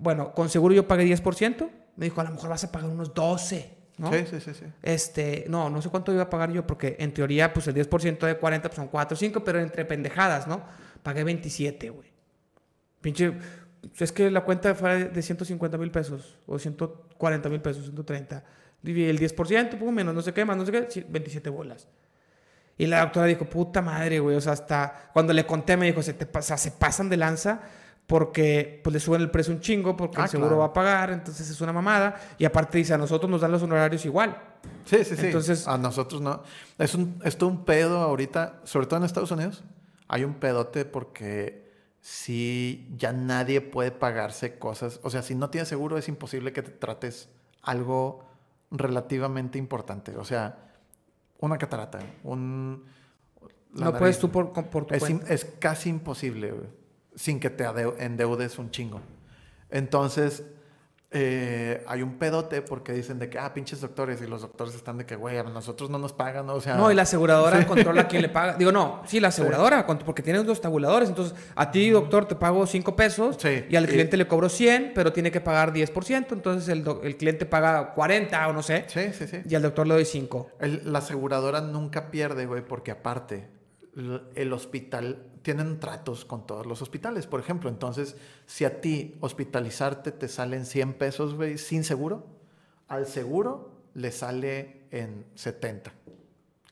Bueno, 0.00 0.32
con 0.32 0.48
seguro 0.48 0.74
yo 0.74 0.86
pagué 0.86 1.04
10%. 1.04 1.68
Me 1.96 2.06
dijo, 2.06 2.20
a 2.20 2.24
lo 2.24 2.30
mejor 2.30 2.48
vas 2.48 2.62
a 2.62 2.70
pagar 2.72 2.88
unos 2.88 3.12
12. 3.12 3.76
¿no? 3.98 4.12
Sí, 4.12 4.24
sí, 4.30 4.40
sí, 4.40 4.54
sí. 4.54 4.64
Este, 4.80 5.44
no, 5.48 5.68
no 5.68 5.82
sé 5.82 5.88
cuánto 5.88 6.12
iba 6.12 6.22
a 6.22 6.30
pagar 6.30 6.52
yo, 6.52 6.64
porque 6.64 6.96
en 7.00 7.12
teoría, 7.12 7.52
pues 7.52 7.66
el 7.66 7.74
10% 7.74 8.26
de 8.26 8.36
40 8.36 8.68
pues, 8.68 8.76
son 8.76 8.86
4 8.86 9.14
o 9.14 9.18
5, 9.18 9.44
pero 9.44 9.58
entre 9.58 9.84
pendejadas, 9.84 10.46
¿no? 10.46 10.62
Pagué 11.02 11.24
27, 11.24 11.90
güey. 11.90 12.08
Pinche, 13.00 13.32
es 13.98 14.12
que 14.12 14.30
la 14.30 14.42
cuenta 14.42 14.74
fue 14.76 15.06
de 15.06 15.20
150 15.20 15.76
mil 15.78 15.90
pesos, 15.90 16.38
o 16.46 16.58
140 16.58 17.48
mil 17.48 17.60
pesos, 17.60 17.84
130. 17.84 18.44
Y 18.84 19.04
el 19.04 19.18
10%, 19.18 19.78
poco 19.78 19.90
menos, 19.90 20.14
no 20.14 20.22
sé 20.22 20.32
qué, 20.32 20.44
más, 20.44 20.56
no 20.56 20.64
sé 20.64 20.70
qué, 20.70 21.06
27 21.08 21.50
bolas. 21.50 21.88
Y 22.76 22.86
la 22.86 23.00
doctora 23.00 23.26
dijo, 23.26 23.44
puta 23.46 23.82
madre, 23.82 24.20
güey, 24.20 24.36
o 24.36 24.40
sea, 24.40 24.52
hasta 24.52 25.10
cuando 25.12 25.32
le 25.32 25.44
conté 25.44 25.76
me 25.76 25.86
dijo, 25.86 26.00
se, 26.00 26.14
te 26.14 26.26
pasa, 26.26 26.56
se 26.56 26.70
pasan 26.70 27.08
de 27.08 27.16
lanza 27.16 27.62
porque 28.08 28.80
pues 28.82 28.94
le 28.94 29.00
suben 29.00 29.20
el 29.20 29.30
precio 29.30 29.52
un 29.52 29.60
chingo 29.60 29.94
porque 29.94 30.16
el 30.16 30.22
ah, 30.22 30.28
seguro 30.28 30.56
va 30.56 30.64
a 30.64 30.72
pagar, 30.72 31.10
entonces 31.10 31.50
es 31.50 31.60
una 31.60 31.74
mamada. 31.74 32.18
Y 32.38 32.46
aparte 32.46 32.78
dice, 32.78 32.94
a 32.94 32.98
nosotros 32.98 33.30
nos 33.30 33.42
dan 33.42 33.52
los 33.52 33.62
honorarios 33.62 34.02
igual. 34.06 34.34
Sí, 34.86 35.04
sí, 35.04 35.14
sí. 35.14 35.26
Entonces, 35.26 35.68
a 35.68 35.76
nosotros 35.76 36.22
no. 36.22 36.42
Es, 36.78 36.94
un, 36.94 37.20
es 37.22 37.36
todo 37.36 37.50
un 37.50 37.66
pedo 37.66 37.98
ahorita, 37.98 38.62
sobre 38.64 38.86
todo 38.86 38.96
en 38.96 39.04
Estados 39.04 39.30
Unidos, 39.30 39.62
hay 40.08 40.24
un 40.24 40.34
pedote 40.34 40.86
porque 40.86 41.70
si 42.00 42.90
ya 42.96 43.12
nadie 43.12 43.60
puede 43.60 43.90
pagarse 43.90 44.58
cosas, 44.58 45.00
o 45.02 45.10
sea, 45.10 45.20
si 45.20 45.34
no 45.34 45.50
tienes 45.50 45.68
seguro 45.68 45.98
es 45.98 46.08
imposible 46.08 46.54
que 46.54 46.62
te 46.62 46.70
trates 46.70 47.28
algo 47.60 48.24
relativamente 48.70 49.58
importante. 49.58 50.16
O 50.16 50.24
sea, 50.24 50.56
una 51.40 51.58
catarata, 51.58 51.98
un... 52.24 52.86
No 53.74 53.92
puedes 53.92 54.18
tú 54.18 54.30
por, 54.30 54.50
por 54.50 54.86
tu 54.86 54.94
es, 54.94 55.04
es 55.28 55.44
casi 55.60 55.90
imposible, 55.90 56.52
güey 56.52 56.78
sin 57.18 57.40
que 57.40 57.50
te 57.50 57.64
endeudes 57.98 58.58
un 58.58 58.70
chingo. 58.70 59.00
Entonces, 59.70 60.44
eh, 61.10 61.82
hay 61.86 62.02
un 62.02 62.18
pedote 62.18 62.62
porque 62.62 62.92
dicen 62.92 63.18
de 63.18 63.28
que, 63.28 63.38
ah, 63.38 63.52
pinches 63.52 63.80
doctores, 63.80 64.22
y 64.22 64.26
los 64.26 64.42
doctores 64.42 64.74
están 64.74 64.98
de 64.98 65.04
que, 65.06 65.16
güey, 65.16 65.36
a 65.36 65.42
nosotros 65.42 65.90
no 65.90 65.98
nos 65.98 66.12
pagan, 66.12 66.48
o 66.48 66.60
sea... 66.60 66.76
No, 66.76 66.92
y 66.92 66.94
la 66.94 67.02
aseguradora 67.02 67.66
controla 67.66 68.02
a 68.02 68.08
quién 68.08 68.22
le 68.22 68.28
paga. 68.28 68.54
Digo, 68.54 68.70
no, 68.70 69.02
sí, 69.06 69.18
la 69.18 69.28
aseguradora, 69.28 69.84
porque 69.86 70.22
tienes 70.22 70.46
dos 70.46 70.60
tabuladores, 70.60 71.08
entonces 71.08 71.34
a 71.56 71.70
ti, 71.70 71.90
doctor, 71.90 72.28
te 72.28 72.36
pago 72.36 72.66
5 72.66 72.94
pesos 72.94 73.38
y 73.68 73.74
al 73.74 73.86
cliente 73.86 74.16
le 74.16 74.28
cobro 74.28 74.48
100, 74.48 74.92
pero 74.94 75.12
tiene 75.12 75.32
que 75.32 75.40
pagar 75.40 75.72
10%, 75.72 76.26
entonces 76.30 76.68
el, 76.68 76.84
el, 77.02 77.16
cliente 77.16 77.46
paga 77.46 77.94
40 77.94 78.48
o 78.48 78.52
no 78.52 78.62
sé. 78.62 78.84
Sí, 78.86 79.12
sí, 79.12 79.26
sí. 79.26 79.38
Y 79.48 79.54
al 79.56 79.62
doctor 79.62 79.86
le 79.88 79.94
doy 79.94 80.04
5. 80.04 80.50
La 80.84 81.00
aseguradora 81.00 81.62
nunca 81.62 82.10
pierde, 82.10 82.46
güey, 82.46 82.62
porque 82.62 82.92
aparte, 82.92 83.48
el 84.34 84.52
hospital 84.52 85.24
tienen 85.42 85.80
tratos 85.80 86.24
con 86.24 86.46
todos 86.46 86.66
los 86.66 86.82
hospitales, 86.82 87.26
por 87.26 87.40
ejemplo. 87.40 87.68
Entonces, 87.70 88.16
si 88.46 88.64
a 88.64 88.80
ti 88.80 89.16
hospitalizarte 89.20 90.12
te 90.12 90.28
salen 90.28 90.66
100 90.66 90.94
pesos, 90.94 91.34
güey, 91.34 91.58
sin 91.58 91.84
seguro, 91.84 92.26
al 92.86 93.06
seguro 93.06 93.72
le 93.94 94.12
sale 94.12 94.82
en 94.90 95.26
70. 95.34 95.92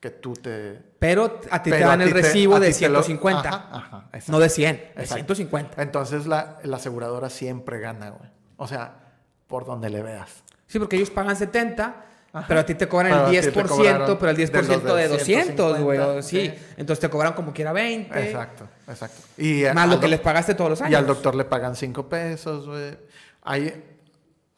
Que 0.01 0.11
tú 0.11 0.35
te... 0.35 0.83
Pero 0.99 1.41
a 1.51 1.63
ti 1.63 1.71
te 1.71 1.81
dan 1.81 2.01
el 2.03 2.11
recibo 2.11 2.61
de 2.61 2.73
150. 2.73 3.49
Ajá, 3.49 4.11
no 4.29 4.39
de 4.39 4.49
100, 4.49 4.93
de 4.97 5.07
150. 5.07 5.83
Entonces 5.83 6.27
la, 6.27 6.59
la 6.63 6.77
aseguradora 6.77 7.31
siempre 7.31 7.81
gana, 7.81 8.11
güey. 8.11 8.31
O 8.57 8.67
sea, 8.67 9.15
por 9.47 9.65
donde 9.65 9.91
le 9.91 10.03
veas. 10.03 10.45
Sí, 10.67 10.79
porque 10.79 10.97
ellos 10.97 11.11
pagan 11.11 11.37
70 11.37 12.05
pero 12.49 12.61
a 12.61 12.67
ti 12.67 12.75
te 12.75 12.89
cobran 12.89 13.13
el 13.13 13.43
10%, 13.43 14.17
pero 14.19 14.31
el 14.31 14.37
10% 14.37 14.95
de, 14.95 15.09
200, 15.09 15.81
güey. 15.81 16.23
Sí. 16.23 16.53
Entonces 16.77 17.01
te 17.01 17.09
cobran 17.09 17.33
como 17.33 17.53
quiera 17.53 17.73
20. 17.73 18.27
Exacto, 18.27 18.69
exacto. 18.89 19.23
Y 19.39 19.65
Más 19.75 19.89
lo 19.89 20.01
que 20.01 20.09
les 20.09 20.21
pagaste 20.21 20.55
todos 20.55 20.71
los 20.71 20.81
años. 20.81 20.93
Y 20.93 20.95
al 20.95 21.07
doctor 21.07 21.35
le 21.35 21.45
pagan 21.45 21.77
5 21.77 22.09
pesos, 22.09 22.67
güey. 22.67 22.97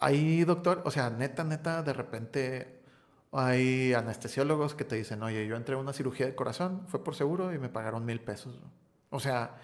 Hay, 0.01 0.45
doctor, 0.45 0.83
o 0.85 0.91
sea, 0.91 1.11
neta, 1.11 1.45
neta, 1.45 1.83
de 1.83 1.93
repente 1.93 2.81
hay 3.33 3.93
anestesiólogos 3.93 4.75
que 4.75 4.85
te 4.85 4.97
dicen, 4.97 5.23
oye, 5.23 5.47
yo 5.47 5.57
entré 5.57 5.75
a 5.75 5.79
una 5.79 5.93
cirugía 5.93 6.27
de 6.27 6.35
corazón, 6.35 6.83
fue 6.87 7.05
por 7.05 7.15
seguro 7.15 7.53
y 7.53 7.59
me 7.59 7.69
pagaron 7.69 8.05
mil 8.07 8.21
pesos. 8.21 8.59
O 9.11 9.21
sea, 9.21 9.57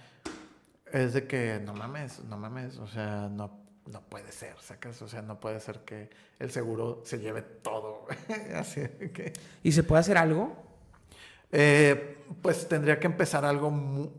es 0.93 1.15
de 1.15 1.27
que 1.27 1.61
no 1.65 1.73
mames, 1.73 2.23
no 2.25 2.37
mames, 2.37 2.77
o 2.79 2.87
sea, 2.87 3.29
no 3.31 3.64
no 3.91 4.01
puede 4.03 4.32
ser, 4.32 4.55
¿sacas? 4.61 5.01
O 5.03 5.09
sea, 5.09 5.22
no 5.22 5.41
puede 5.41 5.61
ser 5.61 5.80
que 5.80 6.11
el 6.39 6.51
seguro 6.51 7.03
se 7.05 7.18
lleve 7.18 7.43
todo. 7.43 8.07
Así 8.55 8.80
que... 9.12 9.32
¿Y 9.62 9.72
se 9.72 9.82
puede 9.82 10.01
hacer 10.01 10.16
algo? 10.16 10.57
Eh, 11.53 12.18
pues 12.43 12.66
tendría 12.66 12.99
que 12.99 13.07
empezar 13.07 13.45
algo, 13.45 13.68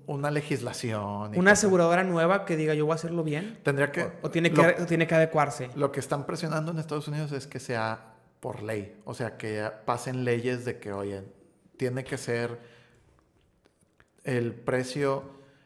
una 0.06 0.32
legislación. 0.32 1.38
¿Una 1.38 1.52
aseguradora 1.52 2.04
nueva 2.04 2.46
que 2.46 2.56
diga 2.56 2.74
yo 2.74 2.86
voy 2.86 2.94
a 2.94 2.96
hacerlo 2.96 3.24
bien? 3.24 3.60
Tendría 3.64 3.92
que... 3.92 4.10
¿O, 4.22 4.30
tiene, 4.30 4.52
que, 4.52 4.64
tiene 4.88 5.08
que 5.08 5.16
adecuarse? 5.16 5.70
Lo 5.76 5.92
que 5.92 6.00
están 6.00 6.26
presionando 6.26 6.72
en 6.72 6.80
Estados 6.80 7.08
Unidos 7.08 7.32
es 7.32 7.48
que 7.48 7.60
sea 7.60 8.14
por 8.40 8.62
ley. 8.62 9.02
O 9.06 9.14
sea, 9.14 9.38
que 9.38 9.70
pasen 9.86 10.24
leyes 10.24 10.64
de 10.66 10.80
que, 10.80 10.94
oye, 10.94 11.24
tiene 11.78 12.04
que 12.04 12.18
ser 12.18 12.60
el 14.24 14.54
precio 14.54 15.24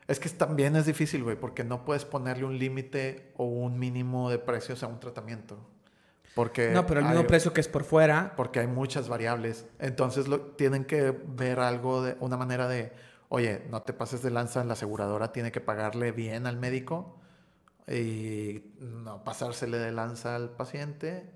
es 0.10 0.20
que 0.20 0.28
también 0.30 0.76
es 0.76 0.88
difícil, 0.88 1.24
güey, 1.24 1.36
porque 1.36 1.64
no 1.64 1.86
puedes 1.86 2.04
ponerle 2.04 2.44
un 2.44 2.58
límite 2.58 3.32
o 3.38 3.46
un 3.46 3.78
mínimo 3.78 4.32
de 4.32 4.40
precios 4.40 4.82
a 4.82 4.88
un 4.88 5.00
tratamiento. 5.00 5.60
Porque 6.34 6.72
no, 6.72 6.88
pero 6.88 7.02
el 7.02 7.06
mismo 7.06 7.28
precio 7.28 7.54
que 7.54 7.62
es 7.62 7.68
por 7.68 7.84
fuera. 7.84 8.34
Porque 8.36 8.60
hay 8.60 8.68
muchas 8.68 9.08
variables. 9.08 9.68
Entonces 9.78 10.28
lo, 10.28 10.42
tienen 10.42 10.86
que 10.86 11.12
ver 11.12 11.60
algo 11.60 12.02
de 12.02 12.18
una 12.22 12.38
manera 12.38 12.68
de, 12.68 12.92
oye, 13.30 13.62
no 13.70 13.84
te 13.84 13.94
pases 13.94 14.24
de 14.24 14.32
lanza, 14.32 14.64
la 14.64 14.74
aseguradora 14.74 15.32
tiene 15.32 15.52
que 15.52 15.62
pagarle 15.62 16.12
bien 16.12 16.48
al 16.48 16.58
médico 16.58 17.20
y 17.88 18.64
no 18.80 19.24
pasársele 19.24 19.78
de 19.78 19.92
lanza 19.92 20.36
al 20.36 20.50
paciente. 20.50 21.30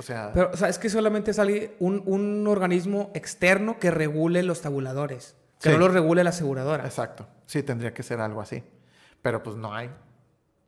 O 0.00 0.02
sea. 0.02 0.32
Pero, 0.34 0.50
o 0.52 0.56
sea, 0.56 0.68
es 0.68 0.80
que 0.80 0.90
solamente 0.90 1.32
sale 1.32 1.76
un, 1.78 2.02
un 2.06 2.44
organismo 2.48 3.12
externo 3.14 3.78
que 3.78 3.92
regule 3.92 4.42
los 4.42 4.62
tabuladores. 4.62 5.36
Que 5.60 5.70
no 5.70 5.78
lo 5.78 5.88
regule 5.88 6.22
la 6.24 6.30
aseguradora. 6.30 6.84
Exacto. 6.84 7.26
Sí, 7.46 7.62
tendría 7.62 7.92
que 7.92 8.02
ser 8.02 8.20
algo 8.20 8.40
así. 8.40 8.62
Pero 9.22 9.42
pues 9.42 9.56
no 9.56 9.74
hay. 9.74 9.90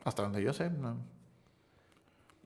Hasta 0.04 0.22
donde 0.22 0.42
yo 0.42 0.52
sé, 0.52 0.70
no. 0.70 0.96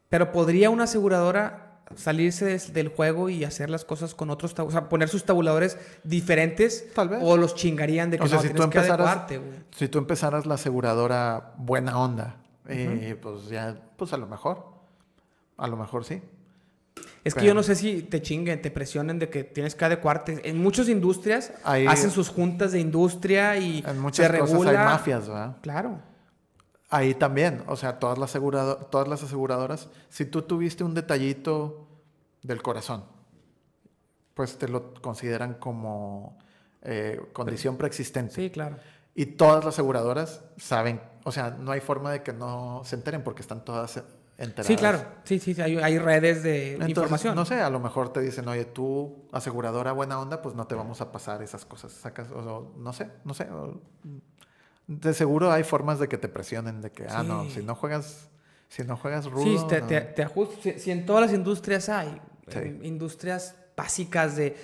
Pero 0.09 0.33
podría 0.33 0.71
una 0.71 0.85
aseguradora 0.85 1.65
salirse 1.97 2.59
del 2.73 2.89
juego 2.89 3.29
y 3.29 3.45
hacer 3.45 3.71
las 3.71 3.85
cosas 3.85 4.15
con 4.15 4.31
otros, 4.31 4.55
o 4.59 4.71
sea, 4.71 4.89
poner 4.89 5.09
sus 5.09 5.25
tabuladores 5.25 5.79
diferentes, 6.03 6.93
tal 6.95 7.09
vez, 7.09 7.21
o 7.23 7.37
los 7.37 7.55
chingarían 7.55 8.11
de 8.11 8.19
que 8.19 8.25
o 8.25 8.29
sea, 8.29 8.41
si 8.41 8.51
tú 8.51 8.63
empezaras, 8.63 9.27
Si 9.71 9.89
tú 9.89 9.99
empezaras 9.99 10.47
la 10.47 10.55
aseguradora 10.55 11.53
buena 11.59 11.99
onda, 11.99 12.37
eh, 12.69 13.17
pues 13.21 13.49
ya, 13.49 13.77
pues 13.97 14.13
a 14.13 14.17
lo 14.17 14.27
mejor, 14.27 14.65
a 15.57 15.67
lo 15.67 15.77
mejor 15.77 16.05
sí. 16.05 16.23
Es 17.25 17.35
que 17.35 17.47
yo 17.47 17.55
no 17.55 17.63
sé 17.63 17.75
si 17.75 18.03
te 18.03 18.21
chinguen, 18.21 18.61
te 18.61 18.71
presionen 18.71 19.19
de 19.19 19.31
que 19.31 19.45
tienes 19.45 19.75
que 19.75 19.85
adecuarte. 19.85 20.49
En 20.49 20.63
muchas 20.63 20.89
industrias 20.89 21.53
hacen 21.65 22.11
sus 22.11 22.29
juntas 22.29 22.73
de 22.73 22.81
industria 22.81 23.57
y 23.57 23.83
en 23.87 23.99
muchas 23.99 24.31
se 24.31 24.39
cosas 24.39 24.67
hay 24.67 24.77
mafias, 24.77 25.29
¿verdad? 25.29 25.57
Claro. 25.63 26.01
Ahí 26.91 27.15
también, 27.15 27.63
o 27.67 27.77
sea, 27.77 27.99
todas 27.99 28.19
las, 28.19 28.33
todas 28.91 29.09
las 29.09 29.23
aseguradoras, 29.23 29.89
si 30.11 30.27
tú 30.27 30.43
tuviste 30.43 30.85
un 30.85 30.95
detallito 30.95 31.89
del 32.43 32.63
corazón, 32.63 33.05
pues 34.35 34.59
te 34.59 34.69
lo 34.69 34.93
consideran 34.95 35.55
como 35.55 36.37
eh, 36.83 37.21
condición 37.33 37.77
preexistente. 37.77 38.35
Sí, 38.35 38.51
claro. 38.51 38.77
Y 39.15 39.27
todas 39.27 39.65
las 39.65 39.75
aseguradoras 39.75 40.43
saben, 40.59 41.01
o 41.25 41.33
sea, 41.33 41.51
no 41.51 41.73
hay 41.73 41.81
forma 41.81 42.13
de 42.13 42.23
que 42.23 42.33
no 42.33 42.83
se 42.85 42.97
enteren 42.97 43.23
porque 43.25 43.43
están 43.43 43.65
todas 43.65 44.03
Sí, 44.63 44.75
claro. 44.77 45.01
Sí, 45.23 45.39
sí, 45.39 45.61
hay, 45.61 45.99
redes 45.99 46.43
de 46.43 46.77
información. 46.89 47.37
No 47.37 47.45
sé, 47.45 47.61
a 47.61 47.71
lo 47.71 47.79
mejor 47.79 48.13
te 48.13 48.21
dicen, 48.21 48.49
oye, 48.49 48.65
tú, 48.65 49.29
aseguradora 49.33 49.93
buena 49.93 50.21
onda, 50.21 50.43
pues 50.43 50.57
no 50.57 50.67
te 50.67 50.75
vamos 50.75 51.01
a 51.01 51.13
pasar 51.13 51.43
esas 51.43 51.65
cosas. 51.65 51.93
Sacas, 51.93 52.31
o, 52.33 52.73
no 52.77 52.93
sé, 52.93 53.11
no 53.25 53.33
sé. 53.33 53.47
de 54.89 55.15
seguro 55.15 55.53
hay 55.53 55.63
formas 55.63 56.01
de 56.01 56.09
que 56.09 56.19
te 56.19 56.29
presionen, 56.29 56.81
de 56.81 56.91
que, 56.91 57.07
ah, 57.09 57.23
no, 57.23 57.49
si 57.49 57.63
no 57.63 57.77
juegas, 57.77 58.29
si 58.69 58.83
no 58.83 58.97
juegas 58.97 59.27
rudo. 59.27 59.45
Sí, 59.45 59.59
te, 59.69 59.81
te, 59.81 60.79
Si, 60.79 60.91
en 60.91 61.07
todas 61.07 61.23
las 61.23 61.33
industrias 61.33 61.89
hay, 61.89 62.21
industrias 62.83 63.55
básicas 63.77 64.35
de 64.35 64.57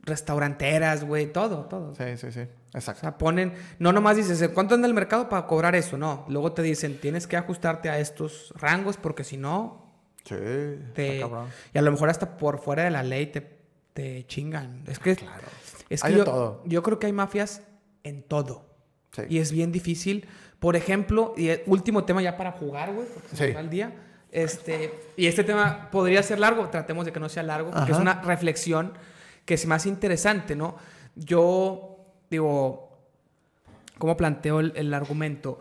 restauranteras, 0.00 1.04
güey, 1.04 1.32
todo, 1.32 1.66
todo. 1.66 1.94
Sí, 1.94 2.16
sí, 2.16 2.32
sí. 2.32 2.48
Exacto. 2.74 3.00
O 3.00 3.02
sea, 3.02 3.18
ponen, 3.18 3.52
no 3.78 3.92
nomás 3.92 4.16
dices, 4.16 4.48
¿cuánto 4.54 4.74
anda 4.74 4.88
el 4.88 4.94
mercado 4.94 5.28
para 5.28 5.46
cobrar 5.46 5.74
eso? 5.74 5.98
No, 5.98 6.24
luego 6.28 6.52
te 6.52 6.62
dicen, 6.62 6.98
tienes 6.98 7.26
que 7.26 7.36
ajustarte 7.36 7.90
a 7.90 7.98
estos 7.98 8.52
rangos 8.56 8.96
porque 8.96 9.24
si 9.24 9.36
no... 9.36 9.82
Sí, 10.24 10.36
te, 10.94 11.20
y 11.74 11.78
a 11.78 11.82
lo 11.82 11.90
mejor 11.90 12.08
hasta 12.08 12.36
por 12.36 12.60
fuera 12.60 12.84
de 12.84 12.90
la 12.90 13.02
ley 13.02 13.26
te, 13.26 13.40
te 13.92 14.24
chingan. 14.26 14.84
Es 14.86 15.00
que, 15.00 15.16
claro. 15.16 15.42
es 15.88 16.00
que 16.00 16.12
yo, 16.14 16.24
todo. 16.24 16.62
yo 16.64 16.82
creo 16.84 17.00
que 17.00 17.06
hay 17.06 17.12
mafias 17.12 17.62
en 18.04 18.22
todo. 18.22 18.64
Sí. 19.10 19.22
Y 19.28 19.38
es 19.38 19.50
bien 19.50 19.72
difícil. 19.72 20.28
Por 20.60 20.76
ejemplo, 20.76 21.34
y 21.36 21.50
último 21.66 22.04
tema 22.04 22.22
ya 22.22 22.36
para 22.36 22.52
jugar, 22.52 22.92
güey, 22.92 23.08
porque 23.08 23.36
sí. 23.36 23.56
al 23.56 23.68
día. 23.68 23.92
Este, 24.30 24.94
y 25.16 25.26
este 25.26 25.44
tema 25.44 25.90
podría 25.90 26.22
ser 26.22 26.38
largo, 26.38 26.68
tratemos 26.68 27.04
de 27.04 27.12
que 27.12 27.20
no 27.20 27.28
sea 27.28 27.42
largo, 27.42 27.70
porque 27.70 27.92
es 27.92 27.98
una 27.98 28.22
reflexión 28.22 28.92
que 29.44 29.54
es 29.54 29.66
más 29.66 29.84
interesante, 29.84 30.56
¿no? 30.56 30.76
Yo 31.16 31.91
digo, 32.32 32.98
¿cómo 33.98 34.16
planteo 34.16 34.60
el, 34.60 34.92
argumento? 34.92 35.60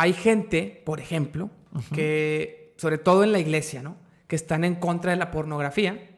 hay 0.00 0.14
gente, 0.14 0.82
por 0.86 0.98
ejemplo, 0.98 1.50
que, 1.92 2.72
sobre 2.78 2.96
todo 2.96 3.22
en 3.22 3.32
la 3.32 3.38
iglesia, 3.38 3.82
¿no? 3.82 3.96
Que 4.26 4.34
están 4.34 4.64
en 4.64 4.76
contra 4.76 5.10
de 5.10 5.18
la 5.18 5.30
pornografía, 5.30 6.16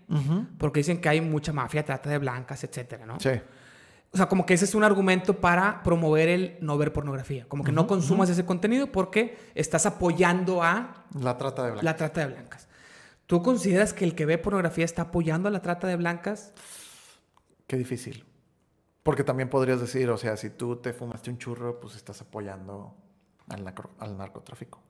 porque 0.58 0.80
dicen 0.80 1.00
que 1.00 1.08
hay 1.08 1.20
mucha 1.20 1.52
mafia, 1.52 1.84
trata 1.84 2.08
de 2.08 2.18
blancas, 2.18 2.62
etcétera, 2.62 3.06
¿no? 3.06 3.18
Sí. 3.18 3.30
O 4.12 4.16
sea, 4.16 4.28
como 4.28 4.46
que 4.46 4.54
ese 4.54 4.66
es 4.66 4.76
un 4.76 4.84
argumento 4.84 5.40
para 5.40 5.82
promover 5.82 6.28
el 6.28 6.58
no 6.60 6.78
ver 6.78 6.92
pornografía. 6.92 7.46
Como 7.48 7.64
que 7.64 7.72
no 7.72 7.88
consumas 7.88 8.30
ese 8.30 8.44
contenido 8.44 8.92
porque 8.92 9.36
estás 9.56 9.84
apoyando 9.84 10.62
a... 10.62 11.06
La 11.18 11.36
trata 11.36 11.64
de 11.64 11.70
blancas. 11.70 11.84
La 11.84 11.96
trata 11.96 12.20
de 12.20 12.26
blancas. 12.34 12.68
¿Tú 13.26 13.42
consideras 13.42 13.92
que 13.92 14.04
el 14.04 14.14
que 14.14 14.26
ve 14.26 14.38
pornografía 14.38 14.84
está 14.84 15.02
apoyando 15.02 15.48
a 15.48 15.50
la 15.50 15.60
trata 15.60 15.88
de 15.88 15.96
blancas? 15.96 16.52
Qué 17.66 17.76
difícil. 17.76 18.24
Porque 19.02 19.24
también 19.24 19.48
podrías 19.48 19.80
decir, 19.80 20.08
o 20.10 20.16
sea, 20.16 20.36
si 20.36 20.50
tú 20.50 20.76
te 20.76 20.92
fumaste 20.92 21.30
un 21.30 21.38
churro, 21.38 21.80
pues 21.80 21.96
estás 21.96 22.20
apoyando 22.20 22.94
al, 23.48 24.16
narcotráfico. 24.16 24.80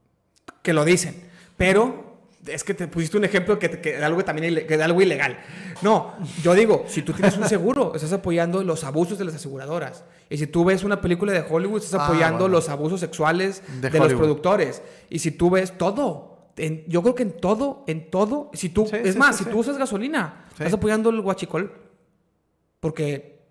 Que 0.63 0.73
lo 0.73 0.85
dicen. 0.85 1.31
Pero 1.57 2.13
es 2.47 2.63
que 2.65 2.75
te 2.75 2.89
pusiste 2.89 3.17
un 3.17 3.25
ejemplo 3.25 3.59
que, 3.59 3.81
que 3.81 3.97
algo 4.03 4.23
también 4.25 4.67
que 4.67 4.75
algo 4.75 5.01
ilegal. 5.01 5.39
No, 5.81 6.15
yo 6.43 6.55
digo, 6.55 6.85
si 6.89 7.03
tú 7.03 7.13
tienes 7.13 7.37
un 7.39 7.49
seguro, 7.49 7.93
estás 7.95 8.13
apoyando 8.13 8.63
los 8.63 8.85
abusos 8.85 9.19
de 9.19 9.25
las 9.25 9.35
aseguradoras. 9.35 10.05
Y 10.29 10.37
si 10.37 10.47
tú 10.47 10.65
ves 10.65 10.85
una 10.85 11.01
película 11.01 11.33
de 11.33 11.45
Hollywood, 11.49 11.83
estás 11.83 12.01
ah, 12.01 12.07
apoyando 12.07 12.49
los 12.49 12.69
abusos 12.69 13.01
sexuales 13.01 13.63
de, 13.81 13.91
los 13.99 14.13
productores. 14.13 14.83
Y 15.09 15.21
si 15.21 15.31
tú 15.31 15.51
ves 15.51 15.77
todo, 15.79 16.51
yo 16.87 17.03
creo 17.03 17.15
que 17.15 17.23
en 17.23 17.33
todo, 17.33 17.85
en 17.87 18.11
todo, 18.11 18.51
si 18.53 18.69
tú, 18.69 18.89
es 18.93 19.17
más, 19.17 19.37
si 19.37 19.45
tú 19.47 19.59
usas 19.59 19.79
gasolina, 19.79 20.47
estás 20.53 20.75
apoyando 20.75 21.11
el 21.11 21.21
guachicol. 21.23 21.73
Porque 22.81 23.41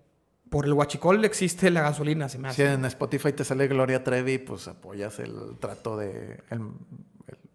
por 0.52 0.66
el 0.66 0.74
guachicol 0.74 1.24
existe 1.24 1.70
la 1.70 1.80
gasolina, 1.80 2.28
se 2.28 2.38
me 2.38 2.48
hace. 2.48 2.62
Si 2.66 2.70
en 2.70 2.84
Spotify 2.84 3.32
te 3.32 3.42
sale 3.42 3.66
Gloria 3.68 4.04
Trevi, 4.04 4.36
pues 4.36 4.68
apoyas 4.68 5.18
el 5.18 5.56
trato 5.58 5.96
de 5.96 6.42
el, 6.50 6.60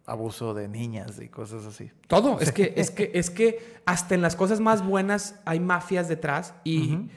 abuso 0.08 0.56
de 0.56 0.68
niñas 0.68 1.20
y 1.22 1.30
cosas 1.30 1.64
así. 1.68 1.92
Todo, 2.08 2.40
es 2.42 2.52
que, 2.52 2.74
es 2.76 2.90
que, 2.90 3.12
es 3.14 3.30
que 3.30 3.76
hasta 3.86 4.16
en 4.16 4.24
las 4.24 4.36
cosas 4.36 4.60
más 4.60 4.84
buenas 4.84 5.36
hay 5.46 5.60
mafias 5.60 6.08
detrás 6.08 6.56
y 6.64 7.08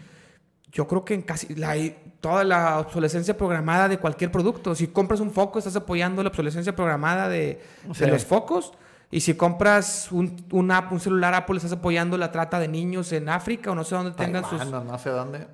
yo 0.70 0.86
creo 0.86 1.02
que 1.06 1.14
en 1.14 1.22
casi 1.22 1.54
la, 1.54 1.76
toda 2.20 2.44
la 2.44 2.78
obsolescencia 2.78 3.38
programada 3.38 3.88
de 3.88 3.98
cualquier 3.98 4.30
producto. 4.30 4.74
Si 4.74 4.88
compras 4.88 5.20
un 5.20 5.30
foco, 5.30 5.58
estás 5.58 5.76
apoyando 5.76 6.22
la 6.22 6.28
obsolescencia 6.28 6.76
programada 6.76 7.30
de, 7.30 7.58
los 8.00 8.26
focos. 8.26 8.74
Y 9.10 9.20
si 9.20 9.32
compras 9.34 10.12
un, 10.12 10.36
un 10.52 11.00
celular 11.00 11.32
Apple, 11.32 11.56
estás 11.56 11.72
apoyando 11.72 12.18
la 12.18 12.30
trata 12.30 12.60
de 12.60 12.68
niños 12.68 13.12
en 13.12 13.30
África 13.30 13.70
o 13.70 13.74
no 13.74 13.82
sé 13.82 13.94
dónde 13.94 14.12
tengan 14.12 14.44
sus... 14.44 14.64
No, 14.66 14.84
no 14.84 14.98
sé 14.98 15.08
dónde. 15.08 15.46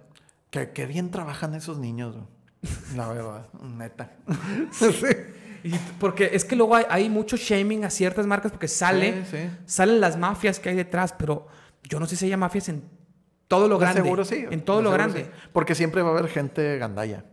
Qué, 0.51 0.86
bien 0.86 1.11
trabajan 1.11 1.55
esos 1.55 1.78
niños, 1.78 2.16
la 2.97 3.09
verdad, 3.09 3.49
neta. 3.62 4.12
porque 6.01 6.30
es 6.32 6.44
que 6.44 6.57
luego 6.57 6.76
hay, 6.76 7.11
mucho 7.11 7.36
shaming 7.36 7.84
a 7.84 7.90
ciertas 7.90 8.26
marcas 8.26 8.53
porque 8.53 8.68
sale, 8.68 9.24
salen 9.66 10.01
las 10.01 10.16
mafias 10.16 10.59
que 10.61 10.70
hay 10.70 10.76
detrás, 10.76 11.14
pero 11.18 11.49
yo 11.82 12.01
no 12.01 12.07
sé 12.07 12.16
si 12.16 12.26
hay 12.26 12.36
mafias 12.36 12.68
en 12.68 12.82
todo 13.49 13.68
lo 13.68 13.78
grande. 13.78 14.03
Seguro 14.03 14.24
sí. 14.24 14.44
En 14.51 14.62
todo 14.62 14.82
lo 14.82 14.90
grande. 14.90 15.30
Porque 15.53 15.74
siempre 15.74 16.03
va 16.03 16.11
a 16.11 16.12
haber 16.12 16.28
gente 16.28 16.78
gandalla. 16.78 17.24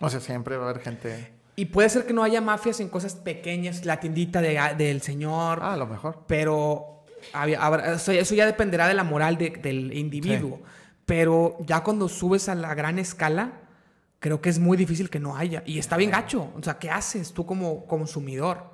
O 0.00 0.08
sea, 0.10 0.20
siempre 0.20 0.56
va 0.56 0.66
a 0.66 0.70
haber 0.70 0.82
gente... 0.82 1.32
Y 1.54 1.66
puede 1.66 1.88
ser 1.90 2.06
que 2.06 2.14
no 2.14 2.24
haya 2.24 2.40
mafias 2.40 2.80
en 2.80 2.88
cosas 2.88 3.14
pequeñas, 3.14 3.84
la 3.84 4.00
tiendita 4.00 4.40
del 4.40 5.02
señor. 5.02 5.60
Ah, 5.62 5.74
a 5.74 5.76
lo 5.76 5.86
mejor. 5.86 6.24
Pero 6.26 7.04
eso 7.34 8.34
ya 8.34 8.46
dependerá 8.46 8.88
de 8.88 8.94
la 8.94 9.04
moral 9.04 9.36
del 9.36 9.92
individuo. 9.92 10.60
Pero 11.06 11.56
ya 11.66 11.82
cuando 11.82 12.08
subes 12.08 12.48
a 12.48 12.54
la 12.54 12.74
gran 12.74 12.98
escala, 12.98 13.60
creo 14.20 14.40
que 14.40 14.48
es 14.48 14.58
muy 14.58 14.76
difícil 14.76 15.10
que 15.10 15.18
no 15.18 15.36
haya. 15.36 15.62
Y 15.66 15.78
está 15.78 15.96
bien 15.96 16.10
gacho. 16.10 16.52
O 16.56 16.62
sea, 16.62 16.78
¿qué 16.78 16.90
haces 16.90 17.32
tú 17.32 17.44
como 17.44 17.86
consumidor? 17.86 18.70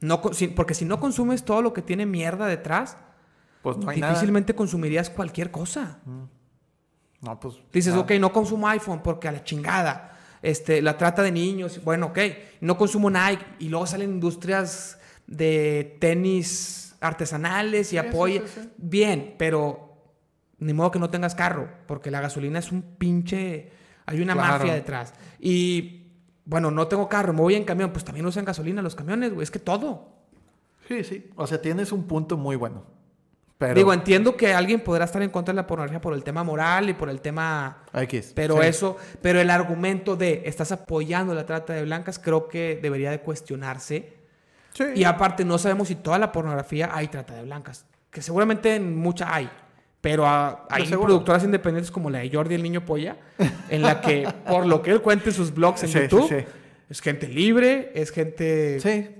No, 0.00 0.20
porque 0.20 0.74
si 0.74 0.84
no 0.84 1.00
consumes 1.00 1.44
todo 1.44 1.62
lo 1.62 1.72
que 1.72 1.82
tiene 1.82 2.06
mierda 2.06 2.46
detrás, 2.46 2.96
pues 3.62 3.78
difícilmente 3.80 4.54
consumirías 4.54 5.10
cualquier 5.10 5.50
cosa. 5.50 6.00
Mm. 6.04 6.22
No, 7.22 7.40
pues. 7.40 7.56
Dices, 7.72 7.94
ok, 7.94 8.12
no 8.12 8.32
consumo 8.32 8.68
iPhone 8.68 9.02
porque 9.02 9.28
a 9.28 9.32
la 9.32 9.44
chingada. 9.44 10.18
Este, 10.42 10.80
la 10.80 10.96
trata 10.96 11.22
de 11.22 11.32
niños, 11.32 11.82
bueno, 11.84 12.06
ok. 12.06 12.18
No 12.60 12.78
consumo 12.78 13.10
Nike. 13.10 13.44
Y 13.58 13.68
luego 13.68 13.86
salen 13.86 14.10
industrias 14.10 14.98
de 15.26 15.96
tenis 16.00 16.96
artesanales 17.00 17.92
y 17.92 17.98
apoya. 17.98 18.42
Bien, 18.76 19.34
pero 19.38 19.89
ni 20.60 20.72
modo 20.72 20.90
que 20.90 20.98
no 20.98 21.10
tengas 21.10 21.34
carro, 21.34 21.68
porque 21.86 22.10
la 22.10 22.20
gasolina 22.20 22.58
es 22.58 22.70
un 22.70 22.82
pinche... 22.82 23.72
Hay 24.06 24.20
una 24.20 24.34
mafia 24.34 24.74
detrás. 24.74 25.14
Y, 25.38 26.12
bueno, 26.44 26.70
no 26.70 26.88
tengo 26.88 27.08
carro, 27.08 27.32
me 27.32 27.40
voy 27.40 27.54
en 27.54 27.64
camión, 27.64 27.92
pues 27.92 28.04
también 28.04 28.26
usan 28.26 28.44
gasolina 28.44 28.82
los 28.82 28.94
camiones, 28.94 29.32
güey, 29.32 29.44
es 29.44 29.50
que 29.50 29.58
todo. 29.58 30.08
Sí, 30.88 31.04
sí. 31.04 31.30
O 31.36 31.46
sea, 31.46 31.62
tienes 31.62 31.92
un 31.92 32.04
punto 32.04 32.36
muy 32.36 32.56
bueno. 32.56 32.84
Pero... 33.56 33.74
Digo, 33.74 33.92
entiendo 33.92 34.36
que 34.36 34.52
alguien 34.52 34.80
podrá 34.80 35.04
estar 35.04 35.22
en 35.22 35.30
contra 35.30 35.52
de 35.52 35.56
la 35.56 35.66
pornografía 35.66 36.00
por 36.00 36.14
el 36.14 36.24
tema 36.24 36.42
moral 36.42 36.88
y 36.88 36.94
por 36.94 37.08
el 37.08 37.20
tema... 37.20 37.84
X. 37.92 38.32
Pero 38.34 38.62
eso, 38.62 38.96
pero 39.22 39.40
el 39.40 39.50
argumento 39.50 40.16
de 40.16 40.42
estás 40.46 40.72
apoyando 40.72 41.34
la 41.34 41.46
trata 41.46 41.74
de 41.74 41.84
blancas 41.84 42.18
creo 42.18 42.48
que 42.48 42.80
debería 42.82 43.10
de 43.10 43.20
cuestionarse. 43.20 44.16
Sí. 44.72 44.84
Y 44.96 45.04
aparte, 45.04 45.44
no 45.44 45.58
sabemos 45.58 45.88
si 45.88 45.94
toda 45.94 46.18
la 46.18 46.32
pornografía 46.32 46.90
hay 46.92 47.08
trata 47.08 47.34
de 47.34 47.42
blancas. 47.42 47.86
Que 48.10 48.22
seguramente 48.22 48.74
en 48.74 48.96
mucha 48.96 49.32
hay. 49.32 49.48
Pero 50.00 50.26
hay 50.26 50.86
productoras 50.86 51.44
independientes 51.44 51.90
como 51.90 52.08
la 52.08 52.20
de 52.20 52.30
Jordi 52.30 52.54
el 52.54 52.62
Niño 52.62 52.84
Polla, 52.86 53.18
en 53.68 53.82
la 53.82 54.00
que, 54.00 54.32
por 54.48 54.66
lo 54.66 54.80
que 54.80 54.92
él 54.92 55.02
cuenta 55.02 55.26
en 55.26 55.32
sus 55.32 55.52
blogs 55.52 55.82
en 55.82 55.90
YouTube, 55.90 56.46
es 56.88 57.00
gente 57.00 57.28
libre, 57.28 57.92
es 57.94 58.10
gente... 58.10 58.80
Sí. 58.80 59.16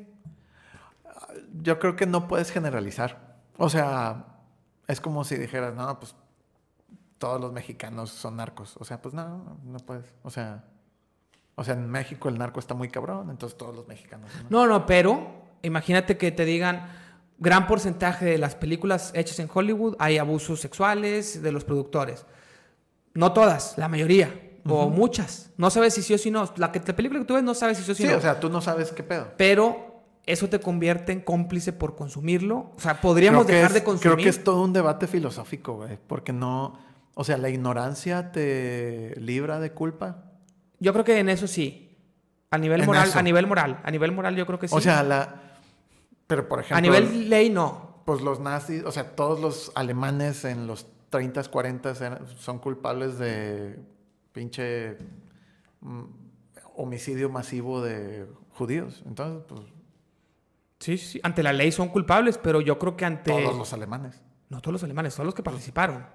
Yo 1.63 1.79
creo 1.79 1.97
que 1.97 2.07
no 2.07 2.27
puedes 2.29 2.51
generalizar. 2.51 3.37
O 3.59 3.69
sea, 3.69 4.25
es 4.89 5.01
como 5.01 5.25
si 5.25 5.37
dijeras, 5.37 5.75
no, 5.75 6.01
pues 6.01 6.15
todos 7.19 7.39
los 7.39 7.53
mexicanos 7.53 8.11
son 8.11 8.37
narcos. 8.37 8.77
O 8.79 8.85
sea, 8.85 9.03
pues 9.03 9.15
no, 9.15 9.59
no 9.63 9.79
puedes. 9.81 10.07
O 10.23 10.31
sea, 10.31 10.65
o 11.55 11.63
sea, 11.63 11.75
en 11.75 11.91
México 11.91 12.31
el 12.31 12.39
narco 12.39 12.59
está 12.59 12.73
muy 12.73 12.89
cabrón, 12.89 13.29
entonces 13.29 13.59
todos 13.59 13.77
los 13.77 13.87
mexicanos. 13.87 14.31
No, 14.49 14.67
no, 14.67 14.79
no 14.79 14.87
pero 14.87 15.31
imagínate 15.61 16.17
que 16.17 16.33
te 16.33 16.47
digan 16.47 16.89
gran 17.41 17.67
porcentaje 17.67 18.27
de 18.27 18.39
las 18.39 18.55
películas 18.55 19.11
hechas 19.15 19.39
en 19.41 19.49
Hollywood 19.53 19.97
hay 19.99 20.19
abusos 20.19 20.61
sexuales 20.61 21.43
de 21.43 21.51
los 21.51 21.65
productores. 21.65 22.27
No 23.15 23.33
todas, 23.33 23.77
la 23.77 23.89
mayoría. 23.89 24.33
O 24.69 24.91
muchas. 24.91 25.51
No 25.57 25.71
sabes 25.71 25.95
si 25.95 26.03
sí 26.03 26.15
o 26.15 26.19
si 26.19 26.31
no. 26.31 26.53
La, 26.57 26.71
que, 26.71 26.81
la 26.87 26.95
película 26.95 27.19
que 27.19 27.27
tú 27.27 27.35
ves 27.35 27.43
no 27.43 27.55
sabes 27.55 27.79
si 27.79 27.83
sí 27.83 27.91
o 27.91 27.95
si 27.95 28.05
no. 28.05 28.11
Sí, 28.11 28.15
o 28.15 28.21
sea, 28.21 28.39
tú 28.39 28.51
no 28.51 28.61
sabes 28.61 28.93
qué 28.93 29.03
pedo. 29.03 29.33
Pero 29.39 30.03
eso 30.27 30.49
te 30.49 30.61
convierte 30.61 31.13
en 31.13 31.23
cómplice 31.23 31.73
por 31.73 31.97
consumirlo. 31.97 32.71
O 32.77 32.81
sea, 32.81 33.01
podríamos 33.01 33.47
dejar 33.47 33.73
de 33.73 33.83
consumir. 33.83 34.17
Creo 34.17 34.25
que 34.25 34.29
es 34.29 34.45
todo 34.45 34.63
un 34.63 34.75
debate 34.75 35.07
filosófico, 35.07 35.77
güey. 35.77 35.99
Porque 36.07 36.33
no. 36.33 36.79
O 37.15 37.25
sea, 37.25 37.39
la 37.39 37.49
ignorancia 37.49 38.33
te 38.33 39.15
libra 39.17 39.59
de 39.61 39.73
culpa. 39.73 40.25
Yo 40.79 40.93
creo 40.93 41.05
que 41.05 41.19
en 41.19 41.31
eso 41.31 41.47
sí. 41.47 41.97
A 42.51 42.59
nivel 42.59 42.85
moral, 42.85 43.11
a 43.15 43.23
nivel 43.23 43.47
moral. 43.47 43.81
A 43.83 43.91
nivel 43.91 44.13
moral, 44.13 44.37
yo 44.37 44.47
creo 44.47 44.59
que 44.59 44.69
sí. 44.69 44.75
O 44.77 44.81
sea, 44.81 45.03
la 45.03 45.50
pero, 46.31 46.47
por 46.47 46.61
ejemplo... 46.61 46.77
A 46.77 46.81
nivel 46.81 47.29
ley, 47.29 47.51
no. 47.51 48.03
Pues 48.05 48.21
los 48.21 48.39
nazis, 48.39 48.85
o 48.85 48.93
sea, 48.93 49.17
todos 49.17 49.41
los 49.41 49.73
alemanes 49.75 50.45
en 50.45 50.69
los 50.69 50.87
30, 51.11 51.43
40 51.43 51.95
son 52.39 52.61
culpables 52.61 53.19
de 53.19 53.77
pinche 54.31 54.97
mm, 55.81 56.05
homicidio 56.77 57.31
masivo 57.31 57.83
de 57.83 58.29
judíos. 58.51 59.03
Entonces, 59.07 59.43
pues... 59.49 59.63
Sí, 60.79 60.99
sí, 60.99 61.21
ante 61.25 61.43
la 61.43 61.53
ley 61.53 61.73
son 61.73 61.89
culpables, 61.89 62.39
pero 62.39 62.61
yo 62.61 62.79
creo 62.79 62.97
que 62.97 63.07
ante... 63.07 63.33
Todos 63.33 63.59
los 63.59 63.73
alemanes. 63.73 64.23
No 64.51 64.61
todos 64.61 64.75
los 64.75 64.85
alemanes, 64.85 65.17
todos 65.17 65.27
los 65.27 65.35
que 65.35 65.43
participaron. 65.43 66.07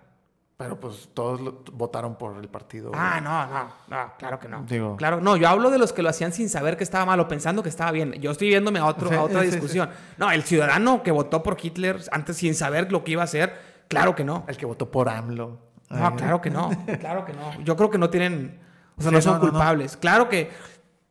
Pero 0.57 0.79
pues 0.79 1.09
todos 1.13 1.41
votaron 1.73 2.17
por 2.17 2.37
el 2.37 2.47
partido. 2.47 2.91
Ah, 2.93 3.19
no, 3.21 3.45
no, 3.47 3.73
no, 3.89 4.13
claro 4.17 4.39
que 4.39 4.47
no. 4.47 4.95
Claro, 4.95 5.19
no, 5.19 5.35
yo 5.35 5.49
hablo 5.49 5.69
de 5.69 5.77
los 5.77 5.91
que 5.91 6.01
lo 6.01 6.09
hacían 6.09 6.31
sin 6.31 6.47
saber 6.47 6.77
que 6.77 6.85
estaba 6.85 7.05
mal 7.05 7.19
o 7.19 7.27
pensando 7.27 7.61
que 7.61 7.67
estaba 7.67 7.91
bien. 7.91 8.13
Yo 8.13 8.31
estoy 8.31 8.47
viéndome 8.47 8.79
a, 8.79 8.85
otro, 8.85 9.11
a 9.11 9.21
otra 9.23 9.41
discusión. 9.41 9.89
No, 10.17 10.31
el 10.31 10.43
ciudadano 10.43 11.03
que 11.03 11.11
votó 11.11 11.43
por 11.43 11.57
Hitler 11.61 11.99
antes 12.11 12.37
sin 12.37 12.55
saber 12.55 12.89
lo 12.89 13.03
que 13.03 13.11
iba 13.11 13.21
a 13.21 13.25
hacer, 13.25 13.53
claro 13.89 14.15
que 14.15 14.23
no. 14.23 14.45
El 14.47 14.55
que 14.55 14.65
votó 14.65 14.89
por 14.89 15.09
AMLO. 15.09 15.59
No, 15.89 16.15
claro 16.15 16.41
que 16.41 16.49
no, 16.49 16.69
claro 16.99 17.25
que 17.25 17.33
no. 17.33 17.61
Yo 17.61 17.75
creo 17.75 17.89
que 17.89 17.97
no 17.97 18.09
tienen, 18.09 18.57
o 18.97 19.01
sea, 19.01 19.11
no 19.11 19.21
son 19.21 19.41
culpables. 19.41 19.97
Claro 19.97 20.29
que, 20.29 20.51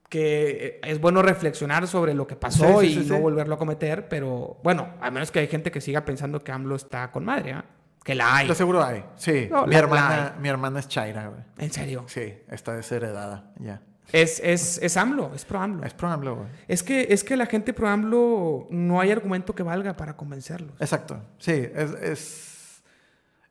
que 0.09 0.81
es 0.83 0.99
bueno 1.03 1.21
reflexionar 1.21 1.87
sobre 1.87 2.15
lo 2.15 2.27
que 2.27 2.35
pasó 2.35 2.83
y 2.83 2.97
no 2.97 3.21
volverlo 3.21 3.57
a 3.57 3.59
cometer, 3.59 4.09
pero 4.09 4.59
bueno, 4.65 4.95
a 5.03 5.11
menos 5.11 5.31
que 5.31 5.41
hay 5.41 5.49
gente 5.49 5.71
que 5.71 5.83
siga 5.83 6.07
pensando 6.07 6.41
que 6.41 6.51
AMLO 6.51 6.77
está 6.77 7.13
con 7.13 7.27
madre, 7.27 7.53
¿ah? 7.53 7.65
Que 8.05 8.15
la 8.15 8.37
hay. 8.37 8.47
Lo 8.47 8.55
seguro 8.55 8.85
hay. 8.85 9.03
Sí. 9.17 9.49
mi, 9.67 9.75
hermana, 9.75 10.37
mi 10.39 10.49
hermana 10.49 10.79
es 10.79 10.89
Chaira, 10.89 11.29
güey. 11.29 11.41
¿En 11.59 11.73
serio? 11.73 12.05
Sí, 12.07 12.35
está 12.49 12.75
desheredada 12.75 13.51
ya. 13.59 13.81
Es, 14.13 14.41
es, 14.45 14.79
es 14.83 14.97
AMLO, 14.99 15.33
es 15.35 15.47
pro 15.47 15.59
AMLO. 15.59 15.85
Es 15.85 15.95
pro 15.95 16.09
AMLO, 16.09 16.37
güey. 16.37 16.49
Es 16.69 16.83
que, 16.83 17.09
es 17.11 17.25
que 17.25 17.37
la 17.37 17.47
gente 17.47 17.73
pro 17.73 17.89
AMLO 17.89 18.69
no 18.71 19.01
hay 19.01 19.11
argumento 19.11 19.55
que 19.55 19.63
valga 19.63 19.97
para 19.97 20.17
convencerlos. 20.17 20.79
Exacto. 20.79 21.21
Sí, 21.39 21.53
es, 21.75 21.91
es. 21.93 22.83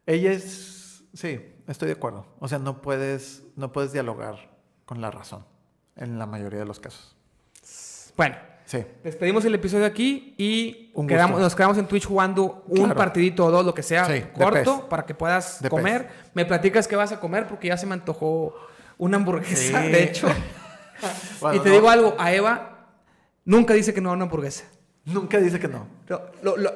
Ella 0.05 0.31
es. 0.31 1.03
Sí, 1.13 1.41
estoy 1.67 1.87
de 1.87 1.95
acuerdo. 1.95 2.27
O 2.39 2.47
sea, 2.47 2.59
no 2.59 2.81
puedes, 2.81 3.43
no 3.55 3.71
puedes 3.71 3.91
dialogar 3.91 4.51
con 4.85 5.01
la 5.01 5.09
razón 5.09 5.45
en 5.95 6.19
la 6.19 6.27
mayoría 6.27 6.59
de 6.59 6.65
los 6.65 6.79
casos. 6.79 7.15
Bueno. 8.15 8.52
Sí. 8.65 8.83
Despedimos 9.03 9.43
el 9.45 9.55
episodio 9.55 9.85
aquí 9.85 10.33
y 10.37 10.91
quedamos, 11.07 11.39
nos 11.39 11.55
quedamos 11.55 11.77
en 11.77 11.85
Twitch 11.85 12.05
jugando 12.05 12.63
un 12.67 12.93
partidito 12.93 13.45
o 13.45 13.51
dos, 13.51 13.65
lo 13.65 13.73
que 13.73 13.83
sea, 13.83 14.07
corto, 14.33 14.87
para 14.89 15.05
que 15.05 15.13
puedas 15.13 15.59
comer. 15.69 16.07
Me 16.33 16.45
platicas 16.45 16.87
qué 16.87 16.95
vas 16.95 17.11
a 17.11 17.19
comer 17.19 17.47
porque 17.47 17.67
ya 17.67 17.77
se 17.77 17.85
me 17.85 17.93
antojó 17.93 18.55
una 18.97 19.17
hamburguesa, 19.17 19.81
de 19.81 20.03
hecho. 20.03 20.27
y 21.53 21.59
te 21.59 21.69
digo 21.69 21.89
algo, 21.89 22.15
a 22.17 22.31
Eva 22.33 22.87
nunca 23.45 23.73
dice 23.73 23.93
que 23.93 24.01
no 24.01 24.09
a 24.09 24.13
una 24.13 24.23
hamburguesa. 24.23 24.65
Nunca 25.05 25.37
dice 25.39 25.59
que 25.59 25.67
no. 25.67 25.87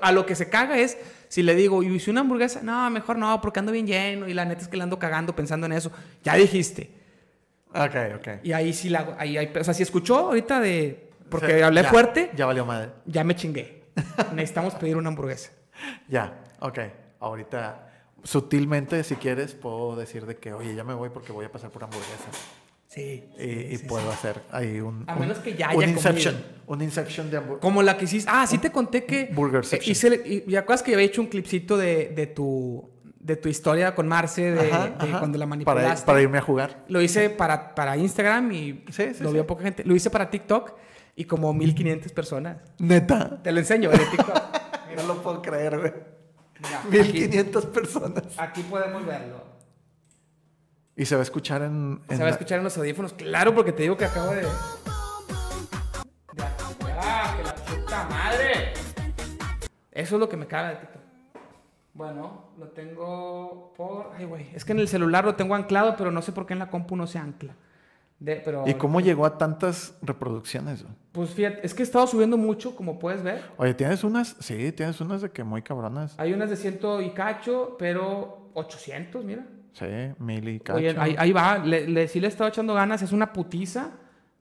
a 0.02 0.12
lo 0.12 0.26
que 0.26 0.36
se 0.36 0.50
caga 0.50 0.78
es 0.78 0.98
si 1.30 1.44
le 1.44 1.56
digo, 1.56 1.84
¿y 1.84 1.88
hice 1.88 2.12
una 2.12 2.22
hamburguesa? 2.22 2.62
No, 2.62 2.90
mejor 2.90 3.18
no, 3.18 3.40
porque 3.42 3.60
ando 3.60 3.72
bien 3.72 3.88
lleno 3.88 4.28
y 4.28 4.34
la 4.34 4.46
neta 4.46 4.62
es 4.62 4.68
que 4.68 4.78
le 4.78 4.84
ando 4.84 5.00
cagando 5.00 5.36
pensando 5.36 5.66
en 5.66 5.74
eso. 5.74 5.92
Ya 6.24 6.36
dijiste. 6.36 6.92
Ok, 7.74 7.96
ok. 8.16 8.28
Y 8.44 8.54
ahí 8.54 8.74
sí 8.74 8.90
la 8.90 9.16
ahí 9.18 9.38
hay, 9.38 9.52
o 9.54 9.64
sea, 9.64 9.74
si 9.74 9.84
escuchó 9.84 10.18
ahorita 10.18 10.60
de 10.60 11.07
porque 11.30 11.64
hablé 11.64 11.84
fuerte, 11.84 12.32
ya 12.36 12.46
valió 12.46 12.66
madre. 12.66 12.92
Ya 13.06 13.24
me 13.24 13.36
chingué. 13.36 13.84
Necesitamos 14.34 14.76
pedir 14.76 14.98
una 14.98 15.10
hamburguesa. 15.10 15.52
Ya, 16.10 16.42
ok. 16.60 16.80
Ahorita 17.20 17.92
sutilmente 18.24 19.04
si 19.04 19.16
quieres 19.16 19.54
puedo 19.54 19.96
decir 19.96 20.26
de 20.26 20.36
que, 20.38 20.52
"Oye, 20.52 20.74
ya 20.74 20.84
me 20.84 20.96
voy 20.96 21.10
porque 21.10 21.32
voy 21.32 21.46
a 21.46 21.52
pasar 21.52 21.70
por 21.70 21.84
hamburguesa." 21.84 22.30
Sí. 22.88 23.30
Y, 23.38 23.78
puedo 23.80 24.10
hacer 24.10 24.42
ahí 24.52 24.80
un. 24.80 25.04
A 25.06 25.16
menos 25.16 25.38
que 25.38 25.54
ya 25.54 25.70
haya 25.70 25.78
un 25.78 25.90
Inception. 25.90 26.36
Un 26.66 26.82
Inception 26.82 27.30
de 27.30 27.38
hamburguesa. 27.38 27.62
Como 27.62 27.84
la 27.84 27.96
que 27.96 28.06
hiciste. 28.06 28.32
Ah, 28.34 28.48
sí 28.48 28.58
te 28.58 28.72
conté 28.72 29.06
que. 29.06 29.30
Burger 29.32 29.64
eh, 29.72 29.80
hice, 29.86 30.22
y, 30.26 30.52
y 30.52 30.56
acuerdas 30.56 30.82
que 30.82 30.94
había 30.96 31.06
hecho 31.06 31.22
un 31.22 31.28
clipcito 31.28 31.78
de, 31.78 32.10
de, 32.16 32.26
tu, 32.26 32.90
de 33.20 33.36
tu 33.36 33.50
historia 33.50 33.94
con 33.94 34.08
Marce, 34.08 34.52
de, 34.52 34.70
cuando 35.20 35.38
la 35.38 35.46
manipulaste. 35.46 36.06
Para, 36.08 36.22
irme 36.22 36.40
a 36.40 36.42
jugar. 36.42 36.86
Lo 36.88 37.00
hice 37.02 37.30
para, 37.30 37.76
para 37.76 37.98
Instagram 37.98 38.52
y 38.52 38.84
lo 39.20 39.32
vio 39.32 39.46
poca 39.46 39.64
gente. 39.64 39.84
Lo 39.84 39.96
hice 39.96 40.10
para 40.10 40.32
TikTok 40.32 40.87
y 41.18 41.26
como 41.26 41.52
1500 41.52 42.12
personas. 42.14 42.58
Neta. 42.78 43.42
Te 43.42 43.52
lo 43.52 43.58
enseño 43.58 43.92
en 43.92 43.98
TikTok. 43.98 44.42
no 44.96 45.04
lo 45.04 45.22
puedo 45.24 45.42
creer, 45.42 45.80
güey. 45.80 45.94
1500 46.92 47.66
personas. 47.66 48.24
Aquí 48.38 48.62
podemos 48.62 49.04
verlo. 49.04 49.44
Y 50.96 51.06
se 51.06 51.16
va 51.16 51.22
a 51.22 51.24
escuchar 51.24 51.64
en. 51.64 52.02
se 52.08 52.20
va 52.20 52.28
a 52.28 52.30
escuchar 52.30 52.60
en 52.60 52.64
los 52.64 52.78
audífonos, 52.78 53.14
claro, 53.14 53.54
porque 53.56 53.72
te 53.72 53.82
digo 53.82 53.98
que 53.98 54.06
acabo 54.06 54.32
de. 54.32 54.48
¡Ah, 57.00 57.36
que 57.36 57.44
la 57.44 57.56
puta 57.56 58.08
madre! 58.10 58.74
Eso 59.92 60.16
es 60.16 60.20
lo 60.20 60.30
que 60.30 60.38
me 60.38 60.46
caga 60.46 60.70
de 60.70 60.76
TikTok. 60.76 61.02
Bueno, 61.96 62.52
lo 62.60 62.68
tengo 62.70 63.74
por. 63.76 64.12
Ay, 64.16 64.26
güey. 64.26 64.52
Es 64.54 64.64
que 64.64 64.74
en 64.74 64.80
el 64.80 64.88
celular 64.88 65.26
lo 65.26 65.34
tengo 65.34 65.56
anclado, 65.56 65.96
pero 65.98 66.12
no 66.12 66.22
sé 66.22 66.32
por 66.32 66.46
qué 66.46 66.54
en 66.54 66.60
la 66.60 66.70
compu 66.70 66.96
no 66.96 67.08
se 67.08 67.18
ancla. 67.18 67.56
Pero... 68.24 68.64
¿Y 68.68 68.74
cómo 68.74 69.00
llegó 69.00 69.26
a 69.26 69.38
tantas 69.38 69.96
reproducciones? 70.02 70.86
Pues 71.12 71.32
fíjate, 71.32 71.66
es 71.66 71.74
que 71.74 71.84
he 71.84 71.86
estado 71.86 72.08
subiendo 72.08 72.38
mucho, 72.38 72.76
como 72.76 73.00
puedes 73.00 73.24
ver. 73.24 73.42
Oye, 73.58 73.74
tienes 73.74 74.04
unas, 74.04 74.36
sí, 74.40 74.72
tienes 74.72 75.00
unas 75.02 75.22
de 75.22 75.32
que 75.32 75.44
muy 75.44 75.62
cabronas. 75.62 76.16
Hay 76.18 76.34
unas 76.34 76.50
de 76.50 76.56
ciento 76.56 77.02
y 77.02 77.12
cacho, 77.12 77.76
pero 77.78 78.50
800, 78.54 79.24
mira. 79.24 79.46
Sí, 79.74 79.86
mil 80.18 80.62
Oye, 80.74 80.96
ahí, 80.98 81.32
va, 81.32 81.60
le, 81.60 82.08
sí 82.08 82.20
le 82.20 82.28
he 82.28 82.30
estado 82.30 82.50
echando 82.50 82.74
ganas, 82.74 83.04
es 83.04 83.12
una 83.12 83.32
putiza, 83.32 83.92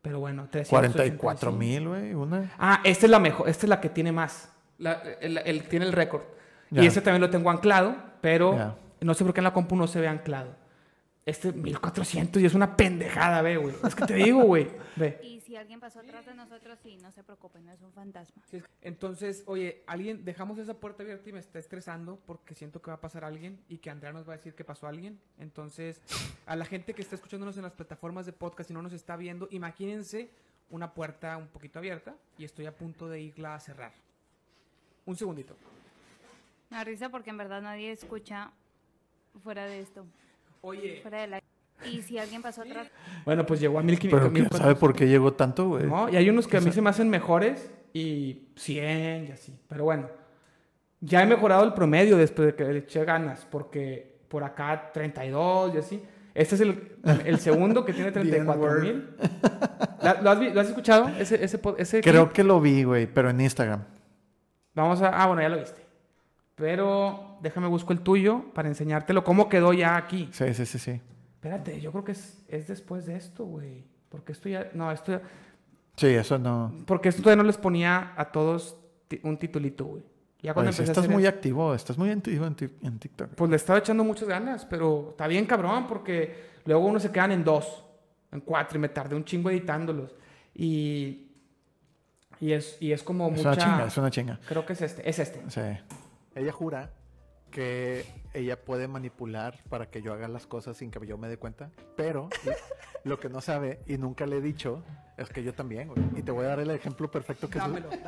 pero 0.00 0.18
bueno, 0.18 0.48
44 0.50 1.52
mil, 1.52 1.88
güey, 1.88 2.14
una. 2.14 2.54
Ah, 2.58 2.80
esta 2.84 3.04
es 3.04 3.10
la 3.10 3.18
mejor, 3.18 3.46
esta 3.46 3.66
es 3.66 3.68
la 3.68 3.78
que 3.78 3.90
tiene 3.90 4.12
más, 4.12 4.48
el, 5.20 5.68
tiene 5.68 5.84
el 5.84 5.92
récord. 5.92 6.22
Y 6.70 6.86
ese 6.86 7.02
también 7.02 7.20
lo 7.20 7.28
tengo 7.28 7.50
anclado, 7.50 7.94
pero 8.22 8.76
no 9.00 9.14
sé 9.14 9.24
por 9.24 9.34
qué 9.34 9.40
en 9.40 9.44
la 9.44 9.52
compu 9.52 9.76
no 9.76 9.86
se 9.86 10.00
ve 10.00 10.08
anclado. 10.08 10.48
Este 11.26 11.52
1400 11.52 12.40
y 12.40 12.46
es 12.46 12.54
una 12.54 12.76
pendejada, 12.76 13.42
ve, 13.42 13.58
güey. 13.58 13.74
Es 13.84 13.94
que 13.94 14.06
te 14.06 14.14
digo, 14.14 14.44
güey, 14.44 14.70
ve 14.96 15.36
si 15.46 15.54
alguien 15.54 15.78
pasó 15.78 16.00
atrás 16.00 16.26
de 16.26 16.34
nosotros, 16.34 16.76
sí, 16.82 16.96
no 16.96 17.12
se 17.12 17.22
preocupen, 17.22 17.64
no 17.64 17.70
es 17.70 17.80
un 17.80 17.92
fantasma. 17.92 18.42
Entonces, 18.82 19.44
oye, 19.46 19.84
alguien, 19.86 20.24
dejamos 20.24 20.58
esa 20.58 20.74
puerta 20.74 21.04
abierta 21.04 21.28
y 21.28 21.32
me 21.32 21.38
está 21.38 21.60
estresando 21.60 22.18
porque 22.26 22.56
siento 22.56 22.82
que 22.82 22.90
va 22.90 22.96
a 22.96 23.00
pasar 23.00 23.24
alguien 23.24 23.62
y 23.68 23.78
que 23.78 23.88
Andrea 23.88 24.12
nos 24.12 24.28
va 24.28 24.32
a 24.32 24.36
decir 24.38 24.56
que 24.56 24.64
pasó 24.64 24.88
alguien. 24.88 25.20
Entonces, 25.38 26.02
a 26.46 26.56
la 26.56 26.64
gente 26.64 26.94
que 26.94 27.02
está 27.02 27.14
escuchándonos 27.14 27.56
en 27.56 27.62
las 27.62 27.74
plataformas 27.74 28.26
de 28.26 28.32
podcast 28.32 28.70
y 28.70 28.74
no 28.74 28.82
nos 28.82 28.92
está 28.92 29.16
viendo, 29.16 29.46
imagínense 29.52 30.30
una 30.68 30.94
puerta 30.94 31.36
un 31.36 31.46
poquito 31.46 31.78
abierta 31.78 32.16
y 32.38 32.44
estoy 32.44 32.66
a 32.66 32.76
punto 32.76 33.08
de 33.08 33.20
irla 33.20 33.54
a 33.54 33.60
cerrar. 33.60 33.92
Un 35.04 35.14
segundito. 35.14 35.56
Me 36.70 36.82
risa 36.82 37.08
porque 37.08 37.30
en 37.30 37.36
verdad 37.36 37.62
nadie 37.62 37.92
escucha 37.92 38.50
fuera 39.44 39.64
de 39.66 39.78
esto. 39.78 40.04
Oye. 40.66 40.98
Fuera 41.00 41.20
de 41.20 41.26
la... 41.28 41.42
Y 41.88 42.02
si 42.02 42.18
alguien 42.18 42.42
pasó 42.42 42.62
atrás. 42.62 42.88
Bueno, 43.24 43.46
pues 43.46 43.60
llegó 43.60 43.78
a 43.78 43.82
1500. 43.82 44.32
Pero 44.32 44.58
¿sabe 44.58 44.74
por 44.74 44.96
qué 44.96 45.06
llegó 45.06 45.32
tanto, 45.34 45.68
güey? 45.68 45.86
No, 45.86 46.08
y 46.08 46.16
hay 46.16 46.28
unos 46.28 46.48
que 46.48 46.56
a 46.56 46.60
mí 46.60 46.72
se 46.72 46.82
me 46.82 46.90
hacen 46.90 47.08
mejores 47.08 47.70
y 47.92 48.48
100 48.56 49.26
y 49.28 49.30
así. 49.30 49.56
Pero 49.68 49.84
bueno, 49.84 50.08
ya 51.00 51.22
he 51.22 51.26
mejorado 51.26 51.62
el 51.62 51.72
promedio 51.74 52.16
después 52.16 52.46
de 52.46 52.54
que 52.56 52.64
le 52.64 52.78
eché 52.80 53.04
ganas, 53.04 53.46
porque 53.48 54.18
por 54.28 54.42
acá 54.42 54.90
32 54.92 55.74
y 55.74 55.78
así. 55.78 56.02
Este 56.34 56.56
es 56.56 56.60
el, 56.62 56.96
el 57.24 57.38
segundo 57.38 57.84
que 57.84 57.92
tiene 57.92 58.10
34 58.12 58.80
mil. 58.80 59.08
¿Lo, 60.22 60.30
has, 60.30 60.68
escuchado? 60.68 61.08
Ese, 61.10 61.44
ese, 61.44 61.60
ese 61.78 62.00
Creo 62.00 62.32
que 62.32 62.42
lo 62.42 62.60
vi, 62.60 62.82
güey, 62.82 63.06
pero 63.06 63.30
en 63.30 63.40
Instagram. 63.40 63.84
Vamos 64.74 65.00
a... 65.00 65.10
Ah, 65.10 65.26
bueno, 65.26 65.42
ya 65.42 65.48
lo 65.48 65.58
viste. 65.58 65.85
Pero 66.56 67.36
déjame 67.42 67.68
busco 67.68 67.92
el 67.92 68.00
tuyo 68.00 68.46
para 68.54 68.68
enseñártelo. 68.68 69.22
¿Cómo 69.22 69.48
quedó 69.48 69.72
ya 69.72 69.96
aquí? 69.96 70.28
Sí, 70.32 70.52
sí, 70.54 70.66
sí, 70.66 70.78
sí. 70.78 71.00
Espérate, 71.34 71.80
yo 71.80 71.92
creo 71.92 72.02
que 72.02 72.12
es, 72.12 72.42
es 72.48 72.66
después 72.66 73.06
de 73.06 73.16
esto, 73.16 73.44
güey. 73.44 73.84
Porque 74.08 74.32
esto 74.32 74.48
ya. 74.48 74.70
No, 74.72 74.90
esto 74.90 75.12
ya. 75.12 75.22
Sí, 75.96 76.08
eso 76.08 76.38
no. 76.38 76.72
Porque 76.86 77.10
esto 77.10 77.22
todavía 77.22 77.42
no 77.42 77.46
les 77.46 77.58
ponía 77.58 78.14
a 78.16 78.32
todos 78.32 78.76
un 79.22 79.36
titulito, 79.36 79.84
güey. 79.84 80.02
Ya 80.42 80.54
cuando 80.54 80.70
empecé 80.70 80.90
estás 80.90 81.08
muy 81.08 81.26
activo, 81.26 81.74
estás 81.74 81.98
muy 81.98 82.10
activo 82.10 82.46
en, 82.46 82.56
en, 82.82 82.98
TikTok. 82.98 83.30
Pues 83.34 83.50
le 83.50 83.56
estaba 83.56 83.78
echando 83.78 84.04
muchas 84.04 84.28
ganas, 84.28 84.64
pero 84.64 85.08
está 85.10 85.26
bien 85.26 85.44
cabrón 85.44 85.86
porque 85.86 86.52
luego 86.64 86.86
uno 86.86 87.00
se 87.00 87.10
quedan 87.10 87.32
en 87.32 87.42
dos, 87.42 87.84
en 88.30 88.40
cuatro 88.40 88.78
y 88.78 88.80
me 88.80 88.88
tardé 88.88 89.16
un 89.16 89.24
chingo 89.24 89.50
editándolos. 89.50 90.14
Y, 90.54 91.28
y, 92.40 92.52
es, 92.52 92.76
y 92.80 92.92
es 92.92 93.02
como 93.02 93.28
es 93.28 93.38
mucha... 93.38 93.52
Una 93.52 93.56
chinga, 93.56 93.86
es 93.86 93.96
una 93.96 94.10
chinga. 94.10 94.40
Creo 94.46 94.64
que 94.64 94.74
es 94.74 94.82
este, 94.82 95.08
es 95.08 95.18
este. 95.18 95.42
Sí. 95.48 95.96
Ella 96.36 96.52
jura 96.52 96.92
que 97.50 98.04
ella 98.34 98.62
puede 98.62 98.88
manipular 98.88 99.58
para 99.70 99.90
que 99.90 100.02
yo 100.02 100.12
haga 100.12 100.28
las 100.28 100.46
cosas 100.46 100.76
sin 100.76 100.90
que 100.90 101.04
yo 101.06 101.16
me 101.16 101.28
dé 101.28 101.38
cuenta. 101.38 101.70
Pero 101.96 102.28
lo 103.04 103.18
que 103.18 103.30
no 103.30 103.40
sabe 103.40 103.80
y 103.86 103.96
nunca 103.96 104.26
le 104.26 104.36
he 104.36 104.40
dicho 104.42 104.84
es 105.16 105.30
que 105.30 105.42
yo 105.42 105.54
también, 105.54 105.88
güey. 105.88 105.98
Y 106.14 106.22
te 106.22 106.30
voy 106.32 106.44
a 106.44 106.48
dar 106.48 106.60
el 106.60 106.70
ejemplo 106.70 107.10
perfecto 107.10 107.48
que, 107.48 107.58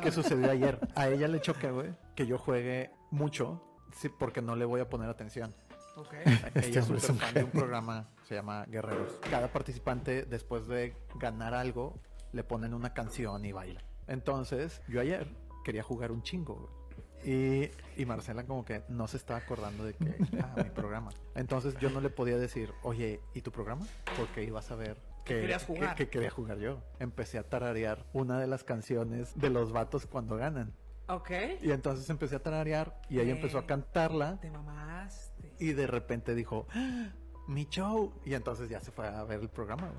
que 0.03 0.11
sucedió 0.11 0.51
ayer. 0.51 0.79
A 0.93 1.07
ella 1.09 1.27
le 1.27 1.41
choca, 1.41 1.71
güey, 1.71 1.89
que 2.15 2.27
yo 2.27 2.37
juegue 2.37 2.91
mucho 3.09 3.63
sí, 3.95 4.09
porque 4.09 4.43
no 4.43 4.55
le 4.55 4.65
voy 4.65 4.81
a 4.81 4.89
poner 4.89 5.09
atención. 5.09 5.55
Okay. 5.95 6.21
Ella 6.53 6.79
es 6.79 6.85
súper 6.85 7.01
fan 7.01 7.33
de 7.33 7.43
un 7.45 7.51
programa, 7.51 8.07
se 8.27 8.35
llama 8.35 8.65
Guerreros. 8.67 9.19
Cada 9.29 9.51
participante, 9.51 10.23
después 10.23 10.67
de 10.67 10.95
ganar 11.15 11.55
algo, 11.55 11.99
le 12.31 12.43
ponen 12.43 12.75
una 12.75 12.93
canción 12.93 13.43
y 13.43 13.51
baila. 13.51 13.81
Entonces, 14.07 14.83
yo 14.87 15.01
ayer 15.01 15.27
quería 15.65 15.81
jugar 15.81 16.11
un 16.11 16.21
chingo, 16.21 16.55
güey 16.55 16.78
y, 17.23 17.69
y, 17.97 18.05
Marcela 18.05 18.45
como 18.45 18.63
que 18.63 18.83
no 18.87 19.07
se 19.07 19.17
estaba 19.17 19.39
acordando 19.39 19.83
de 19.83 19.93
que, 19.93 20.15
ah, 20.41 20.55
mi 20.57 20.69
programa. 20.75 21.11
Entonces 21.35 21.75
yo 21.79 21.89
no 21.89 22.01
le 22.01 22.09
podía 22.09 22.37
decir, 22.37 22.71
oye, 22.83 23.19
¿y 23.33 23.41
tu 23.41 23.51
programa? 23.51 23.85
Porque 24.17 24.43
iba 24.43 24.59
a 24.59 24.63
saber 24.63 24.97
que, 25.25 25.57
jugar? 25.59 25.95
Que, 25.95 26.09
quería 26.09 26.29
jugar 26.29 26.57
yo. 26.59 26.81
Empecé 26.99 27.37
a 27.37 27.43
tararear 27.43 28.05
una 28.13 28.39
de 28.39 28.47
las 28.47 28.63
canciones 28.63 29.31
de 29.35 29.49
los 29.49 29.71
vatos 29.71 30.05
cuando 30.05 30.37
ganan. 30.37 30.73
Ok. 31.07 31.31
Y 31.61 31.71
entonces 31.71 32.09
empecé 32.09 32.35
a 32.35 32.39
tararear 32.39 33.01
y 33.09 33.19
ella 33.19 33.31
empezó 33.31 33.57
a 33.57 33.65
cantarla. 33.65 34.39
Te 34.39 34.49
mamaste. 34.49 35.53
Y 35.59 35.73
de 35.73 35.87
repente 35.87 36.35
dijo, 36.35 36.67
¡Ah, 36.73 37.11
mi 37.47 37.65
show. 37.65 38.13
Y 38.25 38.33
entonces 38.33 38.69
ya 38.69 38.79
se 38.79 38.91
fue 38.91 39.07
a 39.07 39.23
ver 39.23 39.39
el 39.41 39.49
programa, 39.49 39.91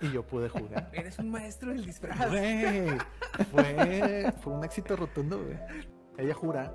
Y 0.00 0.10
yo 0.10 0.26
pude 0.26 0.48
jugar. 0.48 0.90
Eres 0.92 1.18
un 1.18 1.30
maestro 1.30 1.72
del 1.72 1.84
disfraz. 1.84 2.18
fue, 3.50 4.32
fue 4.42 4.52
un 4.52 4.64
éxito 4.64 4.96
rotundo, 4.96 5.42
güey. 5.42 5.95
Ella 6.18 6.34
jura 6.34 6.72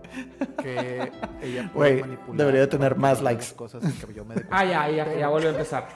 que 0.62 1.12
ella 1.42 1.72
puede 1.74 2.02
manipular. 2.02 2.38
Debería 2.38 2.70
tener 2.70 2.96
más 2.96 3.22
likes. 3.22 3.48
Cosas 3.56 3.84
que 3.84 4.14
yo 4.14 4.26
me 4.26 4.36
ah, 4.50 4.66
ya, 4.66 4.90
ya, 4.90 5.14
ya 5.14 5.28
volvió 5.30 5.50
a 5.50 5.52
empezar. 5.54 5.88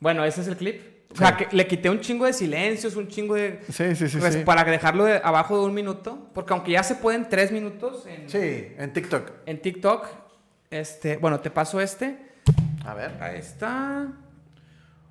Bueno, 0.00 0.24
ese 0.24 0.40
es 0.40 0.48
el 0.48 0.56
clip. 0.56 0.98
O 1.10 1.16
sea, 1.16 1.36
que 1.36 1.48
le 1.56 1.66
quité 1.66 1.88
un 1.88 2.00
chingo 2.00 2.26
de 2.26 2.34
silencios, 2.34 2.94
un 2.94 3.08
chingo 3.08 3.34
de... 3.34 3.60
Sí, 3.70 3.96
sí, 3.96 4.08
sí. 4.08 4.18
Para 4.44 4.62
dejarlo 4.64 5.06
abajo 5.22 5.58
de 5.58 5.64
un 5.64 5.74
minuto. 5.74 6.28
Porque 6.34 6.52
aunque 6.52 6.72
ya 6.72 6.82
se 6.82 6.96
pueden 6.96 7.28
tres 7.28 7.50
minutos 7.50 8.06
en... 8.06 8.28
Sí, 8.28 8.74
en 8.76 8.92
TikTok. 8.92 9.30
En 9.46 9.60
TikTok. 9.62 10.06
Este, 10.70 11.16
bueno, 11.16 11.40
te 11.40 11.50
paso 11.50 11.80
este. 11.80 12.18
A 12.84 12.92
ver. 12.92 13.22
Ahí 13.22 13.38
está. 13.38 14.06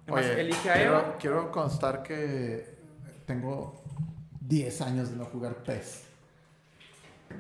Oye, 0.09 0.39
elige 0.39 0.69
a 0.69 0.73
quiero, 0.76 1.15
quiero 1.19 1.51
constar 1.51 2.03
que 2.03 2.77
tengo 3.26 3.84
10 4.41 4.81
años 4.81 5.09
de 5.09 5.18
no 5.18 5.26
jugar 5.26 5.55
PES. 5.64 6.07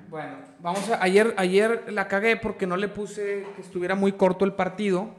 Bueno, 0.09 0.37
vamos 0.61 0.89
a. 0.89 1.03
Ayer, 1.03 1.33
ayer 1.37 1.85
la 1.91 2.07
cagué 2.07 2.37
porque 2.37 2.65
no 2.65 2.77
le 2.77 2.87
puse 2.87 3.45
que 3.55 3.61
estuviera 3.61 3.95
muy 3.95 4.13
corto 4.13 4.45
el 4.45 4.53
partido. 4.53 5.09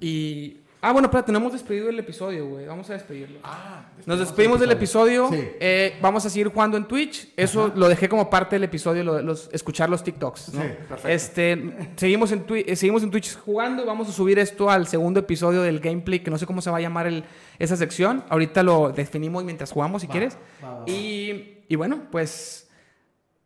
Y 0.00 0.58
Ah, 0.84 0.90
bueno, 0.90 1.06
espérate, 1.06 1.30
no 1.30 1.38
hemos 1.38 1.52
despedido 1.52 1.88
el 1.88 1.98
episodio, 2.00 2.44
güey. 2.44 2.66
Vamos 2.66 2.90
a 2.90 2.94
despedirlo. 2.94 3.38
Ah, 3.44 3.84
Nos 4.04 4.18
despedimos 4.18 4.58
del 4.58 4.72
episodio. 4.72 5.30
Eh, 5.32 5.96
vamos 6.02 6.26
a 6.26 6.28
seguir 6.28 6.48
jugando 6.48 6.76
en 6.76 6.86
Twitch. 6.86 7.28
Eso 7.36 7.70
lo 7.76 7.88
dejé 7.88 8.08
como 8.08 8.28
parte 8.28 8.56
del 8.56 8.64
episodio, 8.64 9.04
los, 9.04 9.48
escuchar 9.52 9.88
los 9.88 10.02
TikToks. 10.02 10.54
¿no? 10.54 10.60
Sí, 10.60 10.68
perfecto. 10.88 11.08
Este, 11.08 11.92
seguimos, 11.94 12.32
en 12.32 12.44
eh, 12.48 12.74
seguimos 12.74 13.04
en 13.04 13.12
Twitch 13.12 13.38
jugando. 13.38 13.86
Vamos 13.86 14.08
a 14.08 14.12
subir 14.12 14.40
esto 14.40 14.68
al 14.70 14.88
segundo 14.88 15.20
episodio 15.20 15.62
del 15.62 15.78
gameplay, 15.78 16.18
que 16.18 16.32
no 16.32 16.36
sé 16.38 16.46
cómo 16.46 16.60
se 16.60 16.68
va 16.68 16.78
a 16.78 16.80
llamar 16.80 17.06
el, 17.06 17.22
esa 17.60 17.76
sección. 17.76 18.24
Ahorita 18.28 18.64
lo 18.64 18.90
definimos 18.90 19.44
mientras 19.44 19.70
jugamos, 19.70 20.02
si 20.02 20.08
quieres. 20.08 20.36
y, 20.84 21.58
y 21.68 21.76
bueno, 21.76 22.08
pues 22.10 22.68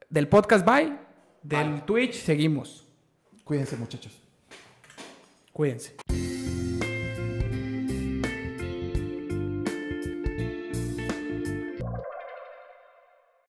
del 0.09 0.29
podcast 0.29 0.65
bye, 0.65 0.97
del 1.43 1.83
Twitch 1.83 2.15
seguimos. 2.15 2.87
Cuídense, 3.45 3.77
muchachos. 3.77 4.21
Cuídense. 5.53 5.97